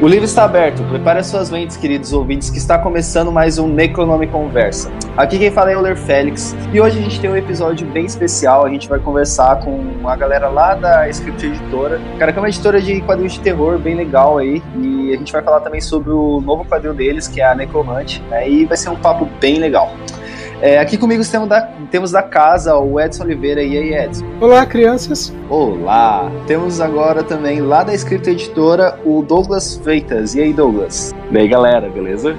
O 0.00 0.06
livro 0.06 0.26
está 0.26 0.44
aberto. 0.44 0.80
Prepare 0.84 1.18
as 1.18 1.26
suas 1.26 1.50
mentes, 1.50 1.76
queridos 1.76 2.12
ouvintes, 2.12 2.50
que 2.50 2.58
está 2.58 2.78
começando 2.78 3.32
mais 3.32 3.58
um 3.58 3.66
Necronome 3.66 4.28
Conversa. 4.28 4.92
Aqui 5.16 5.36
quem 5.36 5.50
fala 5.50 5.72
é 5.72 5.76
o 5.76 5.80
Ler 5.80 5.96
Félix. 5.96 6.54
E 6.72 6.80
hoje 6.80 7.00
a 7.00 7.02
gente 7.02 7.20
tem 7.20 7.28
um 7.28 7.36
episódio 7.36 7.84
bem 7.84 8.06
especial. 8.06 8.64
A 8.64 8.70
gente 8.70 8.88
vai 8.88 9.00
conversar 9.00 9.56
com 9.56 10.08
a 10.08 10.14
galera 10.14 10.48
lá 10.48 10.76
da 10.76 11.08
Script 11.08 11.44
Editora. 11.44 12.00
Cara, 12.16 12.32
que 12.32 12.38
é 12.38 12.40
uma 12.40 12.48
editora 12.48 12.80
de 12.80 13.00
quadrinhos 13.00 13.32
de 13.32 13.40
terror 13.40 13.76
bem 13.76 13.96
legal 13.96 14.38
aí. 14.38 14.62
E 14.76 15.12
a 15.12 15.16
gente 15.16 15.32
vai 15.32 15.42
falar 15.42 15.58
também 15.60 15.80
sobre 15.80 16.10
o 16.10 16.40
novo 16.42 16.64
quadrinho 16.64 16.94
deles, 16.94 17.26
que 17.26 17.40
é 17.40 17.46
a 17.46 17.54
Necromante. 17.56 18.22
Né? 18.30 18.48
E 18.48 18.64
vai 18.66 18.76
ser 18.76 18.90
um 18.90 18.96
papo 18.96 19.28
bem 19.40 19.58
legal. 19.58 19.92
É, 20.60 20.80
aqui 20.80 20.98
comigo 20.98 21.22
temos 21.24 21.48
da, 21.48 21.60
temos 21.88 22.10
da 22.10 22.22
casa 22.22 22.76
o 22.76 22.98
Edson 22.98 23.22
Oliveira. 23.22 23.62
E 23.62 23.78
aí, 23.78 23.94
Edson? 23.94 24.24
Olá, 24.40 24.66
crianças. 24.66 25.32
Olá! 25.48 26.30
Temos 26.48 26.80
agora 26.80 27.22
também 27.22 27.60
lá 27.60 27.84
da 27.84 27.94
Escrita 27.94 28.30
Editora 28.30 28.98
o 29.04 29.22
Douglas 29.22 29.76
Freitas. 29.76 30.34
E 30.34 30.40
aí, 30.40 30.52
Douglas? 30.52 31.14
E 31.30 31.38
aí, 31.38 31.46
galera, 31.46 31.88
beleza? 31.88 32.34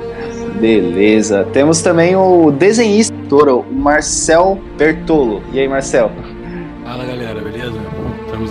Beleza. 0.59 1.47
Temos 1.53 1.81
também 1.81 2.17
o 2.17 2.51
desenhista, 2.51 3.15
o 3.31 3.63
Marcel 3.71 4.59
Bertolo. 4.77 5.41
E 5.53 5.59
aí, 5.59 5.67
Marcel? 5.69 6.11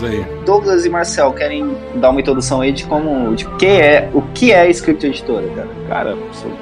Aí. 0.03 0.25
Douglas 0.45 0.85
e 0.85 0.89
Marcel 0.89 1.33
querem 1.33 1.75
dar 1.97 2.11
uma 2.11 2.21
introdução 2.21 2.61
aí 2.61 2.73
de 2.73 2.85
como, 2.85 3.35
de 3.35 3.45
que 3.57 3.67
é, 3.67 4.11
o 4.13 4.23
que 4.23 4.53
é 4.53 4.61
a 4.63 4.69
Script 4.69 5.07
Editora, 5.07 5.47
cara? 5.55 5.69
Cara, 5.89 6.17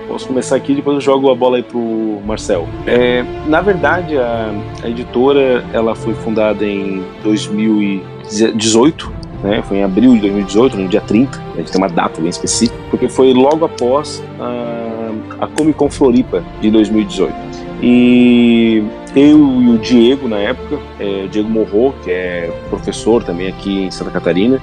posso 0.08 0.26
começar 0.26 0.56
aqui 0.56 0.74
depois 0.74 0.94
eu 0.96 1.00
jogo 1.00 1.30
a 1.30 1.34
bola 1.34 1.56
aí 1.56 1.62
pro 1.62 2.20
Marcel. 2.24 2.66
É, 2.86 3.24
na 3.46 3.60
verdade, 3.60 4.16
a, 4.16 4.52
a 4.82 4.88
editora 4.88 5.64
ela 5.72 5.94
foi 5.94 6.14
fundada 6.14 6.64
em 6.64 7.04
2018, 7.22 9.12
né? 9.42 9.62
Foi 9.62 9.78
em 9.78 9.82
abril 9.82 10.14
de 10.14 10.20
2018, 10.20 10.76
no 10.76 10.88
dia 10.88 11.00
30. 11.00 11.38
A 11.54 11.56
gente 11.58 11.72
tem 11.72 11.80
uma 11.80 11.88
data 11.88 12.20
bem 12.20 12.30
específica, 12.30 12.78
porque 12.90 13.08
foi 13.08 13.32
logo 13.32 13.64
após 13.64 14.22
a, 14.40 15.44
a 15.44 15.46
Comic 15.48 15.78
Con 15.78 15.90
Floripa 15.90 16.42
de 16.60 16.70
2018. 16.70 17.55
E 17.88 18.82
eu 19.14 19.62
e 19.62 19.68
o 19.68 19.78
Diego, 19.78 20.26
na 20.26 20.38
época, 20.38 20.76
é, 20.98 21.28
Diego 21.28 21.48
Morro, 21.48 21.94
que 22.02 22.10
é 22.10 22.52
professor 22.68 23.22
também 23.22 23.46
aqui 23.46 23.84
em 23.84 23.90
Santa 23.92 24.10
Catarina, 24.10 24.60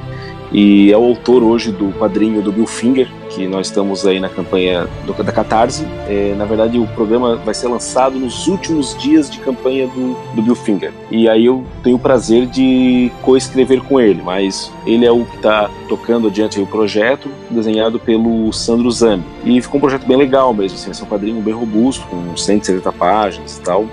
e 0.53 0.91
é 0.91 0.97
o 0.97 1.03
autor 1.03 1.41
hoje 1.41 1.71
do 1.71 1.91
quadrinho 1.93 2.41
do 2.41 2.51
Bill 2.51 2.67
Finger, 2.67 3.09
que 3.29 3.47
nós 3.47 3.67
estamos 3.67 4.05
aí 4.05 4.19
na 4.19 4.29
campanha 4.29 4.87
do, 5.05 5.13
da 5.23 5.31
Catarse. 5.31 5.85
É, 6.07 6.35
na 6.37 6.45
verdade, 6.45 6.77
o 6.77 6.85
programa 6.87 7.35
vai 7.37 7.53
ser 7.53 7.67
lançado 7.67 8.19
nos 8.19 8.47
últimos 8.47 8.95
dias 8.97 9.29
de 9.29 9.39
campanha 9.39 9.87
do, 9.87 10.15
do 10.35 10.41
Bill 10.43 10.55
Finger. 10.55 10.93
E 11.09 11.27
aí 11.27 11.45
eu 11.45 11.65
tenho 11.81 11.95
o 11.95 11.99
prazer 11.99 12.45
de 12.45 13.11
co-escrever 13.23 13.81
com 13.81 13.99
ele, 13.99 14.21
mas 14.21 14.71
ele 14.85 15.05
é 15.05 15.11
o 15.11 15.25
que 15.25 15.37
está 15.37 15.69
tocando 15.89 16.27
adiante 16.27 16.59
o 16.59 16.67
projeto, 16.67 17.29
desenhado 17.49 17.99
pelo 17.99 18.53
Sandro 18.53 18.91
Zambi. 18.91 19.23
E 19.43 19.61
ficou 19.61 19.79
um 19.79 19.81
projeto 19.81 20.05
bem 20.05 20.17
legal 20.17 20.53
mesmo, 20.53 20.77
assim, 20.77 20.91
é 20.91 21.03
um 21.03 21.07
quadrinho 21.07 21.41
bem 21.41 21.53
robusto, 21.53 22.05
com 22.07 22.37
170 22.37 22.91
páginas 22.91 23.57
e 23.57 23.61
tal. 23.61 23.87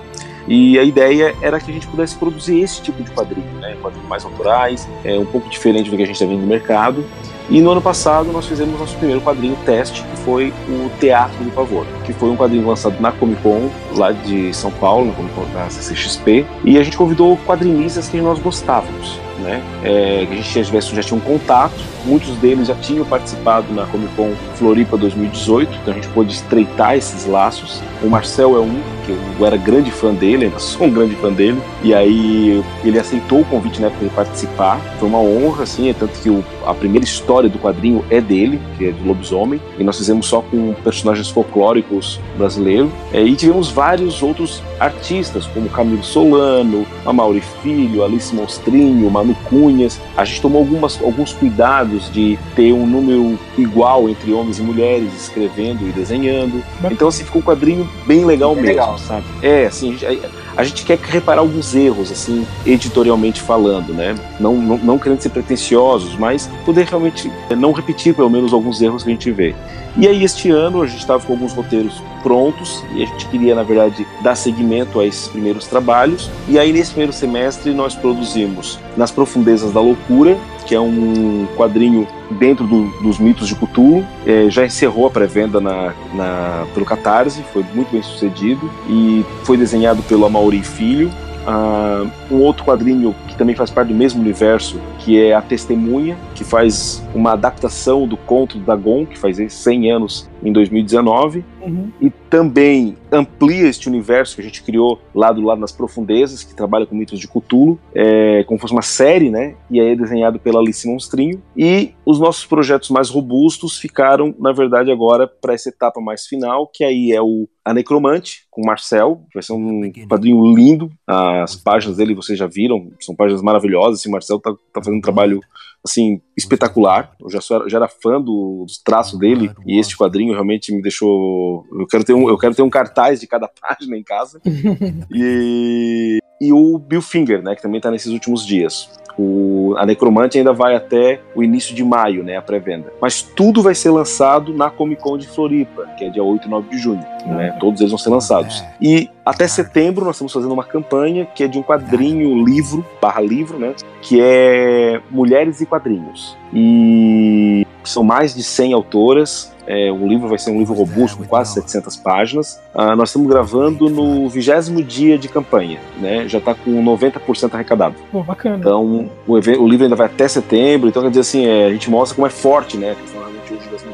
E 0.50 0.76
a 0.80 0.82
ideia 0.82 1.32
era 1.40 1.60
que 1.60 1.70
a 1.70 1.74
gente 1.74 1.86
pudesse 1.86 2.16
produzir 2.16 2.58
esse 2.58 2.82
tipo 2.82 3.00
de 3.00 3.10
quadrinho, 3.12 3.46
né? 3.60 3.76
Quadrinhos 3.80 4.08
mais 4.08 4.24
autorais, 4.24 4.88
é 5.04 5.16
um 5.16 5.24
pouco 5.24 5.48
diferente 5.48 5.88
do 5.88 5.96
que 5.96 6.02
a 6.02 6.06
gente 6.06 6.16
está 6.16 6.26
vendo 6.26 6.40
no 6.40 6.46
mercado. 6.48 7.04
E 7.48 7.60
no 7.60 7.70
ano 7.70 7.80
passado 7.80 8.32
nós 8.32 8.46
fizemos 8.46 8.78
nosso 8.78 8.96
primeiro 8.96 9.20
quadrinho 9.20 9.56
teste, 9.64 10.02
que 10.02 10.16
foi 10.18 10.52
o 10.68 10.90
Teatro 10.98 11.44
do 11.44 11.52
Pavor, 11.52 11.86
que 12.04 12.12
foi 12.12 12.30
um 12.30 12.36
quadrinho 12.36 12.66
lançado 12.66 13.00
na 13.00 13.12
Comic 13.12 13.40
Con, 13.42 13.70
lá 13.94 14.10
de 14.10 14.52
São 14.52 14.72
Paulo, 14.72 15.06
na 15.06 15.12
Comic 15.12 15.34
Con 15.36 15.44
da 15.52 15.70
CCXP, 15.70 16.44
e 16.64 16.78
a 16.78 16.82
gente 16.82 16.96
convidou 16.96 17.36
quadrinistas 17.46 18.08
que 18.08 18.20
nós 18.20 18.40
gostávamos, 18.40 19.20
né? 19.40 19.62
É, 19.82 20.26
a 20.30 20.34
gente 20.34 20.64
já, 20.64 20.80
já 20.80 21.02
tinha 21.02 21.16
um 21.16 21.20
contato, 21.20 21.74
muitos 22.04 22.34
deles 22.36 22.68
já 22.68 22.74
tinham 22.74 23.04
participado 23.04 23.72
na 23.72 23.86
Comic 23.86 24.14
Con 24.14 24.32
Floripa 24.54 24.96
2018, 24.96 25.78
então 25.82 25.92
a 25.92 25.96
gente 25.96 26.08
pôde 26.08 26.32
estreitar 26.32 26.96
esses 26.96 27.26
laços. 27.26 27.82
O 28.02 28.08
Marcel 28.08 28.56
é 28.56 28.60
um, 28.60 28.80
que 29.04 29.12
eu 29.38 29.46
era 29.46 29.56
grande 29.56 29.90
fã 29.90 30.14
dele, 30.14 30.46
ainda 30.46 30.58
sou 30.60 30.86
um 30.86 30.90
grande 30.90 31.14
fã 31.16 31.32
dele, 31.32 31.60
e 31.82 31.94
aí 31.94 32.62
ele 32.84 32.98
aceitou 32.98 33.40
o 33.40 33.44
convite 33.44 33.80
né, 33.80 33.90
para 33.90 34.00
ele 34.00 34.10
participar, 34.14 34.80
foi 34.98 35.08
uma 35.08 35.18
honra, 35.18 35.64
assim, 35.64 35.90
é 35.90 35.94
tanto 35.94 36.18
que 36.20 36.30
o, 36.30 36.44
a 36.66 36.74
primeira 36.74 37.04
história 37.04 37.48
do 37.48 37.58
quadrinho 37.58 38.04
é 38.10 38.20
dele, 38.20 38.60
que 38.76 38.86
é 38.86 38.92
do 38.92 39.06
lobisomem, 39.06 39.60
e 39.78 39.84
nós 39.84 39.98
fizemos 39.98 40.26
só 40.26 40.40
com 40.40 40.74
personagens 40.74 41.28
folclóricos 41.28 42.20
brasileiros, 42.36 42.90
é, 43.12 43.22
e 43.22 43.34
tivemos 43.34 43.70
vários 43.70 44.22
outros 44.22 44.62
artistas, 44.78 45.46
como 45.46 45.68
Camilo 45.68 46.02
Solano, 46.02 46.86
a 47.04 47.12
Mauri 47.12 47.42
Filho, 47.62 48.04
Alice 48.04 48.34
Monstrinho, 48.34 49.10
Manu 49.10 49.34
Cunhas. 49.48 50.00
A 50.16 50.24
gente 50.24 50.40
tomou 50.40 50.60
algumas, 50.60 51.00
alguns 51.02 51.32
cuidados 51.32 52.10
de 52.12 52.38
ter 52.54 52.72
um 52.72 52.86
número 52.86 53.38
igual 53.58 54.08
entre 54.08 54.32
homens 54.32 54.58
e 54.58 54.62
mulheres 54.62 55.14
escrevendo 55.14 55.86
e 55.88 55.92
desenhando. 55.92 56.62
Então, 56.90 57.08
assim, 57.08 57.24
ficou 57.24 57.40
um 57.40 57.44
quadrinho 57.44 57.88
bem 58.06 58.24
legal 58.24 58.54
mesmo, 58.54 58.68
legal. 58.68 58.98
sabe? 58.98 59.24
É, 59.42 59.66
assim, 59.66 59.90
a 59.90 59.92
gente, 59.92 60.20
a 60.56 60.64
gente 60.64 60.84
quer 60.84 60.98
reparar 60.98 61.40
alguns 61.40 61.74
erros, 61.74 62.10
assim, 62.10 62.46
editorialmente 62.66 63.40
falando, 63.40 63.92
né? 63.92 64.14
Não, 64.38 64.56
não, 64.56 64.78
não 64.78 64.98
querendo 64.98 65.20
ser 65.20 65.30
pretensiosos, 65.30 66.16
mas 66.16 66.50
poder 66.64 66.86
realmente 66.86 67.30
não 67.56 67.72
repetir, 67.72 68.14
pelo 68.14 68.30
menos, 68.30 68.52
alguns 68.52 68.80
erros 68.82 69.02
que 69.02 69.10
a 69.10 69.12
gente 69.12 69.30
vê. 69.30 69.54
E 69.96 70.06
aí, 70.06 70.22
este 70.22 70.50
ano, 70.50 70.82
a 70.82 70.86
gente 70.86 71.00
estava 71.00 71.24
com 71.24 71.32
alguns 71.32 71.52
roteiros 71.52 72.02
prontos 72.22 72.84
e 72.94 73.02
a 73.02 73.06
gente 73.06 73.26
queria, 73.26 73.54
na 73.54 73.62
verdade, 73.62 74.06
dar 74.22 74.34
seguimento 74.34 75.00
a 75.00 75.06
esses 75.06 75.28
primeiros 75.28 75.66
trabalhos. 75.66 76.30
E 76.48 76.58
aí, 76.58 76.72
nesse 76.72 76.90
primeiro 76.90 77.12
semestre, 77.12 77.72
nós 77.72 77.94
produzimos 77.94 78.78
Nas 78.96 79.10
Profundezas 79.10 79.72
da 79.72 79.80
Loucura, 79.80 80.36
que 80.66 80.74
é 80.74 80.80
um 80.80 81.46
quadrinho 81.56 82.06
dentro 82.32 82.66
do, 82.66 82.84
dos 83.02 83.18
mitos 83.18 83.48
de 83.48 83.54
Cthulhu. 83.54 84.06
É, 84.26 84.48
já 84.48 84.64
encerrou 84.64 85.06
a 85.06 85.10
pré-venda 85.10 85.60
na, 85.60 85.94
na, 86.14 86.66
pelo 86.74 86.86
Catarse, 86.86 87.42
foi 87.52 87.64
muito 87.74 87.90
bem 87.90 88.02
sucedido 88.02 88.70
e 88.88 89.24
foi 89.44 89.56
desenhado 89.56 90.02
pelo 90.02 90.24
Amaury 90.26 90.62
Filho. 90.62 91.10
Ah, 91.46 92.06
um 92.30 92.40
outro 92.40 92.64
quadrinho 92.64 93.14
que 93.28 93.36
também 93.36 93.54
faz 93.54 93.70
parte 93.70 93.88
do 93.88 93.94
mesmo 93.94 94.20
universo, 94.20 94.80
que 94.98 95.20
é 95.20 95.34
A 95.34 95.42
Testemunha, 95.42 96.16
que 96.34 96.44
faz 96.44 97.02
uma 97.14 97.32
adaptação 97.32 98.06
do 98.06 98.16
conto 98.16 98.58
do 98.58 98.64
Dagon, 98.64 99.06
que 99.06 99.18
faz 99.18 99.38
100 99.52 99.90
anos 99.90 100.30
em 100.42 100.52
2019, 100.52 101.44
Uhum. 101.60 101.90
e 102.00 102.08
também 102.08 102.96
amplia 103.12 103.68
este 103.68 103.88
universo 103.88 104.34
que 104.34 104.40
a 104.40 104.44
gente 104.44 104.62
criou 104.62 104.98
lá 105.14 105.30
do 105.30 105.42
lado 105.42 105.60
nas 105.60 105.72
profundezas, 105.72 106.42
que 106.42 106.54
trabalha 106.54 106.86
com 106.86 106.94
mitos 106.94 107.18
de 107.18 107.28
Cthulhu, 107.28 107.78
é, 107.94 108.44
como 108.44 108.58
fosse 108.58 108.72
uma 108.72 108.82
série, 108.82 109.30
né? 109.30 109.56
E 109.70 109.80
aí 109.80 109.90
é 109.90 109.96
desenhado 109.96 110.38
pela 110.38 110.60
Alice 110.60 110.88
Monstrinho. 110.88 111.42
E 111.56 111.92
os 112.06 112.18
nossos 112.18 112.46
projetos 112.46 112.88
mais 112.88 113.10
robustos 113.10 113.78
ficaram, 113.78 114.34
na 114.38 114.52
verdade, 114.52 114.90
agora 114.90 115.26
para 115.26 115.52
essa 115.54 115.68
etapa 115.68 116.00
mais 116.00 116.26
final, 116.26 116.66
que 116.72 116.82
aí 116.82 117.12
é 117.12 117.20
o 117.20 117.46
A 117.64 117.74
Necromante, 117.74 118.46
com 118.50 118.62
o 118.62 118.66
Marcel, 118.66 119.22
que 119.30 119.34
vai 119.34 119.42
ser 119.42 119.52
um 119.52 119.92
quadrinho 120.08 120.54
lindo. 120.54 120.90
As 121.06 121.56
páginas 121.56 121.96
dele 121.98 122.14
vocês 122.20 122.38
já 122.38 122.46
viram, 122.46 122.90
são 123.00 123.14
páginas 123.14 123.42
maravilhosas. 123.42 124.00
Assim, 124.00 124.08
o 124.08 124.12
Marcel 124.12 124.38
tá, 124.38 124.52
tá 124.72 124.80
fazendo 124.82 124.96
um 124.98 125.00
trabalho 125.00 125.40
assim 125.84 126.20
espetacular. 126.36 127.12
Eu 127.20 127.30
já, 127.30 127.40
sou, 127.40 127.68
já 127.68 127.78
era 127.78 127.88
fã 127.88 128.20
do, 128.20 128.64
dos 128.66 128.78
traços 128.78 129.18
dele 129.18 129.50
e 129.66 129.78
este 129.78 129.96
quadrinho 129.96 130.32
realmente 130.32 130.72
me 130.72 130.82
deixou. 130.82 131.64
Eu 131.72 131.86
quero 131.86 132.04
ter 132.04 132.14
um, 132.14 132.28
eu 132.28 132.38
quero 132.38 132.54
ter 132.54 132.62
um 132.62 132.70
cartaz 132.70 133.20
de 133.20 133.26
cada 133.26 133.48
página 133.60 133.96
em 133.96 134.02
casa. 134.02 134.40
e, 135.10 136.18
e 136.40 136.52
o 136.52 136.78
Bill 136.78 137.02
Finger, 137.02 137.42
né, 137.42 137.54
que 137.54 137.62
também 137.62 137.80
tá 137.80 137.90
nesses 137.90 138.12
últimos 138.12 138.46
dias. 138.46 138.90
O, 139.18 139.74
a 139.76 139.84
Necromante 139.84 140.38
ainda 140.38 140.52
vai 140.52 140.74
até 140.74 141.20
o 141.34 141.42
início 141.42 141.74
de 141.74 141.84
maio, 141.84 142.22
né, 142.22 142.36
a 142.36 142.42
pré-venda. 142.42 142.92
Mas 143.00 143.20
tudo 143.20 143.62
vai 143.62 143.74
ser 143.74 143.90
lançado 143.90 144.54
na 144.54 144.70
Comic 144.70 145.02
Con 145.02 145.18
de 145.18 145.28
Floripa, 145.28 145.86
que 145.98 146.04
é 146.04 146.08
dia 146.08 146.22
8 146.22 146.46
e 146.46 146.50
9 146.50 146.70
de 146.70 146.78
junho. 146.78 147.04
Né, 147.26 147.56
todos 147.60 147.80
eles 147.80 147.90
vão 147.90 147.98
ser 147.98 148.10
lançados. 148.10 148.64
E 148.80 149.10
até 149.24 149.46
setembro 149.46 150.04
nós 150.04 150.16
estamos 150.16 150.32
fazendo 150.32 150.52
uma 150.52 150.64
campanha 150.64 151.26
que 151.26 151.44
é 151.44 151.48
de 151.48 151.58
um 151.58 151.62
quadrinho 151.62 152.44
livro, 152.44 152.84
barra 153.00 153.20
livro, 153.20 153.58
né, 153.58 153.74
que 154.00 154.20
é 154.20 155.00
Mulheres 155.10 155.60
e 155.60 155.66
Quadrinhos. 155.66 156.36
E 156.52 157.66
são 157.84 158.02
mais 158.02 158.34
de 158.34 158.42
100 158.42 158.72
autoras. 158.72 159.52
É, 159.66 159.90
o 159.92 160.06
livro 160.06 160.28
vai 160.28 160.38
ser 160.38 160.50
um 160.50 160.58
livro 160.58 160.74
robusto, 160.74 161.18
com 161.18 161.24
quase 161.24 161.54
700 161.54 161.96
páginas. 161.96 162.60
Ah, 162.74 162.96
nós 162.96 163.10
estamos 163.10 163.28
gravando 163.28 163.88
no 163.88 164.28
vigésimo 164.28 164.82
dia 164.82 165.16
de 165.16 165.28
campanha, 165.28 165.78
né? 166.00 166.26
Já 166.28 166.38
está 166.38 166.54
com 166.54 166.82
90% 166.82 167.54
arrecadado. 167.54 167.94
Pô, 168.10 168.22
bacana. 168.22 168.56
Então, 168.58 169.08
o, 169.28 169.34
o 169.34 169.68
livro 169.68 169.84
ainda 169.84 169.94
vai 169.94 170.06
até 170.06 170.26
setembro. 170.26 170.88
Então, 170.88 171.02
quer 171.02 171.10
dizer 171.10 171.20
assim, 171.20 171.46
é, 171.46 171.66
a 171.66 171.70
gente 171.70 171.88
mostra 171.88 172.16
como 172.16 172.26
é 172.26 172.30
forte, 172.30 172.76
né? 172.76 172.92
A 172.92 172.94
questão 172.96 173.20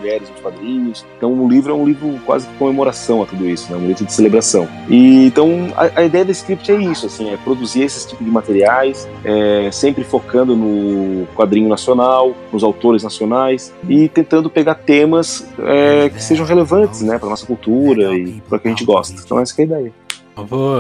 mulheres 0.06 0.31
nos 0.31 0.41
quadrinhos. 0.41 1.05
Então 1.17 1.32
o 1.32 1.49
livro 1.49 1.73
é 1.73 1.75
um 1.75 1.85
livro 1.85 2.19
quase 2.25 2.47
de 2.47 2.55
comemoração 2.55 3.23
a 3.23 3.26
tudo 3.26 3.49
isso, 3.49 3.70
né? 3.70 3.76
um 3.76 3.87
livro 3.87 4.05
de 4.05 4.12
celebração. 4.12 4.69
E 4.88 5.26
então 5.26 5.69
a, 5.76 6.00
a 6.00 6.05
ideia 6.05 6.25
do 6.25 6.31
script 6.31 6.70
é 6.70 6.76
isso, 6.76 7.06
assim, 7.06 7.31
é 7.32 7.37
produzir 7.37 7.82
esses 7.82 8.06
tipos 8.06 8.25
de 8.25 8.31
materiais, 8.31 9.08
é, 9.25 9.70
sempre 9.73 10.05
focando 10.05 10.56
no 10.56 11.26
quadrinho 11.35 11.69
nacional, 11.69 12.35
nos 12.53 12.62
autores 12.62 13.03
nacionais 13.03 13.75
e 13.88 14.08
tentando 14.08 14.49
pegar 14.49 14.76
temas 14.76 15.47
é, 15.58 16.09
que 16.09 16.23
sejam 16.23 16.47
relevantes, 16.47 17.02
né, 17.02 17.19
para 17.19 17.29
nossa 17.29 17.47
cultura 17.47 18.17
e 18.17 18.41
para 18.49 18.59
que 18.59 18.69
a 18.69 18.70
gente 18.70 18.85
gosta. 18.85 19.20
Então 19.20 19.41
essa 19.41 19.61
é 19.61 19.62
a 19.62 19.67
ideia. 19.67 19.93
Eu 20.37 20.44
vou 20.44 20.79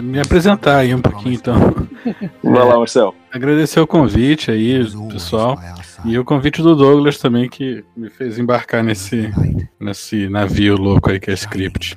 me 0.00 0.20
apresentar 0.20 0.78
aí 0.78 0.94
um 0.94 1.00
pouquinho 1.00 1.34
então. 1.34 1.56
Vai 2.42 2.64
lá, 2.64 2.78
Marcel. 2.78 3.14
Agradecer 3.32 3.80
o 3.80 3.86
convite 3.86 4.50
aí, 4.50 4.80
pessoal. 5.10 5.58
E 6.06 6.16
o 6.16 6.24
convite 6.24 6.62
do 6.62 6.76
Douglas 6.76 7.18
também, 7.18 7.48
que 7.48 7.84
me 7.96 8.08
fez 8.08 8.38
embarcar 8.38 8.82
nesse, 8.82 9.28
nesse 9.80 10.28
navio 10.28 10.76
louco 10.76 11.10
aí 11.10 11.18
que 11.18 11.32
é 11.32 11.34
Script. 11.34 11.96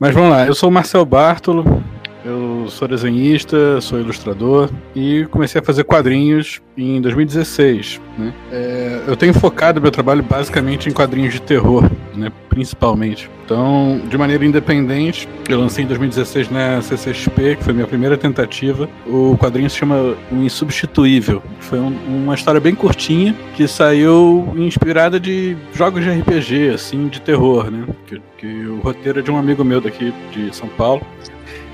Mas 0.00 0.14
vamos 0.14 0.30
lá, 0.30 0.46
eu 0.46 0.54
sou 0.54 0.70
o 0.70 0.72
Marcel 0.72 1.04
Bartolo, 1.04 1.84
eu 2.26 2.68
sou 2.68 2.88
desenhista, 2.88 3.80
sou 3.80 4.00
ilustrador 4.00 4.68
e 4.94 5.24
comecei 5.30 5.60
a 5.60 5.64
fazer 5.64 5.84
quadrinhos 5.84 6.60
em 6.76 7.00
2016. 7.00 8.00
Né? 8.18 8.34
É, 8.50 9.02
eu 9.06 9.16
tenho 9.16 9.32
focado 9.32 9.80
meu 9.80 9.92
trabalho 9.92 10.22
basicamente 10.22 10.88
em 10.88 10.92
quadrinhos 10.92 11.34
de 11.34 11.40
terror, 11.40 11.88
né? 12.16 12.32
principalmente. 12.48 13.30
Então, 13.44 14.00
de 14.08 14.18
maneira 14.18 14.44
independente, 14.44 15.28
eu 15.48 15.60
lancei 15.60 15.84
em 15.84 15.86
2016 15.86 16.50
na 16.50 16.82
CCXP, 16.82 17.56
que 17.56 17.64
foi 17.64 17.72
minha 17.72 17.86
primeira 17.86 18.18
tentativa. 18.18 18.88
O 19.06 19.36
quadrinho 19.38 19.70
se 19.70 19.76
chama 19.76 20.16
O 20.32 20.36
Insubstituível. 20.36 21.40
Foi 21.60 21.78
um, 21.78 21.96
uma 22.08 22.34
história 22.34 22.60
bem 22.60 22.74
curtinha 22.74 23.36
que 23.54 23.68
saiu 23.68 24.52
inspirada 24.56 25.20
de 25.20 25.56
jogos 25.72 26.02
de 26.02 26.10
RPG, 26.10 26.70
assim, 26.70 27.06
de 27.06 27.20
terror, 27.20 27.70
né? 27.70 27.86
Que, 28.06 28.20
que 28.36 28.66
o 28.66 28.80
roteiro 28.80 29.20
é 29.20 29.22
de 29.22 29.30
um 29.30 29.36
amigo 29.36 29.62
meu 29.62 29.80
daqui 29.80 30.12
de 30.32 30.54
São 30.54 30.68
Paulo. 30.68 31.06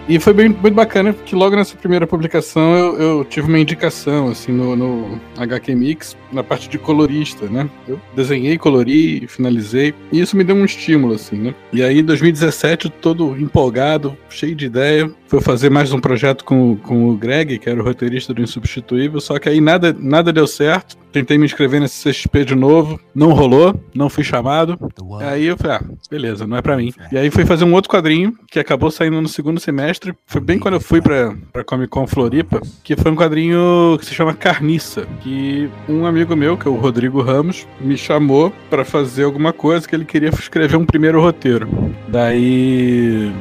E 0.09 0.19
foi 0.19 0.33
bem, 0.33 0.49
muito 0.49 0.75
bacana, 0.75 1.13
porque 1.13 1.35
logo 1.35 1.55
nessa 1.55 1.77
primeira 1.77 2.07
publicação 2.07 2.75
eu, 2.75 3.01
eu 3.01 3.25
tive 3.25 3.47
uma 3.47 3.59
indicação, 3.59 4.29
assim, 4.29 4.51
no, 4.51 4.75
no, 4.75 5.21
HQ 5.39 5.75
Mix, 5.75 6.17
na 6.33 6.43
parte 6.43 6.69
de 6.69 6.79
colorista, 6.79 7.47
né? 7.47 7.69
Eu 7.87 8.01
desenhei, 8.15 8.59
colori, 8.59 9.27
finalizei, 9.27 9.95
e 10.11 10.21
isso 10.21 10.37
me 10.37 10.45
deu 10.45 10.57
um 10.57 10.65
estímulo, 10.65 11.15
assim, 11.15 11.37
né? 11.37 11.55
E 11.73 11.83
aí, 11.83 12.01
em 12.01 12.05
2017, 12.05 12.91
todo 12.91 13.37
empolgado, 13.39 14.17
cheio 14.29 14.55
de 14.55 14.67
ideia, 14.67 15.11
foi 15.33 15.41
fazer 15.41 15.71
mais 15.71 15.93
um 15.95 15.99
projeto 15.99 16.45
com, 16.45 16.77
com 16.77 17.09
o 17.09 17.17
Greg, 17.17 17.59
que 17.59 17.71
era 17.71 17.81
o 17.81 17.85
roteirista 17.85 18.35
do 18.35 18.43
Insubstituível, 18.43 19.19
só 19.19 19.39
que 19.39 19.49
aí 19.49 19.63
nada, 19.63 19.97
nada 19.99 20.31
deu 20.31 20.47
certo. 20.47 21.01
Tentei 21.11 21.37
me 21.37 21.45
inscrever 21.45 21.79
nesse 21.79 22.09
CXP 22.09 22.45
de 22.45 22.55
novo, 22.55 22.99
não 23.15 23.33
rolou, 23.33 23.79
não 23.95 24.09
fui 24.09 24.25
chamado. 24.25 24.79
Aí 25.21 25.47
eu 25.47 25.57
falei, 25.59 25.77
ah, 25.77 25.85
beleza, 26.11 26.47
não 26.47 26.57
é 26.57 26.63
para 26.63 26.77
mim. 26.77 26.93
E 27.11 27.19
aí 27.19 27.31
fui 27.31 27.45
fazer 27.45 27.65
um 27.65 27.73
outro 27.75 27.91
quadrinho, 27.91 28.35
que 28.51 28.59
acabou 28.59 28.91
saindo 28.91 29.21
no 29.21 29.29
segundo 29.29 29.59
semestre. 29.59 30.15
Foi 30.27 30.41
bem 30.41 30.59
quando 30.59 30.75
eu 30.75 30.81
fui 30.81 31.01
pra, 31.03 31.35
pra 31.51 31.65
Comic 31.65 31.89
Con 31.89 32.07
Floripa, 32.07 32.61
que 32.83 32.97
foi 32.97 33.11
um 33.11 33.17
quadrinho 33.17 33.97
que 33.99 34.07
se 34.07 34.15
chama 34.15 34.35
Carniça, 34.35 35.07
que 35.21 35.69
um 35.89 36.05
amigo 36.05 36.22
meu, 36.25 36.57
que 36.57 36.67
é 36.67 36.71
o 36.71 36.77
Rodrigo 36.77 37.21
Ramos, 37.21 37.67
me 37.81 37.97
chamou 37.97 38.53
para 38.71 38.85
fazer 38.85 39.25
alguma 39.25 39.53
coisa 39.53 39.87
que 39.87 39.95
ele 39.95 40.05
queria 40.05 40.29
escrever 40.29 40.77
um 40.77 40.87
primeiro 40.87 41.21
roteiro. 41.21 41.69
Daí 42.09 43.33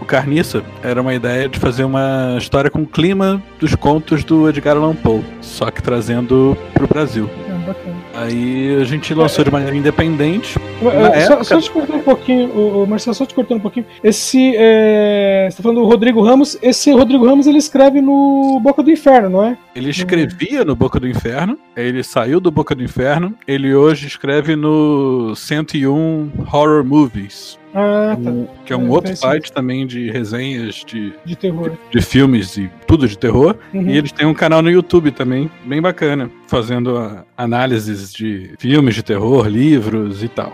o 0.00 0.04
Carniça 0.04 0.62
era 0.82 1.00
uma 1.00 1.14
ideia 1.14 1.48
de 1.48 1.58
fazer 1.58 1.84
uma 1.84 2.36
história 2.38 2.70
com 2.70 2.82
o 2.82 2.86
clima 2.86 3.42
dos 3.58 3.74
contos 3.74 4.24
do 4.24 4.48
Edgar 4.48 4.76
Allan 4.76 4.94
Poe, 4.94 5.24
só 5.40 5.70
que 5.70 5.82
trazendo 5.82 6.56
pro 6.74 6.86
Brasil. 6.86 7.28
Aí 8.16 8.74
a 8.80 8.84
gente 8.84 9.12
lançou 9.12 9.44
de 9.44 9.50
maneira 9.50 9.76
independente. 9.76 10.58
Só, 10.80 10.90
época... 10.90 11.44
só, 11.44 11.60
te 11.60 11.70
cortar 11.70 11.94
um 11.94 12.00
pouquinho, 12.00 12.48
o, 12.50 12.86
Marcelo, 12.86 13.14
só 13.14 13.26
te 13.26 13.34
cortando 13.34 13.58
um 13.58 13.62
pouquinho. 13.62 13.84
Esse. 14.02 14.54
É, 14.56 15.48
você 15.50 15.58
tá 15.58 15.62
falando 15.62 15.80
do 15.80 15.86
Rodrigo 15.86 16.22
Ramos. 16.22 16.58
Esse 16.62 16.90
Rodrigo 16.92 17.26
Ramos 17.26 17.46
ele 17.46 17.58
escreve 17.58 18.00
no 18.00 18.58
Boca 18.62 18.82
do 18.82 18.90
Inferno, 18.90 19.28
não 19.28 19.44
é? 19.44 19.58
Ele 19.74 19.90
escrevia 19.90 20.64
no 20.64 20.74
Boca 20.74 20.98
do 20.98 21.06
Inferno, 21.06 21.58
ele 21.76 22.02
saiu 22.02 22.40
do 22.40 22.50
Boca 22.50 22.74
do 22.74 22.82
Inferno, 22.82 23.34
ele 23.46 23.74
hoje 23.74 24.06
escreve 24.06 24.56
no 24.56 25.34
101 25.36 26.30
Horror 26.50 26.84
Movies. 26.84 27.58
Ah, 27.78 28.16
tá. 28.16 28.30
Um, 28.30 28.46
que 28.64 28.72
é 28.72 28.76
um 28.76 28.86
é, 28.86 28.90
outro 28.90 29.14
site 29.14 29.52
também 29.52 29.86
de 29.86 30.10
resenhas 30.10 30.76
de, 30.76 31.12
de 31.26 31.36
terror. 31.36 31.72
De, 31.90 31.98
de 31.98 32.06
filmes 32.06 32.56
e 32.56 32.70
tudo 32.86 33.06
de 33.06 33.18
terror. 33.18 33.54
Uhum. 33.74 33.90
E 33.90 33.98
eles 33.98 34.10
têm 34.10 34.26
um 34.26 34.32
canal 34.32 34.62
no 34.62 34.70
YouTube 34.70 35.10
também, 35.10 35.50
bem 35.66 35.82
bacana, 35.82 36.30
fazendo 36.48 37.22
análises 37.36 38.14
de 38.14 38.54
filmes 38.58 38.94
de 38.94 39.02
terror, 39.02 39.46
livros 39.46 40.24
e 40.24 40.28
tal. 40.28 40.52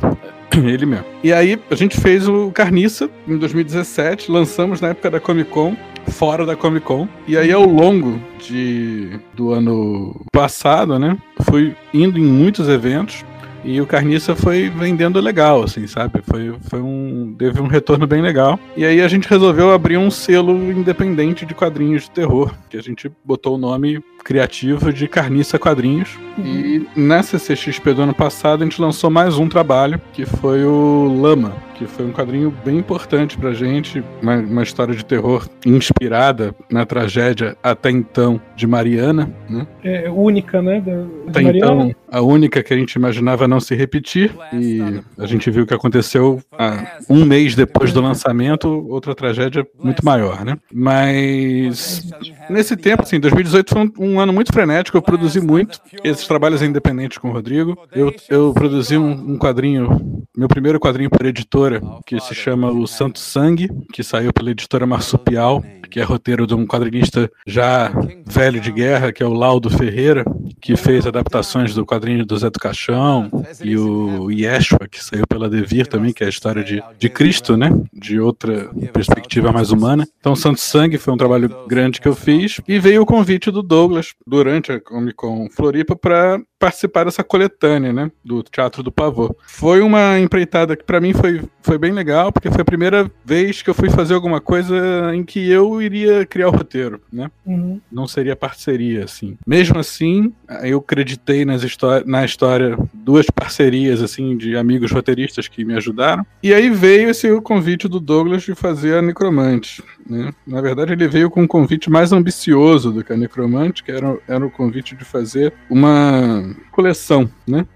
Ele 0.53 0.85
mesmo. 0.85 1.05
E 1.23 1.33
aí 1.33 1.57
a 1.71 1.75
gente 1.77 1.99
fez 1.99 2.27
o 2.27 2.51
Carniça 2.51 3.09
em 3.29 3.39
2017, 3.39 4.29
lançamos 4.29 4.81
na 4.81 4.89
época 4.89 5.09
da 5.09 5.21
Comic 5.21 5.49
Con, 5.51 5.77
fora 6.09 6.45
da 6.45 6.57
Comic 6.57 6.85
Con. 6.85 7.09
E 7.29 7.37
aí 7.37 7.53
ao 7.53 7.65
longo 7.65 8.21
de, 8.41 9.21
do 9.33 9.53
ano 9.53 10.21
passado, 10.33 10.99
né, 10.99 11.17
fui 11.43 11.77
indo 11.95 12.19
em 12.19 12.25
muitos 12.25 12.69
eventos 12.69 13.25
e 13.65 13.81
o 13.81 13.87
Carniça 13.87 14.35
foi 14.35 14.69
vendendo 14.69 15.21
legal, 15.21 15.63
assim, 15.63 15.87
sabe? 15.87 16.21
Foi, 16.23 16.55
foi 16.69 16.81
um. 16.81 17.35
Teve 17.39 17.61
um 17.61 17.67
retorno 17.67 18.07
bem 18.07 18.21
legal. 18.21 18.59
E 18.77 18.85
aí 18.85 19.01
a 19.01 19.09
gente 19.09 19.29
resolveu 19.29 19.73
abrir 19.73 19.97
um 19.97 20.11
selo 20.11 20.53
independente 20.73 21.47
de 21.47 21.55
quadrinhos 21.55 22.05
de 22.05 22.11
terror. 22.11 22.53
Que 22.69 22.77
a 22.77 22.83
gente 22.83 23.11
botou 23.25 23.55
o 23.55 23.59
nome 23.59 24.03
criativo 24.23 24.93
de 24.93 25.09
Carniça 25.09 25.59
Quadrinhos. 25.59 26.19
Uhum. 26.39 26.45
E 26.45 26.89
nessa 26.97 27.39
CXP 27.39 27.95
do 27.95 28.03
ano 28.03 28.15
passado 28.15 28.63
a 28.63 28.65
gente 28.65 28.81
lançou 28.81 29.11
mais 29.11 29.37
um 29.39 29.49
trabalho, 29.49 30.01
que 30.13 30.25
foi 30.25 30.65
o 30.65 31.15
Lama, 31.21 31.55
que 31.75 31.87
foi 31.87 32.07
um 32.07 32.13
quadrinho 32.13 32.55
bem 32.65 32.79
importante 32.79 33.37
pra 33.37 33.53
gente, 33.53 34.03
uma, 34.21 34.37
uma 34.37 34.63
história 34.63 34.95
de 34.95 35.05
terror 35.05 35.49
inspirada 35.67 36.55
na 36.71 36.87
tragédia 36.87 37.57
até 37.63 37.91
então 37.91 38.41
de 38.55 38.67
Mariana, 38.67 39.31
né? 39.49 39.67
É 39.83 40.11
única, 40.11 40.63
né? 40.63 40.81
Da, 40.81 40.93
até 41.29 41.43
Mariana. 41.43 41.73
então, 41.73 41.95
a 42.11 42.21
única 42.21 42.63
que 42.63 42.73
a 42.73 42.77
gente 42.77 42.95
imaginava 42.95 43.49
não 43.49 43.59
se 43.59 43.75
repetir, 43.75 44.33
e 44.53 44.81
a 45.19 45.27
gente 45.27 45.51
viu 45.51 45.65
o 45.65 45.67
que 45.67 45.75
aconteceu 45.75 46.41
há 46.57 46.99
um 47.09 47.25
mês 47.25 47.55
depois 47.55 47.93
do 47.93 48.01
lançamento, 48.01 48.69
outra 48.89 49.15
tragédia 49.15 49.67
muito 49.83 50.05
maior, 50.05 50.45
né? 50.45 50.57
Mas 50.73 52.09
nesse 52.49 52.77
tempo, 52.77 53.03
assim, 53.03 53.19
2018 53.19 53.71
foi 53.71 53.91
um, 53.99 54.12
um 54.13 54.21
ano 54.21 54.33
muito 54.33 54.53
frenético, 54.53 54.97
eu 54.97 55.03
produzi 55.03 55.41
muito 55.41 55.81
esses 56.05 56.27
trabalhos 56.27 56.63
independentes 56.63 57.19
com 57.19 57.31
o 57.31 57.33
Rodrigo. 57.33 57.77
Eu, 57.93 58.15
eu 58.29 58.53
produzi 58.53 58.97
um, 58.97 59.11
um 59.11 59.39
quadrinho, 59.39 60.25
meu 60.37 60.49
primeiro 60.49 60.79
quadrinho 60.79 61.11
por 61.11 61.25
editora, 61.25 61.81
que 62.07 62.21
se 62.21 62.35
chama 62.35 62.71
O 62.71 62.87
Santo 62.87 63.19
Sangue, 63.19 63.69
que 63.93 64.03
saiu 64.03 64.33
pela 64.33 64.51
editora 64.51 64.87
Marsupial, 64.87 65.63
que 65.93 66.01
é 66.01 66.03
roteiro 66.03 66.47
de 66.47 66.55
um 66.55 66.67
quadrinista 66.67 67.31
já 67.47 67.93
velho 68.27 68.59
de 68.59 68.73
guerra, 68.73 69.13
que 69.13 69.23
é 69.23 69.27
o 69.27 69.35
Laudo 69.35 69.69
Ferreira, 69.69 70.25
que 70.59 70.75
fez 70.75 71.07
adaptações 71.07 71.75
do 71.75 71.85
quadrinho 71.85 72.25
do 72.25 72.39
Zé 72.39 72.49
do 72.49 72.59
Caixão, 72.59 73.31
e 73.63 73.77
o 73.77 74.31
Yeshua, 74.31 74.89
que 74.91 75.05
saiu 75.05 75.27
pela 75.27 75.51
Devir 75.51 75.87
também, 75.87 76.15
que 76.15 76.25
é 76.25 76.27
a 76.27 76.31
história 76.31 76.65
de, 76.65 76.83
de 76.99 77.09
Cristo, 77.11 77.59
né? 77.59 77.69
De 77.93 78.19
outra 78.19 78.71
perspectiva 78.91 79.53
mais 79.53 79.71
humana. 79.71 80.09
Então, 80.19 80.35
Santo 80.35 80.61
Sangue 80.61 80.97
foi 80.97 81.13
um 81.13 81.19
trabalho 81.19 81.55
grande 81.69 82.01
que 82.01 82.09
eu 82.09 82.17
fiz, 82.17 82.59
e 82.67 82.79
veio 82.79 83.03
o 83.03 83.07
convite 83.07 83.51
do 83.51 83.63
Douglas 83.63 84.15
durante 84.27 84.73
a 84.73 84.81
Comic 84.81 85.15
Con 85.15 85.49
Floripa 85.51 85.95
para 85.95 86.41
participar 86.63 87.03
dessa 87.03 87.25
coletânea, 87.25 87.93
né, 87.93 88.09
do 88.25 88.41
Teatro 88.41 88.85
do 88.85 88.93
Pavor. 88.93 89.35
Foi 89.49 89.81
uma 89.81 90.21
empreitada 90.21 90.77
que 90.77 90.85
para 90.85 91.01
mim 91.01 91.13
foi, 91.13 91.43
foi 91.61 91.77
bem 91.77 91.91
legal, 91.91 92.31
porque 92.31 92.53
foi 92.53 92.61
a 92.61 92.65
primeira 92.65 93.11
vez 93.25 93.63
que 93.63 93.69
eu 93.69 93.75
fui 93.75 93.91
fazer 93.91 94.15
alguma 94.15 94.41
coisa 94.41 95.13
em 95.13 95.25
que 95.25 95.51
eu 95.51 95.83
iria 95.83 96.25
criar 96.25 96.47
o 96.47 96.53
roteiro, 96.53 97.01
né? 97.13 97.29
Uhum. 97.45 97.81
Não 97.91 98.07
seria 98.07 98.37
parceria, 98.37 99.03
assim. 99.03 99.37
Mesmo 99.45 99.81
assim, 99.81 100.33
eu 100.63 100.79
acreditei 100.79 101.45
nas 101.45 101.63
na 102.07 102.25
história 102.25 102.79
duas 102.95 103.27
parcerias, 103.29 104.01
assim, 104.01 104.37
de 104.37 104.57
amigos 104.57 104.93
roteiristas 104.93 105.49
que 105.49 105.65
me 105.65 105.75
ajudaram. 105.75 106.25
E 106.45 106.55
aí 106.55 106.71
veio 106.71 107.11
esse 107.11 107.41
convite 107.41 107.89
do 107.89 107.99
Douglas 107.99 108.45
de 108.45 108.55
fazer 108.55 108.99
a 108.99 109.03
Necromante, 109.03 109.83
né? 110.09 110.31
Na 110.47 110.61
verdade, 110.61 110.93
ele 110.93 111.09
veio 111.09 111.29
com 111.29 111.43
um 111.43 111.47
convite 111.49 111.91
mais 111.91 112.13
ambicioso 112.13 112.93
do 112.93 113.03
que 113.03 113.13
a 113.13 113.17
Necromante, 113.17 113.83
que 113.83 113.91
era, 113.91 114.17
era 114.29 114.47
o 114.47 114.51
convite 114.51 114.95
de 114.95 115.05
fazer 115.05 115.53
uma 115.69 116.52
coleção, 116.71 117.29
né? 117.47 117.67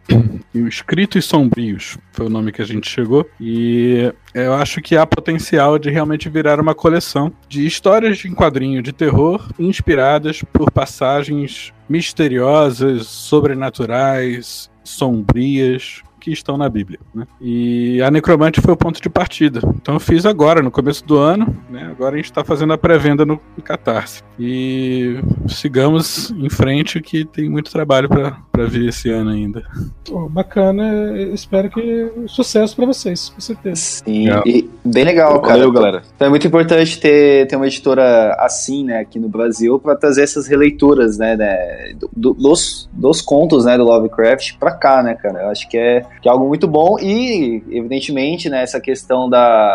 E 0.54 0.60
o 0.60 0.68
Escritos 0.68 1.24
Sombrios 1.24 1.98
foi 2.12 2.26
o 2.26 2.30
nome 2.30 2.52
que 2.52 2.62
a 2.62 2.64
gente 2.66 2.88
chegou. 2.88 3.28
E 3.40 4.12
eu 4.34 4.54
acho 4.54 4.80
que 4.80 4.96
há 4.96 5.06
potencial 5.06 5.78
de 5.78 5.90
realmente 5.90 6.28
virar 6.28 6.60
uma 6.60 6.74
coleção 6.74 7.32
de 7.48 7.66
histórias 7.66 8.24
em 8.24 8.34
quadrinho 8.34 8.82
de 8.82 8.92
terror 8.92 9.48
inspiradas 9.58 10.42
por 10.52 10.70
passagens 10.70 11.72
misteriosas, 11.88 13.06
sobrenaturais, 13.06 14.70
sombrias, 14.82 16.02
que 16.26 16.32
estão 16.32 16.56
na 16.56 16.68
Bíblia. 16.68 16.98
Né? 17.14 17.24
E 17.40 18.02
a 18.02 18.10
Necromante 18.10 18.60
foi 18.60 18.74
o 18.74 18.76
ponto 18.76 19.00
de 19.00 19.08
partida. 19.08 19.60
Então 19.76 19.94
eu 19.94 20.00
fiz 20.00 20.26
agora, 20.26 20.60
no 20.60 20.72
começo 20.72 21.06
do 21.06 21.16
ano. 21.16 21.56
Né? 21.70 21.86
Agora 21.88 22.14
a 22.14 22.16
gente 22.16 22.24
está 22.24 22.42
fazendo 22.42 22.72
a 22.72 22.78
pré-venda 22.78 23.24
no 23.24 23.40
Catarse. 23.62 24.24
E 24.38 25.20
sigamos 25.48 26.32
em 26.32 26.50
frente 26.50 27.00
que 27.00 27.24
tem 27.24 27.48
muito 27.48 27.70
trabalho 27.70 28.08
para 28.08 28.66
vir 28.66 28.88
esse 28.88 29.08
ano 29.08 29.30
ainda. 29.30 29.62
Oh, 30.10 30.28
bacana, 30.28 31.16
espero 31.32 31.70
que 31.70 32.10
sucesso 32.26 32.74
para 32.74 32.86
vocês, 32.86 33.28
com 33.28 33.40
certeza. 33.40 33.76
Sim, 33.76 34.28
e 34.44 34.68
bem 34.84 35.04
legal, 35.04 35.40
cara. 35.40 35.54
Valeu, 35.54 35.72
galera. 35.72 36.02
Então 36.14 36.26
é 36.26 36.30
muito 36.30 36.46
importante 36.46 37.00
ter, 37.00 37.46
ter 37.46 37.56
uma 37.56 37.66
editora 37.66 38.36
assim, 38.40 38.84
né, 38.84 38.98
aqui 38.98 39.18
no 39.18 39.28
Brasil, 39.28 39.78
para 39.78 39.96
trazer 39.96 40.22
essas 40.22 40.46
releituras, 40.46 41.18
né, 41.18 41.36
né 41.36 41.94
do, 42.14 42.34
dos, 42.34 42.88
dos 42.92 43.22
contos, 43.22 43.64
né, 43.64 43.76
do 43.76 43.84
Lovecraft 43.84 44.58
para 44.58 44.72
cá, 44.72 45.02
né, 45.02 45.14
cara. 45.14 45.42
Eu 45.42 45.48
acho 45.50 45.68
que 45.68 45.78
é, 45.78 46.04
que 46.20 46.28
é 46.28 46.32
algo 46.32 46.46
muito 46.46 46.66
bom 46.66 46.98
e, 46.98 47.62
evidentemente, 47.70 48.48
né, 48.48 48.62
essa 48.62 48.80
questão 48.80 49.28
da 49.28 49.74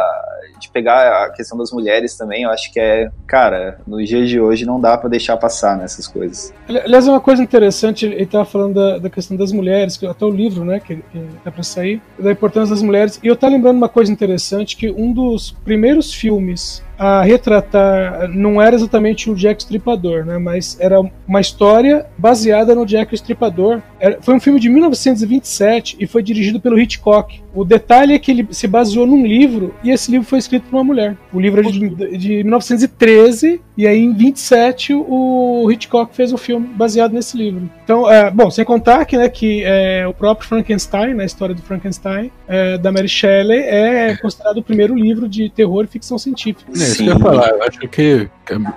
de 0.61 0.69
pegar 0.69 1.25
a 1.25 1.29
questão 1.31 1.57
das 1.57 1.71
mulheres 1.71 2.15
também, 2.15 2.43
eu 2.43 2.49
acho 2.51 2.71
que 2.71 2.79
é, 2.79 3.09
cara, 3.25 3.79
nos 3.85 4.07
dias 4.07 4.29
de 4.29 4.39
hoje 4.39 4.63
não 4.63 4.79
dá 4.79 4.95
para 4.95 5.09
deixar 5.09 5.35
passar 5.37 5.75
nessas 5.75 6.07
coisas. 6.07 6.53
Aliás, 6.69 7.07
é 7.07 7.11
uma 7.11 7.19
coisa 7.19 7.41
interessante, 7.41 8.05
ele 8.05 8.23
estava 8.23 8.45
falando 8.45 8.75
da, 8.75 8.97
da, 8.99 9.09
questão 9.09 9.35
das 9.35 9.51
mulheres, 9.51 9.97
que 9.97 10.05
até 10.05 10.23
o 10.23 10.29
livro, 10.29 10.63
né, 10.63 10.79
que, 10.79 10.97
que 10.97 11.25
é 11.43 11.49
para 11.49 11.63
sair, 11.63 12.01
da 12.17 12.31
importância 12.31 12.75
das 12.75 12.83
mulheres. 12.83 13.19
E 13.23 13.27
eu 13.27 13.33
estava 13.33 13.53
lembrando 13.53 13.77
uma 13.77 13.89
coisa 13.89 14.11
interessante, 14.11 14.77
que 14.77 14.91
um 14.91 15.11
dos 15.11 15.51
primeiros 15.51 16.13
filmes 16.13 16.83
a 17.01 17.23
retratar 17.23 18.29
não 18.29 18.61
era 18.61 18.75
exatamente 18.75 19.27
o 19.27 19.33
Jack 19.33 19.63
Stripador, 19.63 20.23
né, 20.23 20.37
mas 20.37 20.77
era 20.79 21.01
uma 21.27 21.41
história 21.41 22.05
baseada 22.15 22.75
no 22.75 22.85
Jack 22.85 23.15
Stripador. 23.15 23.81
Era, 23.99 24.21
foi 24.21 24.35
um 24.35 24.39
filme 24.39 24.59
de 24.59 24.69
1927 24.69 25.97
e 25.99 26.05
foi 26.05 26.21
dirigido 26.21 26.59
pelo 26.59 26.79
Hitchcock. 26.79 27.41
O 27.55 27.65
detalhe 27.65 28.13
é 28.13 28.19
que 28.19 28.29
ele 28.29 28.47
se 28.51 28.67
baseou 28.67 29.07
num 29.07 29.25
livro 29.25 29.73
e 29.83 29.89
esse 29.89 30.11
livro 30.11 30.27
foi 30.27 30.37
escrito 30.37 30.67
por 30.69 30.77
uma 30.77 30.83
mulher. 30.83 31.17
O 31.33 31.39
livro 31.39 31.61
é 31.61 31.71
de, 31.71 32.17
de 32.17 32.43
1913 32.43 33.59
e 33.75 33.87
aí 33.87 33.99
em 33.99 34.13
27 34.13 34.93
o 34.93 35.69
Hitchcock 35.71 36.15
fez 36.15 36.31
um 36.31 36.37
filme 36.37 36.67
baseado 36.67 37.13
nesse 37.13 37.35
livro. 37.35 37.67
Então, 37.83 38.09
é, 38.09 38.29
bom, 38.29 38.51
sem 38.51 38.63
contar 38.63 39.05
que, 39.05 39.17
né, 39.17 39.27
que 39.27 39.63
é, 39.65 40.07
o 40.07 40.13
próprio 40.13 40.47
Frankenstein, 40.47 41.09
na 41.09 41.15
né, 41.15 41.25
história 41.25 41.55
do 41.55 41.63
Frankenstein, 41.63 42.31
é, 42.47 42.77
da 42.77 42.91
Mary 42.91 43.09
Shelley, 43.09 43.59
é 43.59 44.15
considerado 44.17 44.57
o 44.57 44.63
primeiro 44.63 44.95
livro 44.95 45.27
de 45.27 45.49
terror 45.49 45.83
e 45.83 45.87
ficção 45.87 46.19
científica. 46.19 46.71
É 46.71 46.90
isso 46.91 47.03
que 47.03 47.09
eu 47.09 47.13
ia 47.13 47.19
falar. 47.19 47.49
Eu 47.49 47.63
acho 47.63 47.79
que 47.87 48.29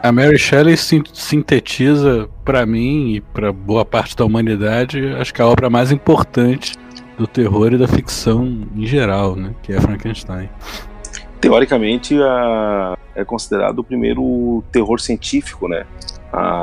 a 0.02 0.12
Mary 0.12 0.38
Shelley 0.38 0.76
sintetiza, 0.76 2.28
para 2.44 2.64
mim 2.64 3.14
e 3.14 3.20
para 3.20 3.52
boa 3.52 3.84
parte 3.84 4.16
da 4.16 4.24
humanidade, 4.24 5.14
acho 5.14 5.32
que 5.32 5.42
a 5.42 5.46
obra 5.46 5.68
mais 5.68 5.90
importante 5.90 6.76
do 7.16 7.26
terror 7.26 7.72
e 7.72 7.78
da 7.78 7.86
ficção 7.86 8.66
em 8.74 8.86
geral, 8.86 9.36
né? 9.36 9.54
Que 9.62 9.72
é 9.72 9.80
Frankenstein. 9.80 10.48
Teoricamente, 11.40 12.20
a, 12.20 12.96
é 13.14 13.24
considerado 13.24 13.78
o 13.80 13.84
primeiro 13.84 14.64
terror 14.72 15.00
científico, 15.00 15.68
né? 15.68 15.84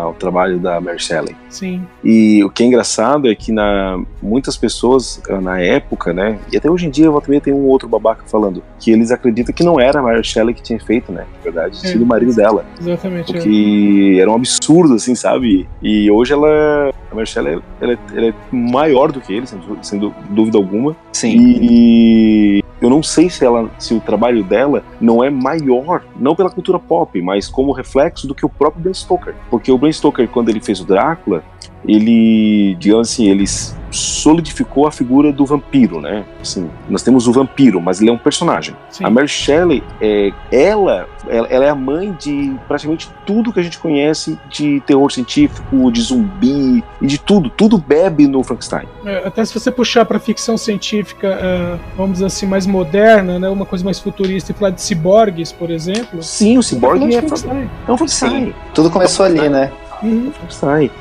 O 0.07 0.13
trabalho 0.13 0.59
da 0.59 0.79
Mary 0.79 0.99
Shelley. 0.99 1.35
Sim. 1.49 1.85
E 2.03 2.43
o 2.43 2.49
que 2.49 2.63
é 2.63 2.65
engraçado 2.65 3.29
é 3.29 3.35
que 3.35 3.51
na, 3.51 4.01
muitas 4.21 4.57
pessoas 4.57 5.21
eh, 5.27 5.39
na 5.39 5.59
época, 5.59 6.13
né, 6.13 6.39
e 6.51 6.57
até 6.57 6.69
hoje 6.69 6.87
em 6.87 6.89
dia 6.89 7.05
eu 7.05 7.21
também 7.21 7.39
tenho 7.39 7.57
um 7.57 7.67
outro 7.67 7.87
babaca 7.87 8.23
falando 8.25 8.63
que 8.79 8.91
eles 8.91 9.11
acreditam 9.11 9.53
que 9.53 9.63
não 9.63 9.79
era 9.79 9.99
a 9.99 10.03
Mary 10.03 10.23
Shelley 10.23 10.53
que 10.53 10.61
tinha 10.61 10.79
feito, 10.79 11.11
né, 11.11 11.25
na 11.37 11.43
verdade, 11.43 11.79
é. 11.83 11.91
tinha 11.91 12.03
o 12.03 12.07
marido 12.07 12.33
dela. 12.33 12.65
Exatamente. 12.79 13.33
Que 13.33 14.17
é. 14.17 14.21
era 14.21 14.31
um 14.31 14.35
absurdo, 14.35 14.95
assim, 14.95 15.15
sabe? 15.15 15.67
E 15.81 16.09
hoje 16.09 16.33
ela, 16.33 16.91
a 17.11 17.15
Mary 17.15 17.27
Shelley, 17.27 17.59
ela, 17.79 17.99
ela 18.13 18.27
é 18.27 18.33
maior 18.51 19.11
do 19.11 19.21
que 19.21 19.33
ele, 19.33 19.47
sem, 19.47 19.59
sem 19.81 20.13
dúvida 20.29 20.57
alguma. 20.57 20.95
Sim. 21.11 21.35
E 21.37 22.63
eu 22.81 22.89
não 22.89 23.03
sei 23.03 23.29
se 23.29 23.45
ela, 23.45 23.69
se 23.77 23.93
o 23.93 23.99
trabalho 23.99 24.43
dela 24.43 24.83
não 24.99 25.23
é 25.23 25.29
maior, 25.29 26.03
não 26.19 26.35
pela 26.35 26.49
cultura 26.49 26.79
pop, 26.79 27.21
mas 27.21 27.47
como 27.47 27.71
reflexo 27.71 28.27
do 28.27 28.33
que 28.33 28.43
o 28.43 28.49
próprio 28.49 28.81
Bram 28.81 28.93
Stoker. 28.93 29.35
Porque 29.51 29.60
o 29.69 29.77
Bram 29.77 29.91
Stoker, 29.91 30.27
quando 30.29 30.47
ele 30.47 30.61
fez 30.61 30.79
o 30.79 30.85
Drácula, 30.85 31.43
ele, 31.85 32.75
digamos 32.79 33.09
assim, 33.09 33.29
ele 33.29 33.45
solidificou 33.91 34.87
a 34.87 34.91
figura 34.91 35.31
do 35.31 35.45
vampiro, 35.45 35.99
né? 35.99 36.25
Assim, 36.39 36.69
nós 36.89 37.03
temos 37.03 37.27
o 37.27 37.31
vampiro, 37.31 37.81
mas 37.81 37.99
ele 37.99 38.09
é 38.09 38.13
um 38.13 38.17
personagem. 38.17 38.75
Sim. 38.89 39.03
A 39.03 39.09
Mary 39.09 39.27
Shelley, 39.27 39.83
é, 39.99 40.31
ela, 40.51 41.07
ela, 41.27 41.47
ela, 41.47 41.65
é 41.65 41.69
a 41.69 41.75
mãe 41.75 42.15
de 42.17 42.55
praticamente 42.67 43.09
tudo 43.25 43.51
que 43.51 43.59
a 43.59 43.63
gente 43.63 43.77
conhece 43.79 44.39
de 44.49 44.79
terror 44.81 45.11
científico, 45.11 45.91
de 45.91 46.01
zumbi 46.01 46.83
e 47.01 47.07
de 47.07 47.19
tudo. 47.19 47.49
Tudo 47.49 47.77
bebe 47.77 48.27
no 48.27 48.43
Frankenstein. 48.43 48.87
É, 49.05 49.27
até 49.27 49.43
se 49.43 49.53
você 49.53 49.71
puxar 49.71 50.05
para 50.05 50.19
ficção 50.19 50.57
científica, 50.57 51.37
uh, 51.37 51.79
vamos 51.97 52.13
dizer 52.13 52.25
assim, 52.25 52.45
mais 52.45 52.65
moderna, 52.65 53.39
né? 53.39 53.49
Uma 53.49 53.65
coisa 53.65 53.83
mais 53.83 53.99
futurista 53.99 54.51
e 54.51 54.55
falar 54.55 54.71
de 54.71 54.81
ciborgues, 54.81 55.51
por 55.51 55.69
exemplo. 55.69 56.23
Sim, 56.23 56.57
o 56.57 56.63
ciborgue 56.63 57.03
é, 57.03 57.17
é, 57.17 57.19
Frankenstein. 57.19 57.69
É 57.87 57.91
um 57.91 57.97
Frankenstein. 57.97 58.55
Tudo 58.73 58.89
começou 58.89 59.25
ali, 59.25 59.49
né? 59.49 59.71
Uhum. 60.03 60.31
Sai. 60.49 60.91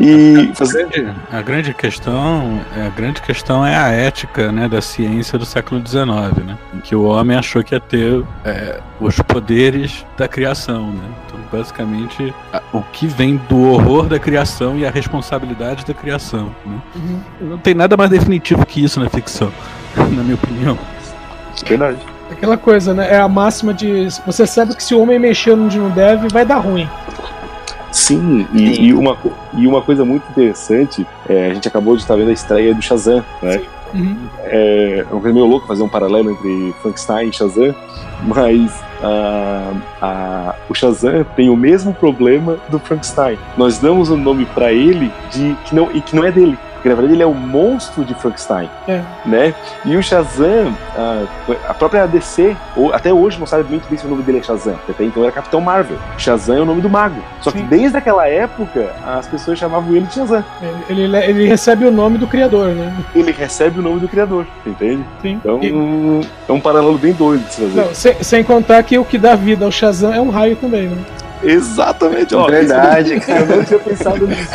E 0.00 0.50
a, 0.58 0.64
grande, 0.64 1.14
a 1.32 1.42
grande 1.42 1.74
questão, 1.74 2.60
a 2.74 2.88
grande 2.88 3.22
questão 3.22 3.64
é 3.64 3.76
a 3.76 3.88
ética, 3.90 4.50
né, 4.50 4.68
da 4.68 4.80
ciência 4.80 5.38
do 5.38 5.46
século 5.46 5.80
XIX, 5.86 6.44
né, 6.44 6.58
em 6.74 6.80
que 6.80 6.94
o 6.94 7.04
homem 7.04 7.36
achou 7.36 7.62
que 7.62 7.74
ia 7.74 7.80
ter 7.80 8.24
é, 8.44 8.80
os 9.00 9.18
poderes 9.20 10.04
da 10.16 10.26
criação, 10.26 10.90
né. 10.90 11.08
Então, 11.26 11.40
basicamente, 11.52 12.34
o 12.72 12.82
que 12.92 13.06
vem 13.06 13.36
do 13.48 13.70
horror 13.70 14.06
da 14.06 14.18
criação 14.18 14.76
e 14.76 14.84
a 14.84 14.90
responsabilidade 14.90 15.84
da 15.84 15.94
criação, 15.94 16.54
né. 16.66 16.80
Uhum. 16.96 17.20
Não 17.40 17.58
tem 17.58 17.74
nada 17.74 17.96
mais 17.96 18.10
definitivo 18.10 18.66
que 18.66 18.82
isso 18.82 19.00
na 19.00 19.08
ficção, 19.08 19.52
na 19.96 20.22
minha 20.22 20.34
opinião. 20.34 20.78
Verdade. 21.66 21.98
Aquela 22.30 22.56
coisa, 22.58 22.92
né? 22.92 23.08
É 23.10 23.18
a 23.18 23.28
máxima 23.28 23.72
de. 23.72 24.06
Você 24.26 24.46
sabe 24.46 24.76
que 24.76 24.82
se 24.82 24.94
o 24.94 25.00
homem 25.00 25.18
mexer 25.18 25.52
onde 25.52 25.78
não 25.78 25.90
deve, 25.90 26.28
vai 26.28 26.44
dar 26.44 26.58
ruim. 26.58 26.88
Sim, 27.90 28.46
e, 28.52 28.88
e, 28.88 28.92
uma, 28.92 29.16
e 29.54 29.66
uma 29.66 29.80
coisa 29.80 30.04
muito 30.04 30.28
interessante, 30.30 31.06
é, 31.28 31.50
a 31.50 31.54
gente 31.54 31.66
acabou 31.66 31.96
de 31.96 32.02
estar 32.02 32.16
vendo 32.16 32.30
a 32.30 32.32
estreia 32.32 32.74
do 32.74 32.82
Shazam, 32.82 33.24
né? 33.42 33.60
Uhum. 33.94 34.16
É, 34.44 34.98
é 34.98 35.12
uma 35.12 35.20
coisa 35.20 35.34
meio 35.34 35.46
louca 35.46 35.66
fazer 35.66 35.82
um 35.82 35.88
paralelo 35.88 36.30
entre 36.30 36.74
Frankenstein 36.82 37.28
e 37.28 37.32
Shazam, 37.32 37.74
mas 38.22 38.82
a, 39.02 39.72
a, 40.02 40.54
o 40.68 40.74
Shazam 40.74 41.24
tem 41.36 41.48
o 41.48 41.56
mesmo 41.56 41.94
problema 41.94 42.58
do 42.68 42.78
Frankenstein. 42.78 43.38
Nós 43.56 43.78
damos 43.78 44.10
um 44.10 44.16
nome 44.16 44.44
para 44.46 44.72
ele 44.72 45.10
de 45.32 45.56
que 45.64 45.74
não, 45.74 45.90
e 45.92 46.00
que 46.00 46.14
não 46.14 46.24
é 46.24 46.30
dele. 46.30 46.58
Porque 46.88 46.94
na 46.94 46.94
verdade 46.94 47.14
ele 47.14 47.22
é 47.22 47.26
o 47.26 47.34
monstro 47.34 48.04
de 48.04 48.14
Frankenstein. 48.14 48.70
É. 48.86 49.02
Né? 49.26 49.54
E 49.84 49.96
o 49.96 50.02
Shazam, 50.02 50.74
a, 50.96 51.24
a 51.68 51.74
própria 51.74 52.06
DC, 52.06 52.56
ou, 52.76 52.94
até 52.94 53.12
hoje 53.12 53.38
não 53.38 53.46
sabe 53.46 53.68
muito 53.68 53.88
bem 53.88 53.98
se 53.98 54.06
o 54.06 54.08
nome 54.08 54.22
dele 54.22 54.38
é 54.38 54.42
Shazam. 54.42 54.78
Até 54.88 55.04
então 55.04 55.22
era 55.22 55.32
Capitão 55.32 55.60
Marvel. 55.60 55.98
Shazam 56.16 56.56
é 56.56 56.60
o 56.60 56.64
nome 56.64 56.80
do 56.80 56.88
mago. 56.88 57.22
Só 57.40 57.50
Sim. 57.50 57.58
que 57.58 57.64
desde 57.64 57.98
aquela 57.98 58.26
época 58.26 58.94
as 59.06 59.26
pessoas 59.26 59.58
chamavam 59.58 59.94
ele 59.94 60.06
de 60.06 60.14
Shazam. 60.14 60.44
Ele, 60.88 61.02
ele, 61.02 61.16
ele, 61.16 61.46
recebe 61.46 61.84
o 61.84 61.90
nome 61.90 62.16
do 62.16 62.26
criador, 62.26 62.68
né? 62.68 62.94
Ele 63.14 63.32
recebe 63.32 63.78
o 63.80 63.82
nome 63.82 64.00
do 64.00 64.08
criador, 64.08 64.46
entende? 64.64 65.04
Sim. 65.20 65.32
Então 65.32 65.60
e... 65.62 66.26
é 66.48 66.52
um 66.52 66.60
paralelo 66.60 66.96
bem 66.96 67.12
doido 67.12 67.44
de 67.44 67.52
se 67.52 67.62
fazer. 67.62 67.80
Não, 67.80 67.94
sem, 67.94 68.22
sem 68.22 68.44
contar 68.44 68.82
que 68.82 68.98
o 68.98 69.04
que 69.04 69.18
dá 69.18 69.34
vida 69.34 69.64
ao 69.64 69.70
Shazam 69.70 70.12
é 70.12 70.20
um 70.20 70.30
raio 70.30 70.56
também, 70.56 70.88
né? 70.88 70.96
Exatamente, 71.42 72.34
ó. 72.34 72.46
Verdade, 72.46 73.20
cara. 73.20 73.40
Eu 73.40 73.56
não 73.56 73.64
tinha 73.64 73.78
pensado 73.80 74.26
nisso. 74.26 74.50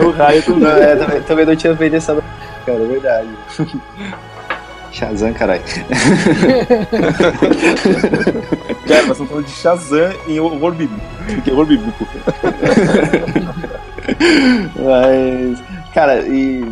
É 0.00 0.04
o 0.04 0.10
raio 0.10 0.42
também. 0.42 0.60
Não, 0.60 0.70
é, 0.70 0.96
também, 0.96 1.22
também 1.22 1.46
não 1.46 1.56
tinha 1.56 1.74
pensado 1.74 2.22
cara, 2.68 2.82
é 2.82 2.86
verdade. 2.86 3.28
Shazam, 4.92 5.32
caralho. 5.32 5.62
cara, 8.86 9.02
nós 9.02 9.10
estamos 9.10 9.28
falando 9.28 9.44
de 9.44 9.50
Shazam 9.52 10.12
em 10.26 10.40
horror 10.40 10.72
bíblico. 10.72 11.06
Que 11.44 11.50
é 11.50 11.52
horror 11.52 11.66
bíblico. 11.66 12.06
Mas, 14.76 15.62
cara, 15.94 16.20
e. 16.26 16.64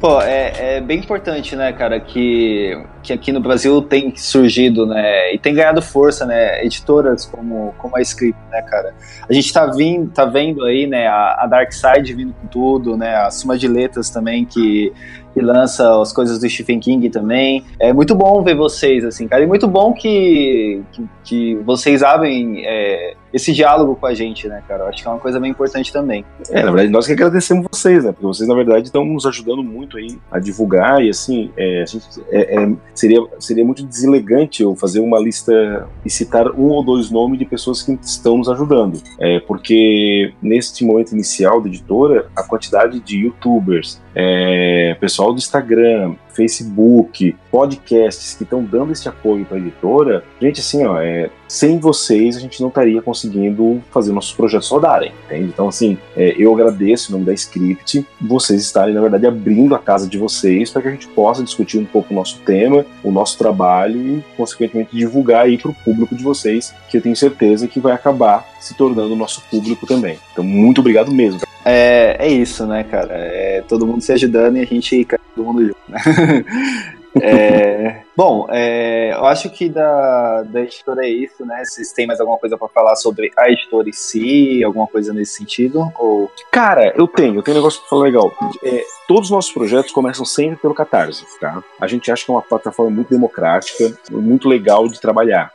Pô, 0.00 0.20
é, 0.20 0.76
é 0.76 0.80
bem 0.80 1.00
importante, 1.00 1.56
né, 1.56 1.72
cara, 1.72 1.98
que 1.98 2.80
que 3.02 3.12
aqui 3.12 3.32
no 3.32 3.40
Brasil 3.40 3.80
tem 3.80 4.14
surgido, 4.16 4.84
né, 4.84 5.34
e 5.34 5.38
tem 5.38 5.54
ganhado 5.54 5.80
força, 5.80 6.26
né, 6.26 6.62
editoras 6.64 7.24
como, 7.24 7.74
como 7.78 7.96
a 7.96 8.02
Script, 8.02 8.38
né, 8.50 8.60
cara. 8.62 8.94
A 9.28 9.32
gente 9.32 9.50
tá, 9.52 9.66
vindo, 9.66 10.10
tá 10.10 10.24
vendo 10.26 10.64
aí, 10.64 10.86
né, 10.86 11.06
a, 11.06 11.44
a 11.44 11.46
Dark 11.46 11.72
Side 11.72 12.12
vindo 12.12 12.34
com 12.34 12.46
tudo, 12.46 12.96
né, 12.96 13.16
a 13.16 13.30
Suma 13.30 13.56
de 13.56 13.66
Letras 13.66 14.10
também, 14.10 14.44
que, 14.44 14.92
que 15.32 15.40
lança 15.40 16.00
as 16.00 16.12
coisas 16.12 16.38
do 16.38 16.48
Stephen 16.48 16.80
King 16.80 17.08
também. 17.08 17.64
É 17.80 17.92
muito 17.92 18.14
bom 18.14 18.42
ver 18.42 18.54
vocês, 18.54 19.04
assim, 19.04 19.26
cara, 19.26 19.42
e 19.42 19.46
muito 19.46 19.66
bom 19.66 19.92
que, 19.94 20.82
que, 20.92 21.08
que 21.24 21.54
vocês 21.64 22.02
abrem 22.02 22.62
é, 22.66 23.14
esse 23.32 23.52
diálogo 23.52 23.96
com 23.96 24.06
a 24.06 24.14
gente, 24.14 24.48
né, 24.48 24.62
cara. 24.66 24.84
Eu 24.84 24.88
acho 24.88 25.02
que 25.02 25.08
é 25.08 25.10
uma 25.10 25.20
coisa 25.20 25.38
bem 25.38 25.50
importante 25.50 25.92
também. 25.92 26.24
É, 26.50 26.62
na 26.62 26.70
verdade, 26.70 26.88
nós 26.90 27.06
que 27.06 27.12
agradecemos 27.12 27.66
vocês, 27.70 28.04
né, 28.04 28.12
porque 28.12 28.26
vocês, 28.26 28.48
na 28.48 28.54
verdade, 28.54 28.86
estão 28.86 29.04
nos 29.04 29.26
ajudando 29.26 29.62
muito 29.62 29.96
aí 29.96 30.18
a 30.30 30.38
divulgar 30.38 31.02
e, 31.02 31.10
assim, 31.10 31.50
é, 31.56 31.84
gente, 31.86 32.06
é, 32.30 32.62
é 32.62 32.72
seria, 32.94 33.20
seria 33.38 33.64
muito 33.64 33.84
deselegante 33.84 34.62
eu 34.62 34.74
fazer 34.74 35.00
uma 35.00 35.18
lista 35.18 35.86
e 36.04 36.10
citar 36.10 36.50
um 36.52 36.68
ou 36.68 36.84
dois 36.84 37.10
nomes 37.10 37.38
de 37.38 37.44
pessoas 37.44 37.82
que 37.82 37.92
estão 38.02 38.38
nos 38.38 38.48
ajudando. 38.48 39.00
É, 39.18 39.40
porque 39.40 40.32
neste 40.42 40.84
momento 40.84 41.12
inicial 41.12 41.60
da 41.60 41.68
editora, 41.68 42.28
a 42.34 42.42
quantidade 42.42 43.00
de 43.00 43.18
youtubers, 43.18 44.00
é, 44.14 44.96
pessoal 45.00 45.32
do 45.32 45.38
Instagram, 45.38 46.14
Facebook, 46.38 47.34
podcasts 47.50 48.34
que 48.34 48.44
estão 48.44 48.62
dando 48.62 48.92
esse 48.92 49.08
apoio 49.08 49.44
para 49.44 49.56
a 49.56 49.60
editora, 49.60 50.22
gente, 50.40 50.60
assim, 50.60 50.86
ó, 50.86 51.00
é, 51.00 51.30
sem 51.48 51.80
vocês 51.80 52.36
a 52.36 52.40
gente 52.40 52.60
não 52.60 52.68
estaria 52.68 53.02
conseguindo 53.02 53.82
fazer 53.90 54.12
nossos 54.12 54.32
projetos 54.32 54.68
rodarem, 54.68 55.12
entende? 55.24 55.48
Então, 55.48 55.66
assim, 55.66 55.98
é, 56.16 56.36
eu 56.38 56.54
agradeço 56.54 57.10
em 57.10 57.12
nome 57.14 57.24
da 57.24 57.32
Script 57.32 58.06
vocês 58.20 58.62
estarem, 58.62 58.94
na 58.94 59.00
verdade, 59.00 59.26
abrindo 59.26 59.74
a 59.74 59.80
casa 59.80 60.06
de 60.06 60.16
vocês 60.16 60.70
para 60.70 60.82
que 60.82 60.88
a 60.88 60.90
gente 60.92 61.08
possa 61.08 61.42
discutir 61.42 61.78
um 61.78 61.84
pouco 61.84 62.14
o 62.14 62.16
nosso 62.16 62.38
tema, 62.42 62.86
o 63.02 63.10
nosso 63.10 63.36
trabalho 63.36 64.00
e, 64.00 64.24
consequentemente, 64.36 64.96
divulgar 64.96 65.46
aí 65.46 65.58
para 65.58 65.72
o 65.72 65.74
público 65.74 66.14
de 66.14 66.22
vocês, 66.22 66.72
que 66.88 66.96
eu 66.96 67.02
tenho 67.02 67.16
certeza 67.16 67.68
que 67.68 67.80
vai 67.80 67.92
acabar 67.92 68.46
se 68.60 68.74
tornando 68.74 69.12
o 69.12 69.16
nosso 69.16 69.42
público 69.50 69.86
também. 69.86 70.18
Então, 70.32 70.44
muito 70.44 70.80
obrigado 70.80 71.12
mesmo. 71.12 71.40
É, 71.64 72.16
é 72.18 72.28
isso, 72.28 72.66
né, 72.66 72.82
cara? 72.84 73.14
É 73.14 73.62
todo 73.68 73.86
mundo 73.86 74.00
se 74.00 74.12
ajudando 74.12 74.56
e 74.56 74.62
a 74.62 74.66
gente 74.66 75.04
cai 75.04 75.18
todo 75.34 75.44
mundo 75.44 75.66
junto, 75.66 75.78
né? 75.88 76.00
é, 77.20 78.02
bom, 78.16 78.46
é, 78.50 79.12
eu 79.12 79.26
acho 79.26 79.50
que 79.50 79.68
da, 79.68 80.42
da 80.44 80.62
editora 80.62 81.04
é 81.04 81.10
isso, 81.10 81.44
né? 81.44 81.62
Vocês 81.64 81.92
têm 81.92 82.06
mais 82.06 82.20
alguma 82.20 82.38
coisa 82.38 82.56
para 82.56 82.68
falar 82.68 82.96
sobre 82.96 83.30
a 83.36 83.50
editora 83.50 83.88
em 83.88 83.92
si, 83.92 84.62
alguma 84.64 84.86
coisa 84.86 85.12
nesse 85.12 85.34
sentido? 85.34 85.92
Ou... 85.98 86.30
Cara, 86.50 86.94
eu 86.96 87.06
tenho, 87.06 87.36
eu 87.36 87.42
tenho 87.42 87.56
um 87.56 87.60
negócio 87.60 87.80
pra 87.80 87.90
falar 87.90 88.04
legal. 88.04 88.32
É, 88.62 88.84
todos 89.06 89.24
os 89.24 89.30
nossos 89.30 89.52
projetos 89.52 89.92
começam 89.92 90.24
sempre 90.24 90.56
pelo 90.56 90.74
Catarse, 90.74 91.24
tá? 91.40 91.62
A 91.80 91.86
gente 91.86 92.10
acha 92.10 92.24
que 92.24 92.30
é 92.30 92.34
uma 92.34 92.42
plataforma 92.42 92.90
muito 92.90 93.10
democrática, 93.10 93.92
muito 94.10 94.48
legal 94.48 94.88
de 94.88 95.00
trabalhar. 95.00 95.52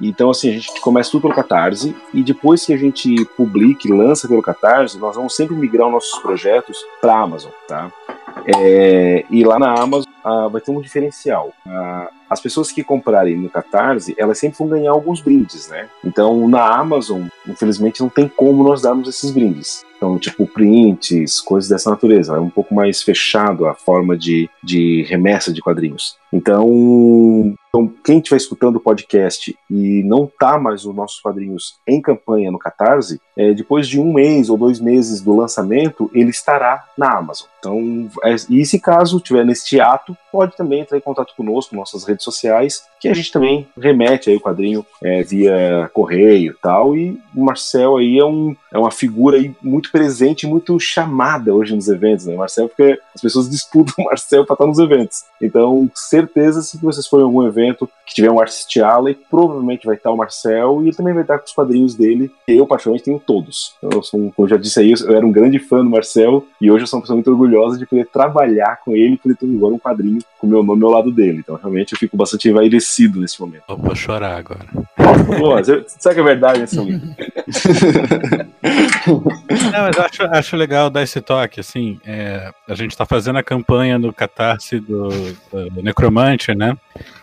Então, 0.00 0.30
assim, 0.30 0.50
a 0.50 0.52
gente 0.52 0.80
começa 0.80 1.10
tudo 1.10 1.22
pelo 1.22 1.34
Catarse 1.34 1.94
e 2.12 2.22
depois 2.22 2.64
que 2.64 2.72
a 2.72 2.76
gente 2.76 3.24
publica 3.36 3.86
e 3.86 3.92
lança 3.92 4.26
pelo 4.26 4.42
Catarse, 4.42 4.98
nós 4.98 5.16
vamos 5.16 5.36
sempre 5.36 5.54
migrar 5.54 5.86
os 5.86 5.92
nossos 5.92 6.18
projetos 6.18 6.76
para 7.00 7.14
a 7.14 7.20
Amazon, 7.20 7.52
tá? 7.68 7.92
É, 8.46 9.24
e 9.30 9.44
lá 9.44 9.58
na 9.58 9.72
Amazon 9.72 10.10
ah, 10.24 10.48
vai 10.48 10.60
ter 10.60 10.70
um 10.70 10.80
diferencial. 10.80 11.52
Ah, 11.66 12.08
as 12.28 12.40
pessoas 12.40 12.72
que 12.72 12.82
comprarem 12.82 13.36
no 13.36 13.50
Catarse, 13.50 14.14
elas 14.18 14.38
sempre 14.38 14.58
vão 14.58 14.68
ganhar 14.68 14.90
alguns 14.90 15.20
brindes, 15.20 15.68
né? 15.68 15.88
Então, 16.04 16.48
na 16.48 16.66
Amazon, 16.66 17.26
infelizmente, 17.46 18.00
não 18.00 18.08
tem 18.08 18.28
como 18.28 18.64
nós 18.64 18.82
darmos 18.82 19.08
esses 19.08 19.30
brindes. 19.30 19.84
Então, 19.96 20.18
tipo, 20.18 20.46
prints, 20.46 21.40
coisas 21.40 21.70
dessa 21.70 21.90
natureza. 21.90 22.36
É 22.36 22.40
um 22.40 22.50
pouco 22.50 22.74
mais 22.74 23.02
fechado 23.02 23.66
a 23.66 23.74
forma 23.74 24.16
de, 24.16 24.50
de 24.62 25.02
remessa 25.08 25.52
de 25.52 25.62
quadrinhos. 25.62 26.16
Então, 26.32 27.56
então, 27.74 27.92
quem 28.04 28.18
estiver 28.18 28.36
escutando 28.36 28.76
o 28.76 28.80
podcast 28.80 29.56
e 29.68 30.04
não 30.04 30.30
tá 30.38 30.58
mais 30.60 30.84
os 30.84 30.94
nossos 30.94 31.18
quadrinhos 31.20 31.74
em 31.84 32.00
campanha 32.00 32.48
no 32.52 32.58
Catarse, 32.58 33.20
é, 33.36 33.52
depois 33.52 33.88
de 33.88 33.98
um 33.98 34.12
mês 34.12 34.48
ou 34.48 34.56
dois 34.56 34.78
meses 34.78 35.20
do 35.20 35.34
lançamento, 35.34 36.08
ele 36.14 36.30
estará 36.30 36.84
na 36.96 37.16
Amazon. 37.16 37.48
Então, 37.58 38.08
é, 38.22 38.36
e 38.48 38.64
se 38.64 38.78
caso 38.78 39.18
tiver 39.18 39.44
neste 39.44 39.80
ato, 39.80 40.16
pode 40.30 40.56
também 40.56 40.82
entrar 40.82 40.98
em 40.98 41.00
contato 41.00 41.34
conosco, 41.36 41.74
nossas 41.74 42.04
redes 42.04 42.13
sociais, 42.22 42.84
que 43.00 43.08
a 43.08 43.14
gente 43.14 43.32
também 43.32 43.66
remete 43.78 44.30
aí 44.30 44.36
o 44.36 44.40
quadrinho 44.40 44.86
é, 45.02 45.22
via 45.22 45.90
correio 45.92 46.52
e 46.52 46.62
tal. 46.62 46.96
E 46.96 47.20
o 47.34 47.44
Marcel 47.44 47.96
aí 47.96 48.18
é, 48.18 48.24
um, 48.24 48.56
é 48.72 48.78
uma 48.78 48.90
figura 48.90 49.36
aí 49.36 49.54
muito 49.62 49.90
presente, 49.90 50.46
muito 50.46 50.78
chamada 50.78 51.54
hoje 51.54 51.74
nos 51.74 51.88
eventos, 51.88 52.26
né? 52.26 52.34
Marcel, 52.34 52.68
porque 52.68 52.98
as 53.14 53.20
pessoas 53.20 53.48
disputam 53.50 53.94
o 53.98 54.04
Marcel 54.04 54.46
para 54.46 54.54
estar 54.54 54.66
nos 54.66 54.78
eventos. 54.78 55.24
Então, 55.40 55.90
certeza, 55.94 56.62
se 56.62 56.78
vocês 56.78 57.06
forem 57.06 57.24
em 57.24 57.28
algum 57.28 57.46
evento 57.46 57.88
que 58.06 58.14
tiver 58.14 58.30
um 58.30 58.40
Artist 58.40 58.80
Alley, 58.80 59.18
provavelmente 59.30 59.86
vai 59.86 59.96
estar 59.96 60.10
o 60.10 60.16
Marcel 60.16 60.80
e 60.82 60.88
ele 60.88 60.96
também 60.96 61.12
vai 61.12 61.22
estar 61.22 61.38
com 61.38 61.46
os 61.46 61.52
quadrinhos 61.52 61.94
dele. 61.94 62.30
Eu, 62.46 62.66
particularmente, 62.66 63.04
tenho 63.04 63.18
todos. 63.18 63.74
Eu 63.82 64.02
sou, 64.02 64.32
como 64.34 64.46
eu 64.46 64.48
já 64.48 64.56
disse 64.56 64.80
aí, 64.80 64.92
eu 64.92 65.14
era 65.14 65.26
um 65.26 65.32
grande 65.32 65.58
fã 65.58 65.84
do 65.84 65.90
Marcel 65.90 66.46
e 66.60 66.70
hoje 66.70 66.84
eu 66.84 66.86
sou 66.86 66.98
uma 66.98 67.02
pessoa 67.02 67.16
muito 67.16 67.30
orgulhosa 67.30 67.78
de 67.78 67.86
poder 67.86 68.06
trabalhar 68.06 68.80
com 68.84 68.94
ele 68.94 69.16
poder 69.16 69.36
ter 69.36 69.46
um 69.46 69.78
quadrinho 69.78 70.20
com 70.38 70.46
o 70.46 70.50
meu 70.50 70.62
nome 70.62 70.84
ao 70.84 70.90
lado 70.90 71.10
dele. 71.10 71.38
Então, 71.38 71.56
realmente, 71.56 71.92
eu 71.92 71.98
bastante 72.12 72.48
envaidecido 72.48 73.20
nesse 73.20 73.40
momento. 73.40 73.64
Eu 73.68 73.76
vou 73.76 73.94
chorar 73.94 74.36
agora. 74.36 74.66
Pô, 74.96 75.62
sabe 75.98 76.14
que 76.14 76.20
é 76.20 76.24
verdade, 76.24 76.60
né, 76.60 76.66
São 76.66 76.84
Não, 76.86 77.00
mas 79.72 79.98
acho, 79.98 80.22
acho 80.22 80.56
legal 80.56 80.90
dar 80.90 81.02
esse 81.02 81.20
toque, 81.20 81.60
assim, 81.60 82.00
é, 82.04 82.50
a 82.68 82.74
gente 82.74 82.90
está 82.90 83.04
fazendo 83.04 83.38
a 83.38 83.42
campanha 83.42 83.98
no 83.98 84.12
Catarse 84.12 84.80
do, 84.80 85.08
do 85.50 85.82
Necromante, 85.82 86.54
né? 86.54 86.76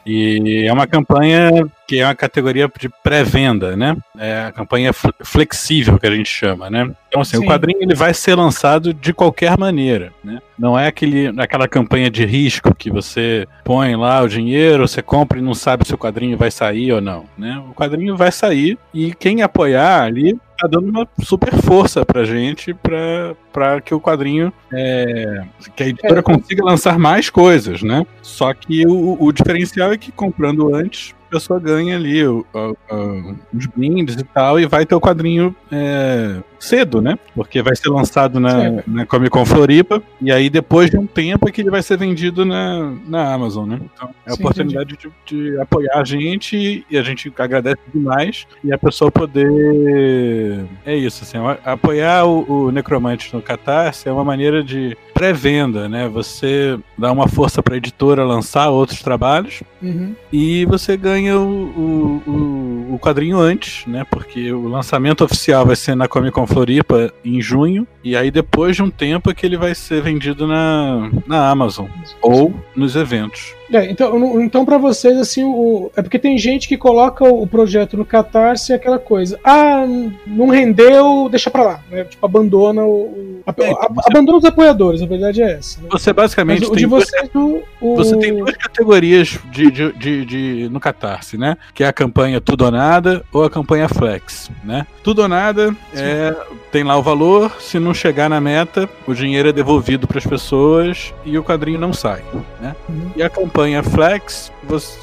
E 0.06 0.66
é 0.68 0.74
uma 0.74 0.88
campanha 0.88 1.52
que 1.92 2.00
é 2.00 2.06
uma 2.06 2.16
categoria 2.16 2.72
de 2.80 2.88
pré-venda, 3.04 3.76
né? 3.76 3.98
É 4.18 4.46
a 4.46 4.52
campanha 4.54 4.94
flexível 4.94 6.00
que 6.00 6.08
a 6.08 6.16
gente 6.16 6.30
chama, 6.30 6.70
né? 6.70 6.90
Então, 7.10 7.22
assim, 7.22 7.36
Sim. 7.36 7.44
o 7.44 7.46
quadrinho 7.46 7.80
ele 7.82 7.94
vai 7.94 8.14
ser 8.14 8.34
lançado 8.34 8.94
de 8.94 9.14
qualquer 9.14 9.58
maneira, 9.58 10.14
né? 10.24 10.40
Não 10.58 10.80
é 10.80 10.88
aquele, 10.88 11.28
aquela 11.38 11.68
campanha 11.68 12.10
de 12.10 12.24
risco 12.24 12.74
que 12.74 12.90
você 12.90 13.46
põe 13.66 13.94
lá 13.98 14.22
o 14.22 14.30
dinheiro, 14.30 14.88
você 14.88 15.02
compra 15.02 15.38
e 15.38 15.42
não 15.42 15.54
sabe 15.54 15.86
se 15.86 15.94
o 15.94 15.98
quadrinho 15.98 16.38
vai 16.38 16.50
sair 16.50 16.94
ou 16.94 17.02
não, 17.02 17.26
né? 17.38 17.62
O 17.70 17.74
quadrinho 17.74 18.16
vai 18.16 18.32
sair 18.32 18.78
e 18.94 19.14
quem 19.14 19.42
apoiar 19.42 20.04
ali 20.04 20.40
tá 20.58 20.70
dando 20.70 20.88
uma 20.88 21.06
super 21.22 21.54
força 21.62 22.06
pra 22.06 22.24
gente 22.24 22.74
pra, 22.74 23.36
pra 23.52 23.82
que 23.82 23.94
o 23.94 24.00
quadrinho 24.00 24.54
é, 24.72 25.44
que 25.76 25.84
a 25.84 25.88
editora 25.88 26.20
é. 26.20 26.24
consiga 26.24 26.64
lançar 26.64 26.98
mais 26.98 27.30
coisas, 27.30 27.82
né? 27.84 28.06
Só 28.22 28.54
que 28.54 28.88
o, 28.88 29.18
o 29.22 29.32
diferencial 29.34 29.92
é 29.92 29.98
que 29.98 30.10
comprando 30.10 30.74
antes 30.74 31.14
pessoa 31.32 31.60
ganha 31.60 31.96
ali 31.96 32.28
o, 32.28 32.46
o, 32.54 32.94
o, 32.94 33.36
os 33.54 33.66
brindes 33.68 34.16
e 34.16 34.24
tal, 34.24 34.60
e 34.60 34.66
vai 34.68 34.86
ter 34.86 34.94
o 34.94 35.02
quadrinho 35.02 35.56
é, 35.72 36.42
cedo, 36.62 37.02
né? 37.02 37.18
Porque 37.36 37.62
vai 37.62 37.76
ser 37.76 37.90
lançado 37.90 38.40
na, 38.40 38.84
na 38.88 39.06
Comic 39.06 39.32
Con 39.32 39.46
Floripa, 39.46 40.02
e 40.22 40.32
aí 40.32 40.50
depois 40.50 40.90
de 40.90 40.98
um 40.98 41.06
tempo 41.06 41.50
é 41.50 41.52
que 41.52 41.62
ele 41.62 41.70
vai 41.70 41.82
ser 41.82 41.98
vendido 41.98 42.46
na, 42.46 42.94
na 43.08 43.34
Amazon, 43.34 43.68
né? 43.68 43.80
Então 43.94 44.10
é 44.26 44.32
a 44.32 44.36
Sim, 44.36 44.42
oportunidade 44.42 44.98
de, 44.98 45.10
de, 45.26 45.60
apoiar 45.60 45.98
a 45.98 46.04
gente, 46.04 46.86
e 46.90 46.98
a 46.98 47.02
gente 47.02 47.32
agradece 47.38 47.82
demais, 47.94 48.48
e 48.64 48.72
a 48.72 48.78
pessoa 48.78 49.12
poder. 49.12 50.66
É 50.86 50.96
isso, 50.96 51.24
assim, 51.24 51.38
apoiar 51.66 52.26
o, 52.26 52.68
o 52.68 52.72
Necromante 52.72 53.34
no 53.34 53.42
Catarse 53.42 54.08
é 54.08 54.12
uma 54.12 54.24
maneira 54.24 54.64
de 54.64 54.96
pré-venda, 55.14 55.88
né? 55.88 56.08
Você 56.10 56.80
dá 56.98 57.12
uma 57.12 57.28
força 57.28 57.62
para 57.62 57.76
a 57.76 57.78
editora 57.78 58.24
lançar 58.24 58.70
outros 58.70 59.02
trabalhos 59.02 59.62
uhum. 59.82 60.16
e 60.32 60.66
você 60.66 60.98
ganha 60.98 61.38
o, 61.38 61.44
o, 61.46 62.32
o, 62.32 62.81
o, 62.94 63.00
quadrinho 63.00 63.40
antes, 63.40 63.86
né? 63.86 64.06
Porque 64.10 64.52
o 64.52 64.68
lançamento 64.68 65.24
oficial 65.24 65.66
vai 65.66 65.76
ser 65.76 65.96
na 65.96 66.08
Comic 66.08 66.34
Con 66.34 66.48
Floripa 66.48 67.14
em 67.24 67.42
junho 67.42 67.88
e 68.04 68.16
aí 68.16 68.32
depois 68.32 68.76
de 68.76 68.84
um 68.84 68.90
tempo 68.90 69.30
é 69.30 69.34
que 69.34 69.46
ele 69.46 69.58
vai 69.58 69.74
ser 69.76 70.02
vendido 70.02 70.48
na, 70.48 71.10
na 71.26 71.50
Amazon 71.50 71.88
ou 72.22 72.54
nos 72.76 72.96
eventos. 72.96 73.54
É, 73.72 73.90
então, 73.90 74.42
então 74.42 74.66
para 74.66 74.78
vocês, 74.78 75.18
assim, 75.18 75.44
o, 75.44 75.92
é 75.96 76.02
porque 76.02 76.20
tem 76.20 76.38
gente 76.38 76.68
que 76.68 76.78
coloca 76.78 77.24
o 77.24 77.48
projeto 77.48 77.96
no 77.96 78.06
Catarse 78.06 78.72
e 78.72 78.76
aquela 78.76 79.00
coisa. 79.00 79.40
Ah, 79.44 79.86
não 80.28 80.48
rendeu, 80.50 81.30
deixa 81.30 81.50
pra 81.50 81.64
lá. 81.64 81.80
Né? 81.90 82.04
Tipo, 82.04 82.26
abandona 82.26 82.84
o. 82.84 83.42
A, 83.46 83.52
é, 83.52 83.72
então 83.72 83.88
você... 83.94 84.12
Abandona 84.12 84.38
os 84.38 84.46
apoiadores, 84.46 85.02
a 85.02 85.06
verdade 85.06 85.42
é 85.42 85.54
essa. 85.54 85.82
Né? 85.82 85.88
Você 85.92 86.12
basicamente. 86.12 86.62
Mas, 86.62 86.70
o 86.70 86.76
de 86.76 86.86
vocês, 86.86 87.30
duas, 87.30 87.64
o... 87.80 87.96
Você 87.96 88.18
tem 88.18 88.38
duas 88.38 88.56
categorias 88.58 89.40
de, 89.52 89.72
de, 89.72 89.92
de, 89.94 90.26
de, 90.26 90.70
no 90.70 90.80
Catarse, 90.80 91.38
né? 91.38 91.58
Que 91.74 91.84
é 91.84 91.88
a 91.88 91.94
campanha 91.94 92.42
Tudo 92.42 92.66
ou 92.66 92.72
Nada 92.72 93.24
ou 93.32 93.44
a 93.44 93.50
campanha 93.50 93.88
Flex, 93.88 94.52
né? 94.64 94.86
Tudo 95.04 95.22
ou 95.22 95.28
Nada 95.28 95.76
é, 95.96 96.36
tem 96.72 96.84
lá 96.84 96.98
o 96.98 97.02
valor, 97.02 97.52
se 97.60 97.80
não 97.80 97.94
chegar 97.94 98.30
na 98.30 98.42
meta, 98.42 98.90
o 99.08 99.14
dinheiro 99.14 99.50
é 99.50 99.54
devolvido 99.54 100.08
para 100.08 100.18
as 100.18 100.26
pessoas 100.26 101.14
e 101.26 101.38
o 101.38 101.44
quadrinho 101.44 101.80
não 101.80 101.94
sai, 101.94 102.22
né? 102.60 102.76
Uhum. 102.90 103.12
E 103.16 103.24
a 103.24 103.30
campanha 103.30 103.61
campanha 103.62 103.84
Flex, 103.84 104.52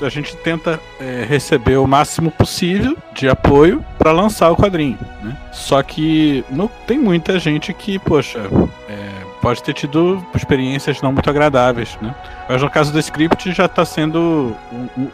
a 0.03 0.09
gente 0.09 0.37
tenta 0.39 0.81
é, 1.01 1.25
receber 1.29 1.77
o 1.77 1.87
máximo 1.87 2.29
possível 2.31 2.97
de 3.15 3.29
apoio 3.29 3.85
para 3.97 4.11
lançar 4.11 4.51
o 4.51 4.57
quadrinho. 4.57 4.99
Né? 5.23 5.37
Só 5.53 5.81
que 5.81 6.45
no, 6.51 6.69
tem 6.87 6.99
muita 6.99 7.39
gente 7.39 7.73
que, 7.73 8.01
poxa, 8.01 8.41
é, 8.89 9.09
pode 9.41 9.63
ter 9.63 9.75
tido 9.75 10.25
experiências 10.35 11.01
não 11.01 11.13
muito 11.13 11.31
agradáveis, 11.31 11.97
né? 12.03 12.13
Mas 12.49 12.61
no 12.61 12.69
caso 12.69 12.93
do 12.93 12.99
script 12.99 13.53
já 13.53 13.67
está 13.67 13.85
sendo 13.85 14.57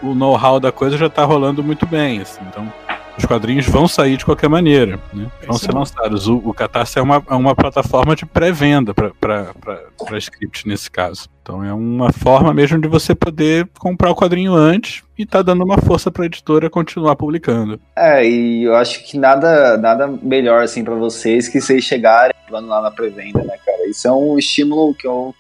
o, 0.02 0.10
o 0.10 0.14
know-how 0.14 0.58
da 0.58 0.72
coisa 0.72 0.96
já 0.96 1.06
está 1.06 1.24
rolando 1.24 1.62
muito 1.62 1.84
bem, 1.84 2.22
assim, 2.22 2.40
então 2.48 2.72
os 3.16 3.24
quadrinhos 3.24 3.66
vão 3.66 3.86
sair 3.86 4.16
de 4.16 4.24
qualquer 4.24 4.48
maneira, 4.48 4.98
né? 5.12 5.30
vão 5.46 5.56
ser 5.56 5.72
lançados. 5.72 6.28
O, 6.28 6.36
o 6.36 6.54
Catarse 6.54 6.98
é 6.98 7.02
uma, 7.02 7.22
é 7.28 7.34
uma 7.34 7.54
plataforma 7.54 8.16
de 8.16 8.26
pré-venda 8.26 8.92
para 8.94 10.18
script 10.18 10.66
nesse 10.66 10.90
caso. 10.90 11.28
Então 11.42 11.62
é 11.62 11.72
uma 11.72 12.10
forma 12.10 12.54
mesmo 12.54 12.80
de 12.80 12.88
você 12.88 13.14
poder 13.14 13.68
comprar 13.78 14.10
o 14.10 14.16
quadrinho 14.16 14.54
antes 14.54 15.02
e 15.16 15.26
tá 15.26 15.42
dando 15.42 15.62
uma 15.62 15.78
força 15.78 16.10
para 16.10 16.22
a 16.22 16.26
editora 16.26 16.70
continuar 16.70 17.16
publicando. 17.16 17.78
É, 17.94 18.26
e 18.26 18.64
eu 18.64 18.74
acho 18.74 19.04
que 19.04 19.18
nada, 19.18 19.76
nada 19.76 20.06
melhor 20.06 20.62
assim 20.62 20.82
para 20.82 20.94
vocês 20.94 21.46
que 21.46 21.60
vocês 21.60 21.84
chegarem 21.84 22.34
lá 22.50 22.80
na 22.80 22.90
pré-venda, 22.90 23.42
né, 23.44 23.56
cara? 23.64 23.86
Isso 23.88 24.08
é 24.08 24.12
um 24.12 24.38
estímulo 24.38 24.94
que 24.94 25.06
eu 25.06 25.34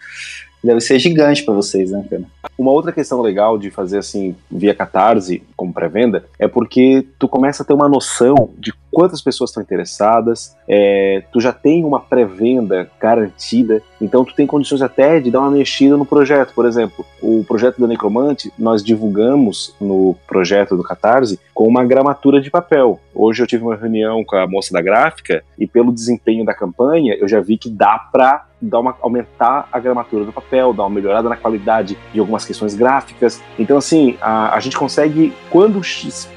deve 0.64 0.80
ser 0.80 0.98
gigante 0.98 1.44
para 1.44 1.54
vocês, 1.54 1.90
né, 1.90 2.04
cara? 2.08 2.22
Uma 2.56 2.70
outra 2.70 2.92
questão 2.92 3.20
legal 3.20 3.58
de 3.58 3.70
fazer 3.70 3.98
assim 3.98 4.34
via 4.50 4.74
Catarse 4.74 5.42
como 5.56 5.72
pré-venda 5.72 6.24
é 6.38 6.48
porque 6.48 7.06
tu 7.18 7.28
começa 7.28 7.62
a 7.62 7.66
ter 7.66 7.74
uma 7.74 7.88
noção 7.88 8.50
de 8.58 8.72
quantas 8.94 9.20
pessoas 9.20 9.50
estão 9.50 9.62
interessadas, 9.62 10.56
é, 10.68 11.24
tu 11.32 11.40
já 11.40 11.52
tem 11.52 11.84
uma 11.84 12.00
pré-venda 12.00 12.88
garantida, 13.00 13.82
então 14.00 14.24
tu 14.24 14.34
tem 14.34 14.46
condições 14.46 14.80
até 14.80 15.20
de 15.20 15.30
dar 15.30 15.40
uma 15.40 15.50
mexida 15.50 15.96
no 15.96 16.06
projeto. 16.06 16.54
Por 16.54 16.64
exemplo, 16.64 17.04
o 17.20 17.44
projeto 17.44 17.80
da 17.80 17.86
Necromante, 17.86 18.52
nós 18.58 18.82
divulgamos 18.82 19.74
no 19.80 20.16
projeto 20.26 20.76
do 20.76 20.82
Catarse 20.82 21.38
com 21.52 21.66
uma 21.66 21.84
gramatura 21.84 22.40
de 22.40 22.50
papel. 22.50 23.00
Hoje 23.14 23.42
eu 23.42 23.46
tive 23.46 23.64
uma 23.64 23.76
reunião 23.76 24.24
com 24.24 24.36
a 24.36 24.46
moça 24.46 24.72
da 24.72 24.80
gráfica 24.80 25.44
e 25.58 25.66
pelo 25.66 25.92
desempenho 25.92 26.44
da 26.44 26.54
campanha 26.54 27.16
eu 27.18 27.28
já 27.28 27.40
vi 27.40 27.58
que 27.58 27.68
dá 27.68 27.98
para 27.98 28.46
dar 28.60 28.80
uma, 28.80 28.96
aumentar 29.00 29.68
a 29.70 29.78
gramatura 29.78 30.24
do 30.24 30.32
papel, 30.32 30.72
dar 30.72 30.84
uma 30.84 30.90
melhorada 30.90 31.28
na 31.28 31.36
qualidade 31.36 31.98
de 32.12 32.20
algumas 32.20 32.44
questões 32.44 32.74
gráficas. 32.74 33.42
Então, 33.58 33.76
assim, 33.76 34.16
a, 34.20 34.54
a 34.54 34.60
gente 34.60 34.76
consegue, 34.76 35.32
quando 35.50 35.80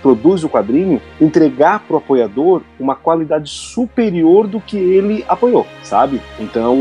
produz 0.02 0.44
o 0.44 0.50
quadrinho, 0.50 1.02
entregar 1.20 1.80
para 1.80 1.96
o 1.96 1.98
apoiador 1.98 2.47
uma 2.80 2.96
qualidade 2.96 3.50
superior 3.50 4.48
do 4.48 4.60
que 4.60 4.78
ele 4.78 5.24
apoiou, 5.28 5.66
sabe? 5.84 6.22
Então, 6.40 6.78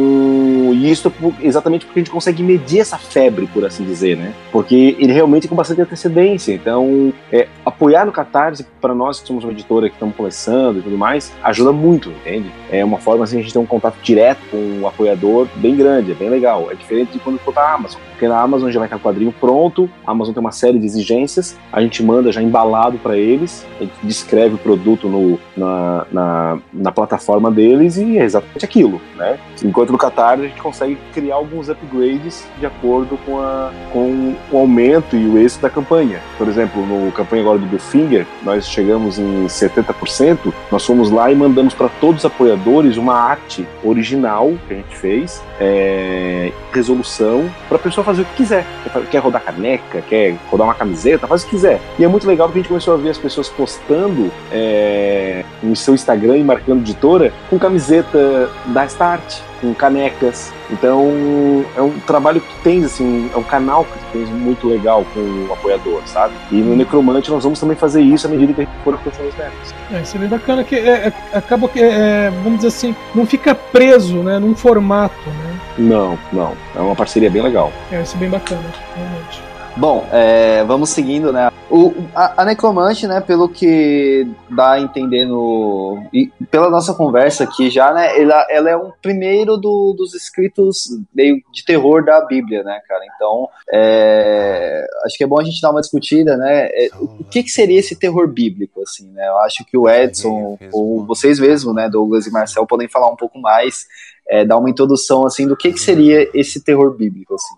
isso 0.74 1.12
exatamente 1.40 1.86
porque 1.86 2.00
a 2.00 2.02
gente 2.02 2.12
consegue 2.12 2.42
medir 2.42 2.80
essa 2.80 2.98
febre, 2.98 3.46
por 3.46 3.64
assim 3.64 3.84
dizer, 3.84 4.16
né? 4.16 4.32
Porque 4.52 4.96
ele 4.98 5.12
realmente 5.12 5.46
é 5.46 5.48
com 5.48 5.56
bastante 5.56 5.80
antecedência. 5.80 6.52
Então, 6.52 7.12
é, 7.32 7.48
apoiar 7.76 8.04
no 8.04 8.12
Catarse, 8.12 8.66
para 8.80 8.94
nós 8.94 9.20
que 9.20 9.28
somos 9.28 9.44
uma 9.44 9.52
editora 9.52 9.88
que 9.88 9.94
estamos 9.94 10.16
começando 10.16 10.78
e 10.78 10.82
tudo 10.82 10.98
mais, 10.98 11.32
ajuda 11.42 11.72
muito, 11.72 12.10
entende? 12.10 12.50
É 12.70 12.84
uma 12.84 12.98
forma 12.98 13.24
assim, 13.24 13.38
a 13.38 13.42
gente 13.42 13.52
ter 13.52 13.58
um 13.58 13.66
contato 13.66 13.96
direto 14.02 14.40
com 14.50 14.80
o 14.82 14.86
apoiador 14.86 15.36
valor 15.36 15.48
bem 15.56 15.76
grande, 15.76 16.12
é 16.12 16.14
bem 16.14 16.30
legal. 16.30 16.68
É 16.70 16.74
diferente 16.74 17.12
de 17.12 17.18
quando 17.18 17.38
for 17.38 17.52
para 17.52 17.64
a 17.64 17.74
Amazon. 17.74 18.00
Porque 18.10 18.26
na 18.26 18.40
Amazon 18.40 18.70
já 18.70 18.78
vai 18.78 18.86
estar 18.86 18.96
o 18.96 19.00
quadrinho 19.00 19.30
pronto, 19.30 19.90
a 20.06 20.10
Amazon 20.10 20.32
tem 20.32 20.40
uma 20.40 20.52
série 20.52 20.78
de 20.78 20.86
exigências, 20.86 21.54
a 21.70 21.82
gente 21.82 22.02
manda 22.02 22.32
já 22.32 22.40
embalado 22.40 22.96
para 22.96 23.16
eles, 23.18 23.66
a 23.78 23.82
gente 23.82 23.94
descreve 24.02 24.54
o 24.54 24.58
produto 24.58 25.06
no, 25.06 25.38
na, 25.54 26.06
na, 26.10 26.58
na, 26.72 26.92
plataforma 26.92 27.50
deles 27.50 27.98
e 27.98 28.16
é 28.16 28.24
exatamente 28.24 28.64
aquilo, 28.64 29.02
né? 29.16 29.38
Enquanto 29.62 29.92
no 29.92 29.98
Qatar 29.98 30.38
a 30.40 30.42
gente 30.42 30.62
consegue 30.62 30.96
criar 31.12 31.34
alguns 31.34 31.68
upgrades 31.68 32.48
de 32.58 32.64
acordo 32.64 33.18
com, 33.26 33.38
a, 33.38 33.70
com 33.92 34.34
o 34.50 34.58
aumento 34.58 35.14
e 35.14 35.26
o 35.26 35.36
êxito 35.36 35.60
da 35.60 35.70
campanha. 35.70 36.20
Por 36.38 36.48
exemplo, 36.48 36.86
no 36.86 37.12
campanha 37.12 37.42
agora 37.42 37.58
do 37.58 37.65
Finger, 37.78 38.26
nós 38.42 38.68
chegamos 38.68 39.18
em 39.18 39.46
70%, 39.46 40.52
nós 40.70 40.84
fomos 40.84 41.10
lá 41.10 41.30
e 41.30 41.34
mandamos 41.34 41.74
para 41.74 41.88
todos 41.88 42.20
os 42.20 42.24
apoiadores 42.24 42.96
uma 42.96 43.14
arte 43.14 43.66
original 43.82 44.52
que 44.66 44.74
a 44.74 44.76
gente 44.76 44.96
fez, 44.96 45.42
é, 45.60 46.52
resolução, 46.72 47.50
para 47.68 47.76
a 47.76 47.80
pessoa 47.80 48.04
fazer 48.04 48.22
o 48.22 48.24
que 48.24 48.36
quiser. 48.36 48.64
Quer 49.10 49.18
rodar 49.18 49.42
caneca, 49.42 50.02
quer 50.02 50.36
rodar 50.50 50.66
uma 50.66 50.74
camiseta, 50.74 51.26
faz 51.26 51.42
o 51.42 51.44
que 51.46 51.50
quiser. 51.50 51.80
E 51.98 52.04
é 52.04 52.08
muito 52.08 52.26
legal 52.26 52.48
porque 52.48 52.60
a 52.60 52.62
gente 52.62 52.68
começou 52.68 52.94
a 52.94 52.96
ver 52.96 53.10
as 53.10 53.18
pessoas 53.18 53.48
postando 53.48 54.30
é, 54.52 55.44
no 55.62 55.74
seu 55.74 55.94
Instagram 55.94 56.38
e 56.38 56.44
marcando 56.44 56.80
editora 56.80 57.32
com 57.50 57.58
camiseta 57.58 58.48
da 58.66 58.84
Start, 58.86 59.40
com 59.60 59.74
canecas. 59.74 60.52
Então 60.70 61.64
é 61.76 61.82
um 61.82 61.98
trabalho 62.00 62.40
que 62.40 62.54
tens, 62.62 62.84
assim, 62.84 63.30
é 63.32 63.36
um 63.36 63.42
canal 63.42 63.84
que 63.84 64.18
tens 64.18 64.28
muito 64.30 64.68
legal 64.68 65.04
com 65.14 65.20
o 65.20 65.52
apoiador, 65.52 66.02
sabe? 66.06 66.34
E 66.50 66.56
no 66.56 66.76
Necromante 66.76 67.30
nós 67.30 67.44
vamos 67.44 67.60
também 67.60 67.76
fazer 67.76 68.02
isso 68.02 68.26
à 68.26 68.30
medida 68.30 68.52
que 68.52 68.62
a 68.62 68.64
gente 68.64 68.76
for 68.82 68.94
alcançando 68.94 69.28
as 69.28 69.36
metas. 69.36 69.74
É, 69.92 70.02
isso 70.02 70.16
é 70.16 70.20
bem 70.20 70.28
bacana 70.28 70.64
que 70.64 70.74
é, 70.74 71.08
é, 71.08 71.12
acaba 71.32 71.68
que, 71.68 71.82
é, 71.82 72.30
vamos 72.42 72.56
dizer 72.56 72.68
assim, 72.68 72.96
não 73.14 73.26
fica 73.26 73.54
preso 73.54 74.16
né, 74.22 74.38
num 74.38 74.54
formato, 74.54 75.28
né? 75.28 75.60
Não, 75.78 76.18
não. 76.32 76.52
É 76.74 76.80
uma 76.80 76.96
parceria 76.96 77.30
bem 77.30 77.42
legal. 77.42 77.72
É, 77.92 78.02
isso 78.02 78.16
é 78.16 78.18
bem 78.18 78.30
bacana, 78.30 78.64
realmente. 78.94 79.45
Bom, 79.76 80.06
é, 80.10 80.64
vamos 80.64 80.88
seguindo, 80.88 81.30
né? 81.30 81.50
O, 81.70 81.92
a, 82.14 82.42
a, 82.42 82.44
Necromante, 82.46 83.06
né, 83.06 83.20
pelo 83.20 83.46
que 83.48 84.26
dá 84.48 84.72
a 84.72 84.80
entender 84.80 85.26
no, 85.26 86.00
e 86.14 86.32
pela 86.50 86.70
nossa 86.70 86.94
conversa 86.94 87.44
aqui 87.44 87.68
já, 87.68 87.92
né, 87.92 88.18
ela, 88.18 88.46
ela 88.48 88.70
é 88.70 88.76
um 88.76 88.90
primeiro 89.02 89.56
do, 89.56 89.92
dos 89.92 90.14
escritos 90.14 90.88
meio 91.14 91.42
de 91.52 91.64
terror 91.64 92.04
da 92.04 92.24
Bíblia, 92.24 92.62
né, 92.62 92.80
cara? 92.88 93.02
Então, 93.14 93.48
é, 93.70 94.86
acho 95.04 95.18
que 95.18 95.24
é 95.24 95.26
bom 95.26 95.38
a 95.38 95.44
gente 95.44 95.60
dar 95.60 95.72
uma 95.72 95.80
discutida, 95.80 96.36
né? 96.38 96.68
É, 96.72 96.88
o 96.98 97.24
que, 97.24 97.42
que 97.42 97.50
seria 97.50 97.78
esse 97.78 97.96
terror 97.96 98.28
bíblico, 98.28 98.80
assim, 98.82 99.10
né? 99.10 99.28
Eu 99.28 99.38
acho 99.40 99.62
que 99.66 99.76
o 99.76 99.90
Edson, 99.90 100.56
ou 100.72 101.04
vocês 101.04 101.38
mesmos, 101.38 101.74
né, 101.74 101.88
Douglas 101.90 102.26
e 102.26 102.30
Marcel, 102.30 102.66
podem 102.66 102.88
falar 102.88 103.10
um 103.10 103.16
pouco 103.16 103.38
mais, 103.38 103.86
é, 104.28 104.44
dar 104.44 104.56
uma 104.56 104.70
introdução, 104.70 105.26
assim, 105.26 105.46
do 105.46 105.56
que, 105.56 105.72
que 105.72 105.80
seria 105.80 106.30
esse 106.32 106.62
terror 106.62 106.96
bíblico, 106.96 107.34
assim. 107.34 107.54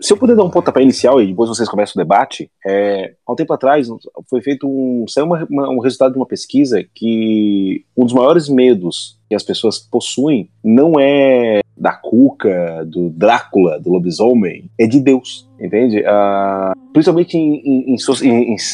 Se 0.00 0.14
eu 0.14 0.16
puder 0.16 0.34
dar 0.34 0.44
um 0.44 0.50
pontapé 0.50 0.82
inicial 0.82 1.20
e 1.20 1.26
depois 1.26 1.50
vocês 1.50 1.68
começam 1.68 2.00
o 2.00 2.04
debate, 2.04 2.50
é, 2.66 3.14
há 3.26 3.32
um 3.32 3.36
tempo 3.36 3.52
atrás 3.52 3.86
foi 4.28 4.40
feito 4.40 4.66
um, 4.66 5.04
saiu 5.06 5.26
uma, 5.26 5.46
uma, 5.50 5.68
um 5.68 5.78
resultado 5.78 6.12
de 6.12 6.18
uma 6.18 6.26
pesquisa 6.26 6.82
que 6.94 7.84
um 7.96 8.04
dos 8.04 8.14
maiores 8.14 8.48
medos 8.48 9.18
que 9.28 9.34
as 9.34 9.42
pessoas 9.42 9.78
possuem 9.78 10.48
não 10.64 10.98
é 10.98 11.60
da 11.76 11.92
Cuca, 11.92 12.84
do 12.86 13.10
Drácula, 13.10 13.78
do 13.78 13.90
lobisomem, 13.90 14.70
é 14.78 14.86
de 14.86 15.00
Deus, 15.00 15.48
entende? 15.58 16.00
Uh, 16.00 16.92
principalmente 16.92 17.36
em, 17.36 17.94
em, 17.94 17.96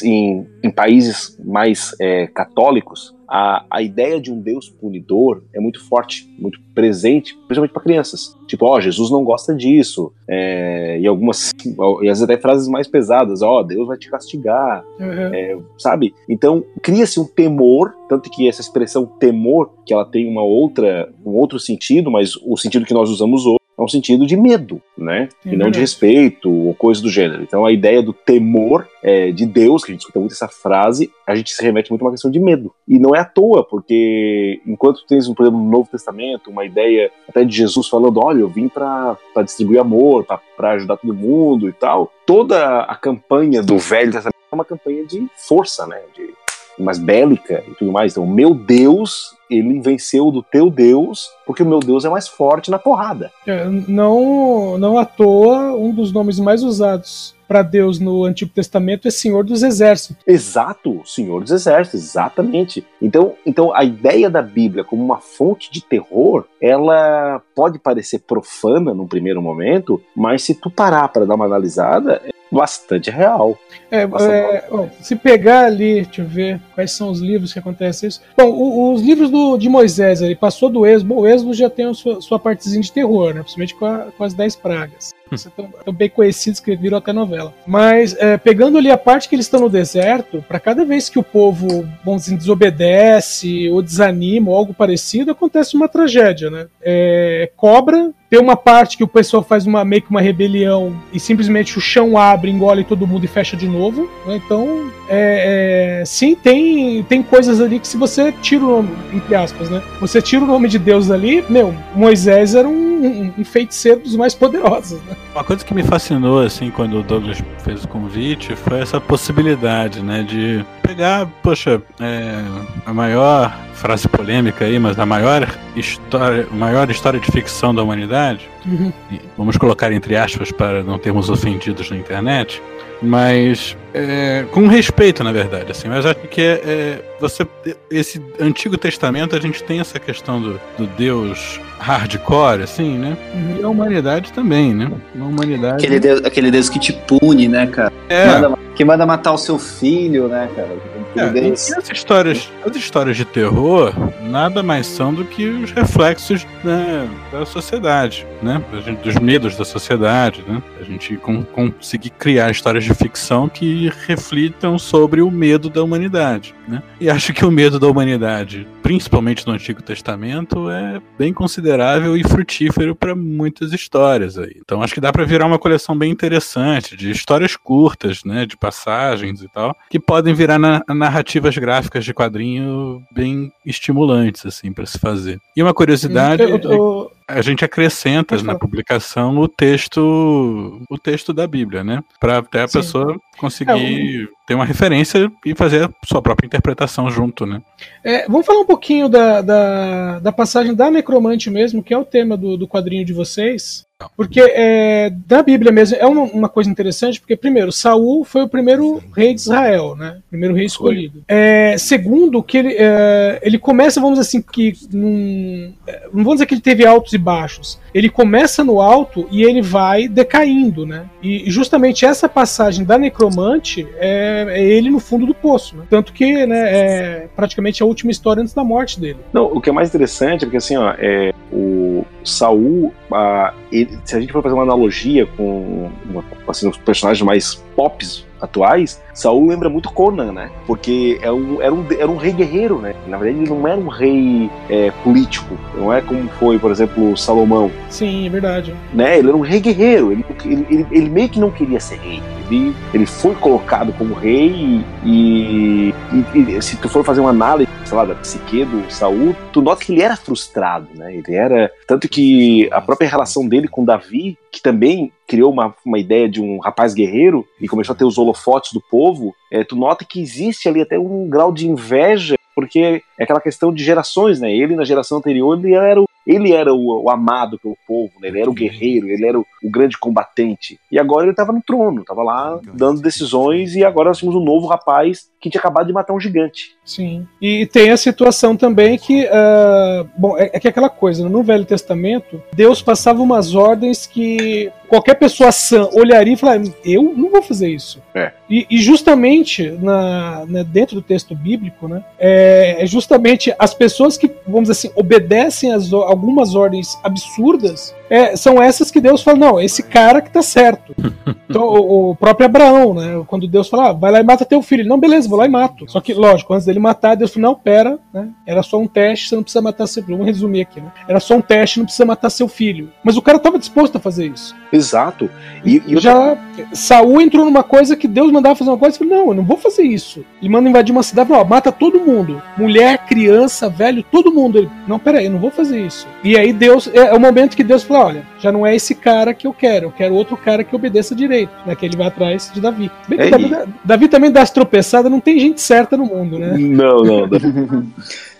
em, 0.04 0.46
em, 0.62 0.70
países 0.70 1.38
mais 1.44 1.94
é, 2.00 2.26
católicos, 2.26 3.14
a, 3.28 3.64
a 3.70 3.82
ideia 3.82 4.20
de 4.20 4.32
um 4.32 4.40
Deus 4.40 4.68
punidor 4.68 5.42
é 5.52 5.60
muito 5.60 5.84
forte, 5.86 6.28
muito 6.38 6.58
presente, 6.74 7.34
principalmente 7.46 7.72
para 7.72 7.82
crianças. 7.82 8.36
Tipo, 8.46 8.66
ó, 8.66 8.76
oh, 8.76 8.80
Jesus 8.80 9.10
não 9.10 9.24
gosta 9.24 9.54
disso. 9.54 10.12
É, 10.28 10.98
e 11.00 11.06
algumas, 11.06 11.50
e 12.02 12.08
as 12.08 12.22
até 12.22 12.36
frases 12.36 12.68
mais 12.68 12.86
pesadas, 12.86 13.42
ó, 13.42 13.60
oh, 13.60 13.64
Deus 13.64 13.86
vai 13.86 13.96
te 13.96 14.10
castigar, 14.10 14.84
uhum. 15.00 15.34
é, 15.34 15.58
sabe? 15.78 16.14
Então, 16.28 16.64
cria-se 16.82 17.18
um 17.18 17.24
temor, 17.24 17.94
tanto 18.08 18.30
que 18.30 18.48
essa 18.48 18.60
expressão 18.60 19.06
temor, 19.06 19.70
que 19.84 19.92
ela 19.92 20.04
tem 20.04 20.28
uma 20.28 20.42
outra, 20.42 21.12
um 21.24 21.30
outro 21.30 21.58
sentido, 21.58 22.10
mas 22.10 22.36
o 22.36 22.56
sentido 22.56 22.86
que 22.86 22.94
nós 22.94 23.10
usamos 23.10 23.46
hoje, 23.46 23.56
é 23.78 23.82
um 23.82 23.88
sentido 23.88 24.26
de 24.26 24.36
medo, 24.36 24.80
né? 24.96 25.28
É 25.44 25.52
e 25.52 25.56
não 25.56 25.70
de 25.70 25.78
respeito 25.78 26.50
ou 26.50 26.74
coisa 26.74 27.02
do 27.02 27.10
gênero. 27.10 27.42
Então 27.42 27.64
a 27.64 27.72
ideia 27.72 28.02
do 28.02 28.12
temor 28.12 28.88
é, 29.02 29.30
de 29.30 29.44
Deus, 29.44 29.84
que 29.84 29.90
a 29.90 29.94
gente 29.94 30.00
escuta 30.00 30.18
muito 30.18 30.32
essa 30.32 30.48
frase, 30.48 31.10
a 31.26 31.34
gente 31.34 31.52
se 31.52 31.62
remete 31.62 31.90
muito 31.90 32.02
a 32.02 32.06
uma 32.06 32.10
questão 32.12 32.30
de 32.30 32.40
medo. 32.40 32.72
E 32.88 32.98
não 32.98 33.14
é 33.14 33.20
à 33.20 33.24
toa, 33.24 33.62
porque 33.64 34.60
enquanto 34.66 35.04
tens, 35.06 35.28
por 35.28 35.42
exemplo, 35.42 35.60
no 35.62 35.70
Novo 35.70 35.90
Testamento, 35.90 36.50
uma 36.50 36.64
ideia 36.64 37.10
até 37.28 37.44
de 37.44 37.54
Jesus 37.54 37.88
falando: 37.88 38.20
olha, 38.22 38.40
eu 38.40 38.48
vim 38.48 38.68
para 38.68 39.16
distribuir 39.44 39.80
amor, 39.80 40.24
para 40.56 40.70
ajudar 40.72 40.96
todo 40.96 41.14
mundo 41.14 41.68
e 41.68 41.72
tal, 41.72 42.10
toda 42.24 42.80
a 42.80 42.94
campanha 42.94 43.62
do 43.62 43.78
Velho 43.78 44.12
Testamento 44.12 44.36
é 44.50 44.54
uma 44.54 44.64
campanha 44.64 45.04
de 45.04 45.26
força, 45.36 45.86
né? 45.86 46.00
De, 46.14 46.34
mais 46.78 46.98
bélica 46.98 47.62
e 47.66 47.74
tudo 47.74 47.92
mais. 47.92 48.12
Então, 48.12 48.26
meu 48.26 48.54
Deus 48.54 49.36
ele 49.48 49.80
venceu 49.80 50.30
do 50.30 50.42
teu 50.42 50.68
Deus, 50.68 51.30
porque 51.46 51.62
o 51.62 51.66
meu 51.66 51.78
Deus 51.78 52.04
é 52.04 52.08
mais 52.08 52.26
forte 52.26 52.70
na 52.70 52.78
porrada. 52.78 53.30
É, 53.46 53.64
não, 53.64 54.76
não 54.76 54.98
à 54.98 55.04
toa, 55.04 55.72
um 55.72 55.92
dos 55.92 56.12
nomes 56.12 56.38
mais 56.38 56.62
usados 56.62 57.36
para 57.46 57.62
Deus 57.62 58.00
no 58.00 58.24
Antigo 58.24 58.50
Testamento 58.52 59.06
é 59.06 59.10
Senhor 59.10 59.44
dos 59.44 59.62
Exércitos. 59.62 60.22
Exato, 60.26 61.00
Senhor 61.04 61.40
dos 61.40 61.52
Exércitos, 61.52 62.02
exatamente. 62.02 62.84
Então, 63.00 63.34
então 63.46 63.72
a 63.74 63.84
ideia 63.84 64.28
da 64.28 64.42
Bíblia 64.42 64.82
como 64.82 65.04
uma 65.04 65.18
fonte 65.18 65.70
de 65.70 65.80
terror, 65.80 66.44
ela 66.60 67.40
pode 67.54 67.78
parecer 67.78 68.20
profana 68.20 68.92
num 68.92 69.06
primeiro 69.06 69.40
momento, 69.40 70.02
mas 70.14 70.42
se 70.42 70.54
tu 70.54 70.68
parar 70.68 71.08
para 71.08 71.24
dar 71.24 71.36
uma 71.36 71.44
analisada, 71.44 72.20
bastante 72.50 73.10
real. 73.10 73.58
É, 73.90 74.06
bastante 74.06 74.34
é, 74.34 74.68
real. 74.68 74.90
se 75.00 75.16
pegar 75.16 75.66
ali, 75.66 76.02
deixa 76.02 76.22
eu 76.22 76.26
ver 76.26 76.60
quais 76.74 76.92
são 76.92 77.10
os 77.10 77.20
livros 77.20 77.52
que 77.52 77.58
acontece 77.58 78.06
isso. 78.06 78.22
Bom, 78.36 78.48
o, 78.48 78.92
os 78.92 79.02
livros 79.02 79.30
do, 79.30 79.56
de 79.56 79.68
Moisés, 79.68 80.20
ele 80.20 80.36
passou 80.36 80.68
do 80.68 80.86
Êxodo. 80.86 81.14
o 81.14 81.26
Êxodo 81.26 81.54
já 81.54 81.70
tem 81.70 81.86
a 81.86 81.94
sua, 81.94 82.20
sua 82.20 82.38
partezinha 82.38 82.82
de 82.82 82.92
terror, 82.92 83.34
né? 83.34 83.40
Principalmente 83.40 83.74
com, 83.74 83.86
a, 83.86 83.98
com 84.16 84.24
as 84.24 84.34
Dez 84.34 84.56
Pragas. 84.56 85.14
Tão, 85.56 85.70
tão, 85.84 85.92
bem 85.92 86.08
conhecidos 86.08 86.60
que 86.60 86.76
viram 86.76 86.98
até 86.98 87.12
novela. 87.12 87.52
Mas 87.66 88.16
é, 88.16 88.36
pegando 88.36 88.78
ali 88.78 88.90
a 88.90 88.96
parte 88.96 89.28
que 89.28 89.34
eles 89.34 89.46
estão 89.46 89.60
no 89.60 89.68
deserto, 89.68 90.44
para 90.46 90.60
cada 90.60 90.84
vez 90.84 91.08
que 91.08 91.18
o 91.18 91.22
povo, 91.22 91.88
vamos 92.04 92.26
desobedece 92.26 93.68
ou 93.70 93.82
desanima 93.82 94.50
ou 94.50 94.56
algo 94.56 94.72
parecido, 94.72 95.32
acontece 95.32 95.76
uma 95.76 95.88
tragédia, 95.88 96.50
né? 96.50 96.66
É, 96.80 97.50
cobra 97.56 98.12
tem 98.28 98.40
uma 98.40 98.56
parte 98.56 98.96
que 98.96 99.04
o 99.04 99.08
pessoal 99.08 99.42
faz 99.42 99.66
uma, 99.66 99.84
meio 99.84 100.02
que 100.02 100.10
uma 100.10 100.20
rebelião 100.20 100.96
e 101.12 101.20
simplesmente 101.20 101.78
o 101.78 101.80
chão 101.80 102.18
abre, 102.18 102.50
engole 102.50 102.82
todo 102.82 103.06
mundo 103.06 103.24
e 103.24 103.28
fecha 103.28 103.56
de 103.56 103.68
novo. 103.68 104.10
Né? 104.26 104.40
Então, 104.44 104.90
é, 105.08 106.00
é, 106.00 106.04
sim, 106.04 106.34
tem, 106.34 107.04
tem 107.04 107.22
coisas 107.22 107.60
ali 107.60 107.78
que 107.78 107.86
se 107.86 107.96
você 107.96 108.32
tira 108.32 108.64
o 108.64 108.68
nome, 108.68 108.90
entre 109.12 109.34
aspas, 109.34 109.70
né? 109.70 109.80
Você 110.00 110.20
tira 110.20 110.42
o 110.42 110.46
nome 110.46 110.68
de 110.68 110.78
Deus 110.78 111.10
ali, 111.10 111.44
meu, 111.48 111.72
Moisés 111.94 112.54
era 112.54 112.68
um, 112.68 112.95
um, 112.96 113.44
feiticeiro 113.44 114.00
dos 114.00 114.16
mais 114.16 114.34
poderosos, 114.34 115.00
né? 115.02 115.16
Uma 115.34 115.44
coisa 115.44 115.64
que 115.64 115.74
me 115.74 115.82
fascinou, 115.82 116.40
assim, 116.40 116.70
quando 116.70 117.00
o 117.00 117.02
Douglas 117.02 117.42
fez 117.58 117.84
o 117.84 117.88
convite, 117.88 118.54
foi 118.56 118.80
essa 118.80 119.00
possibilidade, 119.00 120.02
né, 120.02 120.22
de 120.22 120.64
pegar, 120.82 121.26
poxa, 121.42 121.82
é, 122.00 122.42
a 122.84 122.92
maior 122.92 123.56
frase 123.74 124.08
polêmica 124.08 124.64
aí, 124.64 124.78
mas 124.78 124.98
a 124.98 125.04
maior 125.04 125.46
história, 125.74 126.46
maior 126.50 126.90
história 126.90 127.20
de 127.20 127.30
ficção 127.30 127.74
da 127.74 127.82
humanidade, 127.82 128.48
uhum. 128.64 128.92
vamos 129.36 129.56
colocar 129.56 129.92
entre 129.92 130.16
aspas 130.16 130.50
para 130.50 130.82
não 130.82 130.98
termos 130.98 131.28
ofendidos 131.28 131.90
na 131.90 131.96
internet, 131.96 132.62
mas 133.02 133.76
é, 133.94 134.44
com 134.52 134.66
respeito, 134.66 135.22
na 135.24 135.32
verdade, 135.32 135.70
assim. 135.70 135.88
Mas 135.88 136.04
acho 136.04 136.20
que 136.28 136.40
é, 136.40 136.60
é, 136.64 137.02
você 137.20 137.46
esse 137.90 138.20
Antigo 138.40 138.76
Testamento 138.76 139.34
a 139.34 139.40
gente 139.40 139.62
tem 139.62 139.80
essa 139.80 139.98
questão 139.98 140.40
do, 140.40 140.60
do 140.78 140.86
Deus 140.86 141.60
hardcore, 141.78 142.62
assim, 142.62 142.98
né? 142.98 143.16
E 143.58 143.62
a 143.62 143.68
humanidade 143.68 144.32
também, 144.32 144.74
né? 144.74 144.90
A 145.18 145.24
humanidade. 145.24 145.76
Aquele 145.76 146.00
Deus, 146.00 146.24
aquele 146.24 146.50
Deus 146.50 146.68
que 146.68 146.78
te 146.78 146.92
pune, 146.92 147.48
né, 147.48 147.66
cara? 147.66 147.92
É. 148.08 148.26
Manda, 148.26 148.58
que 148.74 148.84
manda 148.84 149.06
matar 149.06 149.32
o 149.32 149.38
seu 149.38 149.58
filho, 149.58 150.28
né, 150.28 150.48
cara? 150.54 150.76
É, 151.18 151.48
e 151.48 151.52
as 151.52 151.90
histórias, 151.90 152.50
as 152.64 152.76
histórias 152.76 153.16
de 153.16 153.24
terror 153.24 153.94
nada 154.26 154.62
mais 154.62 154.86
são 154.86 155.14
do 155.14 155.24
que 155.24 155.48
os 155.48 155.70
reflexos 155.70 156.46
né, 156.62 157.08
da 157.32 157.46
sociedade, 157.46 158.26
né? 158.42 158.62
Dos 159.02 159.14
medos 159.16 159.56
da 159.56 159.64
sociedade, 159.64 160.44
né? 160.46 160.62
A 160.80 160.82
gente 160.82 161.16
conseguir 161.52 162.10
criar 162.10 162.50
histórias 162.50 162.84
de 162.84 162.92
ficção 162.94 163.48
que 163.48 163.90
reflitam 164.06 164.78
sobre 164.78 165.22
o 165.22 165.30
medo 165.30 165.70
da 165.70 165.82
humanidade, 165.82 166.54
né? 166.68 166.82
E 167.00 167.08
acho 167.08 167.32
que 167.32 167.44
o 167.44 167.50
medo 167.50 167.78
da 167.78 167.86
humanidade, 167.86 168.66
principalmente 168.82 169.46
no 169.46 169.52
Antigo 169.52 169.82
Testamento, 169.82 170.70
é 170.70 171.00
bem 171.18 171.32
considerável 171.32 172.16
e 172.16 172.24
frutífero 172.24 172.94
para 172.94 173.14
muitas 173.14 173.72
histórias 173.72 174.38
aí. 174.38 174.56
Então 174.58 174.82
acho 174.82 174.94
que 174.94 175.00
dá 175.00 175.12
para 175.12 175.24
virar 175.24 175.46
uma 175.46 175.58
coleção 175.58 175.96
bem 175.96 176.10
interessante 176.10 176.96
de 176.96 177.10
histórias 177.10 177.56
curtas, 177.56 178.24
né? 178.24 178.44
De 178.44 178.56
passagens 178.56 179.42
e 179.42 179.48
tal, 179.48 179.76
que 179.88 179.98
podem 179.98 180.34
virar 180.34 180.58
na, 180.58 180.82
na 180.88 181.05
narrativas 181.06 181.56
gráficas 181.56 182.04
de 182.04 182.12
quadrinho 182.12 183.02
bem 183.12 183.52
estimulantes, 183.64 184.44
assim, 184.44 184.72
para 184.72 184.84
se 184.84 184.98
fazer. 184.98 185.38
E 185.56 185.62
uma 185.62 185.72
curiosidade. 185.72 186.42
Eu, 186.42 186.58
eu, 186.58 187.12
a 187.28 187.40
gente 187.42 187.64
acrescenta 187.64 188.40
na 188.42 188.58
publicação 188.58 189.36
o 189.38 189.48
texto 189.48 190.80
o 190.90 190.98
texto 190.98 191.32
da 191.32 191.46
Bíblia, 191.46 191.84
né? 191.84 192.02
Para 192.20 192.38
até 192.38 192.62
a 192.62 192.68
Sim. 192.68 192.78
pessoa 192.78 193.16
conseguir 193.38 194.24
é, 194.24 194.46
ter 194.46 194.54
uma 194.54 194.64
referência 194.64 195.30
e 195.44 195.54
fazer 195.54 195.84
a 195.84 195.90
sua 196.04 196.20
própria 196.20 196.46
interpretação 196.46 197.08
junto, 197.08 197.46
né? 197.46 197.62
É, 198.04 198.26
vamos 198.26 198.46
falar 198.46 198.60
um 198.60 198.66
pouquinho 198.66 199.08
da, 199.08 199.40
da, 199.40 200.18
da, 200.18 200.32
passagem 200.32 200.74
da 200.74 200.90
necromante 200.90 201.50
mesmo, 201.50 201.82
que 201.82 201.94
é 201.94 201.98
o 201.98 202.04
tema 202.04 202.36
do, 202.36 202.56
do 202.56 202.68
quadrinho 202.68 203.04
de 203.04 203.12
vocês. 203.12 203.85
Porque 204.14 204.40
é, 204.40 205.10
da 205.26 205.42
Bíblia 205.42 205.72
mesmo 205.72 205.96
é 205.98 206.06
uma, 206.06 206.22
uma, 206.22 206.48
coisa 206.48 206.68
interessante, 206.68 207.18
porque 207.18 207.34
primeiro, 207.34 207.72
Saul 207.72 208.24
foi 208.24 208.42
o 208.42 208.48
primeiro 208.48 209.02
rei 209.14 209.32
de 209.32 209.40
Israel, 209.40 209.96
né? 209.96 210.18
Primeiro 210.28 210.54
rei 210.54 210.66
escolhido. 210.66 211.22
É, 211.26 211.76
segundo, 211.78 212.42
que 212.42 212.58
ele, 212.58 212.76
é, 212.78 213.40
ele 213.42 213.58
começa, 213.58 214.00
vamos 214.00 214.18
dizer 214.18 214.28
assim, 214.28 214.42
que 214.42 214.74
num, 214.92 215.72
é, 215.86 216.08
não 216.12 216.24
vamos 216.24 216.34
dizer 216.34 216.46
que 216.46 216.54
ele 216.54 216.60
teve 216.60 216.86
altos 216.86 217.14
e 217.14 217.18
baixos. 217.18 217.80
Ele 217.94 218.10
começa 218.10 218.62
no 218.62 218.82
alto 218.82 219.26
e 219.30 219.42
ele 219.42 219.62
vai 219.62 220.08
decaindo, 220.08 220.84
né? 220.84 221.06
E 221.22 221.50
justamente 221.50 222.04
essa 222.04 222.28
passagem 222.28 222.84
da 222.84 222.98
necromante 222.98 223.86
é, 223.96 224.46
é 224.50 224.62
ele 224.62 224.90
no 224.90 225.00
fundo 225.00 225.24
do 225.24 225.34
poço, 225.34 225.74
né? 225.74 225.84
Tanto 225.88 226.12
que, 226.12 226.44
né, 226.44 226.58
é 226.66 227.28
praticamente 227.34 227.82
a 227.82 227.86
última 227.86 228.10
história 228.10 228.42
antes 228.42 228.52
da 228.52 228.62
morte 228.62 229.00
dele. 229.00 229.18
Não, 229.32 229.44
o 229.44 229.58
que 229.58 229.70
é 229.70 229.72
mais 229.72 229.88
interessante 229.88 230.42
é 230.42 230.46
porque 230.46 230.58
assim, 230.58 230.76
ó, 230.76 230.94
é, 230.98 231.32
o 231.50 232.04
Saul, 232.22 232.92
a, 233.10 233.54
ele, 233.72 233.85
se 234.04 234.16
a 234.16 234.20
gente 234.20 234.32
for 234.32 234.42
fazer 234.42 234.54
uma 234.54 234.62
analogia 234.62 235.26
com 235.26 235.90
uma, 236.08 236.24
assim, 236.48 236.68
os 236.68 236.76
personagens 236.76 237.24
mais 237.24 237.54
pops 237.74 238.26
atuais, 238.40 239.00
Saul 239.14 239.48
lembra 239.48 239.68
muito 239.68 239.90
Conan, 239.90 240.32
né? 240.32 240.50
Porque 240.66 241.18
é 241.22 241.32
um, 241.32 241.60
era, 241.60 241.74
um, 241.74 241.86
era 241.90 242.10
um 242.10 242.16
rei 242.16 242.32
guerreiro, 242.32 242.78
né? 242.78 242.94
Na 243.06 243.16
verdade, 243.16 243.42
ele 243.42 243.50
não 243.50 243.66
era 243.66 243.78
um 243.78 243.88
rei 243.88 244.50
é, 244.68 244.90
político. 245.02 245.56
Não 245.74 245.92
é 245.92 246.00
como 246.00 246.28
foi, 246.38 246.58
por 246.58 246.70
exemplo, 246.70 247.16
Salomão. 247.16 247.70
Sim, 247.88 248.26
é 248.26 248.30
verdade. 248.30 248.74
Né? 248.92 249.18
Ele 249.18 249.28
era 249.28 249.36
um 249.36 249.40
rei 249.40 249.60
guerreiro. 249.60 250.12
Ele, 250.12 250.24
ele, 250.44 250.66
ele, 250.70 250.86
ele 250.90 251.10
meio 251.10 251.28
que 251.28 251.40
não 251.40 251.50
queria 251.50 251.80
ser 251.80 251.98
rei. 251.98 252.22
Ele, 252.48 252.74
ele 252.94 253.06
foi 253.06 253.34
colocado 253.34 253.92
como 253.94 254.14
rei 254.14 254.84
e, 255.04 255.94
e, 256.12 256.56
e, 256.56 256.62
se 256.62 256.76
tu 256.76 256.88
for 256.88 257.04
fazer 257.04 257.20
uma 257.20 257.30
análise, 257.30 257.68
sei 257.86 257.96
lá, 257.96 258.04
da 258.04 258.14
psique 258.16 258.64
do 258.64 258.90
Saul, 258.90 259.34
tu 259.52 259.62
nota 259.62 259.84
que 259.84 259.92
ele 259.92 260.02
era 260.02 260.16
frustrado, 260.16 260.88
né? 260.94 261.14
Ele 261.14 261.34
era 261.34 261.70
tanto 261.86 262.08
que 262.08 262.68
a 262.72 262.80
própria 262.80 263.08
relação 263.08 263.46
dele 263.48 263.68
com 263.68 263.84
Davi, 263.84 264.36
que 264.50 264.60
também 264.60 265.12
criou 265.26 265.52
uma, 265.52 265.74
uma 265.84 265.98
ideia 265.98 266.28
de 266.28 266.42
um 266.42 266.58
rapaz 266.58 266.94
guerreiro 266.94 267.46
e 267.60 267.68
começou 267.68 267.94
a 267.94 267.96
ter 267.96 268.04
os 268.04 268.18
holofotes 268.18 268.72
do 268.72 268.80
povo, 268.80 269.32
é, 269.52 269.62
tu 269.62 269.76
nota 269.76 270.04
que 270.04 270.20
existe 270.20 270.68
ali 270.68 270.82
até 270.82 270.98
um 270.98 271.28
grau 271.28 271.52
de 271.52 271.68
inveja 271.68 272.34
porque 272.56 273.02
é 273.18 273.22
aquela 273.22 273.40
questão 273.40 273.72
de 273.72 273.84
gerações, 273.84 274.40
né? 274.40 274.50
Ele 274.50 274.74
na 274.74 274.84
geração 274.84 275.18
anterior 275.18 275.58
ele 275.58 275.74
era 275.74 276.00
o, 276.00 276.08
ele 276.26 276.52
era 276.52 276.74
o, 276.74 277.04
o 277.04 277.10
amado 277.10 277.58
pelo 277.58 277.76
povo, 277.86 278.12
né? 278.20 278.28
ele 278.28 278.40
era 278.40 278.50
o 278.50 278.54
guerreiro, 278.54 279.08
ele 279.08 279.26
era 279.26 279.38
o, 279.38 279.46
o 279.62 279.70
grande 279.70 279.96
combatente. 279.96 280.78
E 280.90 280.98
agora 280.98 281.24
ele 281.24 281.30
estava 281.30 281.52
no 281.52 281.62
trono, 281.62 282.00
estava 282.00 282.22
lá 282.22 282.60
dando 282.74 283.00
decisões 283.00 283.74
e 283.76 283.84
agora 283.84 284.08
nós 284.08 284.20
temos 284.20 284.34
um 284.34 284.44
novo 284.44 284.66
rapaz 284.66 285.30
que 285.40 285.50
tinha 285.50 285.60
acabado 285.60 285.86
de 285.86 285.92
matar 285.92 286.12
um 286.12 286.20
gigante. 286.20 286.76
Sim. 286.84 287.26
E 287.40 287.66
tem 287.66 287.90
a 287.90 287.96
situação 287.96 288.56
também 288.56 288.98
que, 288.98 289.24
uh, 289.24 290.08
bom, 290.16 290.36
é, 290.36 290.50
é 290.52 290.60
que 290.60 290.66
é 290.66 290.70
aquela 290.70 290.88
coisa, 290.88 291.22
né? 291.22 291.28
no 291.28 291.42
Velho 291.42 291.64
Testamento, 291.64 292.42
Deus 292.54 292.82
passava 292.82 293.22
umas 293.22 293.54
ordens 293.54 294.06
que 294.06 294.72
qualquer 294.88 295.14
pessoa 295.14 295.52
sã 295.52 295.88
olharia 295.92 296.34
e 296.34 296.36
falaria: 296.36 296.72
eu 296.84 297.02
não 297.16 297.30
vou 297.30 297.42
fazer 297.42 297.68
isso. 297.68 298.02
É. 298.14 298.32
E, 298.48 298.66
e, 298.70 298.78
justamente 298.78 299.70
na, 299.70 300.46
né, 300.46 300.64
dentro 300.64 300.94
do 300.94 301.02
texto 301.02 301.34
bíblico, 301.34 301.88
né, 301.88 302.04
é, 302.18 302.76
é, 302.82 302.86
justamente 302.86 303.52
as 303.58 303.74
pessoas 303.74 304.16
que, 304.16 304.30
vamos 304.46 304.68
dizer 304.68 304.72
assim, 304.72 304.90
obedecem 304.94 305.72
as, 305.72 305.92
algumas 306.16 306.54
ordens 306.54 306.98
absurdas 307.02 307.94
é, 308.08 308.36
são 308.36 308.62
essas 308.62 308.90
que 308.90 309.00
Deus 309.00 309.22
fala, 309.22 309.38
não, 309.38 309.60
esse 309.60 309.82
cara 309.82 310.20
que 310.20 310.30
tá 310.30 310.42
certo. 310.42 310.94
Então, 311.48 311.62
o, 311.62 312.10
o 312.10 312.16
próprio 312.16 312.46
Abraão, 312.46 312.92
né? 312.92 313.22
Quando 313.28 313.46
Deus 313.46 313.68
fala, 313.68 313.90
ah, 313.90 313.92
vai 313.92 314.10
lá 314.10 314.20
e 314.20 314.24
mata 314.24 314.44
teu 314.44 314.60
filho. 314.60 314.82
Ele, 314.82 314.88
não, 314.88 314.98
beleza, 314.98 315.28
vou 315.28 315.38
lá 315.38 315.46
e 315.46 315.48
mato. 315.48 315.88
Só 315.88 316.00
que, 316.00 316.12
lógico, 316.12 316.52
antes 316.52 316.66
dele 316.66 316.80
matar, 316.80 317.14
Deus 317.14 317.32
falou, 317.32 317.50
não, 317.50 317.54
pera, 317.54 318.00
né? 318.12 318.30
Era 318.44 318.64
só 318.64 318.78
um 318.78 318.86
teste, 318.88 319.28
você 319.28 319.36
não 319.36 319.44
precisa 319.44 319.62
matar 319.62 319.86
seu 319.86 320.02
filho. 320.02 320.16
Vamos 320.16 320.26
resumir 320.26 320.62
aqui, 320.62 320.80
né? 320.80 320.90
Era 321.08 321.20
só 321.20 321.36
um 321.36 321.40
teste, 321.40 321.78
não 321.78 321.86
precisa 321.86 322.04
matar 322.04 322.30
seu 322.30 322.48
filho. 322.48 322.90
Mas 323.02 323.16
o 323.16 323.22
cara 323.22 323.38
tava 323.38 323.60
disposto 323.60 323.96
a 323.96 324.00
fazer 324.00 324.26
isso. 324.26 324.56
Exato. 324.72 325.30
E, 325.64 325.80
e 325.86 326.00
já 326.00 326.36
Saul 326.72 327.20
entrou 327.20 327.44
numa 327.44 327.62
coisa 327.62 327.96
que 327.96 328.08
Deus 328.08 328.32
mandava 328.32 328.56
fazer 328.56 328.70
uma 328.70 328.78
coisa 328.78 328.96
e 328.96 328.98
falou, 328.98 329.14
não, 329.14 329.28
eu 329.28 329.34
não 329.34 329.44
vou 329.44 329.56
fazer 329.56 329.82
isso. 329.82 330.24
Ele 330.40 330.50
manda 330.50 330.68
invadir 330.68 330.92
uma 330.92 331.02
cidade, 331.02 331.32
ó, 331.32 331.44
mata 331.44 331.70
todo 331.70 332.00
mundo. 332.00 332.42
Mulher, 332.56 333.06
criança, 333.06 333.68
velho, 333.68 334.02
todo 334.02 334.32
mundo. 334.32 334.58
Ele, 334.58 334.70
não, 334.86 334.98
pera 334.98 335.18
aí, 335.18 335.26
eu 335.26 335.30
não 335.30 335.38
vou 335.38 335.50
fazer 335.50 335.84
isso. 335.84 336.06
E 336.24 336.36
aí 336.36 336.52
Deus, 336.52 336.88
é, 336.92 336.98
é 336.98 337.14
o 337.14 337.20
momento 337.20 337.56
que 337.56 337.64
Deus 337.64 337.82
falou, 337.82 337.95
olha, 337.96 338.26
já 338.38 338.52
não 338.52 338.66
é 338.66 338.74
esse 338.74 338.94
cara 338.94 339.34
que 339.34 339.46
eu 339.46 339.52
quero, 339.52 339.86
eu 339.86 339.92
quero 339.92 340.14
outro 340.14 340.36
cara 340.36 340.62
que 340.62 340.74
obedeça 340.74 341.14
direito, 341.14 341.52
né? 341.66 341.74
Que 341.74 341.86
ele 341.86 341.96
vai 341.96 342.06
atrás 342.06 342.50
de 342.52 342.60
Davi. 342.60 342.90
Bem, 343.08 343.20
é 343.20 343.30
Davi, 343.30 343.50
Davi, 343.84 344.08
também 344.08 344.30
dá 344.30 344.42
as 344.42 344.50
tropeçadas, 344.50 345.10
não 345.10 345.20
tem 345.20 345.38
gente 345.38 345.60
certa 345.60 345.96
no 345.96 346.04
mundo, 346.04 346.38
né? 346.38 346.56
Não, 346.56 346.98
não. 346.98 347.28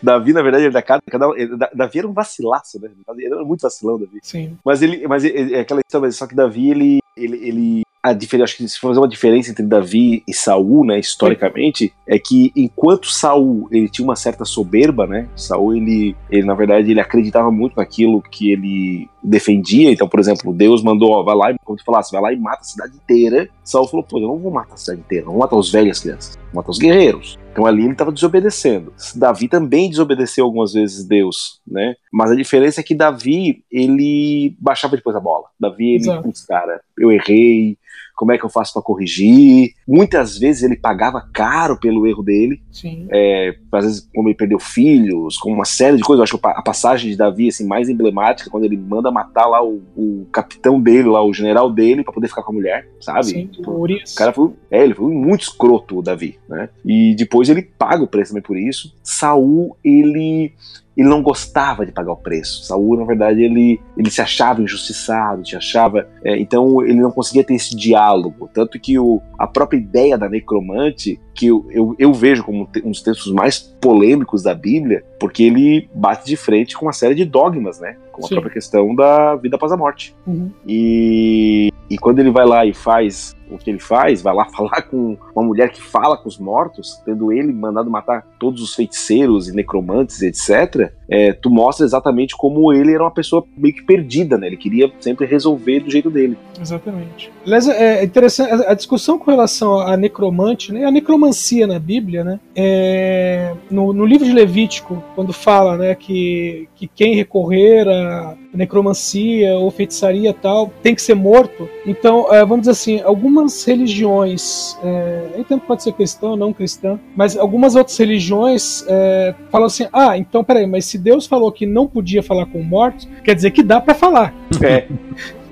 Davi, 0.03 0.33
na 0.33 0.43
verdade, 0.43 0.65
ele 0.65 0.73
da 0.73 0.83
cada, 0.83 1.03
cada 1.11 1.27
Davi 1.75 1.99
era 1.99 2.09
um 2.09 2.13
vacilaço, 2.13 2.81
né? 2.81 2.91
Ele 3.17 3.27
era 3.27 3.45
muito 3.45 3.63
vacilão, 3.63 3.99
Davi. 3.99 4.19
Sim. 4.23 4.57
Mas 4.65 4.83
ele, 4.83 5.07
mas 5.07 5.25
é 5.25 5.61
aquela 5.61 5.81
história, 5.81 6.11
só 6.13 6.27
que 6.27 6.35
Davi, 6.35 6.71
ele, 6.71 6.99
ele, 7.17 7.49
ele 7.49 7.86
a 8.07 8.13
diferença, 8.13 8.45
acho 8.45 8.57
que 8.59 8.69
se 8.69 8.79
for 8.79 8.89
fazer 8.89 9.01
uma 9.01 9.09
diferença 9.09 9.51
entre 9.51 9.65
Davi 9.65 10.23
e 10.29 10.33
Saul, 10.33 10.87
né, 10.87 10.99
historicamente, 10.99 11.93
é 12.07 12.21
que 12.21 12.53
enquanto 12.55 13.11
Saul 13.11 13.69
ele 13.73 13.89
tinha 13.89 14.07
uma 14.07 14.15
certa 14.15 14.45
soberba, 14.45 15.09
né, 15.09 15.29
Saul 15.35 15.75
ele, 15.75 16.17
ele 16.31 16.47
na 16.47 16.55
verdade 16.55 16.89
ele 16.89 17.01
acreditava 17.01 17.51
muito 17.51 17.75
naquilo 17.77 18.23
que 18.23 18.53
ele 18.53 19.09
defendia. 19.23 19.91
Então, 19.91 20.09
por 20.09 20.21
exemplo, 20.21 20.53
Deus 20.53 20.85
mandou, 20.85 21.11
ó, 21.11 21.25
vai 21.25 21.35
lá, 21.35 21.59
como 21.65 21.77
tu 21.77 21.85
falasse, 21.85 22.13
vai 22.13 22.23
lá 22.23 22.33
e 22.33 22.37
mata 22.37 22.61
a 22.61 22.65
cidade 22.65 22.95
inteira. 22.95 23.49
Saul 23.65 23.89
falou, 23.89 24.05
pô, 24.05 24.19
eu 24.19 24.29
não 24.29 24.39
vou 24.39 24.53
matar 24.53 24.75
a 24.75 24.77
cidade 24.79 25.01
inteira, 25.01 25.25
não 25.25 25.33
vou 25.33 25.41
matar 25.41 25.57
os 25.57 25.73
velhos 25.73 25.99
crianças, 25.99 26.37
vou 26.53 26.63
matar 26.63 26.71
os 26.71 26.79
guerreiros. 26.79 27.37
Então 27.51 27.67
ali 27.67 27.83
ele 27.83 27.93
estava 27.93 28.13
desobedecendo. 28.13 28.93
Davi 29.17 29.49
também 29.49 29.91
desobedeceu 29.91 30.45
algumas 30.45 30.75
vezes 30.75 31.05
Deus, 31.05 31.61
né? 31.67 31.97
Mas 32.13 32.31
a 32.31 32.37
diferença 32.37 32.81
é 32.81 32.85
que 32.85 32.95
Davi, 32.95 33.65
ele 33.73 34.55
baixava 34.61 34.95
depois 34.95 35.17
a 35.17 35.21
bola. 35.21 35.47
Davi, 35.59 35.97
ele, 35.97 36.23
putz, 36.23 36.45
cara, 36.45 36.81
eu 36.99 37.11
errei, 37.11 37.77
como 38.17 38.33
é 38.33 38.39
que 38.39 38.45
eu 38.45 38.51
faço 38.51 38.73
para 38.73 38.83
corrigir. 38.83 39.75
Muitas 39.87 40.39
vezes 40.39 40.63
ele 40.63 40.75
pagava 40.75 41.29
caro 41.33 41.79
pelo 41.79 42.07
erro 42.07 42.23
dele. 42.23 42.63
Sim. 42.73 43.07
É, 43.13 43.55
às 43.71 43.85
vezes, 43.85 44.09
como 44.15 44.29
ele 44.29 44.35
perdeu 44.35 44.59
filhos, 44.59 45.37
como 45.37 45.55
uma 45.55 45.67
série 45.67 45.99
de 45.99 46.03
coisas. 46.03 46.21
Eu 46.21 46.25
acho 46.25 46.39
que 46.39 46.47
a 46.47 46.63
passagem 46.63 47.11
de 47.11 47.17
Davi 47.17 47.49
assim, 47.49 47.67
mais 47.67 47.91
emblemática, 47.91 48.51
quando 48.51 48.65
ele 48.65 48.77
manda 48.77 49.11
matar 49.11 49.47
lá 49.47 49.63
o, 49.63 49.83
o 49.95 50.27
capitão 50.33 50.81
dele, 50.81 51.09
lá, 51.09 51.23
o 51.23 51.35
general 51.35 51.71
dele, 51.71 52.03
para 52.03 52.15
poder 52.15 52.29
ficar 52.29 52.43
com 52.43 52.53
a 52.53 52.55
mulher, 52.55 52.89
sabe? 53.01 53.27
Sim, 53.27 53.47
tipo, 53.49 53.71
o 53.71 54.17
cara 54.17 54.33
foi, 54.33 54.51
é, 54.71 54.83
ele 54.83 54.95
foi 54.95 55.13
muito 55.13 55.43
escroto, 55.43 55.99
o 55.99 56.03
Davi, 56.03 56.39
né? 56.49 56.71
E 56.85 57.15
depois 57.15 57.51
ele 57.51 57.63
paga 57.63 58.03
o 58.03 58.09
preço 58.09 58.31
também 58.31 58.43
por 58.43 58.57
isso. 58.57 58.97
Saul, 59.03 59.77
ele 59.85 60.55
ele 60.97 61.09
não 61.09 61.23
gostava 61.23 61.85
de 61.85 61.93
pagar 61.93 62.13
o 62.13 62.17
preço. 62.17 62.65
Saul, 62.65 62.97
na 62.97 63.05
verdade, 63.05 63.43
ele, 63.43 63.81
ele 63.97 64.11
se 64.11 64.23
achava 64.23 64.63
injustiçado, 64.63 65.47
se 65.47 65.55
achava. 65.55 66.09
É, 66.25 66.39
então 66.39 66.83
ele 66.83 67.01
não 67.01 67.11
conseguia 67.11 67.45
ter 67.45 67.55
esse 67.55 67.77
diálogo. 67.77 68.49
Tanto 68.53 68.81
que 68.81 68.99
o, 68.99 69.21
a 69.39 69.47
própria 69.47 69.79
ideia 69.79 70.17
da 70.17 70.29
necromante, 70.29 71.21
que 71.35 71.47
eu, 71.47 71.67
eu, 71.71 71.95
eu 71.99 72.13
vejo 72.15 72.43
como 72.43 72.69
um 72.83 72.91
dos 72.91 73.03
textos 73.03 73.33
mais 73.33 73.59
polêmicos 73.59 74.43
da 74.43 74.55
Bíblia, 74.55 75.05
porque 75.21 75.43
ele 75.43 75.89
bate 75.95 76.25
de 76.25 76.37
frente 76.37 76.77
com 76.77 76.87
uma 76.87 76.93
série 76.93 77.15
de 77.15 77.25
dogmas, 77.25 77.79
né? 77.79 77.97
Com 78.17 78.25
a 78.25 78.29
Sim. 78.29 78.35
própria 78.37 78.53
questão 78.53 78.95
da 78.95 79.37
vida 79.37 79.57
após 79.57 79.71
a 79.71 79.77
morte. 79.77 80.17
Uhum. 80.27 80.51
E, 80.67 81.71
e 81.91 81.99
quando 81.99 82.19
ele 82.19 82.31
vai 82.31 82.47
lá 82.47 82.65
e 82.65 82.73
faz 82.73 83.37
o 83.51 83.59
que 83.59 83.71
ele 83.71 83.79
faz, 83.79 84.23
vai 84.23 84.35
lá 84.35 84.47
falar 84.51 84.83
com 84.83 85.17
uma 85.35 85.45
mulher 85.45 85.71
que 85.71 85.83
fala 85.83 86.17
com 86.17 86.29
os 86.29 86.39
mortos, 86.39 87.01
tendo 87.05 87.33
ele 87.33 87.53
mandado 87.53 87.91
matar 87.91 88.27
todos 88.39 88.63
os 88.63 88.75
feiticeiros 88.75 89.49
e 89.49 89.55
necromantes, 89.55 90.23
etc., 90.23 90.93
é, 91.09 91.33
tu 91.33 91.51
mostra 91.51 91.85
exatamente 91.85 92.37
como 92.37 92.73
ele 92.73 92.93
era 92.93 93.03
uma 93.03 93.11
pessoa 93.11 93.45
meio 93.57 93.75
que 93.75 93.83
perdida, 93.83 94.37
né? 94.37 94.47
Ele 94.47 94.57
queria 94.57 94.91
sempre 95.01 95.27
resolver 95.27 95.81
do 95.81 95.91
jeito 95.91 96.11
dele. 96.11 96.37
Exatamente. 96.61 97.31
Aliás, 97.45 97.69
é 97.69 98.05
interessante 98.05 98.53
a 98.53 98.67
a 98.67 98.75
discussão 98.75 99.19
com 99.19 99.31
relação 99.31 99.79
à 99.79 99.97
necromante, 99.97 100.73
né? 100.73 100.85
A 100.85 100.91
necromancia 100.91 101.67
na 101.67 101.79
Bíblia, 101.79 102.25
né? 102.25 102.41
É, 102.55 103.55
no, 103.71 103.93
no 103.93 104.05
livro 104.05 104.25
de 104.25 104.33
Levítico, 104.33 105.03
quando 105.15 105.33
fala, 105.33 105.77
né, 105.77 105.95
que, 105.95 106.69
que 106.75 106.87
quem 106.87 107.15
recorrer 107.15 107.89
a 107.89 108.37
necromancia 108.57 109.55
ou 109.55 109.71
feitiçaria 109.71 110.33
tal 110.33 110.73
tem 110.83 110.95
que 110.95 111.03
ser 111.03 111.15
morto. 111.15 111.69
Então, 111.87 112.33
é, 112.33 112.41
vamos 112.41 112.61
dizer 112.61 112.73
assim, 112.73 113.01
algumas 113.03 113.65
religiões, 113.65 114.77
é, 114.83 115.43
que 115.47 115.57
pode 115.59 115.83
ser 115.83 115.93
cristã 115.93 116.29
ou 116.29 116.37
não 116.37 116.53
cristã, 116.53 116.99
mas 117.17 117.37
algumas 117.37 117.75
outras 117.75 117.97
religiões 117.97 118.85
é, 118.89 119.35
falam 119.51 119.67
assim: 119.67 119.87
ah, 119.93 120.17
então 120.19 120.43
peraí, 120.43 120.67
mas 120.67 120.85
se 120.85 120.99
Deus 120.99 121.27
falou 121.27 121.51
que 121.53 121.67
não 121.67 121.87
podia 121.87 122.23
falar 122.23 122.47
com 122.47 122.63
mortos, 122.63 123.09
quer 123.23 123.35
dizer 123.35 123.51
que 123.51 123.63
dá 123.63 123.81
para 123.81 123.95
falar. 123.95 124.35
É, 124.63 124.87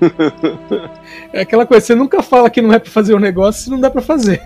É 1.33 1.41
aquela 1.41 1.65
coisa, 1.65 1.85
você 1.85 1.95
nunca 1.95 2.21
fala 2.21 2.49
que 2.49 2.61
não 2.61 2.73
é 2.73 2.79
pra 2.79 2.89
fazer 2.89 3.13
um 3.15 3.19
negócio 3.19 3.63
se 3.63 3.69
não 3.69 3.79
dá 3.79 3.89
pra 3.89 4.01
fazer. 4.01 4.41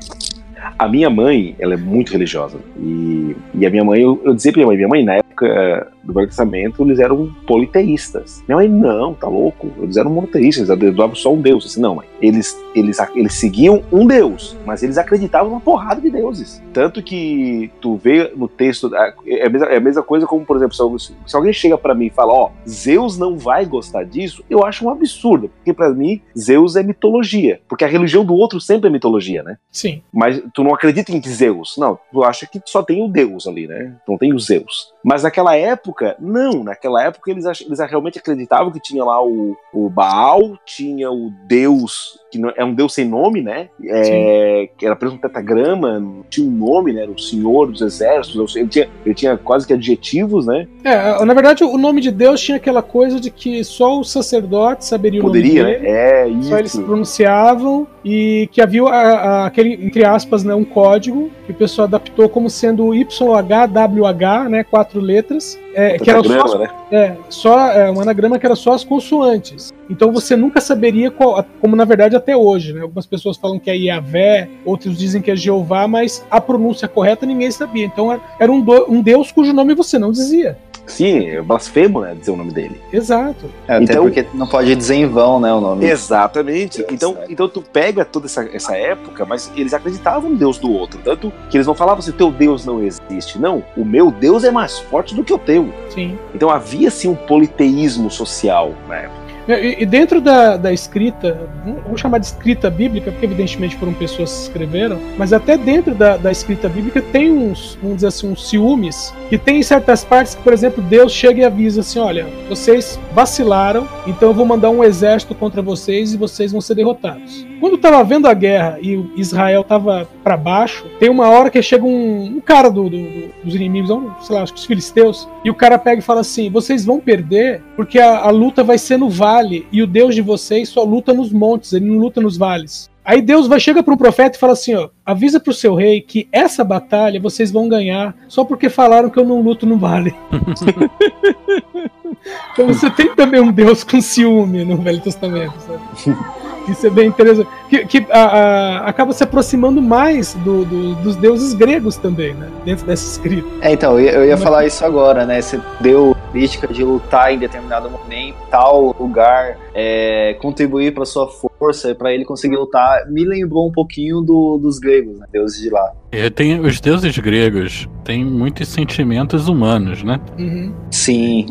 A 0.78 0.88
minha 0.88 1.10
mãe, 1.10 1.56
ela 1.60 1.74
é 1.74 1.78
muito 1.78 2.12
religiosa. 2.12 2.58
E, 2.78 3.36
e 3.54 3.66
a 3.66 3.70
minha 3.70 3.84
mãe, 3.84 4.02
eu, 4.02 4.22
eu 4.24 4.34
dizia 4.34 4.52
pra 4.52 4.60
minha 4.60 4.68
mãe, 4.68 4.78
minha 4.78 4.88
mãe, 4.88 5.04
na 5.04 5.16
época 5.16 5.92
do 6.10 6.14
Velho 6.14 6.28
Testamento, 6.28 6.84
eles 6.84 7.00
eram 7.00 7.32
politeístas. 7.46 8.44
Minha 8.48 8.58
mãe, 8.58 8.68
não, 8.68 9.14
tá 9.14 9.28
louco. 9.28 9.72
Eles 9.82 9.96
eram 9.98 10.12
monoteístas, 10.12 10.70
eles 10.70 10.90
adoravam 10.90 11.16
só 11.16 11.34
um 11.34 11.40
Deus. 11.42 11.64
Eu 11.64 11.68
disse, 11.68 11.80
não, 11.80 11.96
mãe. 11.96 12.08
Eles, 12.22 12.58
eles, 12.76 12.98
eles 13.16 13.34
seguiam 13.34 13.84
um 13.92 14.06
Deus, 14.06 14.58
mas 14.66 14.84
eles 14.84 14.98
acreditavam 14.98 15.50
numa 15.52 15.62
porrada 15.62 16.02
de 16.02 16.10
deuses. 16.10 16.62
Tanto 16.74 17.02
que 17.02 17.72
tu 17.80 17.96
vê 17.96 18.32
no 18.36 18.48
texto, 18.48 18.90
é 18.96 19.46
a 19.46 19.50
mesma, 19.50 19.68
é 19.68 19.78
a 19.78 19.80
mesma 19.80 20.04
coisa 20.04 20.26
como, 20.26 20.46
por 20.46 20.58
exemplo, 20.58 20.76
se, 20.76 20.82
alguém- 20.82 20.98
se 21.00 21.36
alguém 21.36 21.54
chega 21.54 21.78
pra 21.78 21.94
mim 21.96 22.08
e 22.08 22.10
fala, 22.10 22.34
ó, 22.34 22.50
Zeus 22.68 23.18
não 23.18 23.38
vai 23.38 23.66
gostar 23.66 24.04
disso, 24.04 24.44
eu 24.50 24.66
acho 24.66 24.86
um 24.86 24.90
absurdo. 24.90 25.50
Porque 25.58 25.74
pra 25.74 25.90
mim, 25.90 26.22
Zeus 26.38 26.76
é 26.76 26.84
mitologia. 26.84 27.60
Porque 27.68 27.84
a 27.84 27.88
religião 27.88 28.26
do 28.26 28.34
outro 28.34 28.60
sempre 28.60 28.90
é 28.90 28.92
mitologia, 28.92 29.44
né? 29.44 29.58
Sim. 29.72 30.02
Mas 30.12 30.42
tu 30.54 30.64
não 30.64 30.74
acredita 30.74 31.12
em 31.12 31.22
Zeus. 31.22 31.76
Não, 31.78 31.98
tu 32.12 32.24
acha 32.24 32.46
que 32.48 32.60
só 32.66 32.82
tem 32.84 33.04
o 33.04 33.08
Deus 33.08 33.48
ali, 33.48 33.68
né? 33.68 33.96
Não 34.08 34.18
tem 34.18 34.34
o 34.34 34.40
Zeus. 34.40 34.92
Mas 35.04 35.24
naquela 35.24 35.56
época, 35.56 36.16
não. 36.20 36.64
Naquela 36.64 37.04
época 37.04 37.32
eles, 37.32 37.46
eles 37.46 37.80
realmente 37.90 38.20
acreditavam 38.20 38.72
que 38.72 38.80
tinha 38.82 39.04
lá 39.04 39.24
o, 39.24 39.56
o 39.74 39.90
Baal, 39.90 40.58
tinha 40.66 41.10
o 41.12 41.32
Deus, 41.48 42.20
que 42.32 42.38
não- 42.38 42.52
é 42.56 42.64
um 42.66 42.74
Deus 42.74 42.94
sem 42.94 43.06
nome, 43.06 43.42
né? 43.42 43.70
É, 43.84 44.70
que 44.78 44.86
era 44.86 44.96
preso 44.96 45.16
um 45.16 45.18
tetagrama, 45.18 46.00
não 46.00 46.24
tinha 46.30 46.46
um 46.48 46.52
nome, 46.52 46.92
né? 46.94 47.04
Era 47.04 47.12
o 47.12 47.18
Senhor 47.20 47.72
dos 47.72 47.82
Exércitos. 47.82 48.56
Ele 48.56 48.68
tinha, 48.68 48.90
ele 49.06 49.16
tinha 49.16 49.38
quase 49.38 49.66
que 49.66 49.74
adjetivos, 49.74 50.46
né? 50.46 50.68
É, 50.84 51.24
na 51.26 51.34
verdade, 51.34 51.64
o 51.64 51.78
nome 51.78 52.02
de 52.02 52.12
Deus 52.12 52.42
tinha 52.42 52.58
aquela 52.58 52.82
coisa 52.82 53.20
de 53.20 53.32
que 53.32 53.64
só 53.64 54.00
os 54.00 54.12
sacerdotes 54.12 54.88
saberiam 54.88 55.22
Poderia, 55.26 55.62
o 55.62 55.66
nome 55.66 55.78
né? 55.78 55.80
dele, 55.80 55.90
É 55.98 56.28
isso. 56.28 56.50
só 56.50 56.58
eles 56.60 56.76
pronunciavam 56.76 57.88
e 58.04 58.50
que 58.52 58.62
havia 58.62 58.84
a- 58.84 58.90
a- 58.90 59.46
aquele, 59.46 59.74
entre 59.74 60.04
aspas, 60.06 60.44
né, 60.44 60.54
um 60.54 60.64
código 60.66 61.30
que 61.46 61.52
o 61.52 61.56
pessoal 61.56 61.88
adaptou 61.88 62.28
como 62.30 62.50
sendo 62.50 62.94
YHWH, 62.94 64.50
né, 64.50 64.64
quatro 64.90 65.00
letras, 65.00 65.60
é, 65.76 66.00
que 66.00 66.10
era 66.10 66.20
só, 66.24 66.58
né? 66.58 66.70
é, 66.92 67.16
só 67.30 67.68
é, 67.72 67.92
um 67.92 68.02
anagrama 68.02 68.40
que 68.40 68.46
era 68.46 68.56
só 68.56 68.74
as 68.74 68.84
consoantes. 68.84 69.72
Então 69.90 70.12
você 70.12 70.36
nunca 70.36 70.60
saberia 70.60 71.12
qual, 71.12 71.44
como 71.62 71.76
na 71.76 71.86
verdade 71.86 72.16
até 72.16 72.36
hoje, 72.36 72.74
né? 72.74 72.82
Algumas 72.82 73.06
pessoas 73.06 73.38
falam 73.38 73.60
que 73.60 73.70
é 73.70 73.76
Yahvé, 73.78 74.50
outros 74.66 74.98
dizem 74.98 75.22
que 75.22 75.30
é 75.30 75.36
Jeová, 75.36 75.88
mas 75.88 76.26
a 76.30 76.42
pronúncia 76.42 76.88
correta 76.88 77.26
ninguém 77.26 77.52
sabia. 77.52 77.86
Então 77.86 78.12
era- 78.12 78.22
era 78.40 78.52
um, 78.52 78.62
do- 78.62 78.92
um 78.92 79.02
Deus 79.02 79.32
cujo 79.32 79.54
nome 79.54 79.76
você 79.76 80.00
não 80.00 80.12
dizia. 80.12 80.58
Sim, 80.90 81.28
é 81.30 81.42
blasfemo, 81.42 82.02
né? 82.02 82.16
Dizer 82.20 82.32
o 82.32 82.36
nome 82.36 82.52
dele. 82.52 82.80
Exato. 82.92 83.46
É, 83.68 83.76
até 83.76 83.84
Então- 83.84 84.04
porque 84.04 84.26
não 84.34 84.48
pode 84.48 84.76
dizer 84.76 84.96
em 84.96 85.06
vão, 85.06 85.40
né, 85.40 85.54
o 85.54 85.62
nome. 85.62 85.86
Exatamente. 85.86 86.80
Deus, 86.80 86.92
Então, 86.92 87.14
certo. 87.14 87.32
então 87.32 87.48
tu 87.48 87.62
pega 87.62 88.04
toda 88.04 88.26
essa, 88.26 88.44
essa 88.54 88.76
época, 88.76 89.26
mas 89.26 89.52
eles 89.56 89.74
acreditavam 89.74 90.30
no 90.32 90.36
Deus 90.36 90.58
do 90.58 90.72
outro. 90.72 91.00
Tanto 91.04 91.32
que 91.50 91.58
eles 91.58 91.68
não 91.68 91.76
falavam 91.76 92.00
assim, 92.00 92.12
teu 92.12 92.32
Deus 92.32 92.66
não 92.66 92.82
existe. 92.84 93.38
Não, 93.40 93.64
o 93.78 93.86
meu 93.86 94.12
Deus 94.12 94.44
é 94.44 94.52
mais 94.52 94.80
forte 94.80 95.14
do 95.16 95.24
que 95.24 95.34
o 95.34 95.38
teu. 95.38 95.72
Sim. 95.90 96.18
Então 96.34 96.50
havia 96.50 96.90
sim 96.90 97.08
um 97.08 97.16
politeísmo 97.16 98.10
social 98.10 98.74
na 98.88 98.96
época. 98.98 99.29
E, 99.58 99.84
e 99.84 99.86
dentro 99.86 100.22
da, 100.22 100.58
da 100.58 100.72
escrita, 100.72 101.50
vamos 101.84 102.00
chamar 102.00 102.20
de 102.20 102.28
escrita 102.28 102.70
bíblica, 102.70 103.12
porque 103.12 103.26
evidentemente 103.26 103.76
foram 103.78 103.94
pessoas 103.94 104.32
que 104.32 104.42
escreveram, 104.44 105.00
mas 105.18 105.34
até 105.34 105.58
dentro 105.58 105.96
da, 105.96 106.18
da 106.18 106.32
escrita 106.32 106.70
bíblica 106.70 107.02
tem 107.02 107.32
uns, 107.32 107.78
vamos 107.82 107.98
dizer 107.98 108.08
assim, 108.08 108.32
uns 108.32 108.50
ciúmes, 108.50 109.14
que 109.30 109.38
tem 109.38 109.60
em 109.60 109.64
certas 109.64 110.04
partes 110.04 110.36
que, 110.36 110.44
por 110.44 110.54
exemplo, 110.54 110.84
Deus 110.84 111.12
chega 111.12 111.42
e 111.42 111.46
avisa 111.46 111.82
assim: 111.82 112.00
olha, 112.00 112.28
vocês 112.48 113.00
vacilaram, 113.14 113.88
então 114.06 114.30
eu 114.30 114.34
vou 114.34 114.46
mandar 114.46 114.70
um 114.70 114.84
exército 114.84 115.34
contra 115.36 115.62
vocês 115.62 116.14
e 116.14 116.18
vocês 116.18 116.52
vão 116.52 116.62
ser 116.62 116.76
derrotados. 116.76 117.46
Quando 117.60 117.76
estava 117.76 118.02
vendo 118.04 118.28
a 118.28 118.34
guerra 118.34 118.78
e 118.82 119.06
Israel 119.18 119.62
estava 119.62 120.08
para 120.24 120.38
baixo, 120.38 120.86
tem 121.00 121.10
uma 121.10 121.28
hora 121.30 121.50
que 121.50 121.62
chega 121.62 121.84
um, 121.86 122.38
um 122.38 122.40
cara 122.40 122.70
do- 122.70 122.90
do- 122.90 122.98
do- 123.02 123.30
dos 123.44 123.54
inimigos, 123.56 123.90
sei 124.22 124.36
lá, 124.36 124.44
acho 124.44 124.54
que 124.54 124.60
os 124.60 124.66
filisteus, 124.66 125.28
e 125.44 125.50
o 125.50 125.54
cara 125.56 125.78
pega 125.78 126.00
e 126.00 126.04
fala 126.04 126.22
assim: 126.22 126.50
vocês 126.50 126.86
vão 126.86 127.00
perder 127.00 127.62
porque 127.80 127.98
a, 127.98 128.26
a 128.26 128.30
luta 128.30 128.62
vai 128.62 128.78
ser 128.78 128.98
no 128.98 129.10
vale 129.10 129.66
e 129.72 129.82
o 129.82 129.88
Deus 129.88 130.14
de 130.14 130.22
vocês 130.22 130.68
só 130.68 130.84
luta 130.84 131.14
nos 131.14 131.32
montes, 131.32 131.72
ele 131.72 131.86
não 131.86 131.98
luta 131.98 132.20
nos 132.20 132.36
vales. 132.36 132.90
Aí 133.06 133.22
Deus 133.22 133.48
vai 133.48 133.58
chega 133.58 133.82
para 133.82 133.94
o 133.94 133.98
profeta 133.98 134.36
e 134.36 134.40
fala 134.40 134.52
assim: 134.52 134.76
ó, 134.76 134.90
avisa 135.06 135.40
para 135.40 135.52
o 135.52 135.54
seu 135.54 135.76
rei 135.76 136.02
que 136.02 136.28
essa 136.30 136.62
batalha 136.62 137.22
vocês 137.22 137.52
vão 137.52 137.70
ganhar 137.70 138.14
só 138.28 138.44
porque 138.44 138.68
falaram 138.68 139.10
que 139.10 139.18
eu 139.18 139.24
não 139.24 139.42
luto 139.42 139.66
no 139.66 139.78
vale. 139.78 140.14
então 142.52 142.68
você 142.68 142.90
tem 142.90 143.16
também 143.16 143.40
um 143.40 143.50
Deus 143.50 143.82
com 143.82 144.02
ciúme 144.02 144.66
no 144.66 144.76
Velho 144.76 145.00
Testamento, 145.00 145.54
sabe? 145.62 146.18
Isso 146.72 146.86
é 146.88 146.90
bem 146.90 147.08
interessante. 147.08 147.48
Que, 147.70 147.86
que 147.86 148.06
a- 148.12 148.18
a- 148.20 148.78
acaba 148.90 149.14
se 149.14 149.24
aproximando 149.24 149.82
mais 149.82 150.34
do- 150.36 150.66
do- 150.66 150.96
dos 150.96 151.16
deuses 151.16 151.54
gregos 151.54 151.98
também, 151.98 152.34
né? 152.34 152.50
Dentro 152.66 152.86
dessa 152.86 153.06
escrita. 153.12 153.48
É, 153.62 153.74
então, 153.74 153.94
eu 154.00 154.06
ia, 154.06 154.12
eu 154.12 154.26
ia 154.26 154.38
falar 154.38 154.66
isso 154.66 154.84
agora, 154.86 155.26
né? 155.26 155.42
Você 155.42 155.60
deu 155.82 156.16
crítica 156.32 156.68
de 156.68 156.84
lutar 156.84 157.34
em 157.34 157.38
determinado 157.40 157.90
momento, 157.90 158.36
tal 158.52 158.96
lugar, 159.00 159.58
é, 159.74 160.36
contribuir 160.42 160.94
para 160.94 161.06
sua 161.06 161.28
força, 161.28 161.94
para 161.96 162.14
ele 162.14 162.24
conseguir 162.26 162.56
lutar. 162.56 163.06
Me 163.10 163.24
lembrou 163.26 163.68
um 163.68 163.72
pouquinho 163.72 164.22
do- 164.22 164.58
dos 164.58 164.80
gregos, 164.80 165.18
né? 165.20 165.26
Deuses 165.32 165.60
de 165.62 165.70
lá. 165.70 165.92
É, 166.12 166.30
tem, 166.30 166.60
os 166.60 166.80
deuses 166.80 167.18
gregos 167.18 167.88
têm 168.04 168.24
muitos 168.26 168.68
sentimentos 168.68 169.48
humanos, 169.48 170.04
né? 170.04 170.20
Uhum. 170.38 170.74
Sim. 170.92 171.46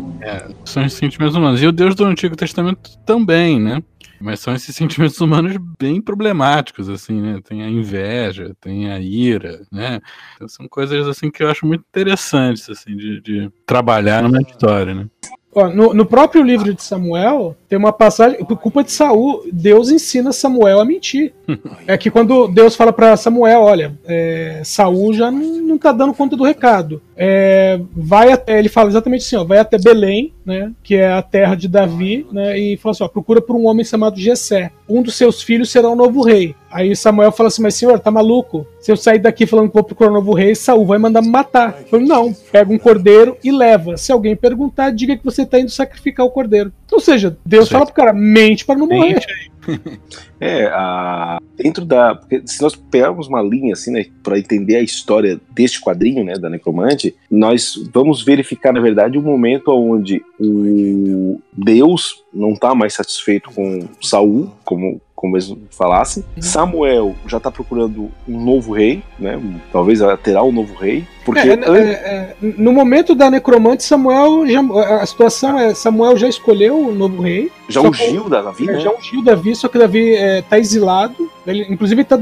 São 0.65 0.85
os 0.85 0.93
sentimentos 0.93 1.35
humanos. 1.37 1.63
E 1.63 1.67
o 1.67 1.73
Deus 1.73 1.95
do 1.95 2.05
Antigo 2.05 2.37
Testamento 2.37 2.91
também, 3.07 3.61
né? 3.61 3.83
Mas 4.21 4.41
são 4.41 4.55
esses 4.55 4.75
sentimentos 4.77 5.21
humanos 5.21 5.57
bem 5.79 6.01
problemáticos, 6.01 6.89
assim, 6.89 7.21
né? 7.21 7.41
Tem 7.43 7.63
a 7.63 7.69
inveja, 7.69 8.55
tem 8.61 8.91
a 8.91 8.99
ira, 9.01 9.63
né? 9.71 10.01
Então, 10.35 10.49
são 10.49 10.69
coisas, 10.69 11.07
assim, 11.07 11.31
que 11.31 11.43
eu 11.43 11.51
acho 11.51 11.67
muito 11.67 11.85
interessantes, 11.89 12.69
assim, 12.69 12.97
de, 12.97 13.21
de 13.21 13.53
trabalhar 13.67 14.23
numa 14.23 14.41
história, 14.41 14.95
né? 14.95 15.07
No, 15.75 15.93
no 15.93 16.07
próprio 16.07 16.43
livro 16.43 16.73
de 16.73 16.83
Samuel, 16.83 17.57
tem 17.69 17.79
uma 17.79 17.93
passagem, 17.93 18.43
por 18.45 18.57
culpa 18.57 18.83
de 18.83 18.91
Saul, 18.91 19.43
Deus 19.53 19.91
ensina 19.91 20.33
Samuel 20.33 20.81
a 20.81 20.85
mentir. 20.85 21.35
é 21.87 21.97
que 21.99 22.11
quando 22.11 22.49
Deus 22.49 22.75
fala 22.75 22.93
para 22.93 23.17
Samuel, 23.17 23.61
olha, 23.61 23.99
é, 24.07 24.63
Saul 24.65 25.13
já 25.13 25.31
não, 25.31 25.61
não 25.61 25.79
tá 25.79 25.93
dando 25.93 26.15
conta 26.15 26.35
do 26.35 26.45
recado. 26.45 27.03
É, 27.15 27.79
vai 27.95 28.33
até, 28.33 28.59
ele 28.59 28.69
fala 28.69 28.89
exatamente 28.89 29.25
assim, 29.25 29.37
ó, 29.37 29.45
vai 29.45 29.59
até 29.59 29.77
Belém, 29.77 30.33
né, 30.47 30.73
que 30.83 30.95
é 30.95 31.13
a 31.13 31.21
terra 31.21 31.55
de 31.55 31.69
Davi, 31.69 32.27
né, 32.33 32.59
e 32.59 32.77
fala 32.79 32.93
assim, 32.93 33.05
ó, 33.05 33.09
procura 33.09 33.41
por 33.41 33.55
um 33.55 33.67
homem 33.67 33.85
chamado 33.85 34.19
Jessé. 34.19 34.71
Um 34.89 35.03
dos 35.03 35.17
seus 35.17 35.43
filhos 35.43 35.71
será 35.71 35.91
o 35.91 35.97
novo 35.97 36.23
rei. 36.23 36.55
Aí 36.71 36.95
Samuel 36.95 37.33
fala 37.33 37.49
assim, 37.49 37.63
mas 37.63 37.75
senhor, 37.75 37.99
tá 37.99 38.11
maluco? 38.11 38.67
Se 38.81 38.93
eu 38.93 38.97
sair 38.97 39.19
daqui 39.19 39.47
falando 39.47 39.69
que 39.69 39.75
vou 39.75 39.83
procurar 39.83 40.11
um 40.11 40.15
novo 40.15 40.35
rei, 40.35 40.55
Saul 40.55 40.87
vai 40.87 40.99
mandar 40.99 41.23
me 41.23 41.29
matar. 41.29 41.79
Eu 41.81 41.87
falei, 41.89 42.07
não, 42.07 42.33
pega 42.33 42.73
um 42.73 42.79
cordeiro 42.79 43.37
e 43.43 43.51
leva. 43.51 43.97
Se 43.97 44.13
alguém 44.13 44.37
perguntar, 44.37 44.91
diga 44.91 45.17
que 45.17 45.25
você 45.25 45.45
tá 45.45 45.59
indo 45.59 45.71
sacrificar 45.71 46.25
o 46.25 46.31
cordeiro. 46.31 46.73
Ou 46.93 47.01
seja, 47.01 47.37
Deus 47.45 47.58
Deus 47.59 47.69
fala 47.69 47.85
pro 47.87 47.95
cara, 47.95 48.13
mente 48.13 48.65
para 48.65 48.79
não 48.79 48.87
morrer. 48.87 49.21
É, 50.41 50.67
a, 50.67 51.43
dentro 51.57 51.85
da. 51.85 52.15
Porque 52.15 52.43
se 52.47 52.63
nós 52.63 52.75
pegarmos 52.75 53.27
uma 53.27 53.43
linha 53.43 53.73
assim, 53.73 53.91
né, 53.91 54.07
para 54.23 54.39
entender 54.39 54.77
a 54.77 54.81
história 54.81 55.39
deste 55.51 55.81
quadrinho, 55.81 56.25
né, 56.25 56.35
da 56.35 56.49
Necromante, 56.49 57.15
nós 57.31 57.75
vamos 57.93 58.23
verificar, 58.23 58.73
na 58.73 58.81
verdade, 58.81 59.19
o 59.19 59.21
um 59.21 59.25
momento 59.25 59.69
onde 59.73 60.23
o 60.41 61.41
Deus 61.53 62.25
não 62.33 62.53
está 62.53 62.75
mais 62.75 62.95
satisfeito 62.95 63.51
com 63.51 63.89
Saul, 64.01 64.51
como 64.65 65.01
como 65.19 65.37
eles 65.37 65.53
falassem. 65.73 66.23
Uhum. 66.37 66.43
Samuel 66.43 67.17
já 67.27 67.39
está 67.39 67.51
procurando 67.51 68.09
um 68.29 68.41
novo 68.41 68.73
rei, 68.73 69.03
né? 69.19 69.37
Talvez 69.73 69.99
terá 70.23 70.45
um 70.45 70.53
novo 70.53 70.73
rei. 70.77 71.05
Porque 71.25 71.41
é, 71.41 71.55
é, 71.55 71.91
é, 71.91 72.37
no 72.41 72.73
momento 72.73 73.17
da 73.17 73.29
necromante, 73.29 73.83
Samuel 73.83 74.47
já, 74.47 74.61
a 74.61 75.05
situação 75.05 75.59
é 75.59 75.75
Samuel 75.75 76.17
já 76.17 76.29
escolheu 76.29 76.87
o 76.87 76.95
novo 76.95 77.21
rei. 77.21 77.51
Já 77.69 77.81
ungiu 77.81 78.25
que, 78.25 78.31
Davi, 78.31 78.65
né? 78.67 78.79
Já 78.79 78.93
ungiu 78.93 79.25
Davi, 79.25 79.57
só 79.57 79.67
que 79.67 79.77
Davi 79.77 80.11
está 80.11 80.57
é, 80.57 80.61
exilado. 80.61 81.29
Ele, 81.45 81.67
inclusive 81.69 82.03
está 82.03 82.17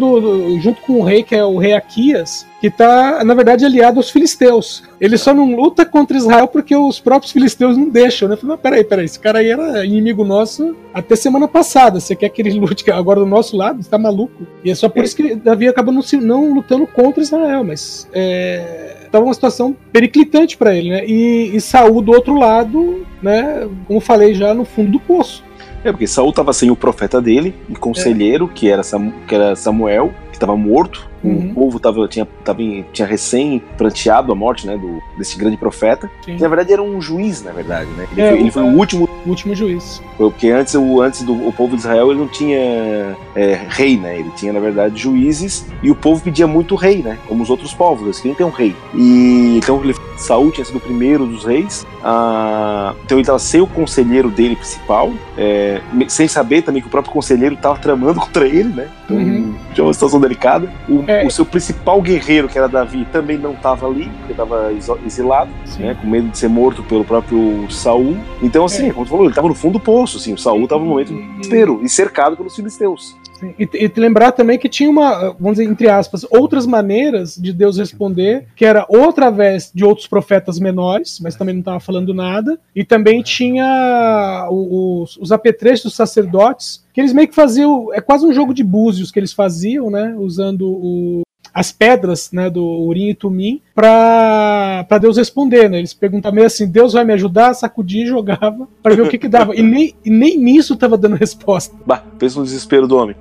junto 0.59 0.81
com 0.81 0.95
o 0.95 1.05
rei, 1.05 1.23
que 1.23 1.35
é 1.35 1.45
o 1.45 1.59
rei 1.59 1.75
Aquias, 1.75 2.47
que 2.67 2.73
está, 2.73 3.23
na 3.23 3.33
verdade, 3.33 3.65
aliado 3.65 4.01
aos 4.01 4.11
filisteus. 4.11 4.83
Ele 5.01 5.17
só 5.17 5.33
não 5.33 5.55
luta 5.55 5.87
contra 5.87 6.17
Israel 6.17 6.49
porque 6.49 6.75
os 6.75 6.99
próprios 6.99 7.33
filisteus 7.33 7.77
não 7.77 7.89
deixam, 7.89 8.29
né? 8.29 8.37
Falei, 8.37 8.57
peraí, 8.57 8.85
peraí, 8.85 9.05
esse 9.05 9.21
cara 9.21 9.39
aí 9.39 9.51
era 9.51 9.85
inimigo 9.85 10.25
nosso 10.25 10.75
até 10.93 11.15
semana 11.15 11.47
passada. 11.47 12.01
Você 12.01 12.17
quer 12.17 12.29
que 12.29 12.43
ele 12.43 12.59
lute 12.59 12.91
agora 12.91 13.21
do 13.21 13.27
nosso 13.27 13.57
lado? 13.57 13.83
Você 13.83 13.89
tá 13.89 13.99
maluco? 13.99 14.45
E 14.65 14.71
é 14.71 14.75
só 14.75 14.89
por 14.89 15.03
é. 15.03 15.05
isso 15.05 15.17
que 15.17 15.37
Davi 15.37 15.69
acaba 15.69 15.93
não, 15.93 16.03
não 16.21 16.55
lutando 16.55 16.87
contra 16.89 17.23
Israel, 17.23 17.63
mas 17.63 18.09
é, 18.13 18.97
tava 19.13 19.25
uma 19.25 19.35
situação 19.35 19.77
periclitante 19.93 20.57
para 20.57 20.75
ele, 20.75 20.91
né? 20.91 21.07
E, 21.07 21.55
e 21.55 21.61
Saul 21.61 22.03
do 22.03 22.11
outro 22.11 22.35
lado, 22.35 23.07
né? 23.23 23.69
Como 23.87 24.01
falei 24.01 24.35
já, 24.35 24.53
no 24.53 24.65
fundo 24.65 24.91
do 24.91 24.99
poço. 24.99 25.45
É, 25.85 25.93
porque 25.93 26.07
Saul 26.09 26.33
tava 26.33 26.53
sem 26.53 26.69
o 26.69 26.75
profeta 26.75 27.23
dele, 27.23 27.55
o 27.69 27.79
conselheiro, 27.79 28.51
é. 28.51 28.55
que, 28.57 28.69
era 28.69 28.83
que 29.29 29.35
era 29.37 29.55
Samuel, 29.55 30.13
que 30.31 30.37
estava 30.37 30.57
morto. 30.57 31.09
Uhum. 31.27 31.51
O 31.51 31.55
povo 31.55 31.81
tava, 31.81 32.07
tinha, 32.09 32.27
tava, 32.45 32.61
tinha 32.93 33.07
recém 33.07 33.63
pranteado 33.77 34.33
a 34.33 34.35
morte 34.35 34.67
né, 34.67 34.77
do, 34.77 35.01
desse 35.17 35.37
grande 35.39 35.57
profeta. 35.57 36.11
Que, 36.23 36.33
na 36.33 36.49
verdade, 36.49 36.73
era 36.73 36.83
um 36.83 37.01
juiz, 37.01 37.43
na 37.43 37.53
verdade. 37.53 37.91
Né? 37.91 38.07
Ele, 38.13 38.21
é, 38.21 38.31
foi, 38.31 38.41
ele 38.41 38.51
foi, 38.51 38.63
o 38.63 38.77
último. 38.77 39.09
O 39.25 39.29
último 39.29 39.55
juiz. 39.55 40.03
Porque 40.17 40.49
antes, 40.51 40.75
o, 40.75 41.01
antes 41.01 41.23
do 41.23 41.47
o 41.47 41.53
povo 41.53 41.75
de 41.75 41.81
Israel 41.81 42.11
ele 42.11 42.21
não 42.21 42.29
tinha 42.29 43.17
é, 43.35 43.61
rei, 43.69 43.97
né? 43.97 44.19
Ele 44.19 44.31
tinha, 44.37 44.53
na 44.53 44.61
verdade, 44.61 45.01
juízes. 45.01 45.67
E 45.83 45.91
o 45.91 45.95
povo 45.95 46.23
pedia 46.23 46.47
muito 46.47 46.75
rei, 46.75 47.03
né? 47.03 47.19
Como 47.27 47.43
os 47.43 47.51
outros 47.51 47.75
povos, 47.75 48.05
eles 48.05 48.21
queriam 48.21 48.37
ter 48.37 48.45
um 48.45 48.51
rei. 48.51 48.75
E 48.95 49.57
então 49.57 49.83
ele, 49.83 49.95
Saul 50.17 50.51
tinha 50.51 50.65
sido 50.65 50.77
o 50.77 50.81
primeiro 50.81 51.27
dos 51.27 51.45
reis. 51.45 51.87
Ah, 52.03 52.95
então 53.05 53.17
ele 53.17 53.23
estava 53.23 53.39
sem 53.39 53.61
o 53.61 53.67
conselheiro 53.67 54.31
dele 54.31 54.55
principal, 54.55 55.13
é, 55.37 55.81
sem 56.09 56.29
saber 56.29 56.63
também 56.63 56.81
que 56.81 56.87
o 56.87 56.91
próprio 56.91 57.13
conselheiro 57.13 57.55
estava 57.55 57.77
tramando 57.79 58.21
contra 58.23 58.47
ele, 58.47 58.69
né? 58.69 58.89
Então 59.05 59.17
uhum. 59.17 59.55
tinha 59.75 59.85
uma 59.85 59.93
situação 59.93 60.21
delicada. 60.21 60.71
O, 60.89 61.05
é. 61.23 61.27
o, 61.27 61.31
seu 61.31 61.45
principal 61.45 62.01
guerreiro, 62.01 62.49
que 62.49 62.59
era 62.59 62.69
Davi, 62.69 63.07
também 63.13 63.39
não 63.39 63.53
estava 63.53 63.87
ali, 63.87 64.09
porque 64.19 64.33
estava 64.33 64.73
exilado, 65.05 65.51
né, 65.79 65.97
com 66.01 66.07
medo 66.07 66.29
de 66.29 66.39
ser 66.39 66.49
morto 66.49 66.83
pelo 66.83 67.05
próprio 67.05 67.67
Saul. 67.71 68.17
Então, 68.43 68.65
assim, 68.65 68.89
é. 68.89 68.93
como 68.93 69.07
tu 69.07 69.11
falou, 69.11 69.25
ele 69.25 69.33
estava 69.33 69.49
no 69.49 69.55
fundo 69.55 69.75
do 69.75 69.81
poço, 69.81 70.19
assim, 70.19 70.33
o 70.33 70.39
Saul 70.39 70.65
estava 70.65 70.83
no 70.83 70.91
momento 70.91 71.13
de 71.13 71.23
desespero 71.23 71.81
e 71.83 71.89
cercado 71.89 72.37
pelos 72.37 72.55
filisteus. 72.55 73.17
E, 73.59 73.69
e 73.73 74.01
lembrar 74.01 74.33
também 74.33 74.59
que 74.59 74.69
tinha 74.69 74.91
uma, 74.91 75.33
vamos 75.39 75.59
dizer, 75.59 75.71
entre 75.71 75.89
aspas, 75.89 76.27
outras 76.31 76.67
maneiras 76.67 77.37
de 77.37 77.53
Deus 77.53 77.79
responder, 77.79 78.47
que 78.55 78.65
era 78.65 78.87
ou 78.89 79.09
através 79.09 79.71
de 79.75 79.85
outros 79.85 80.07
profetas 80.07 80.59
menores, 80.59 81.21
mas 81.21 81.37
também 81.37 81.55
não 81.55 81.61
estava 81.61 81.81
falando 81.81 82.15
nada, 82.15 82.59
e 82.75 82.85
também 82.85 83.23
tinha 83.23 84.49
os, 84.51 85.17
os 85.17 85.33
apetrechos 85.33 85.85
dos 85.85 85.95
sacerdotes, 85.95 86.85
que 86.93 87.01
eles 87.01 87.13
meio 87.13 87.29
que 87.29 87.35
faziam, 87.35 87.93
é 87.93 88.01
quase 88.01 88.27
um 88.27 88.33
jogo 88.33 88.55
de 88.55 88.65
búzios 88.65 89.11
que 89.11 89.19
eles 89.19 89.33
faziam, 89.33 89.91
né, 89.91 90.15
usando 90.19 90.67
o, 90.67 91.26
as 91.57 91.73
pedras 91.73 92.31
né, 92.33 92.51
do 92.51 92.63
Urim 92.63 93.09
e 93.09 93.15
Tumim 93.15 93.63
para 93.75 94.99
Deus 95.01 95.17
responder. 95.17 95.71
Né? 95.71 95.79
Eles 95.79 95.95
perguntavam 95.95 96.35
meio 96.35 96.47
assim: 96.47 96.69
Deus 96.69 96.93
vai 96.93 97.03
me 97.03 97.15
ajudar? 97.15 97.55
Sacudia 97.55 98.05
e 98.05 98.07
jogava 98.07 98.69
para 98.83 98.95
ver 98.95 99.01
o 99.01 99.09
que, 99.09 99.17
que 99.17 99.27
dava. 99.27 99.57
E 99.57 99.63
nem, 99.63 99.95
e 100.05 100.11
nem 100.11 100.37
nisso 100.37 100.75
estava 100.75 100.99
dando 100.99 101.17
resposta. 101.17 101.75
Bah, 101.87 102.03
pensa 102.19 102.39
no 102.39 102.45
desespero 102.45 102.87
do 102.87 102.99
homem. 102.99 103.17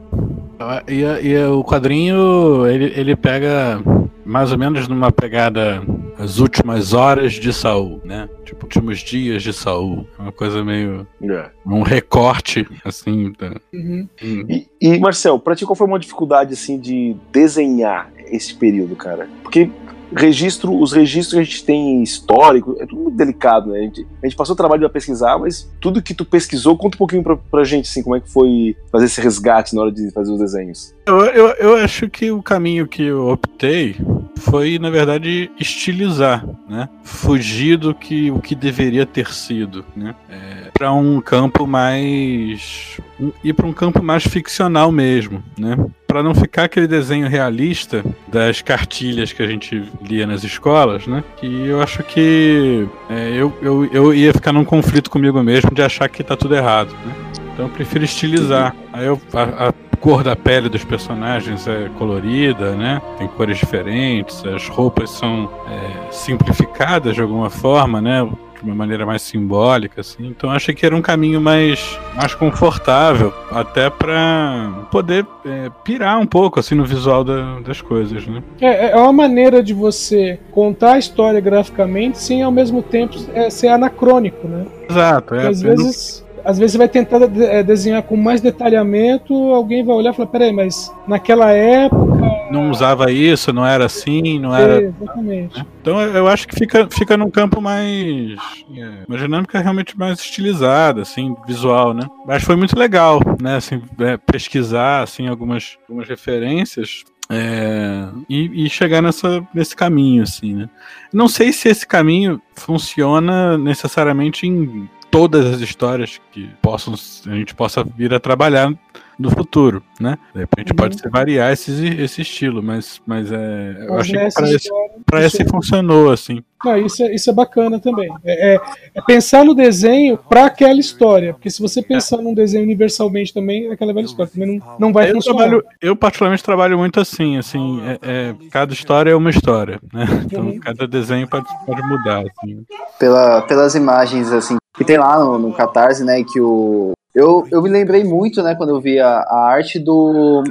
E, 0.86 1.30
e, 1.30 1.46
o 1.46 1.64
quadrinho 1.64 2.68
ele, 2.68 2.92
ele 2.96 3.16
pega 3.16 3.82
mais 4.26 4.52
ou 4.52 4.58
menos 4.58 4.88
numa 4.88 5.12
pegada 5.12 5.82
as 6.18 6.40
últimas 6.40 6.94
horas 6.94 7.34
de 7.34 7.52
Saul, 7.52 8.02
né? 8.04 8.30
Tipo, 8.44 8.66
últimos 8.66 9.00
dias 9.00 9.44
de 9.44 9.54
Saul. 9.54 10.08
Uma 10.18 10.32
coisa 10.32 10.64
meio. 10.64 11.08
É. 11.22 11.50
Um 11.66 11.82
recorte, 11.82 12.68
assim. 12.84 13.34
Da... 13.38 13.56
Uhum. 13.74 14.08
Hum. 14.24 14.46
E, 14.50 14.68
e, 14.82 15.00
Marcel, 15.00 15.40
pra 15.40 15.56
ti 15.56 15.66
qual 15.66 15.76
foi 15.76 15.88
uma 15.88 16.00
dificuldade, 16.00 16.54
assim, 16.54 16.80
de 16.80 17.16
desenhar 17.32 18.12
esse 18.28 18.54
período, 18.54 18.96
cara? 18.96 19.30
Porque 19.44 19.70
registro, 20.16 20.80
os 20.80 20.94
registros 20.94 21.34
que 21.34 21.40
a 21.40 21.44
gente 21.44 21.66
tem 21.66 22.02
histórico, 22.02 22.76
é 22.80 22.86
tudo 22.86 23.04
muito 23.04 23.18
delicado, 23.18 23.72
né? 23.72 23.80
A 23.80 23.82
gente, 23.84 24.08
a 24.22 24.26
gente 24.26 24.36
passou 24.36 24.54
o 24.54 24.58
trabalho 24.58 24.82
de 24.82 24.94
pesquisar, 24.94 25.38
mas 25.38 25.70
tudo 25.80 26.02
que 26.02 26.14
tu 26.14 26.24
pesquisou, 26.24 26.78
conta 26.78 26.96
um 26.96 27.00
pouquinho 27.00 27.24
pra, 27.24 27.36
pra 27.36 27.64
gente, 27.64 27.90
assim, 27.90 28.04
como 28.04 28.16
é 28.16 28.22
que 28.22 28.32
foi 28.32 28.76
fazer 28.92 29.06
esse 29.06 29.20
resgate 29.22 29.76
na 29.76 29.82
hora 29.82 29.92
de 29.92 30.12
fazer 30.12 30.32
os 30.32 30.40
desenhos. 30.40 30.96
Eu, 31.06 31.22
eu, 31.26 31.48
eu 31.56 31.76
acho 31.76 32.10
que 32.10 32.32
o 32.32 32.42
caminho 32.42 32.88
que 32.88 33.04
eu 33.04 33.28
optei 33.28 33.96
foi, 34.38 34.78
na 34.80 34.90
verdade, 34.90 35.52
estilizar, 35.60 36.46
né? 36.68 36.90
Fugir 37.04 37.78
do 37.78 37.94
que 37.94 38.32
o 38.32 38.40
que 38.40 38.56
deveria 38.56 39.06
ter 39.06 39.32
sido, 39.32 39.86
né? 39.96 40.16
É, 40.30 40.70
para 40.74 40.92
um 40.92 41.22
campo 41.22 41.66
mais 41.66 42.98
ir 43.44 43.54
para 43.54 43.66
um 43.66 43.74
campo 43.74 44.04
mais 44.04 44.24
ficcional 44.24 44.92
mesmo, 44.92 45.44
né? 45.58 45.78
Para 46.06 46.22
não 46.22 46.36
ficar 46.36 46.66
aquele 46.66 46.88
desenho 46.88 47.28
realista 47.28 48.04
das 48.28 48.62
cartilhas 48.62 49.32
que 49.32 49.42
a 49.42 49.48
gente 49.48 49.84
lia 50.02 50.28
nas 50.28 50.44
escolas, 50.44 51.08
né? 51.08 51.24
Que 51.38 51.68
eu 51.68 51.82
acho 51.82 52.04
que 52.04 52.88
é, 53.10 53.30
eu, 53.36 53.54
eu, 53.62 53.86
eu 53.86 54.14
ia 54.14 54.34
ficar 54.34 54.52
num 54.52 54.66
conflito 54.66 55.10
comigo 55.10 55.42
mesmo 55.42 55.72
de 55.72 55.82
achar 55.82 56.10
que 56.10 56.24
tá 56.24 56.36
tudo 56.36 56.56
errado, 56.56 56.94
né? 57.06 57.14
Então 57.54 57.66
eu 57.66 57.72
prefiro 57.72 58.04
estilizar. 58.04 58.76
Aí 58.92 59.06
eu, 59.06 59.20
a, 59.34 59.70
a 59.70 59.74
cor 60.06 60.24
da 60.24 60.36
pele 60.36 60.70
dos 60.70 60.84
personagens 60.84 61.68
é 61.68 61.90
colorida, 61.98 62.76
né? 62.76 63.02
Tem 63.18 63.28
cores 63.28 63.58
diferentes, 63.58 64.46
as 64.46 64.68
roupas 64.68 65.10
são 65.10 65.52
é, 65.68 66.12
simplificadas 66.12 67.16
de 67.16 67.22
alguma 67.24 67.50
forma, 67.50 68.00
né? 68.00 68.24
De 68.62 68.70
uma 68.70 68.76
maneira 68.76 69.04
mais 69.04 69.24
simbólica, 69.24 70.02
assim. 70.02 70.28
Então 70.28 70.52
achei 70.52 70.76
que 70.76 70.86
era 70.86 70.96
um 70.96 71.02
caminho 71.02 71.42
mais, 71.42 72.00
mais 72.16 72.36
confortável, 72.36 73.34
até 73.52 73.90
para 73.90 74.86
poder 74.92 75.26
é, 75.44 75.72
pirar 75.84 76.20
um 76.20 76.28
pouco 76.28 76.60
assim 76.60 76.76
no 76.76 76.86
visual 76.86 77.24
da, 77.24 77.60
das 77.62 77.82
coisas, 77.82 78.28
né? 78.28 78.44
É, 78.62 78.92
é 78.92 78.96
uma 78.96 79.12
maneira 79.12 79.64
de 79.64 79.74
você 79.74 80.40
contar 80.52 80.94
a 80.94 81.00
história 81.00 81.40
graficamente 81.42 82.20
sem 82.20 82.44
ao 82.44 82.52
mesmo 82.52 82.84
tempo 82.84 83.16
é, 83.34 83.50
ser 83.50 83.70
anacrônico, 83.70 84.48
né? 84.48 84.68
Exato. 84.88 85.34
É, 85.34 85.48
às 85.48 85.64
vezes 85.64 86.25
às 86.46 86.60
vezes 86.60 86.74
você 86.74 86.78
vai 86.78 86.88
tentar 86.88 87.20
eh, 87.24 87.64
desenhar 87.64 88.04
com 88.04 88.16
mais 88.16 88.40
detalhamento, 88.40 89.34
alguém 89.34 89.84
vai 89.84 89.96
olhar 89.96 90.14
e 90.14 90.16
falar, 90.16 90.30
peraí, 90.30 90.54
mas 90.54 90.94
naquela 91.08 91.52
época. 91.52 92.06
Não 92.52 92.70
usava 92.70 93.12
isso, 93.12 93.52
não 93.52 93.66
era 93.66 93.86
assim, 93.86 94.40
não 94.40 94.56
era. 94.56 94.82
É, 94.82 94.86
exatamente. 94.86 95.58
Né? 95.58 95.66
Então 95.82 96.00
eu 96.00 96.28
acho 96.28 96.48
que 96.48 96.56
fica, 96.56 96.88
fica 96.90 97.18
num 97.18 97.32
campo 97.32 97.60
mais. 97.60 98.38
É, 98.78 99.04
uma 99.08 99.18
dinâmica 99.18 99.60
realmente 99.60 99.98
mais 99.98 100.20
estilizada, 100.20 101.02
assim, 101.02 101.36
visual, 101.48 101.94
né? 101.94 102.08
Mas 102.28 102.44
foi 102.44 102.56
muito 102.56 102.78
legal, 102.78 103.20
né? 103.42 103.56
Assim, 103.56 103.82
é, 104.00 104.16
pesquisar 104.18 105.02
assim, 105.02 105.28
algumas, 105.28 105.78
algumas 105.90 106.08
referências 106.08 107.04
é, 107.30 108.08
e, 108.30 108.66
e, 108.66 108.70
chegar 108.70 109.02
nessa, 109.02 109.46
nesse 109.54 109.76
caminho, 109.76 110.22
assim, 110.22 110.54
né? 110.54 110.70
Não 111.12 111.28
sei 111.28 111.52
se 111.52 111.68
esse 111.68 111.88
caminho 111.88 112.40
funciona 112.56 113.58
necessariamente 113.58 114.46
em 114.46 114.88
todas 115.12 115.46
as 115.46 115.62
histórias 115.62 116.20
que 116.32 116.50
possam, 116.62 116.94
a 116.94 117.36
gente 117.36 117.56
possa 117.56 117.84
vir 117.84 118.14
a 118.14 118.20
trabalhar 118.20 118.74
no 119.18 119.30
futuro, 119.32 119.82
né? 120.00 120.18
De 120.34 120.42
repente 120.42 120.72
uhum. 120.72 120.76
pode 120.76 121.00
ser 121.00 121.10
variar 121.10 121.52
esse, 121.52 121.72
esse 122.02 122.22
estilo, 122.22 122.62
mas, 122.62 123.02
mas 123.06 123.32
é, 123.32 123.86
eu 123.88 123.96
achei 123.96 124.20
que 124.20 124.34
para 124.34 124.52
esse, 124.52 124.70
pra 125.06 125.26
esse 125.26 125.46
funcionou, 125.46 126.12
assim. 126.12 126.44
Não, 126.64 126.78
isso, 126.78 127.04
é, 127.04 127.14
isso 127.14 127.30
é 127.30 127.34
bacana 127.34 127.80
também. 127.80 128.10
É, 128.24 128.56
é, 128.56 128.62
é 128.96 129.02
pensar 129.02 129.46
no 129.46 129.54
desenho 129.54 130.18
para 130.18 130.46
aquela 130.46 130.80
história, 130.80 131.34
porque 131.34 131.50
se 131.50 131.62
você 131.62 131.82
pensar 131.82 132.18
num 132.18 132.34
desenho 132.34 132.64
universalmente 132.64 133.34
também, 133.34 133.68
é 133.68 133.74
aquela 133.74 133.94
velha 133.94 134.06
história 134.06 134.32
também 134.32 134.58
não, 134.58 134.78
não 134.80 134.94
vai 134.94 135.10
eu 135.12 135.16
funcionar. 135.16 135.40
Trabalho, 135.40 135.64
eu 135.82 135.96
particularmente 135.96 136.44
trabalho 136.44 136.78
muito 136.78 137.00
assim, 137.00 137.38
assim, 137.38 137.82
é, 137.84 138.00
é 138.02 138.36
cada 138.50 138.74
história 138.74 139.12
é 139.12 139.16
uma 139.16 139.30
história, 139.30 139.80
né? 139.94 140.06
Então 140.26 140.46
uhum. 140.46 140.60
cada 140.60 140.88
desenho 140.88 141.28
pode, 141.28 141.46
pode 141.66 141.82
mudar, 141.88 142.22
assim. 142.22 142.66
Pela, 142.98 143.42
pelas 143.44 143.76
imagens, 143.76 144.32
assim, 144.32 144.58
que 144.76 144.84
tem 144.84 144.98
lá 144.98 145.20
no, 145.20 145.38
no 145.38 145.54
Catarse, 145.54 146.04
né, 146.04 146.24
que 146.24 146.40
o... 146.40 146.94
Eu, 147.16 147.48
eu 147.50 147.62
me 147.62 147.70
lembrei 147.70 148.04
muito, 148.04 148.44
né, 148.44 148.56
quando 148.56 148.72
eu 148.72 148.82
vi 148.82 149.00
a, 149.00 149.20
a 149.20 149.48
arte 149.48 149.80
do... 149.80 150.44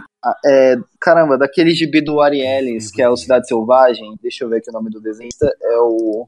É, 0.43 0.77
caramba, 0.99 1.37
daquele 1.37 1.73
gibi 1.73 2.01
do 2.01 2.23
Ari 2.23 2.41
Ellis, 2.41 2.91
que 2.91 3.03
é 3.03 3.09
o 3.09 3.17
Cidade 3.17 3.47
Selvagem. 3.47 4.15
Deixa 4.23 4.43
eu 4.43 4.49
ver 4.49 4.57
aqui 4.57 4.71
o 4.71 4.73
nome 4.73 4.89
do 4.89 5.01
desenhista. 5.01 5.47
É 5.63 5.79
o... 5.79 6.27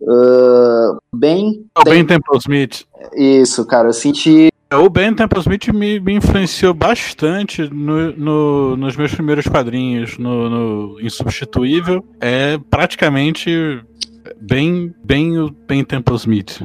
Uh, 0.00 0.98
bem. 1.14 1.64
O 1.78 1.84
Ben 1.84 2.04
Temple 2.04 2.36
Smith. 2.38 2.84
Isso, 3.14 3.64
cara, 3.64 3.88
eu 3.88 3.92
senti. 3.92 4.48
O 4.72 4.90
Ben 4.90 5.14
Temple 5.14 5.38
Smith 5.38 5.68
me, 5.68 6.00
me 6.00 6.14
influenciou 6.14 6.74
bastante 6.74 7.62
no, 7.72 8.10
no, 8.12 8.76
nos 8.76 8.96
meus 8.96 9.14
primeiros 9.14 9.46
quadrinhos, 9.46 10.18
no, 10.18 10.50
no 10.50 11.00
Insubstituível. 11.00 12.04
É 12.20 12.58
praticamente 12.68 13.80
bem, 14.40 14.94
bem 15.02 15.38
o 15.38 15.50
Ben 15.50 15.84
Temple 15.84 16.14
Smith. 16.16 16.60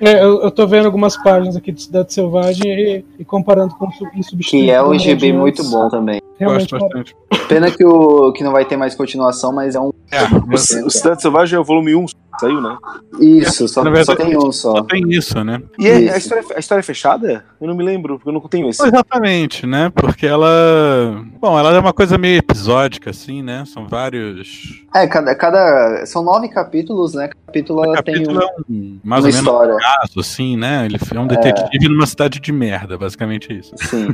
É, 0.00 0.22
eu, 0.22 0.42
eu 0.42 0.50
tô 0.50 0.66
vendo 0.66 0.86
algumas 0.86 1.16
páginas 1.16 1.56
aqui 1.56 1.72
de 1.72 1.82
Cidade 1.82 2.12
Selvagem 2.12 2.62
e, 2.66 3.04
e 3.18 3.24
comparando 3.24 3.74
com 3.74 3.86
o 3.86 3.90
Insubstituível. 4.16 4.66
Que 4.66 4.70
é 4.70 4.82
um 4.82 4.98
gibi 4.98 5.32
muito 5.32 5.62
bom 5.64 5.88
também. 5.88 6.20
Realmente, 6.38 6.70
Gosto 6.70 6.78
bastante. 6.78 7.16
Pena 7.48 7.70
que, 7.70 7.84
o, 7.84 8.32
que 8.32 8.42
não 8.42 8.52
vai 8.52 8.64
ter 8.64 8.76
mais 8.76 8.94
continuação, 8.94 9.52
mas 9.52 9.74
é 9.74 9.80
um. 9.80 9.92
É, 10.10 10.24
O, 10.24 10.86
o 10.86 10.90
Cidade 10.90 11.22
Selvagem 11.22 11.56
é 11.56 11.60
o 11.60 11.64
volume 11.64 11.94
1, 11.94 12.06
saiu, 12.40 12.60
né? 12.60 12.76
Isso, 13.20 13.68
só, 13.68 13.82
verdade, 13.82 14.06
só 14.06 14.16
tem 14.16 14.36
um 14.36 14.52
só. 14.52 14.76
Só 14.76 14.82
tem 14.84 15.08
isso, 15.10 15.42
né? 15.44 15.62
E 15.78 15.86
é- 15.88 16.00
Isso. 16.00 16.14
a, 16.14 16.18
história, 16.18 16.44
a 16.56 16.58
história 16.58 16.80
é 16.80 16.82
fechada? 16.84 17.44
Eu 17.60 17.68
não 17.68 17.74
me 17.76 17.84
lembro, 17.84 18.16
porque 18.16 18.28
eu 18.28 18.32
não 18.32 18.40
tenho 18.40 18.68
esse. 18.68 18.84
Exatamente, 18.86 19.66
né? 19.66 19.90
Porque 19.94 20.26
ela. 20.26 21.24
Bom, 21.40 21.58
ela 21.58 21.74
é 21.74 21.78
uma 21.78 21.92
coisa 21.92 22.16
meio 22.18 22.38
episódica, 22.38 23.10
assim, 23.10 23.42
né? 23.42 23.64
São 23.66 23.86
vários. 23.86 24.84
É, 24.94 25.06
cada, 25.06 25.34
cada. 25.34 26.04
São 26.06 26.22
nove 26.22 26.48
capítulos, 26.48 27.14
né? 27.14 27.28
Capítulo, 27.46 27.80
Cada 27.82 27.92
ela 27.94 28.02
tem 28.02 28.14
capítulo 28.14 28.38
um- 28.40 28.42
é 28.42 28.54
um, 28.70 28.98
mais 29.04 29.24
uma 29.24 29.28
ou 29.28 29.32
menos 29.34 29.36
história. 29.46 29.74
um 29.74 29.78
caso, 29.78 30.20
assim, 30.20 30.56
né? 30.56 30.86
Ele 30.86 30.98
é 31.14 31.20
um 31.20 31.26
detetive 31.26 31.88
numa 31.88 32.06
cidade 32.06 32.40
de 32.40 32.52
merda, 32.52 32.98
basicamente 32.98 33.52
isso. 33.56 33.74
Sim. 33.76 34.08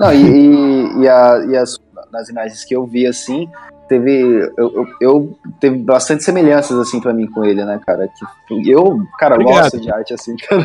Não, 0.00 0.12
e, 0.12 0.16
e, 0.22 1.02
e, 1.02 1.08
a, 1.08 1.46
e 1.50 1.56
as, 1.56 1.78
nas 2.12 2.28
imagens 2.28 2.64
que 2.64 2.74
eu 2.74 2.86
vi, 2.86 3.06
assim, 3.06 3.48
teve. 3.92 4.50
Eu, 4.56 4.72
eu, 4.74 4.86
eu- 5.00 5.38
teve 5.60 5.76
bastante 5.78 6.24
semelhanças, 6.24 6.78
assim, 6.78 7.00
pra 7.00 7.12
mim 7.12 7.26
com 7.26 7.44
ele, 7.44 7.64
né, 7.64 7.78
cara? 7.86 8.08
Que, 8.48 8.70
eu, 8.70 9.02
cara, 9.18 9.34
Obrigado. 9.34 9.62
gosto 9.62 9.80
de 9.80 9.90
arte, 9.92 10.14
assim, 10.14 10.34
cara. 10.48 10.62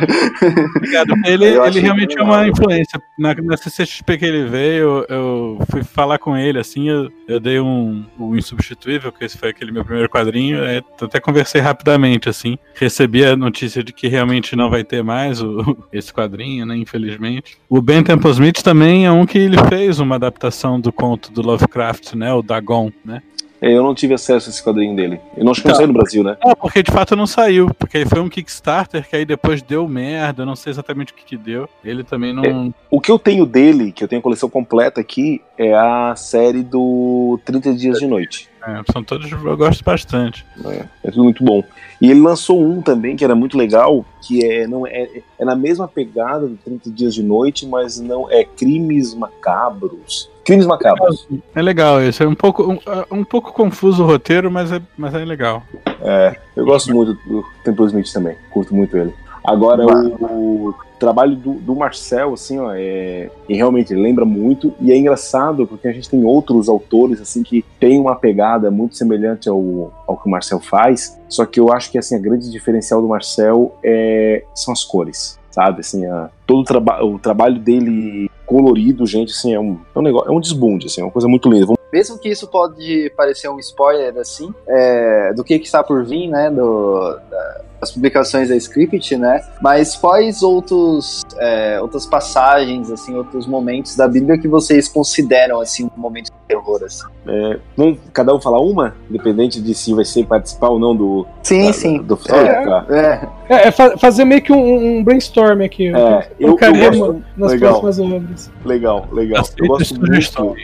Obrigado. 0.76 1.12
Ele, 1.26 1.44
ele 1.46 1.80
realmente 1.80 2.18
é 2.18 2.22
uma 2.22 2.46
influência. 2.48 3.00
Na, 3.18 3.34
na 3.34 3.56
CCXP 3.56 4.18
que 4.18 4.24
ele 4.24 4.44
veio, 4.46 5.04
eu, 5.08 5.16
eu 5.16 5.58
fui 5.70 5.82
falar 5.82 6.18
com 6.18 6.36
ele, 6.36 6.58
assim, 6.58 6.88
eu, 6.88 7.10
eu 7.26 7.38
dei 7.40 7.60
um, 7.60 8.04
um 8.18 8.36
insubstituível, 8.36 9.12
que 9.12 9.24
esse 9.24 9.36
foi 9.36 9.50
aquele 9.50 9.72
meu 9.72 9.84
primeiro 9.84 10.08
quadrinho, 10.08 10.62
é, 10.64 10.82
até 11.00 11.20
conversei 11.20 11.60
rapidamente, 11.60 12.28
assim. 12.28 12.56
Recebi 12.74 13.24
a 13.24 13.36
notícia 13.36 13.82
de 13.82 13.92
que 13.92 14.08
realmente 14.08 14.56
não 14.56 14.70
vai 14.70 14.84
ter 14.84 15.02
mais 15.02 15.42
o, 15.42 15.76
esse 15.92 16.12
quadrinho, 16.12 16.64
né, 16.64 16.76
infelizmente. 16.76 17.56
O 17.68 17.82
Ben 17.82 18.02
Temple 18.02 18.30
Smith 18.30 18.62
também 18.62 19.06
é 19.06 19.10
um 19.12 19.26
que 19.26 19.38
ele 19.38 19.58
fez 19.68 19.98
uma 20.00 20.14
adaptação 20.14 20.80
do 20.80 20.92
conto 20.92 21.30
do 21.32 21.42
Lovecraft, 21.42 22.14
né, 22.14 22.32
o 22.32 22.42
Dagon, 22.42 22.90
né. 23.04 23.17
É, 23.60 23.72
eu 23.72 23.82
não 23.82 23.94
tive 23.94 24.14
acesso 24.14 24.48
a 24.48 24.50
esse 24.50 24.62
quadrinho 24.62 24.94
dele. 24.94 25.20
Eu 25.36 25.44
não 25.44 25.52
acho 25.52 25.62
que 25.62 25.68
não 25.68 25.74
saiu 25.74 25.88
no 25.88 25.92
Brasil, 25.92 26.22
né? 26.22 26.36
É, 26.44 26.54
porque 26.54 26.82
de 26.82 26.92
fato 26.92 27.16
não 27.16 27.26
saiu, 27.26 27.74
porque 27.74 28.04
foi 28.06 28.20
um 28.20 28.28
Kickstarter 28.28 29.08
que 29.08 29.16
aí 29.16 29.24
depois 29.24 29.62
deu 29.62 29.86
merda, 29.88 30.42
eu 30.42 30.46
não 30.46 30.56
sei 30.56 30.70
exatamente 30.70 31.12
o 31.12 31.16
que 31.16 31.24
que 31.24 31.36
deu. 31.36 31.68
Ele 31.84 32.04
também 32.04 32.32
não... 32.32 32.72
O 32.90 33.00
que 33.00 33.10
eu 33.10 33.18
tenho 33.18 33.44
dele, 33.44 33.92
que 33.92 34.02
eu 34.02 34.08
tenho 34.08 34.20
a 34.20 34.22
coleção 34.22 34.48
completa 34.48 35.00
aqui, 35.00 35.42
é 35.56 35.74
a 35.74 36.14
série 36.16 36.62
do 36.62 37.38
30 37.44 37.74
Dias 37.74 37.98
de 37.98 38.06
Noite. 38.06 38.48
é, 38.64 38.92
são 38.92 39.02
todos, 39.02 39.30
eu 39.30 39.56
gosto 39.56 39.84
bastante. 39.84 40.46
É, 40.64 40.84
é 41.04 41.10
tudo 41.10 41.24
muito 41.24 41.42
bom. 41.42 41.62
E 42.00 42.10
ele 42.10 42.20
lançou 42.20 42.62
um 42.62 42.80
também 42.80 43.16
que 43.16 43.24
era 43.24 43.34
muito 43.34 43.58
legal, 43.58 44.04
que 44.22 44.44
é 44.44 44.66
não 44.66 44.86
é, 44.86 45.22
é 45.38 45.44
na 45.44 45.56
mesma 45.56 45.88
pegada 45.88 46.46
do 46.46 46.56
30 46.56 46.90
Dias 46.90 47.14
de 47.14 47.22
Noite, 47.22 47.66
mas 47.66 47.98
não 47.98 48.30
é 48.30 48.44
crimes 48.44 49.14
macabros. 49.14 50.30
Crimes 50.48 50.66
macabros. 50.66 51.28
É 51.54 51.60
legal 51.60 52.00
esse. 52.00 52.22
É 52.22 52.26
um 52.26 52.34
pouco, 52.34 52.72
um, 52.72 52.78
um 53.10 53.22
pouco 53.22 53.52
confuso 53.52 54.02
o 54.02 54.06
roteiro, 54.06 54.50
mas 54.50 54.72
é, 54.72 54.80
mas 54.96 55.14
é 55.14 55.22
legal. 55.22 55.62
É, 56.00 56.34
eu 56.56 56.64
gosto 56.64 56.90
muito 56.94 57.12
do 57.28 57.44
Temple 57.62 57.84
Smith 57.84 58.10
também, 58.10 58.34
curto 58.50 58.74
muito 58.74 58.96
ele. 58.96 59.12
Agora, 59.44 59.84
o, 59.86 60.68
o 60.68 60.74
trabalho 60.98 61.36
do, 61.36 61.52
do 61.52 61.76
Marcel, 61.76 62.32
assim, 62.32 62.58
ó, 62.58 62.72
é, 62.74 63.30
e 63.46 63.54
realmente 63.54 63.94
lembra 63.94 64.24
muito, 64.24 64.72
e 64.80 64.90
é 64.90 64.96
engraçado 64.96 65.66
porque 65.66 65.86
a 65.86 65.92
gente 65.92 66.08
tem 66.08 66.24
outros 66.24 66.66
autores, 66.66 67.20
assim, 67.20 67.42
que 67.42 67.62
tem 67.78 67.98
uma 68.00 68.16
pegada 68.16 68.70
muito 68.70 68.96
semelhante 68.96 69.50
ao, 69.50 69.92
ao 70.06 70.16
que 70.16 70.26
o 70.26 70.30
Marcel 70.30 70.60
faz, 70.60 71.18
só 71.28 71.44
que 71.44 71.60
eu 71.60 71.70
acho 71.70 71.90
que, 71.90 71.98
assim, 71.98 72.16
a 72.16 72.18
grande 72.18 72.50
diferencial 72.50 73.02
do 73.02 73.08
Marcel 73.08 73.74
é, 73.84 74.44
são 74.54 74.72
as 74.72 74.82
cores, 74.82 75.38
sabe, 75.50 75.80
assim, 75.80 76.06
a, 76.06 76.30
todo 76.48 76.60
o, 76.60 76.64
traba 76.64 77.04
o 77.04 77.18
trabalho 77.18 77.58
dele 77.60 78.28
colorido, 78.46 79.04
gente, 79.06 79.30
assim, 79.32 79.52
é 79.54 79.60
um, 79.60 79.78
é 79.94 79.98
um 79.98 80.02
negócio, 80.02 80.30
é 80.30 80.34
um 80.34 80.40
desbunde, 80.40 80.86
assim, 80.86 81.02
é 81.02 81.04
uma 81.04 81.10
coisa 81.12 81.28
muito 81.28 81.50
linda. 81.50 81.66
Vamos- 81.66 81.78
Mesmo 81.92 82.18
que 82.18 82.28
isso 82.30 82.46
pode 82.48 83.12
parecer 83.16 83.48
um 83.48 83.58
spoiler, 83.58 84.16
assim, 84.18 84.52
é, 84.66 85.32
do 85.34 85.44
que, 85.44 85.58
que 85.58 85.66
está 85.66 85.82
por 85.84 86.04
vir, 86.04 86.28
né? 86.28 86.50
Do, 86.50 87.18
da- 87.30 87.60
das 87.80 87.92
publicações 87.92 88.48
da 88.48 88.56
Script, 88.56 89.16
né? 89.16 89.40
Mas 89.62 89.94
quais 89.94 90.42
outros, 90.42 91.22
é, 91.38 91.80
outras 91.80 92.04
passagens, 92.06 92.90
assim, 92.90 93.14
outros 93.14 93.46
momentos 93.46 93.94
da 93.94 94.08
Bíblia 94.08 94.36
que 94.36 94.48
vocês 94.48 94.88
consideram, 94.88 95.60
assim, 95.60 95.84
um 95.96 96.00
momento 96.00 96.24
de 96.24 96.32
terror, 96.48 96.82
assim? 96.84 97.04
É, 97.28 97.58
vamos 97.76 97.98
cada 98.12 98.34
um 98.34 98.40
falar 98.40 98.58
uma, 98.60 98.96
independente 99.08 99.60
de 99.62 99.74
se 99.76 99.94
vai 99.94 100.04
ser 100.04 100.26
participar 100.26 100.70
ou 100.70 100.78
não 100.80 100.96
do, 100.96 101.24
Sim, 101.44 101.66
da- 101.68 101.72
sim. 101.72 101.98
do 102.02 102.18
É. 102.30 102.64
tá. 102.64 102.86
É, 102.90 103.54
É, 103.54 103.68
é 103.68 103.70
fa- 103.70 103.96
fazer 103.96 104.24
meio 104.24 104.42
que 104.42 104.52
um, 104.52 104.98
um 104.98 105.04
brainstorm 105.04 105.62
aqui. 105.62 105.86
É, 105.86 106.30
eu, 106.38 106.48
eu 106.50 106.56
gosto, 106.56 107.22
nas 107.36 107.52
legal. 107.52 107.80
próximas 107.80 108.12
obras. 108.12 108.50
legal, 108.64 109.08
legal. 109.12 109.44
Eu 109.56 109.66
gosto, 109.66 109.98
muito, 110.00 110.56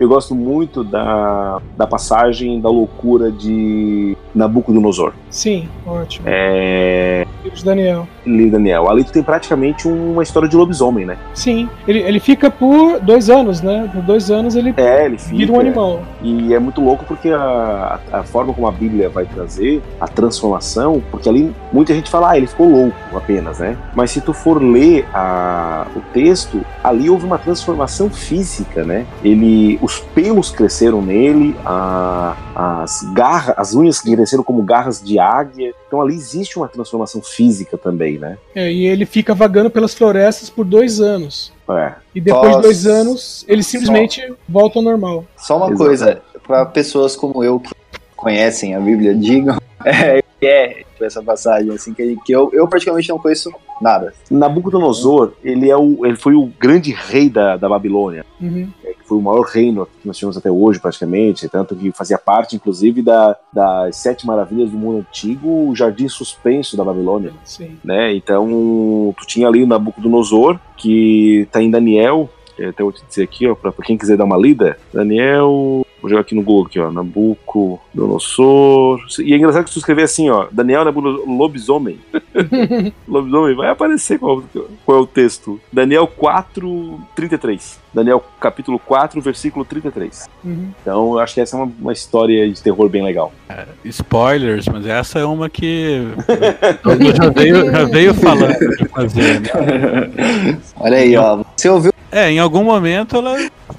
eu 0.00 0.08
gosto 0.08 0.34
muito 0.34 0.84
da, 0.84 1.60
da 1.76 1.86
passagem 1.86 2.60
da 2.60 2.68
loucura 2.68 3.30
de 3.30 4.16
Nabucodonosor. 4.34 5.12
Sim, 5.30 5.68
ótimo. 5.86 6.26
É, 6.28 7.26
Livro 7.42 7.58
de 7.58 7.64
Daniel. 7.64 8.08
Li 8.26 8.50
Daniel. 8.50 8.90
Ali 8.90 9.04
tu 9.04 9.12
tem 9.12 9.22
praticamente 9.22 9.86
uma 9.86 10.22
história 10.22 10.48
de 10.48 10.56
lobisomem, 10.56 11.04
né? 11.06 11.16
Sim, 11.34 11.68
ele, 11.86 12.00
ele 12.00 12.20
fica 12.20 12.50
por 12.50 13.00
dois 13.00 13.30
anos, 13.30 13.60
né? 13.62 13.88
Por 13.92 14.02
dois 14.02 14.30
anos 14.30 14.56
ele 14.56 14.74
É, 14.76 15.06
ele 15.06 15.18
fica. 15.18 15.36
vira 15.36 15.52
um 15.52 15.60
animal. 15.60 16.00
E 16.22 16.52
é 16.52 16.58
muito 16.58 16.80
louco 16.80 17.04
porque 17.04 17.28
a, 17.30 18.00
a 18.12 18.22
forma 18.22 18.52
como 18.52 18.66
a 18.66 18.72
Bíblia 18.72 19.08
vai 19.08 19.24
trazer 19.26 19.82
a 20.00 20.08
transformação, 20.08 21.02
porque 21.10 21.28
ali 21.28 21.54
muita 21.72 21.94
gente 21.94 22.10
fala, 22.10 22.30
ah, 22.30 22.36
ele 22.36 22.46
ficou 22.46 22.68
louco 22.68 22.96
apenas, 23.16 23.58
né? 23.60 23.76
Mas 23.94 24.10
se 24.10 24.20
tu 24.20 24.32
for 24.32 24.62
ler 24.62 24.87
a, 25.12 25.86
o 25.96 26.00
texto, 26.12 26.64
ali 26.82 27.08
houve 27.10 27.24
uma 27.26 27.38
transformação 27.38 28.08
física, 28.10 28.84
né? 28.84 29.06
Ele, 29.22 29.78
os 29.82 29.98
pelos 30.00 30.50
cresceram 30.50 31.00
nele, 31.02 31.54
a- 31.64 32.36
as 32.82 33.02
garras, 33.14 33.54
as 33.58 33.74
unhas 33.74 34.00
cresceram 34.00 34.42
como 34.42 34.62
garras 34.62 35.02
de 35.02 35.18
águia. 35.18 35.72
Então 35.86 36.00
ali 36.00 36.14
existe 36.14 36.56
uma 36.58 36.68
transformação 36.68 37.20
física 37.22 37.76
também, 37.78 38.18
né? 38.18 38.36
É, 38.54 38.70
e 38.70 38.86
ele 38.86 39.06
fica 39.06 39.34
vagando 39.34 39.70
pelas 39.70 39.94
florestas 39.94 40.50
por 40.50 40.64
dois 40.64 41.00
anos. 41.00 41.52
É. 41.70 41.92
E 42.14 42.20
depois 42.20 42.42
de 42.46 42.48
Nossa. 42.56 42.62
dois 42.62 42.86
anos, 42.86 43.44
ele 43.48 43.62
simplesmente 43.62 44.32
volta 44.48 44.78
ao 44.78 44.82
normal. 44.82 45.24
só 45.36 45.56
uma 45.56 45.66
Exato. 45.66 45.78
coisa, 45.78 46.22
para 46.46 46.64
pessoas 46.66 47.14
como 47.14 47.44
eu 47.44 47.60
que 47.60 47.70
conhecem 48.16 48.74
a 48.74 48.80
Bíblia, 48.80 49.14
digam, 49.14 49.58
é, 49.84 50.22
é 50.42 50.82
essa 51.00 51.22
passagem, 51.22 51.70
assim, 51.72 51.94
que, 51.94 52.16
que 52.24 52.32
eu, 52.32 52.50
eu 52.52 52.66
praticamente 52.66 53.08
não 53.08 53.18
conheço 53.18 53.52
nada. 53.80 54.12
Nabucodonosor, 54.30 55.32
ele, 55.42 55.70
é 55.70 55.76
o, 55.76 56.04
ele 56.04 56.16
foi 56.16 56.34
o 56.34 56.50
grande 56.58 56.92
rei 56.92 57.28
da, 57.28 57.56
da 57.56 57.68
Babilônia. 57.68 58.24
Uhum. 58.40 58.68
é, 58.84 58.92
que 58.92 59.04
foi 59.04 59.18
o 59.18 59.22
maior 59.22 59.42
reino 59.42 59.86
que 60.00 60.06
nós 60.06 60.16
tivemos 60.16 60.36
até 60.36 60.50
hoje, 60.50 60.80
praticamente, 60.80 61.48
tanto 61.48 61.74
que 61.74 61.90
fazia 61.92 62.18
parte, 62.18 62.56
inclusive, 62.56 63.02
da, 63.02 63.36
das 63.52 63.96
sete 63.96 64.26
maravilhas 64.26 64.70
do 64.70 64.76
mundo 64.76 64.98
antigo, 64.98 65.68
o 65.68 65.74
jardim 65.74 66.08
suspenso 66.08 66.76
da 66.76 66.84
Babilônia, 66.84 67.32
Sim. 67.44 67.76
né? 67.84 68.14
Então, 68.14 69.14
tu 69.18 69.26
tinha 69.26 69.48
ali 69.48 69.62
o 69.62 69.66
Nabucodonosor, 69.66 70.58
que 70.76 71.48
tá 71.50 71.62
em 71.62 71.70
Daniel, 71.70 72.28
que 72.56 72.64
até 72.64 72.82
vou 72.82 72.92
te 72.92 73.04
dizer 73.06 73.22
aqui, 73.22 73.46
ó, 73.46 73.54
pra 73.54 73.72
quem 73.84 73.98
quiser 73.98 74.16
dar 74.16 74.24
uma 74.24 74.36
lida, 74.36 74.78
Daniel... 74.92 75.84
Vou 76.00 76.08
jogar 76.08 76.22
aqui 76.22 76.34
no 76.34 76.42
Google, 76.42 76.66
aqui, 76.66 76.80
ó, 76.80 76.90
Nabucodonosor... 76.90 79.00
E 79.20 79.32
é 79.32 79.36
engraçado 79.36 79.64
que 79.64 79.72
tu 79.72 79.78
escrever 79.78 80.04
assim, 80.04 80.30
ó, 80.30 80.46
Daniel 80.50 80.84
Nabucodonosor, 80.84 81.28
lobisomem. 81.28 81.98
lobisomem, 83.08 83.56
vai 83.56 83.70
aparecer 83.70 84.18
qual, 84.18 84.42
qual 84.84 84.98
é 84.98 85.00
o 85.00 85.06
texto. 85.06 85.60
Daniel 85.72 86.06
4, 86.06 87.00
33. 87.14 87.78
Daniel 87.92 88.22
capítulo 88.40 88.78
4, 88.78 89.20
versículo 89.20 89.64
33. 89.64 90.28
Uhum. 90.44 90.70
Então 90.80 91.12
eu 91.12 91.18
acho 91.18 91.34
que 91.34 91.40
essa 91.40 91.56
é 91.56 91.60
uma, 91.60 91.72
uma 91.80 91.92
história 91.92 92.48
de 92.48 92.62
terror 92.62 92.88
bem 92.88 93.02
legal. 93.02 93.32
Spoilers, 93.84 94.68
mas 94.68 94.86
essa 94.86 95.18
é 95.18 95.24
uma 95.24 95.48
que 95.48 96.06
eu 96.84 97.16
já 97.16 97.30
veio, 97.30 97.70
já 97.70 97.84
veio 97.84 98.14
falando 98.14 98.76
de 98.76 98.88
fazer, 98.88 99.40
né? 99.40 100.60
Olha 100.78 100.98
aí, 100.98 101.16
ó. 101.16 101.42
Você 101.56 101.68
ouviu? 101.68 101.92
É, 102.10 102.30
em 102.30 102.38
algum 102.38 102.64
momento 102.64 103.16
ela 103.16 103.36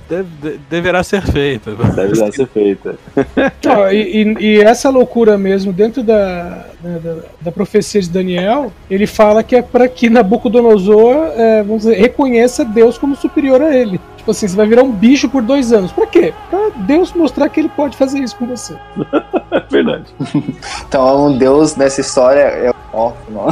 deve, 0.10 0.30
de- 0.42 0.58
deverá 0.70 1.04
ser 1.04 1.22
feita. 1.22 1.72
Deve 1.96 2.16
já 2.16 2.32
ser 2.32 2.48
feita. 2.48 2.96
E, 3.92 4.24
e- 4.24 4.38
e 4.40 4.62
essa 4.62 4.90
loucura 4.90 5.38
mesmo, 5.38 5.72
dentro 5.72 6.02
da, 6.04 6.66
da, 6.82 7.16
da 7.42 7.52
profecia 7.52 8.02
de 8.02 8.10
Daniel, 8.10 8.72
ele 8.90 9.06
fala 9.08 9.44
que 9.44 9.56
é 9.56 9.62
para 9.62 9.88
que 9.88 10.10
Nabucodonosor 10.10 11.32
é, 11.36 11.62
vamos 11.64 11.84
dizer, 11.84 11.96
reconheça 12.00 12.64
Deus 12.66 12.98
como 12.98 13.16
superior 13.16 13.62
a 13.62 13.76
ele. 13.76 14.00
Tipo 14.18 14.32
assim, 14.32 14.48
você 14.48 14.56
vai 14.56 14.68
virar 14.68 14.84
um 14.84 14.92
bicho 14.92 15.30
por 15.30 15.42
dois 15.42 15.72
anos. 15.72 15.92
Pra 15.92 16.06
quê? 16.06 16.34
Pra 16.50 16.70
Deus 16.86 17.14
mostrar 17.14 17.48
que 17.50 17.60
ele 17.60 17.70
pode 17.70 17.96
fazer 17.98 18.20
isso 18.20 18.36
com 18.36 18.46
você. 18.48 18.74
É 19.52 19.60
verdade. 19.70 20.06
Então, 20.88 21.28
um 21.28 21.38
Deus 21.38 21.76
nessa 21.76 22.02
história 22.02 22.42
é 22.42 22.74
ó, 22.94 23.14
não. 23.30 23.48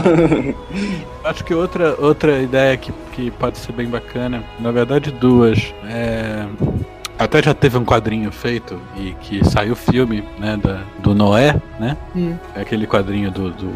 Acho 1.23 1.43
que 1.43 1.53
outra, 1.53 1.95
outra 1.99 2.39
ideia 2.41 2.77
que, 2.77 2.91
que 3.11 3.31
pode 3.31 3.57
ser 3.57 3.71
bem 3.71 3.87
bacana, 3.87 4.43
na 4.59 4.71
verdade 4.71 5.11
duas. 5.11 5.73
É, 5.85 6.45
até 7.17 7.41
já 7.41 7.53
teve 7.53 7.77
um 7.77 7.85
quadrinho 7.85 8.31
feito 8.31 8.79
e 8.95 9.13
que 9.21 9.43
saiu 9.43 9.75
filme 9.75 10.23
né, 10.37 10.55
da, 10.55 10.81
do 10.99 11.15
Noé, 11.15 11.55
né? 11.79 11.97
Hum. 12.15 12.35
É 12.55 12.61
aquele 12.61 12.85
quadrinho 12.85 13.31
do, 13.31 13.49
do, 13.49 13.73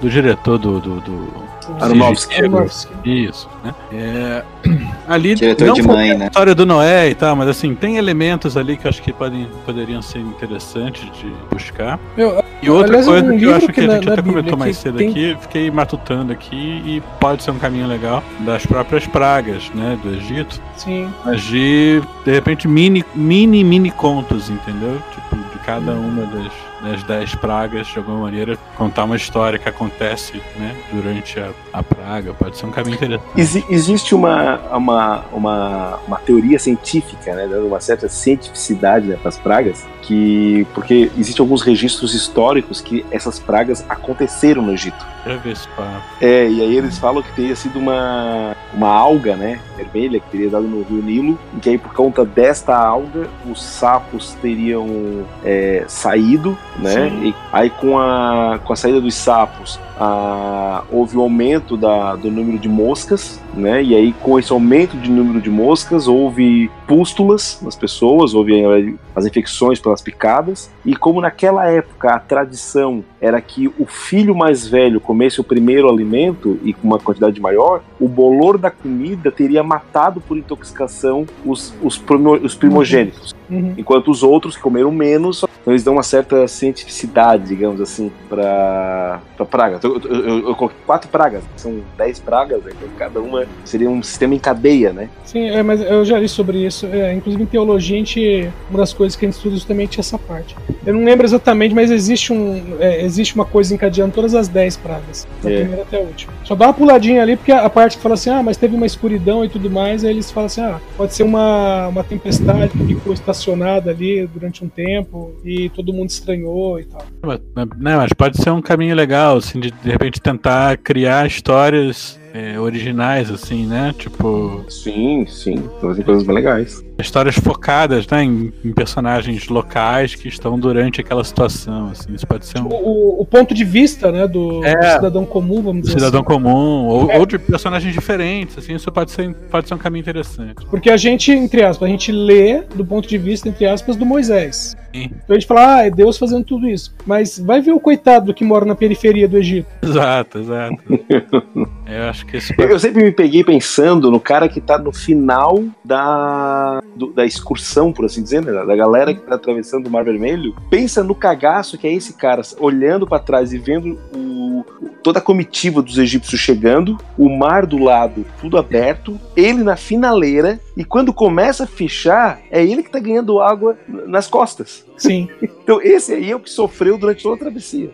do 0.00 0.10
diretor 0.10 0.58
do. 0.58 0.78
do, 0.80 1.00
do 1.00 1.45
Aronofsky. 1.80 2.34
Aronofsky. 2.36 2.92
Isso, 3.04 3.48
né? 3.64 3.74
É, 3.92 4.42
ali 5.08 5.34
Diretor 5.34 5.66
não 5.68 5.74
de 5.74 5.82
mãe, 5.82 6.10
a 6.12 6.14
né? 6.18 6.26
história 6.26 6.54
do 6.54 6.64
Noé 6.66 7.10
e 7.10 7.14
tal, 7.14 7.34
mas 7.36 7.48
assim, 7.48 7.74
tem 7.74 7.96
elementos 7.96 8.56
ali 8.56 8.76
que 8.76 8.86
eu 8.86 8.88
acho 8.88 9.02
que 9.02 9.12
podem, 9.12 9.48
poderiam 9.64 10.00
ser 10.02 10.18
interessantes 10.20 11.02
de 11.18 11.32
buscar. 11.50 11.98
Meu, 12.16 12.42
E 12.62 12.70
outra 12.70 12.98
Aliás, 12.98 13.06
coisa 13.06 13.32
um 13.32 13.38
que 13.38 13.44
eu 13.44 13.54
acho 13.54 13.66
que, 13.66 13.72
que 13.72 13.80
a 13.80 13.82
gente 13.94 14.06
na 14.06 14.12
até 14.12 14.22
Bíblia 14.22 14.42
comentou 14.42 14.58
mais 14.58 14.76
cedo 14.76 14.98
tem- 14.98 15.10
aqui, 15.10 15.36
fiquei 15.40 15.70
matutando 15.70 16.32
aqui 16.32 16.56
e 16.84 17.02
pode 17.20 17.42
ser 17.42 17.50
um 17.50 17.58
caminho 17.58 17.86
legal 17.86 18.22
das 18.40 18.64
próprias 18.66 19.06
pragas, 19.06 19.70
né, 19.74 19.98
do 20.02 20.14
Egito, 20.14 20.60
sim. 20.76 21.08
mas 21.24 21.42
de, 21.42 22.00
de 22.24 22.32
repente, 22.32 22.66
mini, 22.68 23.04
mini, 23.14 23.62
mini 23.64 23.90
contos, 23.90 24.48
entendeu? 24.50 25.00
Tipo, 25.12 25.36
de 25.52 25.58
cada 25.64 25.92
uma 25.92 26.22
das, 26.26 26.52
das 26.82 27.02
dez 27.02 27.34
pragas, 27.34 27.86
de 27.86 27.98
alguma 27.98 28.18
maneira, 28.18 28.58
contar 28.76 29.04
uma 29.04 29.16
história 29.16 29.58
que 29.58 29.68
acontece, 29.68 30.40
né, 30.56 30.74
durante 30.92 31.38
a, 31.40 31.50
a 31.72 31.82
praga, 31.82 32.34
pode 32.34 32.56
ser 32.56 32.66
um 32.66 32.70
caminho 32.70 32.96
interessante. 32.96 33.30
Exi- 33.36 33.64
existe 33.70 34.14
uma, 34.14 34.58
uma, 34.76 35.24
uma, 35.32 35.98
uma 36.06 36.16
teoria 36.18 36.58
científica, 36.58 37.34
né, 37.34 37.46
dando 37.48 37.66
uma 37.66 37.80
certa 37.80 38.08
cientificidade 38.08 39.06
né, 39.06 39.16
para 39.16 39.28
as 39.28 39.38
pragas, 39.38 39.86
que 40.02 40.66
porque 40.74 41.10
existem 41.18 41.42
alguns 41.42 41.62
registros 41.62 42.14
históricos 42.14 42.80
que 42.80 43.04
essas 43.10 43.38
pragas 43.38 43.84
aconteceram 43.88 44.62
no 44.62 44.72
Egito. 44.72 45.04
Já 45.26 45.36
vi 45.36 45.50
esse 45.50 45.66
papo. 45.68 46.02
É, 46.20 46.48
e 46.48 46.60
aí 46.60 46.76
eles 46.76 46.98
falam 46.98 47.22
que 47.22 47.32
teria 47.32 47.56
sido 47.56 47.78
uma, 47.78 48.54
uma 48.72 48.88
alga, 48.88 49.34
né, 49.34 49.58
vermelha, 49.76 50.20
que 50.20 50.30
teria 50.30 50.50
dado 50.50 50.66
no 50.68 50.82
rio 50.82 51.02
Nilo, 51.02 51.38
e 51.56 51.60
que 51.60 51.70
aí 51.70 51.78
por 51.78 51.92
conta 51.92 52.24
desta 52.24 52.76
alga, 52.76 53.28
os 53.50 53.62
sapos 53.62 54.34
teriam 54.40 55.24
é, 55.44 55.84
saído, 55.88 56.56
né, 56.78 57.10
Sim. 57.10 57.28
e 57.28 57.34
aí 57.52 57.70
com 57.70 57.98
a, 57.98 58.58
com 58.64 58.72
a 58.72 58.76
saída 58.76 59.00
dos 59.00 59.14
sapos, 59.14 59.80
a, 59.98 60.84
houve 60.90 61.16
um 61.16 61.20
aumento 61.20 61.76
da, 61.76 62.16
do 62.16 62.30
número 62.30 62.58
de 62.58 62.68
moscas, 62.68 63.40
né, 63.54 63.82
e 63.82 63.94
aí 63.94 64.12
com 64.12 64.38
esse 64.38 64.52
aumento 64.52 64.96
de 64.96 65.10
número 65.10 65.40
de 65.40 65.50
moscas, 65.50 66.06
houve 66.06 66.70
pústulas 66.86 67.58
nas 67.62 67.74
pessoas, 67.74 68.34
houve 68.34 68.62
eh, 68.62 68.94
as 69.14 69.24
infecções 69.24 69.80
pelas 69.80 70.02
picadas, 70.02 70.70
e 70.84 70.94
como 70.94 71.20
naquela 71.20 71.66
época 71.66 72.10
a 72.10 72.18
tradição 72.18 73.02
era 73.20 73.40
que 73.40 73.68
o 73.78 73.86
filho 73.86 74.34
mais 74.34 74.66
velho 74.66 75.00
comesse 75.00 75.40
o 75.40 75.44
primeiro 75.44 75.88
alimento 75.88 76.58
e 76.62 76.72
com 76.72 76.86
uma 76.86 76.98
quantidade 76.98 77.40
maior, 77.40 77.82
o 77.98 78.08
bolor 78.08 78.58
da 78.58 78.70
comida 78.70 79.32
teria 79.32 79.62
matado 79.62 80.20
por 80.20 80.36
intoxicação 80.36 81.26
os, 81.44 81.74
os, 81.82 82.02
os 82.42 82.54
primogênitos, 82.54 83.34
Uhum. 83.48 83.74
enquanto 83.78 84.10
os 84.10 84.24
outros 84.24 84.56
que 84.56 84.62
comeram 84.62 84.90
menos, 84.90 85.44
então 85.60 85.72
eles 85.72 85.84
dão 85.84 85.94
uma 85.94 86.02
certa 86.02 86.48
cientificidade, 86.48 87.44
digamos 87.46 87.80
assim, 87.80 88.10
para 88.28 89.20
para 89.36 89.46
praga. 89.46 89.78
Eu, 89.86 90.00
eu, 90.10 90.48
eu- 90.48 90.54
coloquei 90.54 90.78
quatro 90.86 91.08
pragas, 91.08 91.42
são 91.56 91.80
dez 91.96 92.18
pragas, 92.18 92.62
né? 92.64 92.72
então 92.76 92.88
cada 92.98 93.20
uma 93.20 93.44
seria 93.64 93.88
um 93.90 94.02
sistema 94.02 94.34
em 94.34 94.38
cadeia, 94.38 94.92
né? 94.92 95.08
Sim, 95.24 95.48
é, 95.48 95.62
mas 95.62 95.80
eu 95.80 96.04
já 96.04 96.18
li 96.18 96.28
sobre 96.28 96.64
isso. 96.64 96.86
É, 96.86 97.12
inclusive 97.14 97.42
em 97.42 97.46
teologia, 97.46 97.96
a 97.96 97.98
gente, 97.98 98.50
uma 98.70 98.78
das 98.78 98.92
coisas 98.92 99.16
que 99.16 99.24
a 99.24 99.28
gente 99.28 99.36
estuda 99.36 99.54
justamente 99.54 99.98
é 99.98 100.00
essa 100.00 100.18
parte. 100.18 100.56
Eu 100.84 100.94
não 100.94 101.04
lembro 101.04 101.26
exatamente, 101.26 101.74
mas 101.74 101.90
existe, 101.90 102.32
um, 102.32 102.76
é, 102.80 103.04
existe 103.04 103.34
uma 103.34 103.44
coisa 103.44 103.74
encadeando 103.74 104.12
todas 104.14 104.34
as 104.34 104.48
10 104.48 104.76
pragas, 104.78 105.26
da 105.42 105.50
É. 105.50 105.60
primeira 105.60 105.82
até 105.82 105.98
a 105.98 106.00
última. 106.00 106.32
Só 106.44 106.54
dá 106.54 106.66
uma 106.66 106.72
puladinha 106.74 107.22
ali, 107.22 107.36
porque 107.36 107.52
a, 107.52 107.62
a 107.64 107.70
parte 107.70 107.96
que 107.96 108.02
fala 108.02 108.14
assim, 108.14 108.30
ah, 108.30 108.42
mas 108.42 108.56
teve 108.56 108.74
uma 108.74 108.86
escuridão 108.86 109.44
e 109.44 109.48
tudo 109.48 109.70
mais, 109.70 110.04
aí 110.04 110.10
eles 110.10 110.30
falam 110.30 110.46
assim, 110.46 110.60
ah, 110.62 110.80
pode 110.96 111.14
ser 111.14 111.22
uma, 111.22 111.88
uma 111.88 112.02
tempestade 112.04 112.70
que 112.70 112.86
ficou 112.94 113.12
estacionada 113.12 113.90
ali 113.90 114.26
durante 114.26 114.64
um 114.64 114.68
tempo 114.68 115.32
e 115.44 115.68
todo 115.70 115.92
mundo 115.92 116.10
estranhou 116.10 116.80
e 116.80 116.84
tal. 116.84 117.02
Mas, 117.22 117.40
né, 117.78 117.96
mas 117.96 118.12
pode 118.12 118.40
ser 118.42 118.50
um 118.50 118.62
caminho 118.62 118.94
legal, 118.94 119.36
assim, 119.36 119.58
de 119.60 119.70
de 119.82 119.90
repente 119.90 120.20
tentar 120.20 120.76
criar 120.78 121.26
histórias 121.26 122.18
é, 122.36 122.60
originais, 122.60 123.30
assim, 123.30 123.66
né? 123.66 123.94
Tipo, 123.98 124.64
Sim, 124.68 125.24
sim. 125.26 125.62
Fazem 125.80 126.04
coisas 126.04 126.22
bem 126.24 126.34
legais. 126.34 126.84
histórias 126.98 127.34
focadas, 127.38 128.06
né, 128.08 128.24
em, 128.24 128.52
em 128.64 128.72
personagens 128.72 129.48
locais 129.48 130.14
que 130.14 130.28
estão 130.28 130.58
durante 130.58 131.00
aquela 131.00 131.22
situação, 131.24 131.88
assim. 131.90 132.14
Isso 132.14 132.26
pode 132.26 132.46
ser 132.46 132.58
um 132.60 132.66
O, 132.68 132.74
o- 133.18 133.20
o 133.22 133.24
ponto 133.26 133.54
de 133.54 133.64
vista, 133.64 134.10
né, 134.10 134.26
do, 134.26 134.64
É. 134.64 134.74
do 134.74 134.92
cidadão 134.96 135.24
comum, 135.26 135.62
vamos 135.62 135.82
dizer 135.82 135.94
cidadão 135.98 136.20
assim. 136.20 136.28
comum, 136.28 136.86
ou, 136.86 137.10
É. 137.10 137.18
ou 137.18 137.26
de 137.26 137.38
personagens 137.38 137.92
diferentes, 137.92 138.56
assim. 138.58 138.74
Isso 138.74 138.90
pode 138.92 139.10
ser, 139.10 139.34
pode 139.50 139.68
ser 139.68 139.74
um 139.74 139.78
caminho 139.78 140.00
interessante. 140.02 140.64
Porque 140.70 140.90
a 140.90 140.96
gente, 140.96 141.30
entre 141.32 141.62
aspas, 141.62 141.86
a 141.88 141.90
gente 141.90 142.10
lê 142.12 142.62
do 142.74 142.84
ponto 142.84 143.06
de 143.08 143.18
vista, 143.18 143.48
entre 143.48 143.66
aspas, 143.66 143.96
do 143.96 144.04
Moisés. 144.06 144.74
Sim. 144.94 145.10
Então 145.24 145.34
a 145.36 145.38
gente 145.38 145.46
fala, 145.46 145.76
ah, 145.76 145.86
é 145.86 145.90
Deus 145.90 146.16
fazendo 146.16 146.44
tudo 146.44 146.66
isso. 146.68 146.94
Mas 147.06 147.38
vai 147.38 147.60
ver 147.60 147.72
o 147.72 147.80
coitado 147.80 148.32
que 148.32 148.42
mora 148.44 148.64
na 148.64 148.74
periferia 148.74 149.28
do 149.28 149.36
Egito. 149.36 149.66
Exato, 149.82 150.38
exato. 150.38 150.76
Eu 151.86 152.04
acho 152.04 152.26
que 152.26 152.36
isso 152.36 152.52
Eu, 152.58 152.78
sempre 152.80 153.04
me 153.04 153.12
peguei 153.12 153.44
pensando 153.44 154.10
no 154.10 154.18
cara 154.18 154.48
que 154.48 154.60
tá 154.60 154.76
no 154.76 154.92
final 154.92 155.62
da, 155.84 156.82
do- 156.96 157.12
da 157.12 157.24
excursão, 157.24 157.92
por 157.92 158.04
assim 158.04 158.22
dizer, 158.22 158.42
né? 158.42 158.52
da 158.52 158.74
galera 158.76 159.14
que 159.14 159.20
tá 159.20 159.36
atravessando 159.36 159.86
o 159.86 159.90
Mar 159.90 160.04
Vermelho. 160.04 160.54
Pensa 160.68 161.04
no 161.04 161.14
cagaço 161.14 161.78
que 161.78 161.86
é 161.86 161.92
esse 161.92 162.14
cara 162.14 162.42
olhando 162.58 163.06
pra 163.06 163.18
trás 163.20 163.52
e 163.52 163.58
vendo 163.58 163.98
o, 164.14 164.64
toda 165.02 165.20
a 165.20 165.22
comitiva 165.22 165.80
dos 165.80 165.96
egípcios 165.96 166.40
chegando, 166.40 166.98
o 167.16 167.28
mar 167.28 167.64
do 167.64 167.78
lado 167.78 168.24
tudo 168.40 168.58
aberto, 168.58 169.18
ele 169.36 169.62
na 169.62 169.76
finaleira, 169.76 170.58
e 170.76 170.84
quando 170.84 171.12
começa 171.12 171.64
a 171.64 171.66
fechar, 171.68 172.40
é 172.50 172.64
ele 172.64 172.82
que 172.82 172.90
tá 172.90 172.98
ganhando 172.98 173.40
água 173.40 173.78
nas 173.88 174.26
costas. 174.26 174.84
Sim. 174.96 175.28
Então 175.66 175.82
esse 175.82 176.12
aí 176.12 176.30
é 176.30 176.36
o 176.36 176.38
que 176.38 176.48
sofreu 176.48 176.96
durante 176.96 177.24
toda 177.24 177.34
a 177.34 177.38
travessia. 177.40 177.90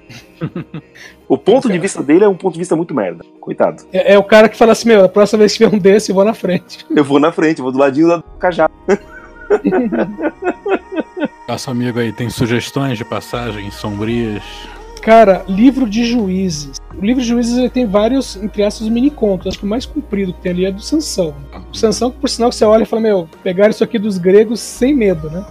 O 1.28 1.36
ponto 1.38 1.70
de 1.70 1.78
vista 1.78 2.02
dele 2.02 2.24
é 2.24 2.28
um 2.28 2.34
ponto 2.34 2.54
de 2.54 2.58
vista 2.58 2.76
muito 2.76 2.94
merda. 2.94 3.24
Coitado. 3.40 3.84
É, 3.92 4.14
é 4.14 4.18
o 4.18 4.24
cara 4.24 4.48
que 4.48 4.56
fala 4.56 4.72
assim, 4.72 4.88
meu, 4.88 5.04
a 5.04 5.08
próxima 5.08 5.40
vez 5.40 5.52
que 5.52 5.64
tiver 5.64 5.74
um 5.74 5.78
desse, 5.78 6.10
eu 6.10 6.14
vou 6.14 6.24
na 6.24 6.34
frente. 6.34 6.84
Eu 6.94 7.04
vou 7.04 7.18
na 7.18 7.32
frente, 7.32 7.58
eu 7.58 7.64
vou 7.64 7.72
do 7.72 7.78
ladinho 7.78 8.08
do 8.18 8.22
cajado. 8.38 8.72
Nosso 11.48 11.70
amigo 11.70 11.98
aí 11.98 12.12
tem 12.12 12.30
sugestões 12.30 12.98
de 12.98 13.04
passagens 13.04 13.74
sombrias. 13.74 14.42
Cara, 15.02 15.44
livro 15.48 15.88
de 15.88 16.04
juízes. 16.04 16.80
O 16.96 17.04
livro 17.04 17.20
de 17.20 17.28
juízes 17.28 17.58
ele 17.58 17.68
tem 17.68 17.84
vários, 17.86 18.36
entre 18.36 18.62
aspas, 18.62 18.88
mini 18.88 19.10
contos. 19.10 19.48
Acho 19.48 19.58
que 19.58 19.64
o 19.64 19.68
mais 19.68 19.84
comprido 19.84 20.32
que 20.32 20.40
tem 20.40 20.52
ali 20.52 20.64
é 20.64 20.70
do 20.70 20.80
Sansão. 20.80 21.34
O 21.72 21.76
Sansão, 21.76 22.10
por 22.10 22.30
sinal, 22.30 22.50
que 22.50 22.56
você 22.56 22.64
olha 22.64 22.84
e 22.84 22.86
fala, 22.86 23.02
meu, 23.02 23.28
pegaram 23.42 23.70
isso 23.70 23.82
aqui 23.82 23.98
dos 23.98 24.16
gregos 24.16 24.60
sem 24.60 24.94
medo, 24.94 25.28
né? 25.28 25.44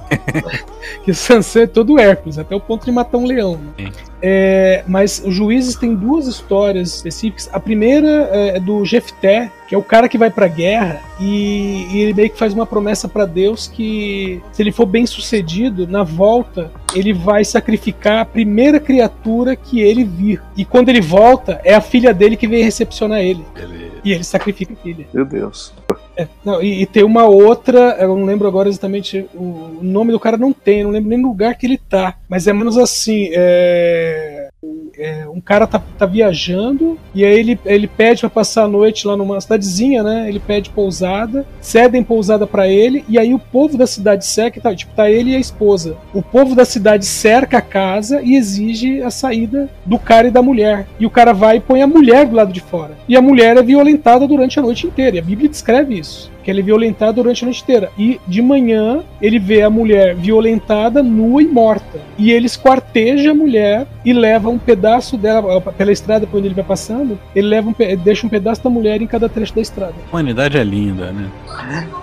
que 1.04 1.12
o 1.12 1.16
Sansão 1.16 1.64
é 1.64 1.68
todo 1.68 2.00
Hércules, 2.00 2.38
até 2.38 2.56
o 2.56 2.62
ponto 2.62 2.86
de 2.86 2.92
matar 2.94 3.18
um 3.18 3.26
leão. 3.26 3.60
né? 3.78 3.92
É, 4.22 4.84
mas 4.88 5.22
os 5.26 5.34
juízes 5.34 5.76
têm 5.76 5.96
duas 5.96 6.28
histórias 6.28 6.96
específicas. 6.96 7.50
A 7.52 7.60
primeira 7.60 8.30
é 8.32 8.60
do 8.60 8.86
Jefté, 8.86 9.52
que 9.68 9.74
é 9.74 9.78
o 9.78 9.84
cara 9.84 10.08
que 10.08 10.18
vai 10.18 10.30
pra 10.30 10.48
guerra 10.48 11.02
e, 11.20 11.88
e 11.92 12.00
ele 12.02 12.14
meio 12.14 12.30
que 12.30 12.38
faz 12.38 12.54
uma 12.54 12.66
promessa 12.66 13.08
pra 13.08 13.26
Deus 13.26 13.68
que 13.68 14.42
se 14.52 14.62
ele 14.62 14.72
for 14.72 14.86
bem 14.86 15.06
sucedido, 15.06 15.88
na 15.88 16.04
volta 16.04 16.72
ele 16.94 17.14
vai 17.14 17.44
sacrificar 17.44 18.20
a 18.20 18.26
primeira 18.26 18.80
criatura 18.80 19.56
que 19.56 19.80
ele 19.80 20.04
vir. 20.04 20.42
E 20.58 20.66
quando 20.66 20.90
ele 20.90 21.02
volta, 21.02 21.60
é 21.64 21.74
a 21.74 21.82
filha 21.82 22.14
dele 22.14 22.36
que 22.36 22.48
vem 22.48 22.64
recepcionar 22.64 23.22
ele. 23.22 23.46
Ele... 23.56 23.91
E 24.04 24.12
ele 24.12 24.24
sacrifica 24.24 24.74
a 24.74 24.76
filha. 24.78 25.08
Meu 25.14 25.26
Deus. 25.26 25.74
É, 26.18 26.28
não, 26.44 26.62
e, 26.62 26.82
e 26.82 26.86
tem 26.86 27.04
uma 27.04 27.24
outra, 27.26 27.98
eu 28.00 28.16
não 28.16 28.26
lembro 28.26 28.48
agora 28.48 28.68
exatamente 28.68 29.28
o, 29.34 29.80
o 29.80 29.80
nome 29.82 30.12
do 30.12 30.20
cara, 30.20 30.38
não 30.38 30.52
tem, 30.52 30.80
eu 30.80 30.86
não 30.86 30.92
lembro 30.92 31.10
nem 31.10 31.20
no 31.20 31.30
lugar 31.30 31.56
que 31.56 31.66
ele 31.66 31.78
tá, 31.78 32.18
mas 32.28 32.48
é 32.48 32.54
menos 32.54 32.78
assim. 32.78 33.30
É, 33.32 34.50
é, 34.96 35.28
um 35.28 35.42
cara 35.42 35.66
tá, 35.66 35.82
tá 35.98 36.06
viajando 36.06 36.96
e 37.16 37.26
aí 37.26 37.40
ele, 37.40 37.60
ele 37.66 37.88
pede 37.88 38.22
para 38.22 38.30
passar 38.30 38.64
a 38.66 38.68
noite 38.68 39.08
lá 39.08 39.18
numa 39.18 39.42
cidadezinha, 39.42 40.04
né? 40.04 40.30
Ele 40.30 40.40
pede 40.40 40.70
pousada, 40.70 41.48
cedem 41.60 42.04
pousada 42.04 42.46
para 42.46 42.68
ele 42.68 43.04
e 43.10 43.18
aí 43.18 43.34
o 43.34 43.40
povo 43.40 43.76
da 43.76 43.88
cidade 43.88 44.24
cerca, 44.24 44.62
tá, 44.62 44.76
tipo, 44.76 44.94
tá 44.94 45.10
ele 45.10 45.32
e 45.32 45.36
a 45.36 45.40
esposa. 45.40 45.98
O 46.14 46.22
povo 46.22 46.54
da 46.54 46.64
cidade 46.64 47.06
cerca 47.06 47.58
a 47.58 47.62
casa 47.62 48.22
e 48.22 48.36
exige 48.36 49.02
a 49.02 49.10
saída 49.10 49.68
do 49.84 49.98
cara 49.98 50.28
e 50.28 50.32
da 50.32 50.44
mulher. 50.44 50.88
E 51.00 51.08
o 51.08 51.10
cara 51.10 51.34
vai 51.34 51.58
e 51.58 51.62
põe 51.62 51.82
a 51.82 51.88
mulher 51.88 52.28
do 52.28 52.36
lado 52.36 52.54
de 52.54 52.62
fora. 52.62 52.98
E 53.08 53.18
a 53.18 53.22
mulher 53.22 53.58
é 53.58 53.64
violentada 53.64 54.28
durante 54.28 54.60
a 54.60 54.62
noite 54.62 54.86
inteira. 54.86 55.16
E 55.16 55.20
a 55.20 55.24
Bíblia 55.24 55.50
descreve 55.50 55.98
isso 55.98 56.32
que 56.44 56.52
ele 56.52 56.62
é 56.62 56.64
violentado 56.64 57.22
durante 57.22 57.44
a 57.44 57.46
noite 57.46 57.62
inteira. 57.62 57.92
E 57.98 58.20
de 58.28 58.42
manhã 58.42 59.04
ele 59.22 59.40
vê 59.40 59.62
a 59.62 59.70
mulher 59.70 60.16
violentada, 60.16 61.04
nua 61.04 61.42
e 61.42 61.48
morta. 61.48 62.00
E 62.18 62.32
ele 62.32 62.46
esquarteja 62.46 63.32
a 63.32 63.36
mulher 63.36 63.88
e 64.04 64.14
leva 64.14 64.50
um 64.50 64.58
pedaço 64.58 65.18
dela 65.18 65.62
pela 65.62 65.92
estrada 65.92 66.28
quando 66.30 66.46
ele 66.46 66.54
vai 66.54 66.64
passando. 66.64 67.18
Ele 67.36 67.48
leva 67.48 67.70
um, 67.70 67.76
deixa 68.04 68.26
um 68.26 68.30
pedaço 68.30 68.64
da 68.64 68.70
mulher 68.70 69.02
em 69.02 69.08
cada 69.08 69.30
trecho 69.30 69.56
da 69.56 69.62
estrada. 69.62 69.94
A 70.08 70.16
humanidade 70.16 70.58
é 70.58 70.64
linda, 70.64 71.12
né? 71.12 71.30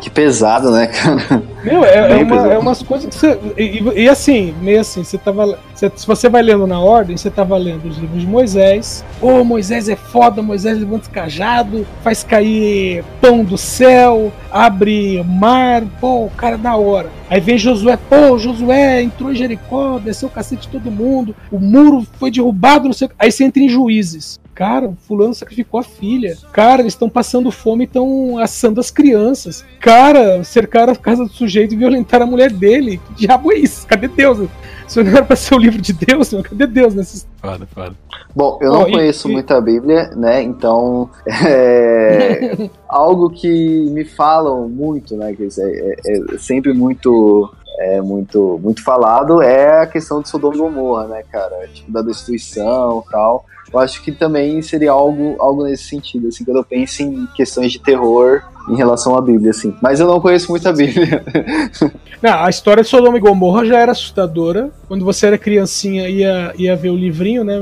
Que 0.01 0.11
pesado, 0.11 0.71
né, 0.71 0.87
cara? 0.87 1.43
Meu, 1.65 1.85
é, 1.85 2.13
é, 2.13 2.17
uma, 2.17 2.53
é 2.55 2.59
umas 2.59 2.83
coisas 2.83 3.09
que 3.09 3.15
você. 3.15 3.39
E, 3.57 4.03
e, 4.03 4.09
assim, 4.09 4.55
meio 4.61 4.81
assim, 4.81 5.05
você 5.05 5.19
tava. 5.19 5.59
Se 5.79 6.07
você 6.09 6.29
vai 6.29 6.43
lendo 6.43 6.67
na 6.67 6.81
ordem, 6.81 7.17
você 7.17 7.31
tava 7.31 7.57
lendo 7.57 7.89
os 7.89 7.99
livros 7.99 8.23
de 8.23 8.27
Moisés. 8.27 9.05
Ô, 9.23 9.29
oh, 9.29 9.45
Moisés 9.45 9.89
é 9.89 9.95
foda, 9.95 10.43
Moisés 10.43 10.77
levanta 10.77 11.09
cajado, 11.09 11.87
faz 12.03 12.25
cair 12.25 13.05
pão 13.21 13.45
do 13.45 13.57
céu, 13.57 14.33
abre 14.51 15.23
mar, 15.23 15.85
pô, 16.01 16.25
o 16.25 16.31
cara 16.31 16.57
é 16.57 16.59
da 16.59 16.75
hora. 16.75 17.11
Aí 17.31 17.41
vem 17.41 17.57
Josué, 17.57 17.97
pô, 17.97 18.37
Josué 18.39 19.03
entrou 19.03 19.31
em 19.31 19.37
Jericó, 19.37 20.01
desceu 20.01 20.29
o 20.29 20.33
cacete 20.33 20.63
de 20.63 20.69
todo 20.69 20.91
mundo, 20.91 21.37
o 21.49 21.61
muro 21.61 22.05
foi 22.19 22.33
derrubado, 22.33 22.87
não 22.87 22.93
sei 22.93 23.09
Aí 23.17 23.31
você 23.31 23.45
entra 23.45 23.63
em 23.63 23.69
juízes. 23.69 24.41
Cara, 24.59 24.93
fulano 25.07 25.33
sacrificou 25.33 25.79
a 25.79 25.85
filha. 25.85 26.37
Cara, 26.53 26.83
eles 26.83 26.95
estão 26.95 27.09
passando 27.09 27.49
fome 27.49 27.85
e 27.85 27.87
estão 27.87 28.39
assando 28.39 28.81
as 28.81 28.91
crianças. 28.91 29.65
Cara, 29.79 30.43
cercaram 30.43 30.93
a 30.93 30.97
casa 30.97 31.23
do 31.23 31.31
sujeito 31.31 31.75
e 31.75 31.77
violentaram 31.77 32.27
a 32.27 32.29
mulher 32.29 32.51
dele. 32.51 33.01
Que 33.07 33.27
diabo 33.27 33.53
é 33.53 33.59
isso? 33.59 33.87
Cadê 33.87 34.09
Deus? 34.09 34.49
Isso 34.85 35.05
não 35.05 35.13
era 35.13 35.25
pra 35.25 35.37
ser 35.37 35.55
o 35.55 35.59
livro 35.59 35.81
de 35.81 35.93
Deus, 35.93 36.33
meu? 36.33 36.43
Cadê 36.43 36.67
Deus 36.67 36.93
nessa 36.93 37.25
Foda, 37.41 37.69
foda. 37.73 37.95
Bom, 38.35 38.59
eu 38.61 38.73
não 38.73 38.83
oh, 38.83 38.91
conheço 38.91 39.29
e, 39.29 39.33
muito 39.33 39.55
a 39.55 39.61
Bíblia, 39.61 40.11
né? 40.17 40.43
Então, 40.43 41.09
é 41.25 42.69
algo 42.89 43.31
que 43.31 43.89
me 43.93 44.05
falam 44.05 44.69
muito, 44.69 45.17
né? 45.17 45.35
Que 45.35 45.45
é, 45.45 45.95
é, 46.05 46.35
é 46.35 46.39
sempre 46.39 46.73
muito 46.73 47.49
é 47.81 48.03
muito 48.03 48.59
muito 48.61 48.83
falado 48.83 49.41
é 49.41 49.83
a 49.83 49.87
questão 49.87 50.21
de 50.21 50.29
Sodoma 50.29 50.57
e 50.57 50.59
Gomorra, 50.59 51.07
né, 51.07 51.23
cara? 51.31 51.69
Tipo, 51.73 51.93
da 51.93 52.03
destruição 52.03 53.05
e 53.07 53.13
tal 53.13 53.45
eu 53.73 53.79
acho 53.79 54.03
que 54.03 54.13
também 54.13 54.61
seria 54.63 54.93
algo, 54.93 55.37
algo 55.39 55.65
nesse 55.65 55.85
sentido, 55.85 56.29
assim, 56.29 56.45
quando 56.45 56.59
eu 56.59 56.65
penso 56.65 57.03
em 57.03 57.27
questões 57.35 57.73
de 57.73 57.79
terror 57.79 58.43
em 58.69 58.77
relação 58.77 59.17
à 59.17 59.21
Bíblia, 59.21 59.51
assim. 59.51 59.75
Mas 59.83 60.01
eu 60.01 60.07
não 60.07 60.21
conheço 60.21 60.51
muito 60.51 60.69
a 60.69 60.73
Bíblia. 60.73 61.25
não, 62.23 62.45
a 62.45 62.51
história 62.51 62.83
de 62.83 62.89
Sodoma 62.89 63.17
e 63.17 63.21
Gomorra 63.21 63.65
já 63.65 63.79
era 63.79 63.93
assustadora. 63.93 64.71
Quando 64.87 65.05
você 65.05 65.27
era 65.27 65.39
criancinha, 65.39 66.09
ia, 66.09 66.53
ia 66.57 66.77
ver 66.77 66.91
o 66.91 66.97
livrinho, 66.97 67.45
né? 67.45 67.55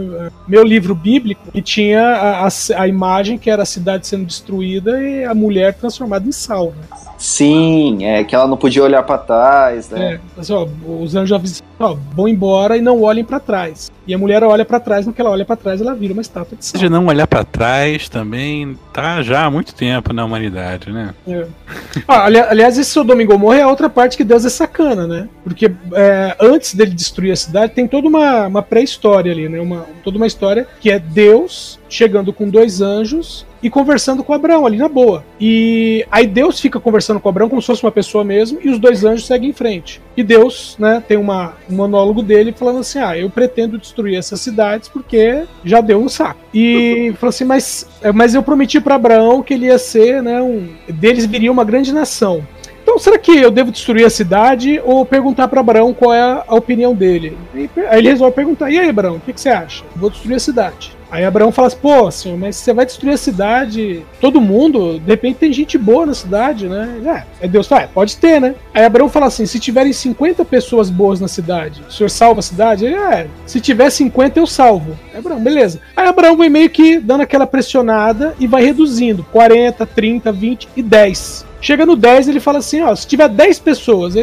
Meu 0.47 0.65
livro 0.65 0.95
bíblico, 0.95 1.43
e 1.55 1.63
tinha 1.63 2.03
a, 2.03 2.47
a, 2.47 2.49
a 2.77 2.89
imagem 2.89 3.39
que 3.39 3.51
era 3.51 3.63
a 3.63 3.67
cidade 3.67 4.07
sendo 4.07 4.25
destruída 4.25 5.01
e 5.01 5.25
a 5.25 5.35
mulher 5.35 5.75
transformada 5.75 6.27
em 6.27 6.33
sal, 6.33 6.73
né? 6.77 7.06
Sim, 7.27 8.05
é 8.05 8.23
que 8.23 8.37
ela 8.37 8.47
não 8.47 8.57
podia 8.57 8.85
olhar 8.85 9.03
para 9.03 9.19
trás, 9.19 9.91
né? 9.91 10.15
É, 10.15 10.21
mas, 10.37 10.49
ó, 10.49 10.69
os 10.87 11.17
anjos 11.17 11.33
avisam, 11.33 11.67
ó, 11.77 11.97
vão 12.15 12.29
embora 12.29 12.77
e 12.77 12.81
não 12.81 13.03
olhem 13.03 13.25
para 13.25 13.41
trás. 13.41 13.91
E 14.07 14.15
a 14.15 14.19
mulher 14.19 14.45
olha 14.45 14.65
para 14.65 14.79
trás, 14.79 15.09
no 15.09 15.13
que 15.13 15.21
ela 15.21 15.31
olha 15.31 15.45
para 15.45 15.57
trás, 15.57 15.81
ela 15.81 15.93
vira 15.93 16.13
uma 16.13 16.23
estátua 16.23 16.57
de 16.57 16.65
sal. 16.65 16.89
Não 16.89 17.07
olhar 17.07 17.27
para 17.27 17.43
trás 17.43 18.09
também 18.09 18.79
tá 18.93 19.23
já 19.23 19.45
há 19.45 19.51
muito 19.51 19.75
tempo 19.75 20.13
na 20.13 20.25
humanidade, 20.25 20.93
né? 20.93 21.15
É. 21.27 21.47
Ah, 22.07 22.27
aliás, 22.27 22.79
esse 22.79 22.91
Sodoma 22.91 23.23
e 23.23 23.27
Gomorra 23.27 23.59
é 23.59 23.67
outra 23.67 23.89
parte 23.89 24.17
que 24.17 24.23
Deus 24.23 24.45
é 24.45 24.51
sacana, 24.51 25.09
né? 25.09 25.29
Porque 25.43 25.73
é, 25.95 26.37
antes 26.41 26.75
dele 26.75 26.93
destruir 26.93 27.33
a 27.33 27.37
cidade, 27.37 27.73
tem 27.73 27.89
toda 27.89 28.07
uma, 28.07 28.47
uma 28.47 28.63
pré-história 28.63 29.33
ali, 29.33 29.49
né? 29.49 29.61
Uma, 29.61 29.87
toda 30.05 30.17
uma 30.17 30.27
história 30.27 30.69
que 30.81 30.91
é 30.91 31.01
Deus 31.01 31.81
chegando 31.89 32.33
com 32.33 32.49
dois 32.49 32.81
anjos 32.81 33.45
e 33.67 33.71
conversando 33.71 34.23
com 34.23 34.33
Abraão 34.33 34.65
ali 34.65 34.77
na 34.77 34.89
boa. 34.89 35.25
E 35.41 36.07
aí 36.09 36.25
Deus 36.25 36.61
fica 36.61 36.79
conversando 36.79 37.19
com 37.19 37.29
Abraão 37.29 37.49
como 37.49 37.61
se 37.61 37.67
fosse 37.67 37.83
uma 37.83 37.91
pessoa 37.91 38.23
mesmo, 38.23 38.61
e 38.63 38.69
os 38.69 38.79
dois 38.79 39.05
anjos 39.05 39.27
seguem 39.27 39.51
em 39.51 39.53
frente. 39.53 40.01
E 40.17 40.23
Deus, 40.23 40.77
né, 40.79 41.03
tem 41.07 41.17
uma, 41.17 41.55
um 41.69 41.75
monólogo 41.75 42.23
dele 42.23 42.55
falando 42.57 42.79
assim: 42.79 43.01
Ah, 43.01 43.19
eu 43.19 43.29
pretendo 43.29 43.77
destruir 43.77 44.17
essas 44.17 44.41
cidades 44.41 44.89
porque 44.89 45.43
já 45.65 45.81
deu 45.81 46.01
um 46.01 46.09
saco. 46.09 46.39
E 46.55 47.13
falou 47.19 47.31
assim: 47.31 47.45
Mas, 47.45 47.89
mas 48.15 48.37
eu 48.37 48.43
prometi 48.43 48.81
para 48.81 48.95
Abraão 48.95 49.43
que 49.43 49.55
ele 49.55 49.67
ia 49.67 49.79
ser, 49.79 50.23
né, 50.23 50.41
um. 50.41 50.69
Deles 50.89 51.27
viria 51.27 51.51
uma 51.51 51.65
grande 51.65 51.93
nação. 51.93 52.47
Então, 52.85 53.01
será 53.01 53.19
que 53.19 53.37
eu 53.37 53.51
devo 53.51 53.73
destruir 53.73 54.07
a 54.07 54.11
cidade 54.11 54.81
ou 54.85 55.05
perguntar 55.05 55.49
para 55.49 55.59
Abraão 55.59 55.93
qual 55.93 56.15
é 56.15 56.45
a 56.47 56.55
opinião 56.55 56.95
dele? 56.95 57.37
aí 57.53 57.99
ele 57.99 58.11
resolve 58.11 58.33
perguntar: 58.33 58.71
E 58.71 58.79
aí, 58.79 58.89
Abraão, 58.89 59.17
o 59.17 59.21
que, 59.21 59.33
que 59.33 59.41
você 59.41 59.49
acha? 59.49 59.83
Vou 59.97 60.09
destruir 60.09 60.37
a 60.37 60.39
cidade. 60.39 60.96
Aí 61.11 61.25
Abraão 61.25 61.53
fala 61.53 61.69
assim, 61.69 61.79
pô, 61.81 62.11
senhor, 62.11 62.39
mas 62.39 62.57
você 62.57 62.73
vai 62.73 62.85
destruir 62.85 63.15
a 63.15 63.19
cidade, 63.19 64.05
todo 64.21 64.41
mundo, 64.41 64.99
de 64.99 65.07
repente 65.07 65.37
tem 65.37 65.53
gente 65.53 65.79
boa 65.79 66.07
na 66.07 66.15
cidade, 66.15 66.69
né? 66.69 67.25
É, 67.41 67.49
Deus 67.49 67.67
fala, 67.67 67.83
é, 67.83 67.87
pode 67.87 68.17
ter, 68.17 68.41
né? 68.41 68.55
Aí 68.75 68.85
Abraão 68.85 69.09
fala 69.09 69.27
assim, 69.27 69.47
se 69.47 69.61
tiverem 69.61 69.93
50 69.93 70.45
pessoas 70.45 70.91
boas 70.91 71.21
na 71.21 71.29
cidade, 71.29 71.83
o 71.89 71.93
senhor 71.93 72.09
salva 72.09 72.41
a 72.41 72.43
cidade? 72.43 72.85
Ele, 72.85 72.95
é, 72.95 73.29
se 73.47 73.61
tiver 73.61 73.91
50 73.91 74.39
eu 74.39 74.47
salvo. 74.47 74.97
Aí 75.13 75.19
Abraão, 75.19 75.41
beleza. 75.41 75.81
Aí 75.97 76.07
Abraão 76.07 76.37
vai 76.37 76.49
meio 76.49 76.71
que 76.71 76.99
dando 76.99 77.23
aquela 77.23 77.47
pressionada 77.47 78.35
e 78.39 78.47
vai 78.47 78.65
reduzindo, 78.65 79.25
40, 79.33 79.87
30, 79.87 80.33
20 80.33 80.69
e 80.77 80.83
10. 80.83 81.47
Chega 81.67 81.85
no 81.85 81.97
10, 81.97 82.29
ele 82.29 82.39
fala 82.39 82.59
assim: 82.59 82.81
ó, 82.81 82.95
se 82.95 83.05
tiver 83.09 83.29
10 83.29 83.59
pessoas, 83.59 84.15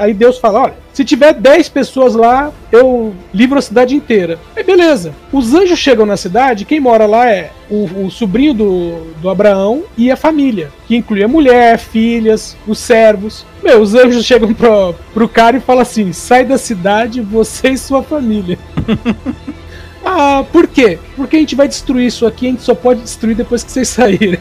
aí 0.00 0.14
Deus 0.14 0.38
fala: 0.38 0.60
olha, 0.60 0.74
se 0.90 1.04
tiver 1.04 1.34
10 1.34 1.68
pessoas 1.68 2.14
lá, 2.14 2.50
eu 2.72 3.14
livro 3.34 3.58
a 3.58 3.60
cidade 3.60 3.94
inteira. 3.94 4.38
Aí 4.56 4.64
beleza. 4.64 5.14
Os 5.30 5.52
anjos 5.52 5.78
chegam 5.78 6.06
na 6.06 6.16
cidade, 6.16 6.64
quem 6.64 6.80
mora 6.80 7.04
lá 7.04 7.30
é 7.30 7.50
o, 7.68 8.06
o 8.06 8.10
sobrinho 8.10 8.54
do, 8.54 9.12
do 9.20 9.28
Abraão 9.28 9.82
e 9.98 10.10
a 10.10 10.16
família, 10.16 10.70
que 10.86 10.96
inclui 10.96 11.22
a 11.22 11.28
mulher, 11.28 11.78
filhas, 11.78 12.56
os 12.66 12.78
servos. 12.78 13.44
Meu, 13.62 13.82
os 13.82 13.94
anjos 13.94 14.24
chegam 14.24 14.54
pro, 14.54 14.94
pro 15.12 15.28
cara 15.28 15.58
e 15.58 15.60
falam 15.60 15.82
assim: 15.82 16.10
sai 16.14 16.46
da 16.46 16.56
cidade, 16.56 17.20
você 17.20 17.68
e 17.68 17.76
sua 17.76 18.02
família. 18.02 18.58
Ah, 20.10 20.42
por 20.52 20.66
quê? 20.66 20.98
Porque 21.16 21.36
a 21.36 21.38
gente 21.38 21.54
vai 21.54 21.68
destruir 21.68 22.06
isso 22.06 22.26
aqui, 22.26 22.46
a 22.46 22.50
gente 22.50 22.62
só 22.62 22.74
pode 22.74 23.02
destruir 23.02 23.36
depois 23.36 23.62
que 23.62 23.70
vocês 23.70 23.88
saírem. 23.88 24.37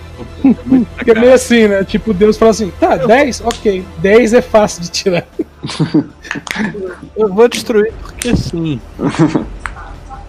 Porque 0.53 1.11
é 1.11 1.19
meio 1.19 1.33
assim, 1.33 1.67
né? 1.67 1.83
Tipo, 1.83 2.13
Deus 2.13 2.37
fala 2.37 2.51
assim, 2.51 2.71
tá, 2.79 2.95
10? 2.97 3.41
Ok. 3.41 3.83
10 3.99 4.33
é 4.33 4.41
fácil 4.41 4.81
de 4.81 4.89
tirar. 4.89 5.25
Eu 7.15 7.33
vou 7.33 7.47
destruir 7.47 7.93
porque 8.01 8.35
sim. 8.35 8.79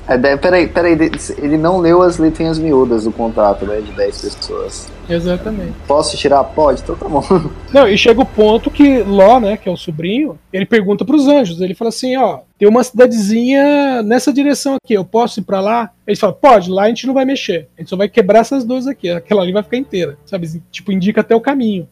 É, 0.08 0.36
peraí, 0.36 0.66
peraí, 0.66 0.96
ele 1.36 1.58
não 1.58 1.78
leu 1.78 2.00
as 2.00 2.16
letrinhas 2.16 2.58
miúdas 2.58 3.04
do 3.04 3.12
contrato, 3.12 3.66
né, 3.66 3.82
de 3.82 3.92
10 3.92 4.22
pessoas. 4.22 4.90
Exatamente. 5.08 5.74
Posso 5.86 6.16
tirar? 6.16 6.42
Pode, 6.44 6.80
então 6.80 6.96
tá 6.96 7.06
bom. 7.08 7.22
Não, 7.72 7.86
e 7.86 7.96
chega 7.96 8.20
o 8.20 8.26
ponto 8.26 8.70
que 8.70 9.02
Ló, 9.02 9.38
né, 9.38 9.56
que 9.56 9.68
é 9.68 9.72
o 9.72 9.76
sobrinho, 9.76 10.38
ele 10.52 10.64
pergunta 10.64 11.04
pros 11.04 11.28
anjos, 11.28 11.60
ele 11.60 11.74
fala 11.74 11.90
assim, 11.90 12.16
ó, 12.16 12.40
tem 12.58 12.68
uma 12.68 12.82
cidadezinha 12.82 14.02
nessa 14.02 14.32
direção 14.32 14.76
aqui, 14.82 14.94
eu 14.94 15.04
posso 15.04 15.40
ir 15.40 15.44
para 15.44 15.60
lá? 15.60 15.90
Eles 16.06 16.18
falam, 16.18 16.36
pode, 16.40 16.70
lá 16.70 16.84
a 16.84 16.88
gente 16.88 17.06
não 17.06 17.14
vai 17.14 17.24
mexer, 17.24 17.68
a 17.76 17.80
gente 17.80 17.90
só 17.90 17.96
vai 17.96 18.08
quebrar 18.08 18.40
essas 18.40 18.64
duas 18.64 18.86
aqui, 18.86 19.10
aquela 19.10 19.42
ali 19.42 19.52
vai 19.52 19.62
ficar 19.62 19.76
inteira, 19.76 20.18
sabe? 20.24 20.62
Tipo, 20.70 20.90
indica 20.90 21.20
até 21.20 21.34
o 21.36 21.40
caminho. 21.40 21.86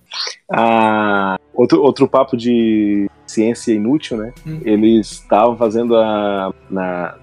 Ah, 0.50 1.38
outro, 1.54 1.82
outro 1.82 2.08
papo 2.08 2.36
de 2.36 3.08
ciência 3.26 3.72
inútil, 3.72 4.16
né? 4.16 4.32
Hum. 4.46 4.60
Eles 4.64 5.12
estavam 5.12 5.56
fazendo 5.56 5.96
a, 5.96 6.52
na, 6.70 7.14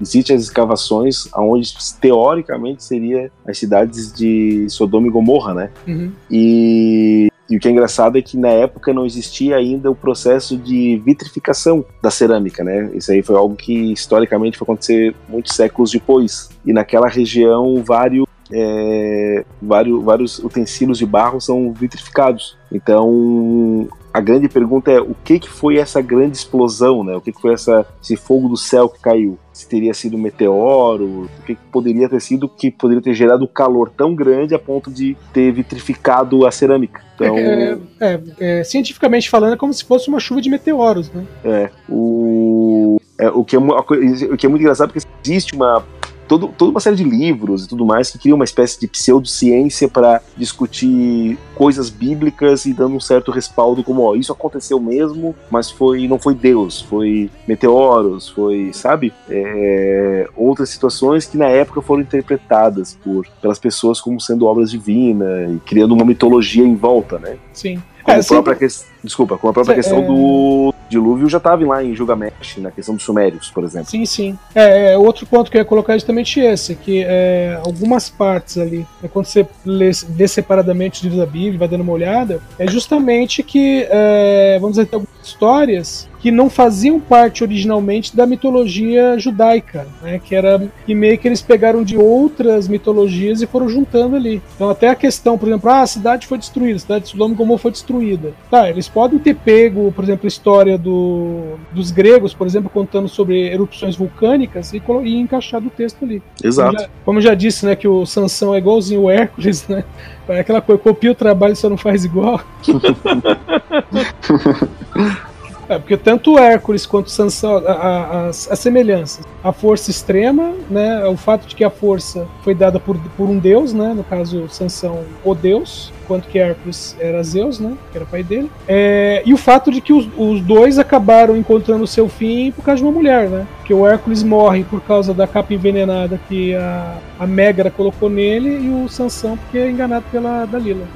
existem 0.00 0.36
as 0.36 0.42
escavações 0.42 1.28
onde 1.34 1.72
teoricamente 2.00 2.84
seria 2.84 3.30
as 3.46 3.58
cidades 3.58 4.12
de 4.12 4.66
Sodoma 4.68 5.06
e 5.06 5.10
Gomorra, 5.10 5.54
né? 5.54 5.70
Uhum. 5.86 6.12
E, 6.30 7.28
e, 7.48 7.56
o 7.56 7.60
que 7.60 7.68
é 7.68 7.70
engraçado 7.70 8.18
é 8.18 8.22
que 8.22 8.36
na 8.36 8.48
época 8.48 8.92
não 8.92 9.06
existia 9.06 9.56
ainda 9.56 9.90
o 9.90 9.94
processo 9.94 10.56
de 10.56 11.00
vitrificação 11.04 11.84
da 12.02 12.10
cerâmica, 12.10 12.62
né? 12.62 12.90
Isso 12.94 13.10
aí 13.12 13.22
foi 13.22 13.36
algo 13.36 13.56
que 13.56 13.92
historicamente 13.92 14.58
foi 14.58 14.64
acontecer 14.64 15.14
muitos 15.28 15.54
séculos 15.54 15.90
depois. 15.90 16.50
E 16.64 16.72
naquela 16.72 17.08
região 17.08 17.82
vários 17.84 18.26
é, 18.52 19.44
vários, 19.62 20.02
vários 20.02 20.38
utensílios 20.40 20.98
de 20.98 21.06
barro 21.06 21.40
são 21.40 21.72
vitrificados. 21.72 22.56
Então, 22.72 23.88
a 24.12 24.20
grande 24.20 24.48
pergunta 24.48 24.90
é 24.90 25.00
o 25.00 25.14
que, 25.24 25.38
que 25.38 25.48
foi 25.48 25.76
essa 25.76 26.00
grande 26.00 26.36
explosão, 26.36 27.04
né? 27.04 27.14
O 27.14 27.20
que, 27.20 27.32
que 27.32 27.40
foi 27.40 27.54
essa, 27.54 27.86
esse 28.02 28.16
fogo 28.16 28.48
do 28.48 28.56
céu 28.56 28.88
que 28.88 29.00
caiu? 29.00 29.38
Se 29.52 29.68
teria 29.68 29.94
sido 29.94 30.16
um 30.16 30.20
meteoro? 30.20 31.28
O 31.38 31.42
que, 31.44 31.54
que 31.54 31.60
poderia 31.70 32.08
ter 32.08 32.20
sido 32.20 32.48
que 32.48 32.70
poderia 32.70 33.02
ter 33.02 33.14
gerado 33.14 33.46
calor 33.46 33.90
tão 33.90 34.14
grande 34.14 34.54
a 34.54 34.58
ponto 34.58 34.90
de 34.90 35.16
ter 35.32 35.52
vitrificado 35.52 36.46
a 36.46 36.50
cerâmica? 36.50 37.02
Então, 37.14 37.36
é, 37.36 37.78
é, 38.00 38.20
é, 38.40 38.64
cientificamente 38.64 39.30
falando, 39.30 39.52
é 39.52 39.56
como 39.56 39.72
se 39.72 39.84
fosse 39.84 40.08
uma 40.08 40.18
chuva 40.18 40.40
de 40.40 40.50
meteoros, 40.50 41.10
né? 41.12 41.24
É. 41.44 41.70
O 41.88 43.00
É, 43.18 43.28
o, 43.28 43.44
que 43.44 43.54
é, 43.54 43.58
o 43.58 44.36
que 44.36 44.46
é 44.46 44.48
muito 44.48 44.62
engraçado 44.62 44.92
porque 44.92 45.06
existe 45.22 45.54
uma 45.54 45.84
todo, 46.30 46.46
toda 46.46 46.70
uma 46.70 46.78
série 46.78 46.94
de 46.94 47.02
livros 47.02 47.64
e 47.64 47.68
tudo 47.68 47.84
mais 47.84 48.08
que 48.08 48.16
criam 48.16 48.36
uma 48.36 48.44
espécie 48.44 48.78
de 48.78 48.86
pseudociência 48.86 49.88
para 49.88 50.22
discutir 50.36 51.36
coisas 51.56 51.90
bíblicas 51.90 52.66
e 52.66 52.72
dando 52.72 52.94
um 52.94 53.00
certo 53.00 53.32
respaldo 53.32 53.82
como 53.82 54.02
ó, 54.02 54.14
isso 54.14 54.30
aconteceu 54.30 54.78
mesmo, 54.78 55.34
mas 55.50 55.72
foi 55.72 56.06
não 56.06 56.20
foi 56.20 56.36
Deus, 56.36 56.82
foi 56.82 57.28
meteoros, 57.48 58.28
foi 58.28 58.70
sabe 58.72 59.12
É, 59.28 60.28
outras 60.36 60.68
situações 60.70 61.26
que 61.26 61.36
na 61.36 61.46
época 61.46 61.82
foram 61.82 62.02
interpretadas 62.02 62.96
por 63.02 63.26
pelas 63.42 63.58
pessoas 63.58 64.00
como 64.00 64.20
sendo 64.20 64.46
obras 64.46 64.70
divinas 64.70 65.52
e 65.52 65.58
criando 65.58 65.94
uma 65.94 66.04
mitologia 66.04 66.64
em 66.64 66.76
volta, 66.76 67.18
né? 67.18 67.36
Sim. 67.52 67.82
Como 68.02 68.16
É, 68.16 68.20
a 68.20 68.24
própria 68.24 68.56
ques- 68.56 68.86
Desculpa, 69.02 69.38
como 69.38 69.50
a 69.50 69.54
própria 69.54 69.74
questão 69.74 69.98
é- 69.98 70.02
do 70.02 70.74
dilúvio 70.90 71.28
já 71.28 71.38
estava 71.38 71.64
lá 71.66 71.82
em 71.82 71.94
Gilgamesh, 71.96 72.58
na 72.58 72.70
questão 72.70 72.94
dos 72.94 73.02
sumérios, 73.04 73.50
por 73.50 73.64
exemplo. 73.64 73.88
Sim, 73.88 74.04
sim. 74.04 74.38
É, 74.54 74.92
é, 74.92 74.98
outro 74.98 75.24
ponto 75.26 75.50
que 75.50 75.56
eu 75.56 75.60
ia 75.60 75.64
colocar 75.64 75.94
é 75.94 75.98
justamente 75.98 76.38
esse, 76.40 76.74
que 76.74 77.02
é, 77.06 77.58
algumas 77.64 78.10
partes 78.10 78.58
ali, 78.58 78.86
né, 79.02 79.08
quando 79.10 79.24
você 79.26 79.46
lê, 79.64 79.90
vê 80.08 80.28
separadamente 80.28 80.98
os 80.98 81.02
livros 81.04 81.20
da 81.20 81.26
Bíblia, 81.26 81.58
vai 81.58 81.68
dando 81.68 81.82
uma 81.82 81.92
olhada, 81.92 82.42
é 82.58 82.66
justamente 82.66 83.42
que, 83.42 83.86
é, 83.90 84.58
vamos 84.60 84.76
dizer, 84.76 84.86
tem 84.88 84.98
algumas 84.98 85.26
histórias 85.26 86.09
que 86.20 86.30
não 86.30 86.50
faziam 86.50 87.00
parte 87.00 87.42
originalmente 87.42 88.14
da 88.14 88.26
mitologia 88.26 89.18
judaica, 89.18 89.86
né, 90.02 90.20
que 90.22 90.34
era 90.34 90.68
que 90.86 90.94
meio 90.94 91.16
que 91.18 91.26
eles 91.26 91.40
pegaram 91.40 91.82
de 91.82 91.96
outras 91.96 92.68
mitologias 92.68 93.40
e 93.40 93.46
foram 93.46 93.68
juntando 93.68 94.16
ali. 94.16 94.42
Então 94.54 94.68
até 94.68 94.88
a 94.88 94.94
questão, 94.94 95.38
por 95.38 95.48
exemplo, 95.48 95.70
ah, 95.70 95.80
a 95.80 95.86
cidade 95.86 96.26
foi 96.26 96.36
destruída, 96.38 96.76
a 96.76 96.80
cidade 96.80 97.04
de 97.04 97.10
Sodoma 97.10 97.34
e 97.34 97.36
Gomorra 97.36 97.58
foi 97.58 97.70
destruída. 97.70 98.32
Tá, 98.50 98.68
eles 98.68 98.88
podem 98.88 99.18
ter 99.18 99.34
pego, 99.34 99.90
por 99.92 100.04
exemplo, 100.04 100.26
a 100.26 100.28
história 100.28 100.76
do, 100.76 101.54
dos 101.72 101.90
gregos, 101.90 102.34
por 102.34 102.46
exemplo, 102.46 102.68
contando 102.68 103.08
sobre 103.08 103.48
erupções 103.50 103.96
vulcânicas 103.96 104.72
e, 104.74 104.80
colo- 104.80 105.06
e 105.06 105.16
encaixado 105.16 105.68
o 105.68 105.70
texto 105.70 106.04
ali. 106.04 106.20
Como 106.20 106.48
Exato. 106.48 106.78
já, 106.82 106.88
como 107.04 107.18
eu 107.18 107.22
já 107.22 107.34
disse, 107.34 107.64
né, 107.64 107.74
que 107.74 107.88
o 107.88 108.04
Sansão 108.04 108.54
é 108.54 108.58
igualzinho 108.58 109.02
o 109.02 109.10
Hércules, 109.10 109.66
né? 109.68 109.84
É 110.28 110.40
aquela 110.40 110.60
coisa, 110.60 110.80
copia 110.80 111.10
o 111.10 111.14
trabalho 111.14 111.56
só 111.56 111.68
não 111.68 111.76
faz 111.76 112.04
igual. 112.04 112.40
É, 115.70 115.78
porque 115.78 115.96
tanto 115.96 116.36
Hércules 116.36 116.84
quanto 116.84 117.08
Sansão, 117.08 117.62
as, 117.64 118.50
as 118.50 118.58
semelhanças, 118.58 119.24
a 119.42 119.52
força 119.52 119.88
extrema, 119.88 120.52
né, 120.68 121.06
o 121.06 121.16
fato 121.16 121.46
de 121.46 121.54
que 121.54 121.62
a 121.62 121.70
força 121.70 122.26
foi 122.42 122.56
dada 122.56 122.80
por, 122.80 122.98
por 123.16 123.28
um 123.28 123.38
deus, 123.38 123.72
né, 123.72 123.94
no 123.94 124.02
caso 124.02 124.48
Sansão, 124.48 125.04
o 125.22 125.32
deus, 125.32 125.92
enquanto 126.02 126.26
que 126.26 126.40
Hércules 126.40 126.96
era 126.98 127.22
Zeus, 127.22 127.60
né, 127.60 127.76
que 127.92 127.96
era 127.96 128.04
pai 128.04 128.24
dele, 128.24 128.50
é, 128.66 129.22
e 129.24 129.32
o 129.32 129.36
fato 129.36 129.70
de 129.70 129.80
que 129.80 129.92
os, 129.92 130.08
os 130.18 130.40
dois 130.40 130.76
acabaram 130.76 131.36
encontrando 131.36 131.84
o 131.84 131.86
seu 131.86 132.08
fim 132.08 132.50
por 132.50 132.64
causa 132.64 132.78
de 132.78 132.88
uma 132.88 132.92
mulher, 132.92 133.28
né, 133.28 133.46
que 133.64 133.72
o 133.72 133.86
Hércules 133.86 134.24
morre 134.24 134.64
por 134.64 134.80
causa 134.80 135.14
da 135.14 135.28
capa 135.28 135.54
envenenada 135.54 136.18
que 136.28 136.52
a, 136.52 136.96
a 137.16 137.28
Megra 137.28 137.70
colocou 137.70 138.10
nele 138.10 138.66
e 138.66 138.70
o 138.70 138.88
Sansão 138.88 139.36
porque 139.36 139.58
é 139.58 139.70
enganado 139.70 140.04
pela 140.10 140.44
Dalila. 140.46 140.88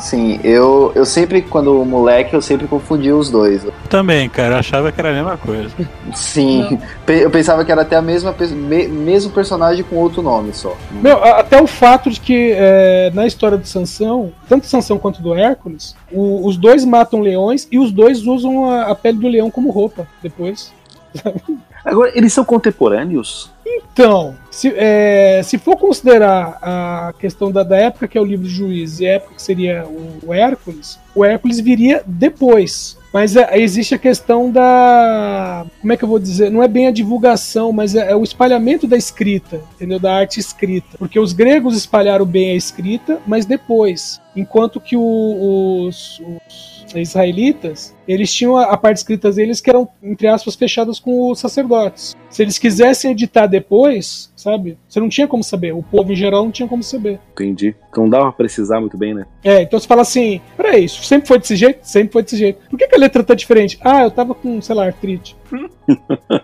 Sim, 0.00 0.40
eu, 0.42 0.90
eu 0.94 1.04
sempre, 1.04 1.42
quando 1.42 1.84
moleque, 1.84 2.34
eu 2.34 2.40
sempre 2.40 2.66
confundia 2.66 3.14
os 3.14 3.30
dois. 3.30 3.66
Também, 3.88 4.28
cara, 4.28 4.54
eu 4.54 4.58
achava 4.58 4.90
que 4.90 5.00
era 5.00 5.10
a 5.10 5.12
mesma 5.12 5.36
coisa. 5.36 5.68
Sim, 6.14 6.78
pe- 7.04 7.22
eu 7.24 7.30
pensava 7.30 7.64
que 7.64 7.70
era 7.70 7.82
até 7.82 7.96
a 7.96 8.02
mesma 8.02 8.34
me- 8.52 8.88
mesmo 8.88 9.30
personagem 9.30 9.84
com 9.84 9.96
outro 9.96 10.22
nome 10.22 10.52
só. 10.54 10.74
Meu, 10.90 11.22
até 11.22 11.60
o 11.62 11.66
fato 11.66 12.10
de 12.10 12.18
que 12.18 12.52
é, 12.56 13.10
na 13.14 13.26
história 13.26 13.58
do 13.58 13.66
Sansão, 13.66 14.32
tanto 14.48 14.66
Sansão 14.66 14.98
quanto 14.98 15.20
do 15.22 15.34
Hércules, 15.34 15.94
o- 16.10 16.46
os 16.46 16.56
dois 16.56 16.84
matam 16.84 17.20
leões 17.20 17.68
e 17.70 17.78
os 17.78 17.92
dois 17.92 18.26
usam 18.26 18.70
a, 18.70 18.84
a 18.86 18.94
pele 18.94 19.18
do 19.18 19.28
leão 19.28 19.50
como 19.50 19.70
roupa 19.70 20.06
depois. 20.22 20.72
Agora, 21.84 22.12
eles 22.14 22.32
são 22.32 22.44
contemporâneos? 22.44 23.50
Então, 23.92 24.34
se, 24.50 24.72
é, 24.76 25.40
se 25.44 25.56
for 25.58 25.76
considerar 25.76 26.58
a 26.60 27.14
questão 27.18 27.50
da, 27.52 27.62
da 27.62 27.76
época 27.76 28.08
que 28.08 28.18
é 28.18 28.20
o 28.20 28.24
livro 28.24 28.46
de 28.46 28.52
Juízes 28.52 29.00
e 29.00 29.06
a 29.06 29.12
época 29.12 29.34
que 29.34 29.42
seria 29.42 29.84
o, 29.86 30.18
o 30.28 30.34
Hércules, 30.34 30.98
o 31.14 31.24
Hércules 31.24 31.60
viria 31.60 32.02
depois. 32.06 32.98
Mas 33.12 33.34
é, 33.34 33.58
existe 33.58 33.92
a 33.94 33.98
questão 33.98 34.50
da. 34.52 35.66
Como 35.80 35.92
é 35.92 35.96
que 35.96 36.04
eu 36.04 36.08
vou 36.08 36.18
dizer? 36.20 36.48
Não 36.50 36.62
é 36.62 36.68
bem 36.68 36.86
a 36.86 36.92
divulgação, 36.92 37.72
mas 37.72 37.94
é, 37.96 38.12
é 38.12 38.16
o 38.16 38.22
espalhamento 38.22 38.86
da 38.86 38.96
escrita, 38.96 39.60
entendeu? 39.74 39.98
Da 39.98 40.14
arte 40.14 40.38
escrita. 40.38 40.96
Porque 40.96 41.18
os 41.18 41.32
gregos 41.32 41.76
espalharam 41.76 42.24
bem 42.24 42.50
a 42.52 42.54
escrita, 42.54 43.18
mas 43.26 43.44
depois. 43.44 44.20
Enquanto 44.36 44.80
que 44.80 44.96
o- 44.96 45.86
os, 45.88 46.20
os 46.46 46.79
israelitas, 46.94 47.94
eles 48.06 48.32
tinham 48.32 48.56
a, 48.56 48.64
a 48.64 48.76
parte 48.76 48.98
escrita 48.98 49.30
deles 49.30 49.60
que 49.60 49.70
eram, 49.70 49.88
entre 50.02 50.26
aspas, 50.26 50.54
fechadas 50.54 50.98
com 50.98 51.30
os 51.30 51.38
sacerdotes. 51.38 52.16
Se 52.28 52.42
eles 52.42 52.58
quisessem 52.58 53.12
editar 53.12 53.46
depois, 53.46 54.29
sabe? 54.40 54.78
Você 54.88 55.00
não 55.00 55.08
tinha 55.08 55.26
como 55.28 55.42
saber. 55.44 55.72
O 55.72 55.82
povo 55.82 56.12
em 56.12 56.16
geral 56.16 56.44
não 56.44 56.50
tinha 56.50 56.68
como 56.68 56.82
saber. 56.82 57.18
Entendi. 57.32 57.74
Então 57.90 58.08
dava 58.08 58.24
pra 58.26 58.32
precisar 58.44 58.80
muito 58.80 58.96
bem, 58.96 59.14
né? 59.14 59.26
É, 59.44 59.62
então 59.62 59.78
você 59.78 59.86
fala 59.86 60.02
assim, 60.02 60.40
peraí, 60.56 60.84
isso 60.84 61.02
sempre 61.04 61.28
foi 61.28 61.38
desse 61.38 61.56
jeito? 61.56 61.80
Sempre 61.82 62.12
foi 62.12 62.22
desse 62.22 62.36
jeito. 62.36 62.60
Por 62.68 62.78
que, 62.78 62.86
que 62.86 62.94
a 62.94 62.98
letra 62.98 63.22
tá 63.22 63.34
diferente? 63.34 63.78
Ah, 63.82 64.02
eu 64.02 64.10
tava 64.10 64.34
com, 64.34 64.60
sei 64.60 64.74
lá, 64.74 64.86
artrite. 64.86 65.36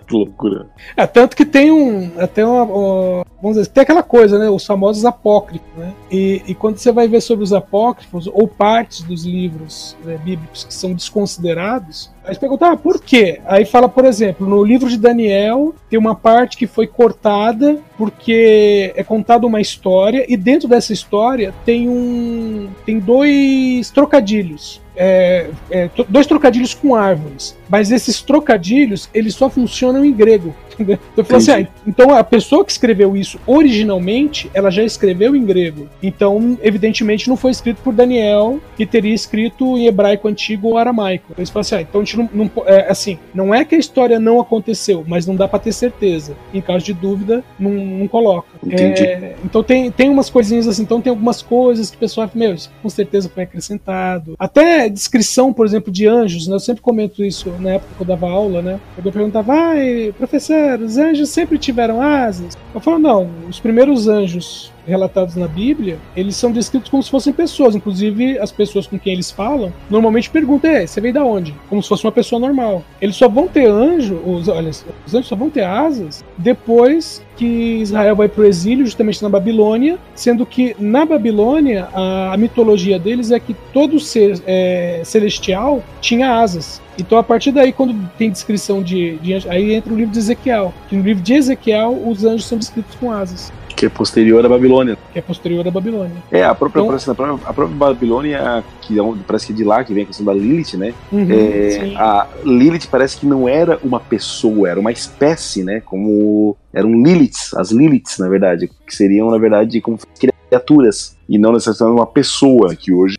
que 0.06 0.12
loucura. 0.14 0.66
É, 0.96 1.06
tanto 1.06 1.36
que 1.36 1.44
tem 1.44 1.70
um. 1.70 2.10
Até 2.18 2.44
uma. 2.44 2.62
uma- 2.64 3.26
vamos 3.40 3.58
dizer, 3.58 3.70
tem 3.70 3.82
aquela 3.82 4.02
coisa, 4.02 4.38
né? 4.38 4.48
Os 4.50 4.64
famosos 4.66 5.04
apócrifos, 5.04 5.68
né? 5.76 5.92
E, 6.10 6.42
e 6.48 6.54
quando 6.54 6.78
você 6.78 6.90
vai 6.90 7.06
ver 7.06 7.20
sobre 7.20 7.44
os 7.44 7.52
apócrifos, 7.52 8.26
ou 8.26 8.48
partes 8.48 9.02
dos 9.02 9.24
livros 9.24 9.96
né, 10.04 10.18
bíblicos 10.24 10.64
que 10.64 10.74
são 10.74 10.92
desconsiderados, 10.94 12.10
aí 12.26 12.34
você 12.34 12.40
pergunta, 12.40 12.72
ah, 12.72 12.76
por 12.76 13.00
quê? 13.00 13.40
Aí 13.46 13.64
fala, 13.64 13.88
por 13.88 14.04
exemplo, 14.04 14.46
no 14.46 14.62
livro 14.64 14.88
de 14.88 14.98
Daniel, 14.98 15.74
tem 15.88 15.98
uma 15.98 16.14
parte 16.14 16.56
que 16.56 16.66
foi 16.66 16.86
cortada 16.86 17.78
porque 17.96 18.92
é 18.96 19.02
contada 19.02 19.46
uma 19.46 19.60
história, 19.60 20.26
e 20.28 20.36
dentro 20.36 20.68
dessa 20.68 20.92
história 20.92 21.54
tem 21.64 21.88
um. 21.88 22.68
tem 22.84 22.98
dois 22.98 23.90
trocadilhos 23.90 24.80
é, 24.96 25.50
é, 25.70 25.90
dois 26.08 26.26
trocadilhos 26.26 26.72
com 26.74 26.94
árvores. 26.94 27.56
Mas 27.68 27.90
esses 27.92 28.22
trocadilhos, 28.22 29.08
eles 29.12 29.34
só 29.34 29.50
funcionam 29.50 30.04
em 30.04 30.12
grego. 30.12 30.54
Entendeu? 30.76 30.98
Então 31.12 31.22
eu 31.22 31.24
falo 31.24 31.38
assim, 31.38 31.50
ah, 31.50 31.68
então 31.86 32.14
a 32.14 32.22
pessoa 32.22 32.64
que 32.64 32.72
escreveu 32.72 33.16
isso 33.16 33.38
originalmente, 33.46 34.50
ela 34.54 34.70
já 34.70 34.82
escreveu 34.82 35.34
em 35.34 35.44
grego. 35.44 35.88
Então, 36.02 36.58
evidentemente, 36.62 37.28
não 37.28 37.36
foi 37.36 37.50
escrito 37.50 37.78
por 37.82 37.92
Daniel, 37.92 38.60
que 38.76 38.86
teria 38.86 39.14
escrito 39.14 39.76
em 39.76 39.86
hebraico 39.86 40.28
antigo 40.28 40.68
ou 40.68 40.78
aramaico. 40.78 41.32
Então, 41.38 41.60
assim, 41.60 41.74
ah, 41.74 41.80
então 41.80 42.00
a 42.00 42.04
gente 42.04 42.16
não, 42.16 42.30
não 42.32 42.50
é, 42.66 42.90
assim, 42.90 43.18
não 43.34 43.54
é 43.54 43.64
que 43.64 43.74
a 43.74 43.78
história 43.78 44.18
não 44.18 44.40
aconteceu, 44.40 45.04
mas 45.06 45.26
não 45.26 45.34
dá 45.34 45.48
pra 45.48 45.58
ter 45.58 45.72
certeza. 45.72 46.34
Em 46.52 46.60
caso 46.60 46.84
de 46.84 46.92
dúvida, 46.92 47.42
não, 47.58 47.70
não 47.70 48.08
coloca. 48.08 48.48
É, 48.70 49.34
então 49.44 49.62
tem, 49.62 49.90
tem 49.90 50.10
umas 50.10 50.30
coisinhas 50.30 50.66
assim, 50.66 50.82
então 50.82 51.00
tem 51.00 51.10
algumas 51.10 51.42
coisas 51.42 51.90
que 51.90 51.96
o 51.96 52.00
pessoal 52.00 52.28
fala, 52.28 52.46
meu, 52.46 52.54
isso 52.54 52.70
com 52.82 52.88
certeza 52.88 53.28
foi 53.28 53.44
acrescentado. 53.44 54.34
Até 54.38 54.88
descrição, 54.88 55.52
por 55.52 55.66
exemplo, 55.66 55.92
de 55.92 56.06
anjos, 56.06 56.46
né? 56.46 56.54
Eu 56.54 56.60
sempre 56.60 56.82
comento 56.82 57.24
isso 57.24 57.50
na 57.58 57.72
época 57.72 57.94
que 57.96 58.02
eu 58.02 58.06
dava 58.06 58.28
aula, 58.28 58.62
né? 58.62 58.80
Eu 59.02 59.12
perguntava, 59.12 59.52
ai, 59.52 60.14
professor, 60.16 60.56
os 60.74 60.98
anjos 60.98 61.30
sempre 61.30 61.58
tiveram 61.58 62.00
asas? 62.00 62.56
Eu 62.74 62.80
falo, 62.80 62.98
não, 62.98 63.28
os 63.48 63.60
primeiros 63.60 64.08
anjos 64.08 64.72
relatados 64.86 65.34
na 65.34 65.48
Bíblia, 65.48 65.98
eles 66.16 66.36
são 66.36 66.52
descritos 66.52 66.88
como 66.88 67.02
se 67.02 67.10
fossem 67.10 67.32
pessoas. 67.32 67.74
Inclusive, 67.74 68.38
as 68.38 68.52
pessoas 68.52 68.86
com 68.86 68.98
quem 68.98 69.12
eles 69.12 69.30
falam, 69.30 69.72
normalmente 69.90 70.30
perguntam, 70.30 70.70
é, 70.70 70.86
você 70.86 71.00
veio 71.00 71.14
da 71.14 71.24
onde? 71.24 71.54
Como 71.68 71.82
se 71.82 71.88
fosse 71.88 72.04
uma 72.04 72.12
pessoa 72.12 72.38
normal. 72.38 72.84
Eles 73.00 73.16
só 73.16 73.28
vão 73.28 73.48
ter 73.48 73.68
anjo, 73.68 74.14
os, 74.24 74.48
olha, 74.48 74.70
os 74.70 75.14
anjos 75.14 75.26
só 75.26 75.36
vão 75.36 75.50
ter 75.50 75.64
asas 75.64 76.24
depois 76.38 77.22
que 77.36 77.80
Israel 77.80 78.16
vai 78.16 78.28
para 78.28 78.42
o 78.42 78.46
exílio, 78.46 78.86
justamente 78.86 79.22
na 79.22 79.28
Babilônia, 79.28 79.98
sendo 80.14 80.46
que 80.46 80.74
na 80.78 81.04
Babilônia 81.04 81.88
a, 81.92 82.32
a 82.32 82.36
mitologia 82.36 82.98
deles 82.98 83.30
é 83.30 83.38
que 83.38 83.54
todo 83.72 84.00
ser 84.00 84.40
é, 84.46 85.02
celestial 85.04 85.82
tinha 86.00 86.38
asas. 86.40 86.80
Então, 86.98 87.18
a 87.18 87.22
partir 87.22 87.52
daí, 87.52 87.72
quando 87.72 87.94
tem 88.16 88.30
descrição 88.30 88.82
de, 88.82 89.16
de 89.18 89.34
anjos, 89.34 89.50
aí 89.50 89.74
entra 89.74 89.92
o 89.92 89.96
livro 89.96 90.12
de 90.12 90.18
Ezequiel. 90.18 90.72
Que 90.88 90.96
no 90.96 91.02
livro 91.02 91.22
de 91.22 91.34
Ezequiel, 91.34 92.00
os 92.06 92.24
anjos 92.24 92.46
são 92.46 92.56
descritos 92.58 92.94
com 92.96 93.10
asas, 93.12 93.52
Que 93.68 93.84
é 93.86 93.88
posterior 93.90 94.44
à 94.44 94.48
Babilônia. 94.48 94.96
que 95.12 95.18
é 95.18 95.22
posterior 95.22 95.66
à 95.68 95.70
Babilônia. 95.70 96.16
É, 96.32 96.42
a 96.44 96.54
própria, 96.54 96.80
Então- 96.80 96.88
parece- 96.88 97.10
a 97.10 97.14
própria, 97.14 97.48
a 97.48 97.52
própria 97.52 97.76
Babilônia, 97.76 98.64
que 98.80 98.98
é 98.98 99.02
parece 99.26 99.46
que 99.48 99.52
é 99.52 99.56
de 99.56 99.64
lá 99.64 99.84
que 99.84 99.92
vem 99.92 100.04
a 100.04 100.06
questão 100.06 100.24
da 100.24 100.32
Lilith, 100.32 100.76
né? 100.78 100.94
Uhum, 101.12 101.26
É, 101.30 101.92
a 101.96 102.26
Lilith 102.44 102.86
parece 102.90 103.18
que 103.18 103.26
não 103.26 103.46
era 103.48 103.78
uma 103.84 104.00
pessoa, 104.00 104.68
era 104.70 104.80
uma 104.80 104.92
espécie, 104.92 105.62
né? 105.62 105.80
Como 105.84 106.56
eram 106.72 106.90
Liliths, 107.02 107.52
as 107.54 107.70
Liliths, 107.70 108.18
na 108.18 108.28
verdade, 108.28 108.70
que 108.86 108.94
seriam, 108.96 109.30
na 109.30 109.38
verdade, 109.38 109.80
como 109.80 109.98
criaturas 110.18 111.15
e 111.28 111.38
não 111.38 111.52
necessariamente 111.52 112.00
uma 112.00 112.06
pessoa 112.06 112.74
que 112.74 112.92
hoje 112.92 113.16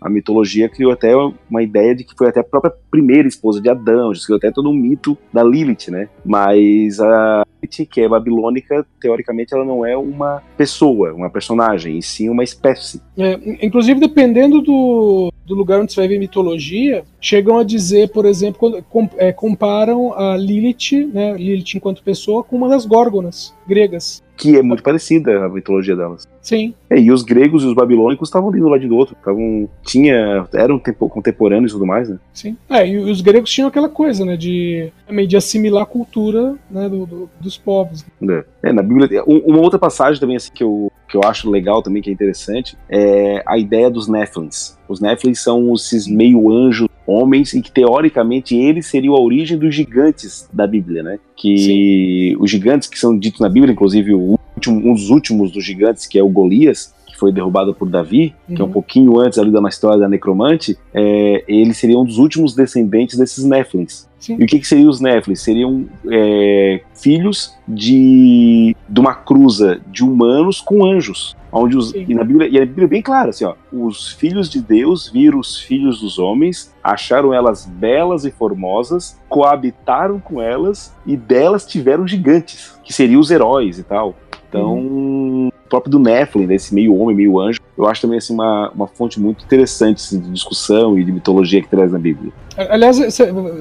a 0.00 0.08
mitologia 0.08 0.68
criou 0.68 0.90
até 0.90 1.14
uma 1.48 1.62
ideia 1.62 1.94
de 1.94 2.02
que 2.02 2.14
foi 2.16 2.28
até 2.28 2.40
a 2.40 2.44
própria 2.44 2.72
primeira 2.90 3.28
esposa 3.28 3.60
de 3.60 3.68
Adão, 3.68 4.12
já 4.12 4.24
criou 4.24 4.38
até 4.38 4.50
todo 4.50 4.68
um 4.68 4.74
mito 4.74 5.16
da 5.32 5.44
Lilith, 5.44 5.90
né? 5.90 6.08
Mas 6.24 6.98
a 6.98 7.44
Lilith, 7.62 7.86
que 7.86 8.00
é 8.00 8.08
babilônica, 8.08 8.84
teoricamente 9.00 9.54
ela 9.54 9.64
não 9.64 9.86
é 9.86 9.96
uma 9.96 10.42
pessoa, 10.56 11.14
uma 11.14 11.30
personagem, 11.30 11.98
e 11.98 12.02
sim 12.02 12.28
uma 12.28 12.42
espécie. 12.42 13.00
É, 13.16 13.38
inclusive, 13.64 14.00
dependendo 14.00 14.60
do, 14.60 15.32
do 15.46 15.54
lugar 15.54 15.80
onde 15.80 15.92
você 15.92 16.00
vai 16.00 16.08
ver 16.08 16.18
mitologia, 16.18 17.04
chegam 17.20 17.58
a 17.58 17.64
dizer, 17.64 18.10
por 18.10 18.24
exemplo, 18.24 18.58
quando, 18.58 18.82
com, 18.84 19.08
é, 19.18 19.32
comparam 19.32 20.12
a 20.14 20.36
Lilith, 20.36 21.06
né, 21.12 21.34
Lilith 21.34 21.76
enquanto 21.76 22.02
pessoa, 22.02 22.42
com 22.42 22.56
uma 22.56 22.68
das 22.68 22.84
górgonas 22.84 23.54
gregas 23.68 24.22
que 24.40 24.56
é 24.56 24.62
muito 24.62 24.82
parecida 24.82 25.44
a 25.44 25.48
mitologia 25.50 25.94
delas. 25.94 26.26
Sim. 26.40 26.72
É, 26.88 26.98
e 26.98 27.12
os 27.12 27.22
gregos 27.22 27.62
e 27.62 27.66
os 27.66 27.74
babilônicos 27.74 28.28
estavam 28.28 28.48
ali 28.48 28.58
do 28.58 28.68
lado 28.68 28.88
do 28.88 28.96
outro, 28.96 29.14
estavam 29.14 29.68
tinha 29.84 30.48
eram 30.54 30.78
tempo, 30.78 31.10
contemporâneos 31.10 31.72
e 31.72 31.74
tudo 31.74 31.86
mais, 31.86 32.08
né? 32.08 32.18
Sim. 32.32 32.56
É, 32.70 32.88
e 32.88 32.96
os 32.96 33.20
gregos 33.20 33.50
tinham 33.50 33.68
aquela 33.68 33.88
coisa, 33.88 34.24
né, 34.24 34.38
de 34.38 34.90
meio 35.10 35.28
de 35.28 35.36
assimilar 35.36 35.82
a 35.82 35.86
cultura, 35.86 36.54
né, 36.70 36.88
do, 36.88 37.04
do, 37.04 37.30
dos 37.38 37.58
povos. 37.58 38.02
É. 38.22 38.70
é. 38.70 38.72
na 38.72 38.82
Bíblia 38.82 39.22
uma 39.26 39.58
outra 39.58 39.78
passagem 39.78 40.18
também 40.18 40.36
assim 40.36 40.50
que 40.54 40.64
eu 40.64 40.89
que 41.10 41.16
eu 41.16 41.22
acho 41.24 41.50
legal 41.50 41.82
também 41.82 42.00
que 42.00 42.08
é 42.08 42.12
interessante 42.12 42.76
é 42.88 43.42
a 43.44 43.58
ideia 43.58 43.90
dos 43.90 44.06
Nephilims. 44.06 44.78
Os 44.88 45.00
Nephilims 45.00 45.42
são 45.42 45.74
esses 45.74 46.06
meio 46.06 46.50
anjos 46.50 46.88
homens 47.06 47.52
e 47.52 47.60
que 47.60 47.70
teoricamente 47.70 48.54
eles 48.54 48.86
seriam 48.86 49.14
a 49.14 49.20
origem 49.20 49.58
dos 49.58 49.74
gigantes 49.74 50.48
da 50.52 50.66
Bíblia, 50.66 51.02
né? 51.02 51.18
Que 51.34 51.58
Sim. 51.58 52.36
os 52.40 52.50
gigantes 52.50 52.88
que 52.88 52.98
são 52.98 53.18
ditos 53.18 53.40
na 53.40 53.48
Bíblia, 53.48 53.72
inclusive 53.72 54.14
o 54.14 54.38
último, 54.54 54.76
um 54.76 54.94
dos 54.94 55.10
últimos 55.10 55.50
dos 55.50 55.64
gigantes, 55.64 56.06
que 56.06 56.18
é 56.18 56.22
o 56.22 56.28
Golias, 56.28 56.94
que 57.06 57.18
foi 57.18 57.32
derrubado 57.32 57.74
por 57.74 57.88
Davi, 57.88 58.34
uhum. 58.48 58.54
que 58.54 58.62
é 58.62 58.64
um 58.64 58.68
uhum. 58.68 58.72
pouquinho 58.72 59.18
antes 59.18 59.38
ali 59.38 59.50
da 59.50 59.60
história 59.68 59.98
da 59.98 60.08
necromante, 60.08 60.78
é, 60.94 61.44
ele 61.48 61.74
seria 61.74 61.98
um 61.98 62.04
dos 62.04 62.18
últimos 62.18 62.54
descendentes 62.54 63.18
desses 63.18 63.44
Nephilims. 63.44 64.08
Sim. 64.20 64.36
E 64.38 64.44
o 64.44 64.46
que, 64.46 64.60
que 64.60 64.66
seriam 64.66 64.90
os 64.90 65.00
Nephilims? 65.00 65.40
Seriam 65.40 65.86
é, 66.08 66.82
filhos 66.94 67.56
de, 67.66 68.76
de 68.88 69.00
uma 69.00 69.14
cruza 69.14 69.80
de 69.86 70.04
humanos 70.04 70.60
com 70.60 70.84
anjos. 70.84 71.34
Onde 71.50 71.76
os, 71.76 71.92
e, 71.92 72.14
na 72.14 72.22
Bíblia, 72.22 72.48
e 72.48 72.58
a 72.58 72.66
Bíblia 72.66 72.84
é 72.84 72.88
bem 72.88 73.02
clara, 73.02 73.30
assim, 73.30 73.44
ó, 73.44 73.54
os 73.72 74.12
filhos 74.12 74.48
de 74.48 74.60
Deus 74.60 75.08
viram 75.08 75.40
os 75.40 75.58
filhos 75.58 76.00
dos 76.00 76.16
homens, 76.16 76.72
acharam 76.84 77.34
elas 77.34 77.66
belas 77.66 78.24
e 78.24 78.30
formosas, 78.30 79.18
coabitaram 79.28 80.20
com 80.20 80.40
elas 80.40 80.94
e 81.04 81.16
delas 81.16 81.66
tiveram 81.66 82.06
gigantes, 82.06 82.78
que 82.84 82.92
seriam 82.92 83.20
os 83.20 83.32
heróis 83.32 83.80
e 83.80 83.82
tal. 83.82 84.14
Então, 84.48 84.74
uhum. 84.74 85.48
o 85.48 85.68
próprio 85.68 85.90
do 85.90 85.98
Nephilim, 85.98 86.46
desse 86.46 86.72
meio 86.72 86.94
homem, 86.94 87.16
meio 87.16 87.40
anjo, 87.40 87.60
eu 87.80 87.88
acho 87.88 88.02
também 88.02 88.18
assim, 88.18 88.34
uma, 88.34 88.70
uma 88.74 88.86
fonte 88.86 89.20
muito 89.20 89.44
interessante 89.44 89.98
assim, 89.98 90.20
de 90.20 90.30
discussão 90.30 90.98
e 90.98 91.04
de 91.04 91.12
mitologia 91.12 91.62
que 91.62 91.68
traz 91.68 91.92
na 91.92 91.98
Bíblia. 91.98 92.32
Aliás, 92.68 92.98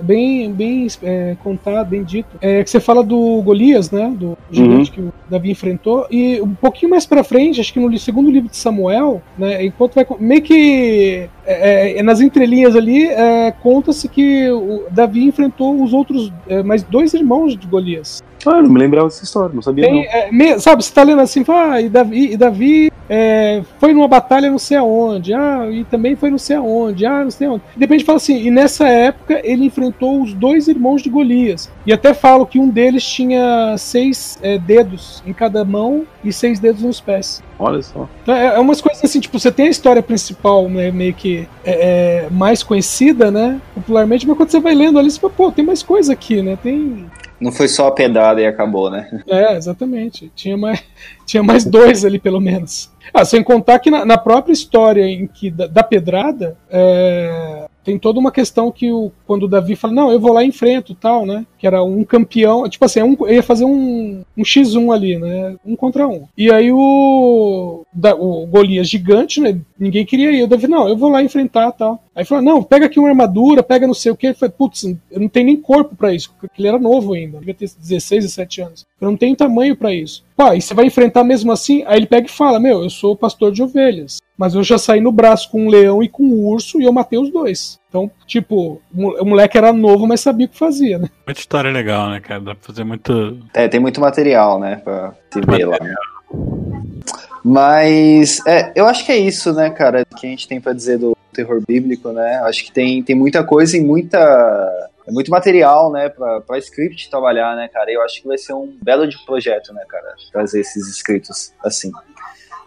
bem, 0.04 0.52
bem 0.52 0.88
é, 1.04 1.38
contado, 1.44 1.90
bem 1.90 2.04
dito, 2.04 2.28
é 2.42 2.64
que 2.64 2.70
você 2.70 2.80
fala 2.80 3.04
do 3.04 3.42
Golias, 3.42 3.92
né? 3.92 4.12
Do 4.14 4.38
gigante 4.52 4.90
uhum. 4.90 4.96
que 4.96 5.02
o 5.02 5.14
Davi 5.30 5.52
enfrentou. 5.52 6.06
E 6.12 6.42
um 6.42 6.54
pouquinho 6.54 6.90
mais 6.90 7.06
pra 7.06 7.24
frente, 7.24 7.62
acho 7.62 7.72
que 7.72 7.80
no 7.80 7.98
segundo 7.98 8.30
livro 8.30 8.50
de 8.50 8.58
Samuel, 8.58 9.22
né? 9.38 9.64
Enquanto 9.66 9.96
vai. 9.96 10.06
Meio 10.20 10.42
que. 10.42 11.30
É, 11.46 12.00
é, 12.00 12.04
nas 12.04 12.20
entrelinhas 12.20 12.76
ali, 12.76 13.06
é, 13.06 13.52
conta-se 13.64 14.08
que 14.08 14.50
o 14.52 14.84
Davi 14.92 15.24
enfrentou 15.24 15.82
os 15.82 15.94
outros. 15.94 16.32
É, 16.48 16.62
mais 16.64 16.84
dois 16.84 17.14
irmãos 17.14 17.56
de 17.56 17.68
Golias. 17.68 18.22
Ah, 18.46 18.62
não 18.62 18.70
me 18.70 18.80
lembrava 18.80 19.08
dessa 19.08 19.24
história, 19.24 19.54
não 19.54 19.62
sabia. 19.62 19.86
Tem, 19.86 20.08
não. 20.08 20.32
Me, 20.32 20.60
sabe, 20.60 20.84
você 20.84 20.94
tá 20.94 21.04
lendo 21.04 21.22
assim, 21.22 21.44
ah, 21.50 21.82
e 21.82 21.90
Davi, 21.90 22.32
e 22.32 22.38
Davi 22.38 22.92
foi 23.80 23.94
numa 23.94 24.08
batalha 24.10 24.51
não 24.51 24.60
sei 24.60 24.78
aonde, 24.78 25.34
ah, 25.34 25.68
e 25.72 25.86
também 25.86 26.16
foi 26.16 26.30
não 26.30 26.38
sei 26.38 26.57
aonde, 26.57 27.05
ah, 27.05 27.24
não 27.24 27.32
sei 27.32 27.47
aonde. 27.47 27.64
De 27.76 27.80
repente 27.80 28.03
fala 28.03 28.18
assim, 28.18 28.38
e 28.41 28.51
nessa 28.51 28.88
época 28.88 29.39
ele 29.43 29.66
enfrentou 29.66 30.22
os 30.22 30.34
dois 30.34 30.68
irmãos 30.68 31.01
de 31.01 31.10
Golias. 31.10 31.72
E 31.86 31.93
até 31.93 32.14
falo 32.14 32.45
que 32.45 32.60
um 32.60 32.68
deles 32.68 33.03
tinha 33.03 33.76
seis 33.78 34.38
é, 34.41 34.57
dedos 34.57 35.24
em 35.26 35.32
cada 35.34 35.64
mão 35.64 36.05
e 36.24 36.34
seis 36.34 36.60
dedos 36.60 36.82
nos 36.82 36.99
pés. 36.99 37.41
Olha 37.57 37.82
só. 37.82 38.10
Então, 38.24 38.36
é, 38.36 38.55
é 38.55 38.60
umas 38.60 38.82
coisas 38.82 39.03
assim, 39.03 39.20
tipo, 39.20 39.39
você 39.39 39.51
tem 39.51 39.68
a 39.68 39.72
história 39.72 40.01
principal, 40.01 40.68
né, 40.70 40.91
meio 40.91 41.14
que 41.14 41.47
é, 41.64 42.26
é, 42.26 42.30
mais 42.30 42.64
conhecida, 42.64 43.30
né, 43.30 43.60
popularmente, 43.76 44.28
mas 44.28 44.38
quando 44.38 44.49
você 44.49 44.60
vai 44.60 44.74
lendo 44.74 44.97
ali, 44.97 45.12
você 45.12 45.20
fala, 45.20 45.34
pô, 45.34 45.51
tem 45.51 45.66
mais 45.66 45.84
coisa 45.84 46.14
aqui, 46.14 46.41
né, 46.41 46.57
tem... 46.62 47.05
Não 47.40 47.52
foi 47.52 47.68
só 47.68 47.88
a 47.88 47.92
pedrada 47.92 48.42
e 48.42 48.46
acabou, 48.46 48.90
né? 48.90 49.22
É, 49.28 49.56
exatamente. 49.56 50.32
Tinha 50.36 50.58
mais, 50.58 50.84
tinha 51.26 51.42
mais 51.42 51.66
dois 51.66 52.04
ali, 52.04 52.20
pelo 52.20 52.40
menos. 52.40 52.92
Ah, 53.14 53.26
sem 53.26 53.44
contar 53.44 53.80
que 53.80 53.90
na, 53.90 54.06
na 54.06 54.18
própria 54.18 54.54
história 54.54 55.06
em 55.06 55.26
que 55.26 55.50
da, 55.50 55.68
da 55.68 55.84
pedrada, 55.84 56.58
é, 56.70 57.66
tem 57.84 57.98
toda 57.98 58.20
uma 58.20 58.32
questão 58.32 58.72
que 58.72 58.92
o, 58.92 59.12
quando 59.26 59.44
o 59.44 59.48
Davi 59.48 59.76
fala, 59.76 59.94
não, 59.94 60.12
eu 60.12 60.20
vou 60.20 60.34
lá 60.34 60.44
e 60.44 60.48
enfrento 60.48 60.94
tal, 60.94 61.26
né? 61.26 61.46
Que 61.60 61.68
era 61.68 61.84
um 61.84 62.03
campeão, 62.03 62.68
tipo 62.70 62.86
assim, 62.86 63.03
um, 63.03 63.18
ia 63.28 63.43
fazer 63.43 63.66
um, 63.66 64.24
um 64.38 64.43
X1 64.43 64.93
ali, 64.93 65.18
né? 65.18 65.55
Um 65.66 65.76
contra 65.76 66.07
um. 66.07 66.24
E 66.38 66.51
aí 66.51 66.72
o, 66.72 67.86
da, 67.93 68.16
o 68.16 68.45
Golias 68.47 68.89
gigante, 68.89 69.41
né? 69.41 69.60
Ninguém 69.78 70.05
queria 70.05 70.32
ir. 70.32 70.43
O 70.43 70.47
Davi, 70.47 70.68
não, 70.68 70.88
eu 70.88 70.97
vou 70.97 71.10
lá 71.10 71.22
enfrentar 71.22 71.72
tal. 71.74 72.01
Aí 72.16 72.26
falou, 72.26 72.43
não, 72.43 72.64
pega 72.64 72.86
aqui 72.86 72.99
uma 72.99 73.10
armadura, 73.10 73.64
pega 73.64 73.88
não 73.88 73.93
sei 73.93 74.12
o 74.12 74.16
que. 74.16 74.28
Ele 74.28 74.34
falou, 74.34 74.55
putz, 74.57 74.84
eu 74.84 75.20
não 75.20 75.30
tenho 75.30 75.45
nem 75.45 75.57
corpo 75.57 75.95
para 75.95 76.14
isso, 76.14 76.34
porque 76.39 76.62
ele 76.62 76.68
era 76.68 76.80
novo 76.80 77.14
ainda, 77.14 77.39
devia 77.39 77.53
ter 77.53 77.70
16, 77.80 78.24
17 78.26 78.62
anos. 78.62 78.86
Eu 78.99 79.10
não 79.10 79.18
tenho 79.18 79.36
tamanho 79.36 79.76
para 79.76 79.93
isso. 79.93 80.24
Pô, 80.36 80.53
e 80.53 80.62
você 80.62 80.74
vai 80.74 80.86
enfrentar 80.86 81.24
mesmo 81.24 81.51
assim? 81.51 81.84
Aí 81.86 81.97
ele 81.97 82.07
pega 82.07 82.28
e 82.28 82.32
fala, 82.32 82.60
meu, 82.60 82.84
eu 82.84 82.89
sou 82.89 83.16
pastor 83.16 83.51
de 83.51 83.64
ovelhas. 83.64 84.20
Mas 84.38 84.55
eu 84.55 84.64
já 84.64 84.78
saí 84.78 85.01
no 85.01 85.12
braço 85.12 85.49
com 85.51 85.66
um 85.66 85.70
leão 85.70 86.01
e 86.01 86.07
com 86.07 86.24
um 86.24 86.45
urso 86.45 86.80
e 86.82 86.86
eu 86.86 86.93
matei 86.93 87.20
os 87.20 87.30
dois. 87.30 87.78
Então, 87.90 88.10
tipo, 88.28 88.80
o 88.94 89.26
moleque 89.26 89.58
era 89.58 89.74
novo, 89.74 90.06
mas 90.06 90.22
sabia 90.22 90.46
o 90.46 90.50
que 90.50 90.58
fazia, 90.58 91.00
né? 91.00 91.10
Muita 91.26 91.42
história 91.42 91.72
legal, 91.72 92.10
né, 92.10 92.20
cara? 92.20 92.40
Dá 92.40 92.54
pra 92.54 92.68
fazer 92.68 92.84
muito. 92.84 93.40
É, 93.52 93.68
tem 93.68 93.80
muito 93.80 94.00
material, 94.00 94.60
né, 94.60 94.76
pra 94.78 95.14
se 95.34 95.42
ver 95.42 95.66
lá. 95.66 95.78
Mas, 97.44 98.46
é, 98.46 98.72
eu 98.76 98.86
acho 98.86 99.04
que 99.04 99.12
é 99.12 99.18
isso, 99.18 99.52
né, 99.54 99.72
cara, 99.72 100.06
que 100.06 100.28
a 100.28 100.30
gente 100.30 100.48
tem 100.48 100.62
para 100.62 100.74
dizer 100.74 101.00
do 101.00 101.18
terror 101.34 101.64
bíblico, 101.68 102.12
né? 102.12 102.40
Acho 102.44 102.64
que 102.64 102.72
tem, 102.72 103.02
tem 103.02 103.16
muita 103.16 103.44
coisa 103.44 103.76
e 103.76 103.82
muita 103.82 104.20
é 105.08 105.12
muito 105.12 105.32
material, 105.32 105.92
né, 105.92 106.08
pra, 106.08 106.40
pra 106.42 106.60
script 106.60 107.10
trabalhar, 107.10 107.56
né, 107.56 107.68
cara? 107.68 107.92
Eu 107.92 108.04
acho 108.04 108.22
que 108.22 108.28
vai 108.28 108.38
ser 108.38 108.54
um 108.54 108.78
belo 108.84 109.08
de 109.08 109.18
projeto, 109.26 109.74
né, 109.74 109.84
cara? 109.90 110.14
Trazer 110.32 110.62
esses 110.62 110.88
escritos 110.88 111.52
assim. 111.64 111.92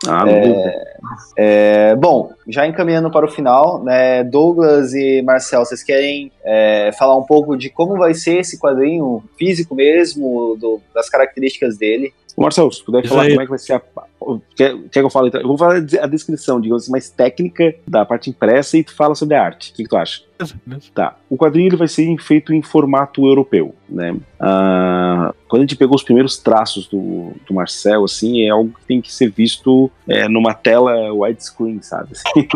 Ah, 0.09 0.25
é, 0.29 0.95
é, 1.37 1.97
bom, 1.97 2.33
já 2.49 2.67
encaminhando 2.67 3.11
para 3.11 3.27
o 3.27 3.31
final, 3.31 3.83
né, 3.85 4.25
Douglas 4.25 4.93
e 4.95 5.23
Marcel, 5.23 5.65
vocês 5.65 5.83
querem 5.83 6.33
é, 6.45 6.91
falar 6.99 7.17
um 7.17 7.23
pouco 7.23 7.57
de 7.57 7.71
como 7.71 7.97
vai 7.97 8.15
ser 8.15 8.39
esse 8.41 8.59
quadrinho 8.59 9.23
físico 9.39 9.75
mesmo, 9.75 10.57
do, 10.59 10.81
das 10.95 11.09
características 11.09 11.77
dele? 11.79 12.13
Marcel, 12.37 12.71
se 12.71 12.85
puder 12.85 13.07
falar 13.07 13.29
como 13.29 13.41
é 13.41 13.45
que 13.45 13.51
vai 13.51 13.59
ser 13.59 13.75
a. 13.75 13.83
Quer, 14.57 14.77
quer 14.91 15.01
que 15.01 15.07
eu 15.07 15.11
fale? 15.11 15.31
Eu 15.33 15.47
vou 15.47 15.59
falar 15.59 15.77
a 15.77 16.07
descrição, 16.07 16.61
digamos 16.61 16.85
assim, 16.85 16.93
mais 16.93 17.11
técnica 17.11 17.75
da 17.87 18.05
parte 18.05 18.31
impressa 18.31 18.77
e 18.77 18.85
tu 18.85 18.95
fala 18.95 19.15
sobre 19.15 19.35
a 19.35 19.45
arte. 19.45 19.71
O 19.71 19.75
que, 19.75 19.83
que 19.83 19.89
tu 19.89 19.97
acha? 19.97 20.23
Tá. 20.95 21.17
O 21.29 21.37
quadrinho 21.37 21.69
ele 21.69 21.77
vai 21.77 21.89
ser 21.89 22.17
feito 22.19 22.53
em 22.53 22.63
formato 22.63 23.27
europeu, 23.27 23.75
né? 23.89 24.17
Ah, 24.41 25.33
quando 25.49 25.63
a 25.63 25.65
gente 25.65 25.77
pegou 25.77 25.95
os 25.95 26.03
primeiros 26.03 26.39
traços 26.39 26.87
do, 26.89 27.33
do 27.47 27.55
Marcel, 27.55 28.05
assim, 28.05 28.43
é 28.43 28.51
algo 28.51 28.73
que 28.73 28.87
tem 28.87 29.01
que 29.01 29.13
ser 29.13 29.31
visto 29.31 29.91
é, 30.09 30.29
numa 30.29 30.55
tela 30.55 31.13
widescreen, 31.13 31.81
sabe? 31.83 32.13
Assim, 32.33 32.49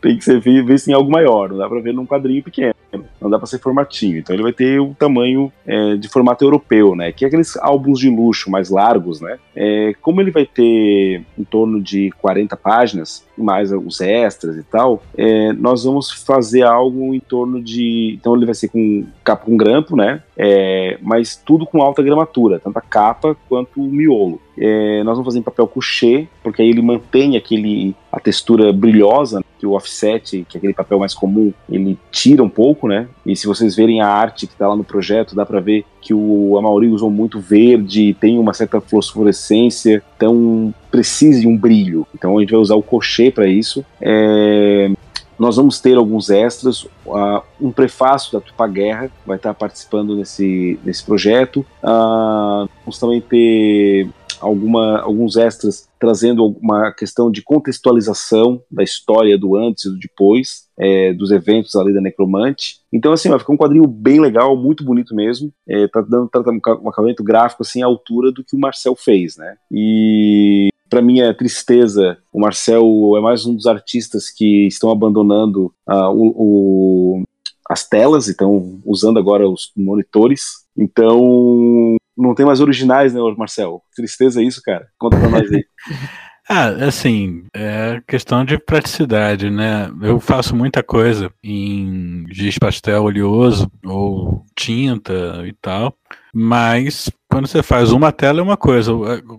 tem 0.00 0.16
que 0.16 0.24
ser 0.24 0.40
visto 0.40 0.88
em 0.88 0.92
algo 0.92 1.10
maior, 1.10 1.50
não 1.50 1.58
dá 1.58 1.68
pra 1.68 1.80
ver 1.80 1.92
num 1.92 2.06
quadrinho 2.06 2.42
pequeno, 2.42 2.74
não 3.20 3.28
dá 3.28 3.38
pra 3.38 3.46
ser 3.46 3.58
formatinho. 3.58 4.18
Então 4.18 4.34
ele 4.34 4.42
vai 4.42 4.52
ter 4.52 4.80
o 4.80 4.94
tamanho 4.94 5.52
é, 5.66 5.96
de 5.96 6.08
formato 6.08 6.44
europeu, 6.44 6.94
né? 6.94 7.12
Que 7.12 7.24
é 7.24 7.28
aqueles 7.28 7.56
álbuns 7.56 7.98
de 7.98 8.08
luxo 8.08 8.50
mais 8.50 8.70
largos, 8.70 9.20
né? 9.20 9.38
É, 9.54 9.92
como 10.00 10.20
ele 10.20 10.30
vai 10.30 10.46
ter 10.46 11.05
em 11.38 11.44
torno 11.44 11.80
de 11.80 12.10
40 12.20 12.56
páginas, 12.56 13.24
mais 13.36 13.72
os 13.72 14.00
extras 14.00 14.56
e 14.56 14.62
tal, 14.62 15.02
é, 15.16 15.52
nós 15.52 15.84
vamos 15.84 16.10
fazer 16.10 16.62
algo 16.62 17.14
em 17.14 17.20
torno 17.20 17.62
de. 17.62 18.16
Então 18.18 18.34
ele 18.34 18.46
vai 18.46 18.54
ser 18.54 18.68
com 18.68 19.06
capa 19.22 19.44
com 19.44 19.56
grampo, 19.56 19.96
né? 19.96 20.22
É, 20.38 20.98
mas 21.00 21.34
tudo 21.34 21.66
com 21.66 21.82
alta 21.82 22.02
gramatura, 22.02 22.60
tanto 22.60 22.76
a 22.76 22.82
capa 22.82 23.36
quanto 23.48 23.80
o 23.80 23.88
miolo. 23.88 24.40
É, 24.58 25.02
nós 25.02 25.14
vamos 25.14 25.26
fazer 25.26 25.38
em 25.38 25.42
papel 25.42 25.66
couché, 25.66 26.26
porque 26.42 26.62
aí 26.62 26.68
ele 26.68 26.82
mantém 26.82 27.36
aquele 27.36 27.94
a 28.10 28.20
textura 28.20 28.72
brilhosa 28.72 29.42
que 29.58 29.66
o 29.66 29.72
offset, 29.72 30.44
que 30.48 30.56
é 30.56 30.58
aquele 30.58 30.74
papel 30.74 30.98
mais 30.98 31.14
comum, 31.14 31.52
ele 31.70 31.98
tira 32.10 32.42
um 32.42 32.48
pouco, 32.48 32.88
né? 32.88 33.08
E 33.24 33.34
se 33.34 33.46
vocês 33.46 33.74
verem 33.74 34.00
a 34.00 34.08
arte 34.08 34.46
que 34.46 34.52
está 34.52 34.68
lá 34.68 34.76
no 34.76 34.84
projeto, 34.84 35.34
dá 35.34 35.44
para 35.46 35.60
ver 35.60 35.84
que 36.00 36.14
o 36.14 36.56
Amauri 36.58 36.88
usou 36.88 37.10
muito 37.10 37.40
verde, 37.40 38.14
tem 38.20 38.38
uma 38.38 38.52
certa 38.52 38.80
fluorescência, 38.80 40.02
então 40.16 40.72
precisa 40.90 41.46
um 41.48 41.56
brilho. 41.56 42.06
Então 42.14 42.36
a 42.36 42.40
gente 42.40 42.50
vai 42.50 42.60
usar 42.60 42.74
o 42.74 42.82
crochê 42.82 43.30
para 43.30 43.46
isso. 43.46 43.84
É, 44.00 44.90
nós 45.38 45.56
vamos 45.56 45.80
ter 45.80 45.96
alguns 45.96 46.30
extras, 46.30 46.84
uh, 47.04 47.42
um 47.60 47.70
prefácio 47.70 48.32
da 48.32 48.40
Tupa 48.40 48.66
Guerra 48.66 49.10
vai 49.26 49.36
estar 49.36 49.52
participando 49.54 50.16
nesse, 50.16 50.78
nesse 50.84 51.04
projeto. 51.04 51.60
Uh, 51.82 52.68
vamos 52.84 52.98
também 52.98 53.20
ter 53.20 54.08
alguma, 54.40 55.00
alguns 55.00 55.36
extras 55.36 55.88
trazendo 55.98 56.46
uma 56.60 56.92
questão 56.92 57.30
de 57.30 57.42
contextualização 57.42 58.62
da 58.70 58.82
história 58.82 59.36
do 59.38 59.56
antes 59.56 59.86
e 59.86 59.90
do 59.90 59.98
depois, 59.98 60.66
é, 60.78 61.12
dos 61.12 61.30
eventos 61.30 61.74
ali 61.74 61.92
da 61.92 62.00
Necromante. 62.00 62.80
Então, 62.92 63.12
assim, 63.12 63.28
vai 63.28 63.38
ficar 63.38 63.52
um 63.52 63.56
quadrinho 63.56 63.86
bem 63.86 64.20
legal, 64.20 64.56
muito 64.56 64.84
bonito 64.84 65.14
mesmo. 65.14 65.52
É, 65.68 65.88
tá 65.88 66.00
dando 66.02 66.28
tá, 66.28 66.40
um 66.82 66.88
acabamento 66.88 67.24
gráfico, 67.24 67.62
assim, 67.62 67.82
à 67.82 67.86
altura 67.86 68.30
do 68.30 68.44
que 68.44 68.54
o 68.54 68.58
Marcel 68.58 68.94
fez, 68.94 69.36
né? 69.36 69.56
E 69.70 70.68
para 70.88 71.02
minha 71.02 71.34
tristeza, 71.34 72.18
o 72.32 72.40
Marcel 72.40 72.84
é 73.16 73.20
mais 73.20 73.46
um 73.46 73.54
dos 73.54 73.66
artistas 73.66 74.30
que 74.30 74.66
estão 74.66 74.90
abandonando 74.90 75.72
uh, 75.88 76.10
o, 76.10 76.32
o, 76.36 77.22
as 77.68 77.88
telas, 77.88 78.28
então 78.28 78.80
usando 78.84 79.18
agora 79.18 79.48
os 79.48 79.72
monitores. 79.76 80.64
Então, 80.76 81.96
não 82.16 82.34
tem 82.34 82.46
mais 82.46 82.60
originais, 82.60 83.12
né, 83.12 83.20
Marcel? 83.36 83.82
Tristeza 83.94 84.42
isso, 84.42 84.60
cara. 84.62 84.86
Conta 84.98 85.18
pra 85.18 85.28
nós 85.28 85.52
aí. 85.52 85.64
Ah, 86.48 86.68
assim, 86.86 87.44
é 87.52 88.00
questão 88.06 88.44
de 88.44 88.56
praticidade, 88.56 89.50
né? 89.50 89.90
Eu 90.00 90.20
faço 90.20 90.54
muita 90.54 90.80
coisa 90.80 91.28
em 91.42 92.24
giz 92.30 92.56
pastel 92.56 93.02
oleoso 93.02 93.68
ou 93.84 94.44
tinta 94.54 95.42
e 95.44 95.52
tal, 95.54 95.92
mas 96.32 97.10
quando 97.28 97.46
você 97.46 97.62
faz 97.62 97.92
uma 97.92 98.12
tela 98.12 98.40
é 98.40 98.42
uma 98.42 98.56
coisa, 98.56 98.92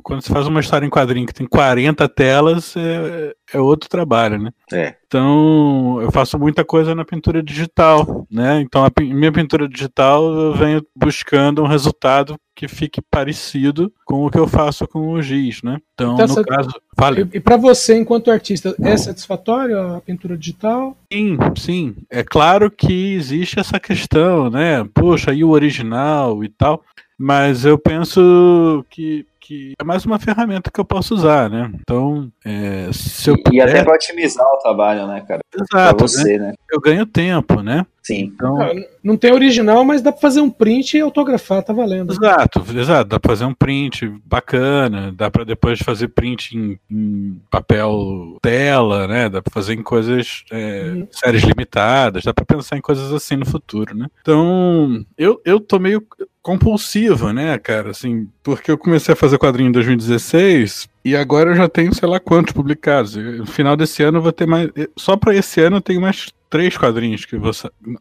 quando 0.04 0.22
você 0.22 0.32
faz 0.32 0.46
uma 0.48 0.60
história 0.60 0.86
em 0.86 0.90
quadrinho 0.90 1.26
que 1.26 1.34
tem 1.34 1.48
40 1.48 2.08
telas 2.10 2.76
é, 2.76 3.34
é 3.54 3.60
outro 3.60 3.90
trabalho, 3.90 4.38
né? 4.38 4.52
É. 4.72 4.96
Então 5.08 6.00
eu 6.02 6.12
faço 6.12 6.38
muita 6.38 6.66
coisa 6.66 6.94
na 6.94 7.06
pintura 7.06 7.42
digital, 7.42 8.28
né? 8.30 8.62
Então 8.62 8.86
a 8.86 8.92
minha 9.02 9.32
pintura 9.32 9.68
digital 9.68 10.24
eu 10.24 10.54
venho 10.54 10.86
buscando 10.96 11.64
um 11.64 11.68
resultado 11.68 12.36
que 12.54 12.68
fique 12.68 13.00
parecido 13.02 13.94
com 14.04 14.26
o 14.26 14.32
que 14.32 14.40
eu 14.40 14.48
faço 14.48 14.88
com 14.88 15.12
o 15.12 15.22
giz, 15.22 15.62
né? 15.62 15.80
Então, 15.94 16.16
então 16.16 16.28
no 16.28 16.44
caso, 16.44 16.70
vale. 16.98 17.30
E, 17.32 17.38
e 17.38 17.40
para 17.40 17.56
você, 17.56 17.96
enquanto 17.96 18.32
artista, 18.32 18.76
é 18.82 18.98
satisfatório 18.98 19.80
a 19.80 20.02
pintura 20.02 20.36
digital? 20.36 20.98
Sim, 21.14 21.38
sim. 21.56 21.96
É 22.10 22.24
claro 22.24 22.72
que 22.72 23.14
existe 23.14 23.60
essa 23.60 23.80
questão, 23.80 24.50
né? 24.50 24.84
Poxa, 24.92 25.32
e 25.34 25.44
o 25.44 25.50
original 25.50 26.44
e 26.44 26.50
tal. 26.50 26.84
Mas 27.18 27.66
eu 27.66 27.78
penso 27.78 28.86
que 28.90 29.26
que 29.48 29.72
é 29.80 29.84
mais 29.86 30.06
uma 30.06 30.20
ferramenta 30.20 30.70
que 30.70 30.78
eu 30.78 30.84
posso 30.84 31.16
usar, 31.16 31.50
né? 31.50 31.72
Então, 31.80 32.30
é, 32.44 32.90
se 32.92 33.30
eu 33.30 33.42
puder... 33.42 33.54
E 33.56 33.62
até 33.62 33.82
para 33.82 33.96
otimizar 33.96 34.46
o 34.46 34.58
trabalho, 34.58 35.08
né, 35.08 35.24
cara? 35.26 35.40
Exato. 35.56 35.96
Pra 35.96 36.06
você, 36.06 36.38
né? 36.38 36.54
Eu 36.70 36.82
ganho 36.82 37.06
tempo, 37.06 37.62
né? 37.62 37.86
Sim. 38.08 38.32
Então... 38.34 38.58
Não, 38.58 38.74
não 39.04 39.18
tem 39.18 39.34
original, 39.34 39.84
mas 39.84 40.02
dá 40.02 40.14
para 40.14 40.22
fazer 40.22 40.40
um 40.40 40.50
print 40.50 40.96
e 40.96 41.02
autografar, 41.02 41.62
tá 41.62 41.74
valendo. 41.74 42.14
Exato, 42.14 42.64
exato. 42.74 43.10
Dá 43.10 43.20
para 43.20 43.32
fazer 43.32 43.44
um 43.44 43.54
print 43.54 44.08
bacana, 44.24 45.12
dá 45.12 45.30
para 45.30 45.44
depois 45.44 45.80
fazer 45.80 46.08
print 46.08 46.58
em, 46.58 46.80
em, 46.90 47.42
papel 47.52 48.38
tela, 48.42 49.08
né? 49.08 49.28
Dá 49.28 49.42
para 49.42 49.52
fazer 49.54 49.74
em 49.74 49.84
coisas, 49.84 50.46
é, 50.50 50.94
uhum. 50.96 51.08
séries 51.12 51.44
limitadas, 51.44 52.24
dá 52.24 52.34
para 52.34 52.46
pensar 52.46 52.78
em 52.78 52.82
coisas 52.82 53.12
assim 53.12 53.36
no 53.36 53.46
futuro, 53.46 53.94
né? 53.94 54.08
Então, 54.22 55.06
eu, 55.18 55.42
eu 55.44 55.60
tô 55.60 55.78
meio 55.78 56.02
compulsivo, 56.42 57.34
né, 57.34 57.58
cara, 57.58 57.92
assim, 57.92 58.26
porque 58.42 58.72
eu 58.72 58.78
comecei 58.78 59.12
a 59.12 59.18
fazer 59.18 59.38
quadrinho 59.38 59.68
em 59.68 59.72
2016 59.74 60.88
e 61.04 61.14
agora 61.14 61.52
eu 61.52 61.56
já 61.56 61.68
tenho 61.68 61.94
sei 61.94 62.08
lá 62.08 62.22
quantos 62.22 62.54
publicados. 62.54 63.18
No 63.18 63.46
final 63.46 63.76
desse 63.76 64.02
ano 64.02 64.18
eu 64.18 64.22
vou 64.22 64.32
ter 64.32 64.46
mais. 64.46 64.70
Só 64.98 65.18
para 65.18 65.36
esse 65.36 65.60
ano 65.62 65.78
eu 65.78 65.82
tenho 65.82 66.00
mais 66.00 66.28
três 66.50 66.78
quadrinhos 66.78 67.26
que 67.26 67.38
vão 67.38 67.52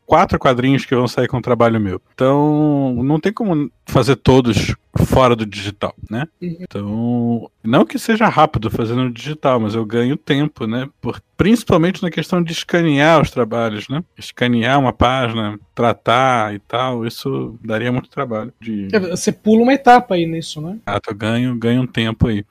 quatro 0.04 0.38
quadrinhos 0.38 0.84
que 0.84 0.94
vão 0.94 1.08
sair 1.08 1.28
com 1.28 1.40
trabalho 1.40 1.80
meu. 1.80 2.00
Então, 2.14 2.94
não 3.02 3.20
tem 3.20 3.32
como 3.32 3.70
fazer 3.86 4.16
todos 4.16 4.74
fora 5.04 5.36
do 5.36 5.46
digital, 5.46 5.94
né? 6.10 6.26
Uhum. 6.40 6.56
Então, 6.60 7.50
não 7.62 7.84
que 7.84 7.98
seja 7.98 8.28
rápido 8.28 8.70
fazendo 8.70 9.04
no 9.04 9.12
digital, 9.12 9.60
mas 9.60 9.74
eu 9.74 9.84
ganho 9.84 10.16
tempo, 10.16 10.66
né? 10.66 10.88
Por, 11.00 11.20
principalmente 11.36 12.02
na 12.02 12.10
questão 12.10 12.42
de 12.42 12.52
escanear 12.52 13.20
os 13.20 13.30
trabalhos, 13.30 13.88
né? 13.88 14.02
Escanear 14.16 14.78
uma 14.78 14.92
página, 14.92 15.58
tratar 15.74 16.54
e 16.54 16.58
tal, 16.58 17.06
isso 17.06 17.58
daria 17.62 17.92
muito 17.92 18.08
trabalho. 18.08 18.52
De... 18.60 18.88
É, 18.92 18.98
você 18.98 19.30
pula 19.32 19.62
uma 19.62 19.74
etapa 19.74 20.14
aí 20.14 20.26
nisso, 20.26 20.60
né? 20.60 20.78
Ah, 20.86 21.00
eu 21.06 21.14
ganho, 21.14 21.56
ganho 21.56 21.82
um 21.82 21.86
tempo 21.86 22.28
aí. 22.28 22.44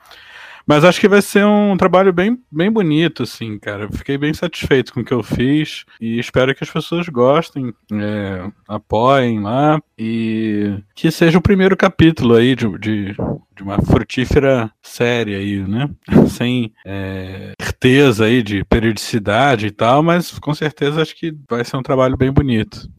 Mas 0.66 0.84
acho 0.84 1.00
que 1.00 1.08
vai 1.08 1.22
ser 1.22 1.46
um 1.46 1.78
trabalho 1.78 2.12
bem, 2.12 2.40
bem 2.52 2.72
bonito, 2.72 3.24
assim, 3.24 3.60
cara. 3.60 3.88
Fiquei 3.92 4.18
bem 4.18 4.34
satisfeito 4.34 4.94
com 4.94 5.02
o 5.02 5.06
que 5.06 5.14
eu 5.14 5.22
fiz 5.22 5.86
e 6.02 6.20
espero 6.20 6.56
que 6.56 6.64
as 6.64 6.70
pessoas 6.70 7.08
gostem, 7.08 7.74
é, 7.94 8.50
apoiem 8.68 9.42
lá 9.42 9.80
e 9.98 10.80
que 10.96 11.12
seja 11.12 11.38
o 11.38 11.42
primeiro 11.42 11.78
capítulo 11.78 12.36
aí 12.36 12.56
de, 12.56 12.68
de 12.80 13.16
de 13.56 13.64
uma 13.64 13.82
frutífera 13.82 14.70
série 14.82 15.36
aí, 15.36 15.68
né? 15.68 15.90
Sem 16.30 16.74
é, 16.86 17.54
certeza 17.62 18.26
aí 18.26 18.44
de 18.44 18.64
periodicidade 18.66 19.68
e 19.68 19.72
tal, 19.72 20.04
mas 20.04 20.38
com 20.40 20.54
certeza 20.54 21.02
acho 21.02 21.16
que 21.16 21.34
vai 21.50 21.64
ser 21.64 21.78
um 21.78 21.84
trabalho 21.84 22.18
bem 22.18 22.32
bonito. 22.32 22.90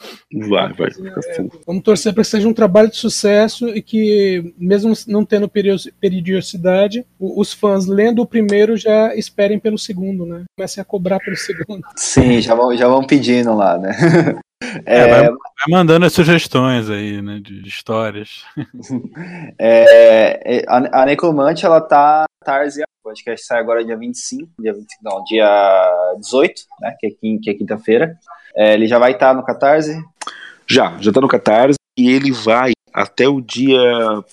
Vai, 0.48 0.72
vai. 0.72 0.88
É, 0.88 1.44
vamos 1.66 1.82
torcer 1.82 2.14
para 2.14 2.22
que 2.22 2.28
seja 2.28 2.48
um 2.48 2.54
trabalho 2.54 2.90
de 2.90 2.96
sucesso 2.96 3.68
e 3.68 3.82
que, 3.82 4.54
mesmo 4.58 4.92
não 5.06 5.24
tendo 5.24 5.50
periodicidade, 6.00 7.04
os 7.18 7.52
fãs 7.52 7.86
lendo 7.86 8.22
o 8.22 8.26
primeiro 8.26 8.76
já 8.76 9.14
esperem 9.14 9.58
pelo 9.58 9.78
segundo, 9.78 10.24
né? 10.24 10.44
Comecem 10.56 10.80
a 10.80 10.84
cobrar 10.84 11.18
pelo 11.20 11.36
segundo. 11.36 11.82
Sim, 11.96 12.40
já 12.40 12.54
vão, 12.54 12.76
já 12.76 12.88
vão 12.88 13.04
pedindo 13.04 13.54
lá, 13.54 13.78
né? 13.78 13.92
É, 14.62 15.00
é, 15.00 15.08
vai, 15.08 15.22
vai, 15.24 15.36
mandando 15.68 16.06
as 16.06 16.12
sugestões 16.12 16.88
aí, 16.88 17.20
né, 17.20 17.40
de, 17.40 17.66
histórias. 17.66 18.42
É, 19.58 20.58
é, 20.58 20.64
a, 20.68 21.02
a 21.02 21.06
Necromante, 21.06 21.64
ela 21.64 21.80
tá 21.80 22.24
Tarzi, 22.44 22.82
o 22.82 23.02
podcast 23.02 23.46
sai 23.46 23.58
agora 23.58 23.84
dia 23.84 23.96
25, 23.96 24.50
dia 24.60 24.72
25, 24.72 25.02
não, 25.02 25.24
dia 25.24 26.14
18, 26.18 26.62
né, 26.80 26.94
que 26.98 27.06
é, 27.06 27.10
que 27.42 27.50
é 27.50 27.54
quinta-feira. 27.54 28.16
É, 28.54 28.74
ele 28.74 28.86
já 28.86 28.98
vai 28.98 29.12
estar 29.12 29.28
tá 29.28 29.34
no 29.34 29.44
Catarse? 29.44 30.00
Já, 30.66 30.96
já 31.00 31.12
tá 31.12 31.20
no 31.20 31.28
Catarse 31.28 31.78
e 31.98 32.10
ele 32.10 32.32
vai 32.32 32.72
até 32.92 33.28
o 33.28 33.42
dia 33.42 33.78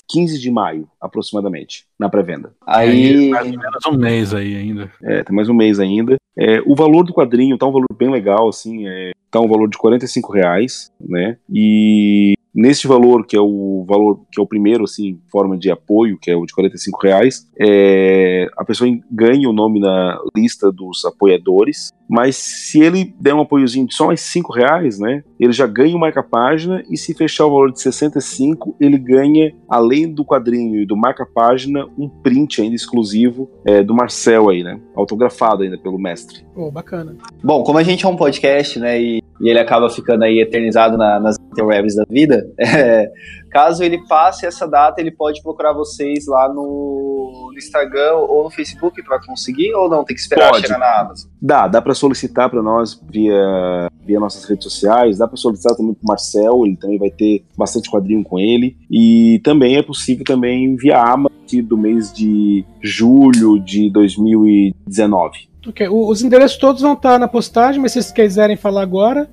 15 0.09 0.39
de 0.39 0.49
maio, 0.49 0.87
aproximadamente, 1.01 1.85
na 1.99 2.07
pré-venda. 2.07 2.53
Aí... 2.65 3.29
Mais 3.29 3.45
ou 3.45 3.57
menos 3.57 3.85
um 3.87 3.97
mês 3.97 4.33
aí 4.33 4.55
ainda. 4.55 4.91
É, 5.03 5.23
tem 5.23 5.35
mais 5.35 5.49
um 5.49 5.53
mês 5.53 5.79
ainda. 5.79 6.15
É, 6.37 6.61
o 6.65 6.75
valor 6.75 7.03
do 7.03 7.13
quadrinho 7.13 7.57
tá 7.57 7.65
um 7.65 7.71
valor 7.71 7.87
bem 7.97 8.09
legal, 8.09 8.49
assim, 8.49 8.87
é, 8.87 9.11
tá 9.29 9.39
um 9.39 9.47
valor 9.47 9.69
de 9.69 9.77
45 9.77 10.31
reais, 10.31 10.91
né? 10.99 11.37
E 11.51 12.33
nesse 12.53 12.87
valor, 12.87 13.25
que 13.25 13.35
é 13.35 13.41
o 13.41 13.83
valor 13.87 14.19
que 14.31 14.39
é 14.39 14.43
o 14.43 14.47
primeiro, 14.47 14.83
assim, 14.83 15.19
forma 15.31 15.57
de 15.57 15.71
apoio, 15.71 16.17
que 16.21 16.29
é 16.29 16.35
o 16.35 16.45
de 16.45 16.53
45 16.53 16.99
reais, 17.01 17.47
é, 17.59 18.47
a 18.57 18.63
pessoa 18.63 18.89
ganha 19.11 19.49
o 19.49 19.53
nome 19.53 19.79
na 19.79 20.19
lista 20.35 20.71
dos 20.71 21.03
apoiadores, 21.05 21.91
mas 22.09 22.35
se 22.35 22.81
ele 22.81 23.13
der 23.19 23.33
um 23.33 23.41
apoiozinho 23.41 23.87
de 23.87 23.95
só 23.95 24.07
mais 24.07 24.21
5 24.21 24.53
reais, 24.53 24.99
né, 24.99 25.23
ele 25.39 25.51
já 25.51 25.65
ganha 25.65 25.95
o 25.95 25.99
marca-página, 25.99 26.83
e 26.89 26.97
se 26.97 27.13
fechar 27.13 27.45
o 27.45 27.51
valor 27.51 27.71
de 27.71 27.81
65, 27.81 28.75
ele 28.79 28.97
ganha, 28.97 29.53
além 29.69 30.11
do 30.11 30.25
quadrinho 30.25 30.81
e 30.81 30.85
do 30.85 30.95
marca-página, 30.95 31.85
um 31.97 32.07
print 32.07 32.61
ainda 32.61 32.75
exclusivo 32.75 33.49
é, 33.65 33.83
do 33.83 33.93
Marcel 33.93 34.49
aí, 34.49 34.63
né, 34.63 34.79
autografado 34.95 35.63
ainda 35.63 35.77
pelo 35.77 35.97
mestre. 35.97 36.45
Oh, 36.55 36.71
bacana. 36.71 37.15
Bom, 37.43 37.63
como 37.63 37.77
a 37.77 37.83
gente 37.83 38.05
é 38.05 38.09
um 38.09 38.15
podcast, 38.15 38.79
né, 38.79 39.01
e, 39.01 39.23
e 39.41 39.49
ele 39.49 39.59
acaba 39.59 39.89
ficando 39.89 40.23
aí 40.23 40.39
eternizado 40.39 40.97
na, 40.97 41.19
nas 41.19 41.37
interwebs 41.51 41.95
da 41.95 42.03
vida, 42.09 42.45
é, 42.59 43.09
caso 43.53 43.83
ele 43.83 43.99
passe 44.07 44.47
essa 44.47 44.67
data, 44.67 44.99
ele 44.99 45.11
pode 45.11 45.41
procurar 45.43 45.73
vocês 45.73 46.25
lá 46.27 46.49
no, 46.49 47.51
no 47.51 47.57
Instagram 47.57 48.15
ou 48.15 48.43
no 48.43 48.49
Facebook 48.49 49.01
para 49.03 49.23
conseguir, 49.23 49.73
ou 49.75 49.87
não? 49.87 50.03
Tem 50.03 50.15
que 50.15 50.21
esperar 50.21 50.49
pode. 50.49 50.63
chegar 50.63 50.79
na 50.79 51.01
Amazon? 51.01 51.29
Dá, 51.39 51.67
dá 51.67 51.81
para 51.81 51.93
solicitar 51.93 52.49
para 52.49 52.63
nós 52.63 52.99
via, 53.07 53.87
via 54.03 54.19
nossas 54.19 54.43
redes 54.45 54.63
sociais, 54.63 55.19
dá 55.19 55.27
para 55.27 55.37
solicitar 55.37 55.77
também 55.77 55.93
para 55.93 56.07
Marcel, 56.07 56.65
ele 56.65 56.75
também 56.75 56.97
vai 56.97 57.11
ter 57.11 57.45
bastante 57.55 57.89
quadrinho 57.91 58.23
com 58.23 58.39
ele, 58.39 58.75
e 58.89 59.39
também 59.43 59.77
é 59.77 59.83
possível 59.83 60.25
também 60.25 60.75
via 60.75 60.99
Amazon 60.99 61.31
do 61.61 61.77
mês 61.77 62.11
de 62.11 62.65
julho 62.81 63.59
de 63.59 63.89
2019. 63.91 65.53
Ok, 65.67 65.87
os 65.87 66.21
endereços 66.21 66.57
todos 66.57 66.81
vão 66.81 66.93
estar 66.93 67.19
na 67.19 67.27
postagem, 67.27 67.81
mas 67.81 67.91
se 67.91 68.01
vocês 68.01 68.11
quiserem 68.11 68.57
falar 68.57 68.81
agora. 68.81 69.29